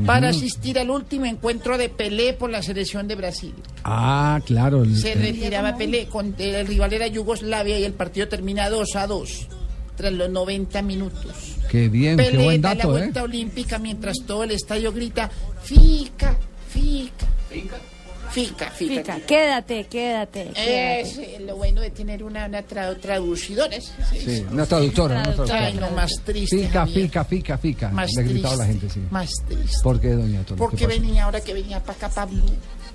para 0.07 0.31
asistir 0.31 0.79
al 0.79 0.91
último 0.91 1.27
encuentro 1.27 1.77
de 1.79 1.89
Pelé 1.89 2.33
por 2.33 2.51
la 2.51 2.63
selección 2.63 3.07
de 3.07 3.15
Brasil. 3.17 3.55
Ah, 3.85 4.41
claro. 4.45 4.83
el- 4.83 4.97
Se 4.97 5.13
el- 5.13 5.21
retiraba 5.21 5.77
Pelé, 5.77 6.07
con, 6.07 6.35
el 6.39 6.67
rival 6.67 6.93
era 6.93 7.07
Yugoslavia 7.07 7.79
y 7.79 7.85
el 7.85 7.93
partido 7.93 8.27
termina 8.29 8.69
2 8.71 8.97
a 8.97 9.07
2 9.07 9.47
tras 9.97 10.13
los 10.13 10.29
90 10.31 10.83
minutos. 10.83 11.57
qué 11.71 11.89
bien, 11.89 12.17
qué 12.17 12.25
Pelé 12.25 12.45
buen 12.45 12.61
da 12.63 12.71
la 12.71 12.75
dato, 12.77 12.97
¿eh? 12.97 13.01
vuelta 13.01 13.23
olímpica 13.23 13.79
mientras 13.79 14.17
todo 14.27 14.45
el 14.45 14.51
estadio 14.53 14.93
grita 14.93 15.31
fica, 15.63 16.37
fica, 16.69 17.27
fica, 17.49 17.77
fica, 18.31 18.71
fica. 18.71 18.71
Fica, 18.71 19.21
quédate, 19.27 19.85
quédate. 19.87 20.51
quédate. 20.55 21.01
Es 21.01 21.19
eh, 21.19 21.39
lo 21.47 21.57
bueno 21.57 21.81
de 21.81 21.91
tener 21.91 22.25
una, 22.25 22.47
una 22.47 22.63
tra- 22.67 22.99
traducidora. 23.01 23.81
¿sí? 23.81 24.19
Sí, 24.25 24.45
una 24.51 24.67
traductora, 24.67 25.15
una 25.17 25.23
traductora. 25.35 25.67
Ay, 25.67 25.75
no, 25.75 25.91
más 25.93 26.13
triste. 26.25 26.57
Fica, 26.59 26.81
Javier. 26.81 27.03
fica, 27.07 27.25
fica, 27.25 27.59
fica. 27.59 27.89
Más 27.91 28.11
Le 28.17 28.23
gritaba 28.25 28.57
la 28.57 28.65
triste, 28.67 28.89
gente, 28.89 28.95
sí. 28.95 29.07
Más 29.11 29.31
triste. 29.49 29.77
¿Por 29.83 30.01
qué, 30.01 30.11
doña 30.11 30.43
Tola? 30.45 30.59
Porque 30.59 30.77
¿Qué 30.79 30.87
venía 30.87 31.25
ahora 31.25 31.41
que 31.41 31.55
venía 31.55 31.81
para 31.81 31.97
acá 31.97 32.09
Pablo. 32.09 32.43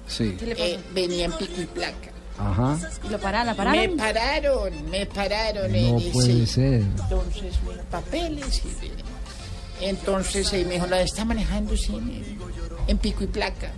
Sí. 0.08 0.36
Eh, 0.42 0.78
venía 0.94 1.26
en 1.26 1.32
pico 1.34 1.62
y 1.62 1.66
placa. 1.66 2.10
Ajá. 2.40 2.78
¿Y 3.04 3.10
lo 3.10 3.20
pararon, 3.20 3.48
la 3.48 3.54
Me 3.54 3.58
pararon? 3.58 3.98
pararon, 3.98 4.90
me 4.90 5.06
pararon. 5.06 5.72
No 5.72 6.00
puede 6.14 6.46
ser. 6.48 6.82
Entonces, 6.82 7.56
papeles. 7.92 8.62
y, 9.82 9.86
entonces 9.86 10.52
me 10.66 10.74
dijo, 10.76 10.88
la 10.88 11.02
está 11.02 11.26
manejando 11.26 11.76
sí, 11.76 11.94
en, 11.96 12.38
en 12.88 12.98
pico 12.98 13.24
y 13.24 13.28
placa. 13.28 13.72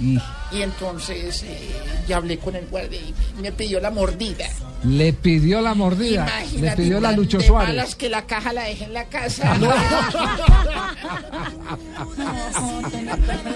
Y 0.00 0.18
Y 0.50 0.62
entonces 0.62 1.44
eh, 1.44 1.70
ya 2.08 2.16
hablé 2.16 2.38
con 2.38 2.56
el 2.56 2.66
guardia 2.66 3.00
y 3.00 3.14
me 3.40 3.52
pidió 3.52 3.80
la 3.80 3.90
mordida. 3.90 4.46
Le 4.84 5.12
pidió 5.12 5.60
la 5.60 5.74
mordida. 5.74 6.26
Imagínate 6.26 6.60
le 6.60 6.76
pidió 6.76 7.00
la 7.00 7.12
Lucho 7.12 7.38
de 7.38 7.46
Suárez. 7.46 7.68
malas 7.68 7.94
que 7.94 8.08
la 8.08 8.26
caja 8.26 8.52
la 8.52 8.64
dejé 8.64 8.84
en 8.84 8.94
la 8.94 9.04
casa. 9.04 9.56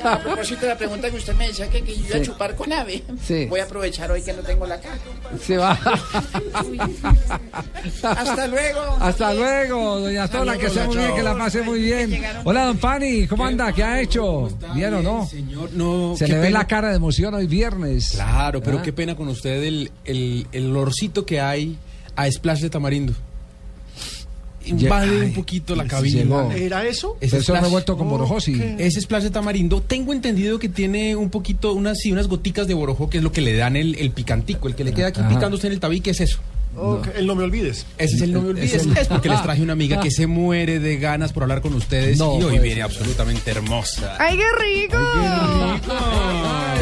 A 0.05 0.18
propósito 0.20 0.60
de 0.62 0.68
la 0.68 0.78
pregunta 0.78 1.10
que 1.10 1.16
usted 1.16 1.34
me 1.34 1.48
decía 1.48 1.68
que, 1.68 1.82
que 1.82 1.94
yo 1.96 2.05
iba 2.06 2.16
a 2.16 2.18
Sí. 2.18 2.24
chupar 2.24 2.55
con 2.55 2.72
ave, 2.72 3.02
Sí. 3.26 3.46
voy 3.46 3.60
a 3.60 3.64
aprovechar 3.64 4.10
hoy 4.10 4.22
que 4.22 4.32
no 4.32 4.42
tengo 4.42 4.66
la 4.66 4.80
cara. 4.80 4.98
Se 5.44 5.56
va. 5.56 5.78
Hasta 8.02 8.46
luego. 8.46 8.80
Hasta 9.00 9.34
luego, 9.34 10.00
doña 10.00 10.28
Tola, 10.28 10.56
que 10.56 10.68
sea 10.70 10.86
muy 10.86 10.96
bien, 10.96 11.14
que 11.14 11.22
la 11.22 11.36
pase 11.36 11.62
muy 11.62 11.80
bien. 11.80 12.22
Hola, 12.44 12.64
don 12.66 12.78
Pani, 12.78 13.26
¿cómo 13.26 13.44
anda? 13.44 13.72
¿Qué 13.72 13.82
ha 13.82 14.00
hecho? 14.00 14.48
¿Bien 14.74 14.94
o 14.94 15.02
no? 15.02 15.26
Señor, 15.26 15.70
no. 15.72 16.14
Se 16.16 16.26
le 16.26 16.34
ve 16.36 16.46
pena. 16.46 16.59
la 16.60 16.66
cara 16.66 16.90
de 16.90 16.96
emoción 16.96 17.34
hoy 17.34 17.46
viernes. 17.46 18.12
Claro, 18.12 18.60
pero 18.62 18.78
¿Ah? 18.78 18.82
qué 18.82 18.92
pena 18.92 19.14
con 19.16 19.28
usted 19.28 19.62
el, 19.62 19.90
el, 20.05 20.46
el 20.52 20.70
que 21.27 21.40
hay 21.40 21.77
a 22.16 22.31
splash 22.31 22.61
de 22.61 22.70
tamarindo. 22.70 23.12
Invade 24.66 25.09
Ay, 25.20 25.27
un 25.28 25.32
poquito 25.35 25.74
la 25.74 25.85
sí 25.85 25.89
cabina. 25.89 26.23
llegó. 26.23 26.53
¿Era 26.53 26.86
eso? 26.86 27.16
Ese 27.20 27.39
Eso 27.39 27.53
splash- 27.55 27.62
revuelto 27.62 27.97
con 27.97 28.09
borojosi. 28.11 28.61
Ese 28.78 29.01
splash 29.01 29.23
de 29.23 29.31
tamarindo, 29.31 29.81
tengo 29.81 30.12
entendido 30.12 30.59
que 30.59 30.69
tiene 30.69 31.16
un 31.16 31.31
poquito, 31.31 31.73
unas, 31.73 31.99
sí, 31.99 32.12
unas 32.12 32.28
goticas 32.28 32.66
de 32.66 32.74
borojó, 32.74 33.09
que 33.09 33.19
es 33.19 33.24
lo 33.24 33.32
que 33.32 33.40
le 33.40 33.57
dan 33.57 33.77
el, 33.77 33.95
el 33.95 34.11
picantico, 34.11 34.69
el 34.69 34.74
que 34.74 34.85
le 34.85 34.93
queda 34.93 35.07
aquí 35.09 35.20
Ajá. 35.20 35.49
usted 35.49 35.69
en 35.69 35.73
el 35.73 35.81
tabique, 35.81 36.11
es 36.11 36.20
eso. 36.20 36.39
Ok, 36.80 37.09
El 37.16 37.26
no 37.26 37.34
me 37.34 37.44
olvides. 37.44 37.84
Ese 37.98 38.16
es 38.16 38.22
el 38.22 38.32
no 38.32 38.40
me 38.42 38.48
olvides. 38.50 38.74
Es 38.74 38.82
el- 38.86 38.96
Es 38.96 39.09
porque 39.09 39.28
les 39.28 39.42
traje 39.42 39.62
una 39.62 39.72
amiga 39.72 40.00
que 40.00 40.10
se 40.10 40.26
muere 40.26 40.78
de 40.78 40.96
ganas 40.98 41.32
por 41.32 41.42
hablar 41.42 41.60
con 41.60 41.74
ustedes 41.74 42.18
No, 42.18 42.38
y 42.38 42.42
hoy 42.44 42.50
pues. 42.52 42.62
viene 42.62 42.82
absolutamente 42.82 43.50
hermosa. 43.50 44.16
¡Ay, 44.18 44.36
qué 44.36 44.44
rico! 44.62 44.98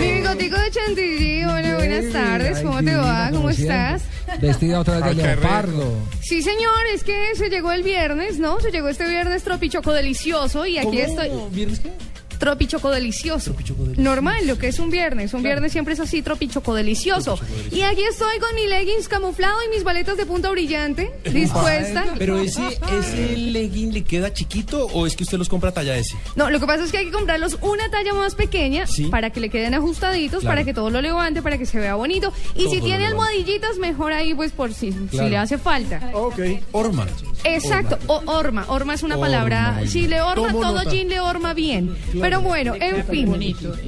Mi 0.01 0.12
bigotico 0.12 0.56
de 0.59 0.70
chantilly. 0.70 1.44
Hola, 1.44 1.74
buenas 1.77 2.12
tardes. 2.12 2.56
Ay, 2.59 2.64
¿Cómo 2.64 2.82
te 2.82 2.94
va? 2.94 3.31
¿Cómo 3.32 3.51
estás? 3.51 4.02
Vestida 4.40 4.81
otra 4.81 5.01
vez 5.01 5.16
de 5.16 5.23
leopardo. 5.23 5.93
Sí, 6.20 6.43
señor, 6.43 6.73
es 6.94 7.05
que 7.05 7.31
se 7.36 7.48
llegó 7.48 7.73
el 7.73 7.82
viernes, 7.82 8.39
¿no? 8.39 8.60
Se 8.60 8.70
llegó 8.70 8.89
este 8.89 9.06
viernes 9.09 9.43
tropichoco 9.44 9.93
delicioso 9.93 10.66
y 10.66 10.78
aquí 10.78 10.86
¿Cómo? 10.89 10.98
estoy. 11.20 11.31
¿Viernes 11.52 11.81
qué? 11.81 11.93
Tropichoco 12.39 12.91
delicioso. 12.91 13.55
Normal, 13.97 14.47
lo 14.47 14.59
que 14.59 14.69
es 14.69 14.79
un 14.79 14.91
viernes. 14.91 15.33
Un 15.35 15.43
viernes 15.43 15.73
siempre 15.73 15.95
es 15.95 16.01
así, 16.01 16.23
tropichoco 16.23 16.75
delicioso. 16.75 17.39
Y 17.71 17.83
aquí 17.83 18.03
estoy 18.03 18.39
con 18.39 18.55
mi 18.55 18.67
leggings 18.67 19.09
camuflado 19.09 19.57
y 19.67 19.75
mis 19.75 19.85
baletas 19.85 20.17
de 20.17 20.27
punta 20.27 20.51
brillante, 20.51 21.11
dispuesta. 21.33 22.05
Pero 22.19 22.39
ese, 22.39 22.63
ese 23.01 23.37
legging 23.37 23.93
le 23.93 24.05
queda 24.05 24.33
chiquito 24.33 24.87
o 24.87 25.07
es 25.07 25.17
que 25.17 25.25
usted 25.25 25.39
los 25.39 25.49
compra 25.49 25.73
talla 25.73 25.97
S? 25.97 26.15
No, 26.37 26.51
lo 26.51 26.61
que 26.61 26.67
pasa 26.67 26.85
es 26.85 26.91
que 26.93 26.99
hay 26.99 27.07
que 27.07 27.13
comprarlos 27.13 27.59
una 27.63 27.89
talla 27.91 28.13
más 28.15 28.35
pequeña 28.35 28.87
Sí. 28.87 29.07
para 29.07 29.31
que 29.31 29.41
le 29.41 29.49
queden 29.51 29.75
ajustaditos, 29.75 30.41
Claro. 30.41 30.53
para 30.53 30.65
que 30.65 30.75
todo 30.75 30.91
lo 30.91 31.01
levante, 31.01 31.43
para 31.43 31.59
que 31.59 31.67
se 31.67 31.79
vea 31.79 31.95
bonito. 31.95 32.33
Y 32.55 32.65
Todo 32.65 32.75
si 32.75 32.81
tiene 32.81 33.07
almohadillitas, 33.07 33.79
mejor 33.79 34.13
ahí, 34.13 34.35
pues 34.35 34.53
por 34.53 34.73
si, 34.73 34.93
si 35.11 35.17
le 35.29 35.37
hace 35.37 35.59
falta. 35.59 36.11
Ok. 36.15 36.39
Orma. 36.73 37.07
Exacto, 37.45 37.99
o 38.09 38.23
orma. 38.27 38.65
Orma 38.69 38.95
es 38.95 39.03
una 39.03 39.15
Orma, 39.17 39.27
palabra. 39.27 39.81
Si 39.87 40.07
le 40.09 40.21
orma, 40.21 40.49
Tomo 40.49 40.61
todo 40.61 40.75
nota. 40.79 40.91
jean 40.91 41.09
le 41.09 41.21
orma 41.21 41.55
bien. 41.55 41.97
Pero 42.27 42.40
bueno, 42.43 42.74
en 42.74 43.05
fin. 43.07 43.32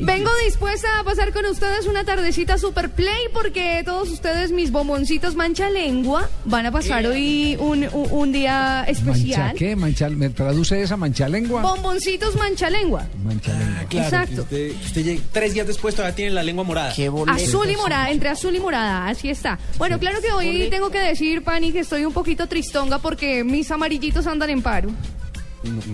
Vengo 0.01 0.31
dispuesta 0.45 0.89
a 1.01 1.05
pasar 1.05 1.33
con 1.33 1.45
ustedes 1.47 1.87
una 1.87 2.05
tardecita 2.05 2.57
super 2.59 2.91
play 2.91 3.25
porque 3.33 3.83
todos 3.85 4.09
ustedes, 4.11 4.53
mis 4.53 4.71
bomboncitos 4.71 5.35
mancha 5.35 5.71
lengua, 5.71 6.29
van 6.45 6.67
a 6.67 6.73
pasar 6.73 7.07
hoy 7.07 7.57
un, 7.61 7.85
un- 7.93 8.09
un 8.11 8.33
día 8.33 8.85
¿Mancha 8.87 8.91
especial. 8.93 9.55
qué? 9.57 9.77
Mancha, 9.77 10.09
¿Me 10.09 10.29
traduce 10.31 10.81
esa 10.83 10.97
mancha 10.97 11.29
lengua? 11.29 11.63
Bomboncitos 11.63 12.37
mancha 12.37 12.71
lengua. 12.71 13.07
Mancha 13.25 13.53
lengua. 13.59 13.83
Exacto. 13.91 14.47
que 14.49 14.71
usted, 14.73 14.81
que 14.81 14.87
usted 15.13 15.19
tres 15.33 15.55
días 15.55 15.67
después 15.67 15.95
todavía 15.95 16.15
tiene 16.15 16.31
la 16.33 16.43
lengua 16.43 16.65
morada. 16.65 16.93
Qué 16.95 17.11
Azul 17.29 17.71
y 17.71 17.77
morada, 17.77 18.11
entre 18.11 18.29
azul 18.29 18.55
y 18.55 18.61
morada, 18.61 19.09
así 19.09 19.29
está. 19.31 19.59
Bueno, 19.79 19.99
claro 19.99 20.21
que 20.21 20.31
hoy 20.33 20.69
tengo 20.71 20.91
que 20.91 20.99
decir, 21.01 21.43
Pani, 21.43 21.73
que 21.73 21.81
estoy 21.81 22.05
un 22.05 22.13
poquito 22.13 22.47
tristonga 22.47 22.99
porque 22.99 23.45
mis 23.45 23.71
amarillitos 23.71 24.27
andan 24.27 24.51
en 24.51 24.63
paro. 24.63 24.91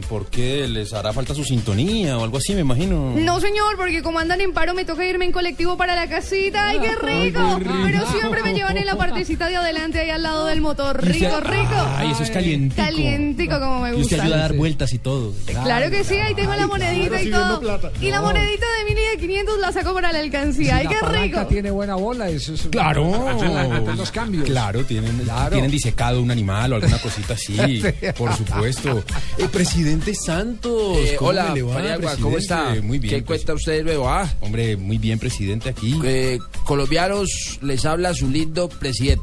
¿Por 0.08 0.26
qué? 0.26 0.68
¿Les 0.68 0.92
hará 0.92 1.12
falta 1.14 1.34
su 1.34 1.42
sintonía 1.42 2.18
o 2.18 2.24
algo 2.24 2.36
así, 2.36 2.52
me 2.54 2.60
imagino? 2.60 3.14
No, 3.16 3.40
señor, 3.40 3.76
porque 3.76 4.02
como 4.02 4.18
andan 4.18 4.40
en 4.42 4.52
paro 4.52 4.74
me 4.74 4.84
toca 4.84 5.06
irme 5.06 5.24
en 5.24 5.32
colectivo 5.32 5.76
para 5.78 5.94
la 5.96 6.06
casita. 6.06 6.68
¡Ay, 6.68 6.80
qué 6.80 6.94
rico! 6.94 7.58
Pero 7.84 8.06
siempre 8.10 8.42
me 8.42 8.52
llevan 8.52 8.76
en 8.76 8.84
la 8.86 8.94
partecita 8.96 9.48
de 9.48 9.56
adelante, 9.56 10.00
ahí 10.00 10.10
al 10.10 10.22
lado 10.22 10.44
del 10.46 10.60
motor. 10.60 11.02
Rico, 11.02 11.40
rico. 11.40 11.74
Ay, 11.96 12.10
eso 12.10 12.22
es 12.22 12.30
calientico. 12.30 12.82
Calientico 12.82 13.58
como 13.58 13.80
me 13.80 13.88
Y 13.96 14.02
usted 14.02 14.16
gusta. 14.16 14.22
ayuda 14.24 14.36
a 14.36 14.40
dar 14.40 14.52
vueltas 14.52 14.92
y 14.92 14.98
todo. 14.98 15.32
Claro 15.46 15.90
que 15.90 16.04
sí, 16.04 16.14
ahí 16.16 16.34
tengo 16.34 16.54
la 16.54 16.66
monedita 16.66 17.22
y 17.22 17.30
todo. 17.30 17.80
Y 18.02 18.10
la 18.10 18.20
monedita 18.20 18.66
de 18.78 18.84
mil 18.84 18.98
y 19.02 19.10
de 19.16 19.18
500 19.18 19.58
la 19.60 19.72
saco 19.72 19.94
para 19.94 20.12
la 20.12 20.18
alcancía. 20.20 20.76
¡Ay, 20.76 20.88
Si 20.88 20.94
qué 20.94 21.06
rico! 21.06 21.46
tiene 21.46 21.70
buena 21.70 21.94
bola, 21.94 22.28
eso 22.28 22.52
es... 22.52 22.62
Claro. 22.70 23.04
Los 23.96 24.10
cambios. 24.10 24.44
Claro, 24.44 24.84
tienen, 24.84 25.16
Claro. 25.20 25.52
tienen 25.52 25.70
disecado 25.70 26.20
un 26.20 26.30
animal 26.30 26.72
o 26.72 26.76
alguna 26.76 26.98
cosita 26.98 27.32
así, 27.34 27.82
por 28.18 28.34
supuesto. 28.36 29.02
Presidente 29.54 30.14
Santos, 30.14 30.98
Eh, 30.98 31.14
¿cómo 31.16 31.30
hola, 31.30 31.54
le 31.54 31.62
va, 31.62 32.16
¿cómo 32.20 32.36
está? 32.38 32.74
Muy 32.82 32.98
bien. 32.98 33.14
¿Qué 33.14 33.24
cuenta 33.24 33.54
usted 33.54 33.72
de 33.78 33.84
nuevo? 33.84 34.08
Ah, 34.08 34.28
Hombre, 34.40 34.76
muy 34.76 34.98
bien, 34.98 35.18
presidente, 35.20 35.68
aquí. 35.68 35.94
eh, 36.04 36.38
colombianos, 36.64 37.60
les 37.62 37.84
habla 37.84 38.12
su 38.14 38.28
lindo 38.28 38.68
presidente. 38.68 39.22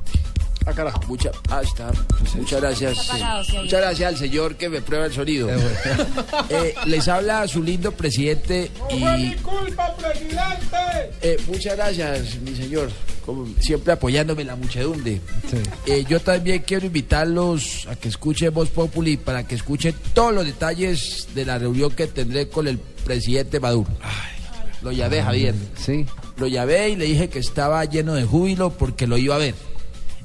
Ah, 0.66 0.74
carajo. 0.74 1.02
Mucha, 1.08 1.32
ah, 1.50 1.62
está. 1.64 1.92
Muchas 2.36 2.62
gracias. 2.62 3.00
Está 3.00 3.16
apagado, 3.16 3.44
sí. 3.44 3.52
sí, 3.52 3.58
ahí. 3.58 3.64
Muchas 3.64 3.82
gracias 3.82 4.08
al 4.10 4.18
señor 4.18 4.56
que 4.56 4.70
me 4.70 4.82
prueba 4.82 5.06
el 5.06 5.14
sonido. 5.14 5.50
Eh, 6.50 6.76
les 6.86 7.08
habla 7.08 7.48
su 7.48 7.64
lindo 7.64 7.92
presidente 7.94 8.70
y 8.90 9.34
culpa, 9.36 9.96
presidente! 9.96 10.78
eh, 11.22 11.38
muchas 11.48 11.76
gracias, 11.76 12.36
mi 12.42 12.56
señor. 12.56 12.90
Como 13.26 13.48
siempre 13.60 13.94
apoyándome 13.94 14.42
en 14.42 14.48
la 14.48 14.56
muchedumbre. 14.56 15.22
Eh, 15.86 16.04
yo 16.10 16.20
también 16.20 16.64
quiero 16.66 16.86
invitarlos 16.88 17.88
a 17.90 17.96
que 17.96 18.10
escuchen 18.10 18.54
Voz 18.54 18.70
Populi 18.70 19.18
para 19.18 19.48
que 19.48 19.56
escuchen 19.56 19.96
todos 20.14 20.34
los 20.34 20.46
detalles 20.46 21.30
de 21.34 21.46
la 21.46 21.58
reunión 21.58 21.92
que 21.92 22.08
tendré 22.08 22.50
con 22.50 22.68
el 22.68 22.80
presidente 22.80 23.60
Maduro. 23.60 23.90
Lo 24.82 24.92
llamé, 24.92 25.22
Javier. 25.22 25.56
Sí. 25.78 26.06
Lo 26.38 26.48
llamé 26.48 26.90
y 26.90 26.96
le 26.96 27.06
dije 27.06 27.30
que 27.30 27.40
estaba 27.40 27.86
lleno 27.86 28.14
de 28.16 28.24
júbilo 28.24 28.72
porque 28.72 29.08
lo 29.08 29.18
iba 29.18 29.36
a 29.36 29.40
ver. 29.40 29.56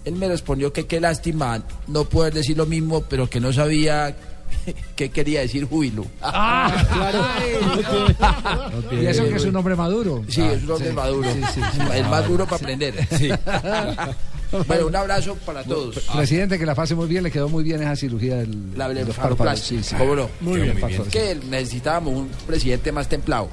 Él 0.07 0.15
me 0.15 0.29
respondió 0.29 0.73
que 0.73 0.87
qué 0.87 1.01
lástima 1.01 1.63
no 1.89 2.05
poder 2.05 2.33
decir 2.33 2.57
lo 2.57 2.65
mismo, 2.65 3.03
pero 3.03 3.29
que 3.29 3.41
no 3.41 3.53
sabía 3.53 4.17
qué 4.97 5.11
quería 5.11 5.41
decir 5.41 5.67
júbilo. 5.69 6.07
Ah, 6.23 6.87
claro. 6.93 7.27
Y 8.93 9.07
eso 9.07 9.25
que 9.25 9.35
es 9.35 9.45
un 9.45 9.57
hombre 9.57 9.75
maduro. 9.75 10.25
Sí, 10.29 10.43
es 10.43 10.63
un 10.63 10.71
hombre 10.71 10.91
sí. 10.91 10.95
maduro. 10.95 11.33
Sí, 11.33 11.41
sí, 11.55 11.61
sí. 11.73 11.81
El 11.93 12.09
más 12.09 12.27
duro 12.29 12.45
para 12.45 12.57
aprender. 12.57 12.95
Sí. 13.19 13.31
Bueno, 14.67 14.87
un 14.87 14.97
abrazo 14.97 15.35
para 15.45 15.65
todos. 15.65 15.99
Presidente, 16.15 16.59
que 16.59 16.67
la 16.67 16.75
pase 16.75 16.95
muy 16.95 17.09
bien, 17.09 17.25
le 17.25 17.31
quedó 17.31 17.49
muy 17.49 17.65
bien 17.65 17.83
esa 17.83 17.97
cirugía 17.97 18.37
del, 18.37 18.77
La 18.77 18.89
de 18.89 18.95
los 18.95 19.07
blefaroplastia, 19.07 19.37
párpados. 19.37 19.61
Sí, 19.61 19.83
sí. 19.83 19.97
¿Cómo 19.97 20.15
no? 20.15 20.31
Muy 20.41 20.61
bien, 20.61 20.79
muy 20.79 20.89
bien. 20.89 21.03
Es 21.03 21.09
que 21.09 21.35
necesitábamos 21.51 22.15
un 22.15 22.29
presidente 22.47 22.93
más 22.93 23.09
templado. 23.09 23.49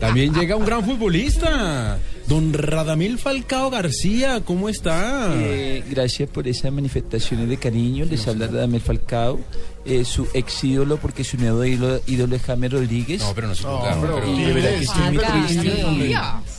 También 0.00 0.32
llega 0.32 0.56
un 0.56 0.64
gran 0.64 0.84
futbolista, 0.84 1.98
don 2.30 2.52
Radamel 2.52 3.18
Falcao 3.18 3.70
García, 3.70 4.40
¿cómo 4.44 4.68
está? 4.68 5.34
Eh, 5.34 5.82
gracias 5.90 6.30
por 6.30 6.46
esas 6.46 6.72
manifestaciones 6.72 7.48
de 7.48 7.56
cariño. 7.56 8.04
Les 8.04 8.28
habla 8.28 8.46
Radamel 8.46 8.80
Falcao, 8.80 9.40
eh, 9.84 10.04
su 10.04 10.26
ex 10.34 10.62
ídolo, 10.64 10.96
porque 10.98 11.24
su 11.24 11.36
nuevo 11.38 11.64
ídolo, 11.64 12.00
ídolo 12.06 12.36
es 12.36 12.42
James 12.42 12.72
Rodríguez. 12.72 13.20
No, 13.22 13.32
pero 13.34 13.48
no 13.48 13.54
se 13.54 13.62
No, 13.64 13.82
pero- 14.00 14.26
Y 14.36 14.42
de 14.44 14.52
verdad 14.52 14.70
que 14.70 14.84
estoy 14.84 15.02
muy 15.02 15.24
Anda, 15.24 15.46
triste. 15.46 15.84
hombre. 15.84 16.06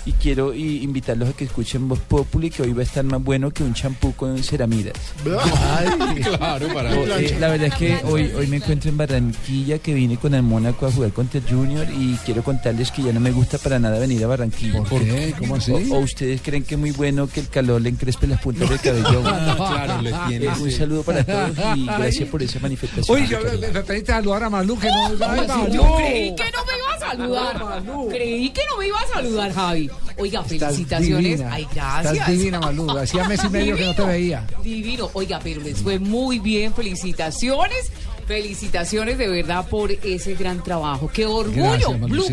Y, 0.05 0.09
y 0.09 0.13
quiero 0.13 0.53
y 0.55 0.83
invitarlos 0.83 1.29
a 1.29 1.33
que 1.33 1.43
escuchen 1.45 1.87
Voz 1.87 1.99
Populi, 1.99 2.49
que 2.49 2.63
hoy 2.63 2.73
va 2.73 2.79
a 2.81 2.85
estar 2.85 3.03
más 3.03 3.23
bueno 3.23 3.51
que 3.51 3.63
un 3.63 3.73
champú 3.75 4.13
con 4.15 4.41
ceramidas. 4.43 4.93
claro, 5.23 6.67
para 6.73 6.91
Oh, 6.95 7.05
eh, 7.17 7.37
la 7.39 7.49
verdad 7.49 7.67
es 7.67 7.75
que 7.75 7.97
hoy, 8.05 8.31
hoy 8.35 8.47
me 8.47 8.57
encuentro 8.57 8.89
en 8.89 8.97
Barranquilla, 8.97 9.77
que 9.79 9.93
vine 9.93 10.17
con 10.17 10.33
el 10.33 10.43
Mónaco 10.43 10.87
a 10.87 10.91
jugar 10.91 11.11
contra 11.11 11.39
Junior 11.47 11.87
y 11.95 12.15
quiero 12.25 12.43
contarles 12.43 12.91
que 12.91 13.03
ya 13.03 13.13
no 13.13 13.19
me 13.19 13.31
gusta 13.31 13.57
para 13.57 13.79
nada 13.79 13.99
venir 13.99 14.23
a 14.23 14.27
Barranquilla. 14.27 14.83
¿Por 14.83 15.01
qué? 15.03 15.33
¿Cómo 15.37 15.55
así? 15.55 15.71
O, 15.71 15.95
o 15.95 15.99
ustedes 15.99 16.41
creen 16.41 16.63
que 16.63 16.75
es 16.75 16.79
muy 16.79 16.91
bueno 16.91 17.27
que 17.27 17.39
el 17.41 17.47
calor 17.49 17.81
le 17.81 17.89
encrespe 17.89 18.27
las 18.27 18.41
puntas 18.41 18.69
del 18.69 18.79
cabello. 18.79 19.21
Claro, 19.71 20.01
le 20.01 20.11
tiene, 20.27 20.45
Eh, 20.47 20.51
un 20.59 20.71
saludo 20.71 21.03
para 21.03 21.23
todos 21.23 21.51
y 21.75 21.85
gracias 21.85 22.27
por 22.29 22.41
esa 22.43 22.59
manifestación. 22.59 23.10
Uy, 23.11 23.27
yo 23.27 23.39
me 23.41 23.67
me 23.67 23.81
pediste 23.83 24.11
saludar 24.11 24.43
a 24.43 24.49
Malú, 24.49 24.79
que 24.79 24.87
no... 24.87 25.25
Ay, 25.27 25.47
Malú. 25.47 25.73
Yo 25.73 25.95
creí 25.97 26.35
que 26.35 26.51
no 26.51 26.65
me 26.65 26.77
iba 26.77 26.93
a 26.95 26.99
saludar. 26.99 27.83
Creí 28.09 28.49
que 28.49 28.61
no 28.69 28.77
me 28.77 28.87
iba 28.87 28.99
a 28.99 29.07
saludar, 29.07 29.53
Javi. 29.53 29.89
Oiga, 30.17 30.41
Estás 30.41 30.73
felicitaciones. 30.73 31.23
divina. 31.23 31.53
Ay, 31.53 31.67
gracias. 31.73 32.13
Estás 32.13 32.27
divina, 32.29 32.59
Malú. 32.59 32.89
Hacía 32.97 33.27
mes 33.27 33.43
y 33.43 33.49
medio 33.49 33.75
que 33.75 33.85
no 33.85 33.95
te 33.95 34.03
veía. 34.05 34.47
Divino. 34.63 35.09
Oiga, 35.13 35.39
pero 35.43 35.61
les 35.61 35.79
fue 35.81 35.99
muy 35.99 36.39
bien. 36.39 36.73
Felicitaciones. 36.73 37.91
Felicitaciones 38.31 39.17
de 39.17 39.27
verdad 39.27 39.67
por 39.67 39.91
ese 39.91 40.35
gran 40.35 40.63
trabajo. 40.63 41.11
Qué 41.13 41.25
orgullo. 41.25 41.97
Gracias, 41.99 41.99
Blue. 41.99 42.29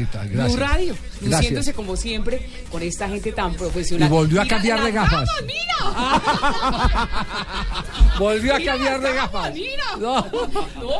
Radio. 0.56 0.94
Luciéndose 1.20 1.74
como 1.74 1.96
siempre 1.96 2.48
con 2.70 2.80
esta 2.82 3.08
gente 3.08 3.32
tan 3.32 3.52
profesional. 3.54 4.06
Y 4.08 4.12
volvió 4.12 4.40
a 4.40 4.44
Mira, 4.44 4.54
cambiar 4.56 4.84
de 4.84 4.92
gafas. 4.92 5.28
mira. 5.44 5.64
Volvió 8.20 8.54
a 8.54 8.58
Mira 8.58 8.72
cambiar 8.72 9.00
de 9.00 9.12
gafas. 9.12 9.52
Mira. 9.54 9.96
No. 9.98 10.24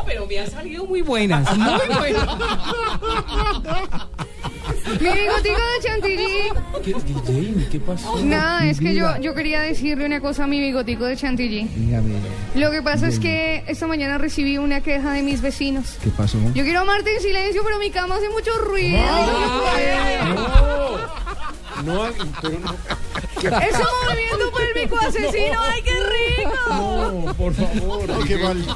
pero 0.04 0.26
me 0.26 0.40
han 0.40 0.50
salido 0.50 0.84
muy 0.84 1.02
buenas. 1.02 1.56
Muy 1.56 1.86
buenas. 1.96 2.28
Mi 5.00 5.08
bigotico 5.08 5.60
de 5.60 5.88
chantilly. 5.88 6.26
¿Qué, 6.84 6.92
Jane, 7.26 7.68
¿qué 7.70 7.80
pasó? 7.80 8.20
Nada, 8.24 8.66
es 8.66 8.80
que 8.80 8.94
yo, 8.94 9.16
yo 9.20 9.34
quería 9.34 9.60
decirle 9.60 10.06
una 10.06 10.20
cosa 10.20 10.44
a 10.44 10.46
mi 10.46 10.60
bigotico 10.60 11.04
de 11.04 11.16
chantilly. 11.16 11.64
Dígame, 11.74 12.14
Lo 12.54 12.70
que 12.70 12.82
pasa 12.82 13.08
es 13.08 13.18
que 13.18 13.64
esta 13.66 13.86
mañana 13.86 14.18
recibí 14.18 14.58
una 14.58 14.80
queja 14.80 15.12
de 15.12 15.22
mis 15.22 15.40
vecinos. 15.40 15.96
¿qué 16.02 16.10
pasó? 16.10 16.38
Yo 16.54 16.64
quiero 16.64 16.80
amarte 16.80 17.14
en 17.14 17.22
silencio, 17.22 17.62
pero 17.64 17.78
mi 17.78 17.90
cama 17.90 18.16
hace 18.16 18.28
mucho 18.30 18.50
ruido. 18.58 18.98
No, 21.84 22.08
pero 22.42 22.58
no. 22.58 22.74
Ese 23.38 23.78
movimiento 23.78 24.50
pélvico 24.78 24.96
asesino, 24.98 25.60
¡ay, 25.60 25.82
qué 25.82 25.92
rico! 25.92 26.52
No, 26.70 27.34
por 27.34 27.54
favor. 27.54 28.10
Ay, 28.10 28.24
qué 28.26 28.38
mal. 28.38 28.66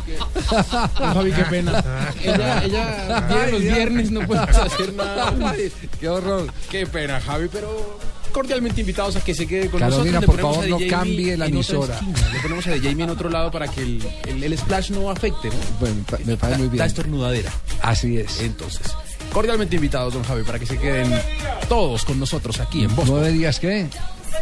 Javi, 0.97 1.33
qué 1.33 1.45
pena. 1.45 1.85
Ella, 2.23 2.65
ella 2.65 3.47
los 3.51 3.61
viernes, 3.61 4.11
no 4.11 4.27
podemos 4.27 4.57
hacer 4.57 4.93
nada. 4.95 5.35
Ay, 5.51 5.73
qué 6.01 6.09
horror. 6.09 6.53
Qué 6.71 6.87
pena, 6.87 7.21
Javi, 7.21 7.49
pero 7.51 7.99
cordialmente 8.33 8.81
invitados 8.81 9.15
a 9.17 9.21
que 9.21 9.35
se 9.35 9.47
quede 9.47 9.69
con 9.69 9.79
Carolina, 9.81 10.21
nosotros. 10.21 10.25
por 10.27 10.37
Le 10.37 10.43
ponemos 10.43 10.67
favor, 10.67 10.81
no 10.83 10.89
cambie 10.99 11.37
la 11.37 11.47
emisora. 11.47 12.01
Le 12.33 12.41
ponemos 12.41 12.67
a 12.67 12.71
DJ 12.73 12.91
en 12.93 13.11
otro 13.11 13.29
lado 13.29 13.51
para 13.51 13.69
que 13.69 13.83
el, 13.83 14.03
el, 14.27 14.43
el 14.43 14.59
splash 14.59 14.91
no 14.91 15.11
afecte, 15.11 15.49
¿no? 15.49 15.55
Bueno, 15.81 15.97
me 15.97 16.03
pa- 16.05 16.19
me 16.25 16.37
parece 16.37 16.59
muy 16.59 16.67
La 16.69 16.73
bien. 16.73 16.87
estornudadera. 16.87 17.53
Así 17.83 18.17
es. 18.19 18.41
Entonces, 18.41 18.87
cordialmente 19.33 19.77
invitados, 19.77 20.15
don 20.15 20.25
Javi, 20.25 20.45
para 20.45 20.59
que 20.59 20.65
se 20.67 20.79
queden 20.79 21.13
todos 21.69 22.05
con 22.07 22.19
nosotros 22.19 22.59
aquí 22.61 22.85
en 22.85 22.97
Voz 22.97 23.07
¿Nueve 23.09 23.33
días 23.33 23.61
qué? 23.61 23.87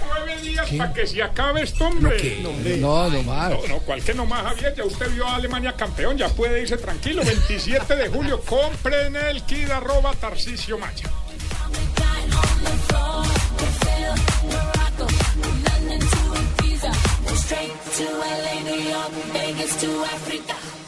Nueve 0.07 0.43
días 0.43 0.71
para 0.77 0.93
que 0.93 1.07
se 1.07 1.23
acabe 1.23 1.63
esto, 1.63 1.87
hombre. 1.87 2.41
No, 2.79 3.09
no 3.09 3.23
más. 3.23 3.51
No, 3.51 3.67
no, 3.69 3.79
¿cuál 3.81 4.03
que 4.03 4.15
no 4.15 4.27
más, 4.27 4.43
Javier? 4.43 4.75
Ya 4.77 4.85
usted 4.85 5.11
vio 5.11 5.27
a 5.27 5.37
Alemania 5.37 5.75
campeón, 5.77 6.17
ya 6.17 6.29
puede 6.29 6.63
irse 6.63 6.77
tranquilo. 6.77 7.23
27 7.25 7.97
de 7.97 8.09
julio, 8.09 8.41
compren 8.47 9.17
el 9.17 9.43
kit 9.45 9.71
arroba 9.71 10.13
Tarcisio 10.15 10.79
Maya. 10.79 11.11
Straight 17.35 17.73
to 17.97 18.05
LA, 18.05 18.63
New 18.63 18.81
York, 18.91 19.13
Vegas 19.33 19.81
to 19.81 20.05
Africa. 20.05 20.80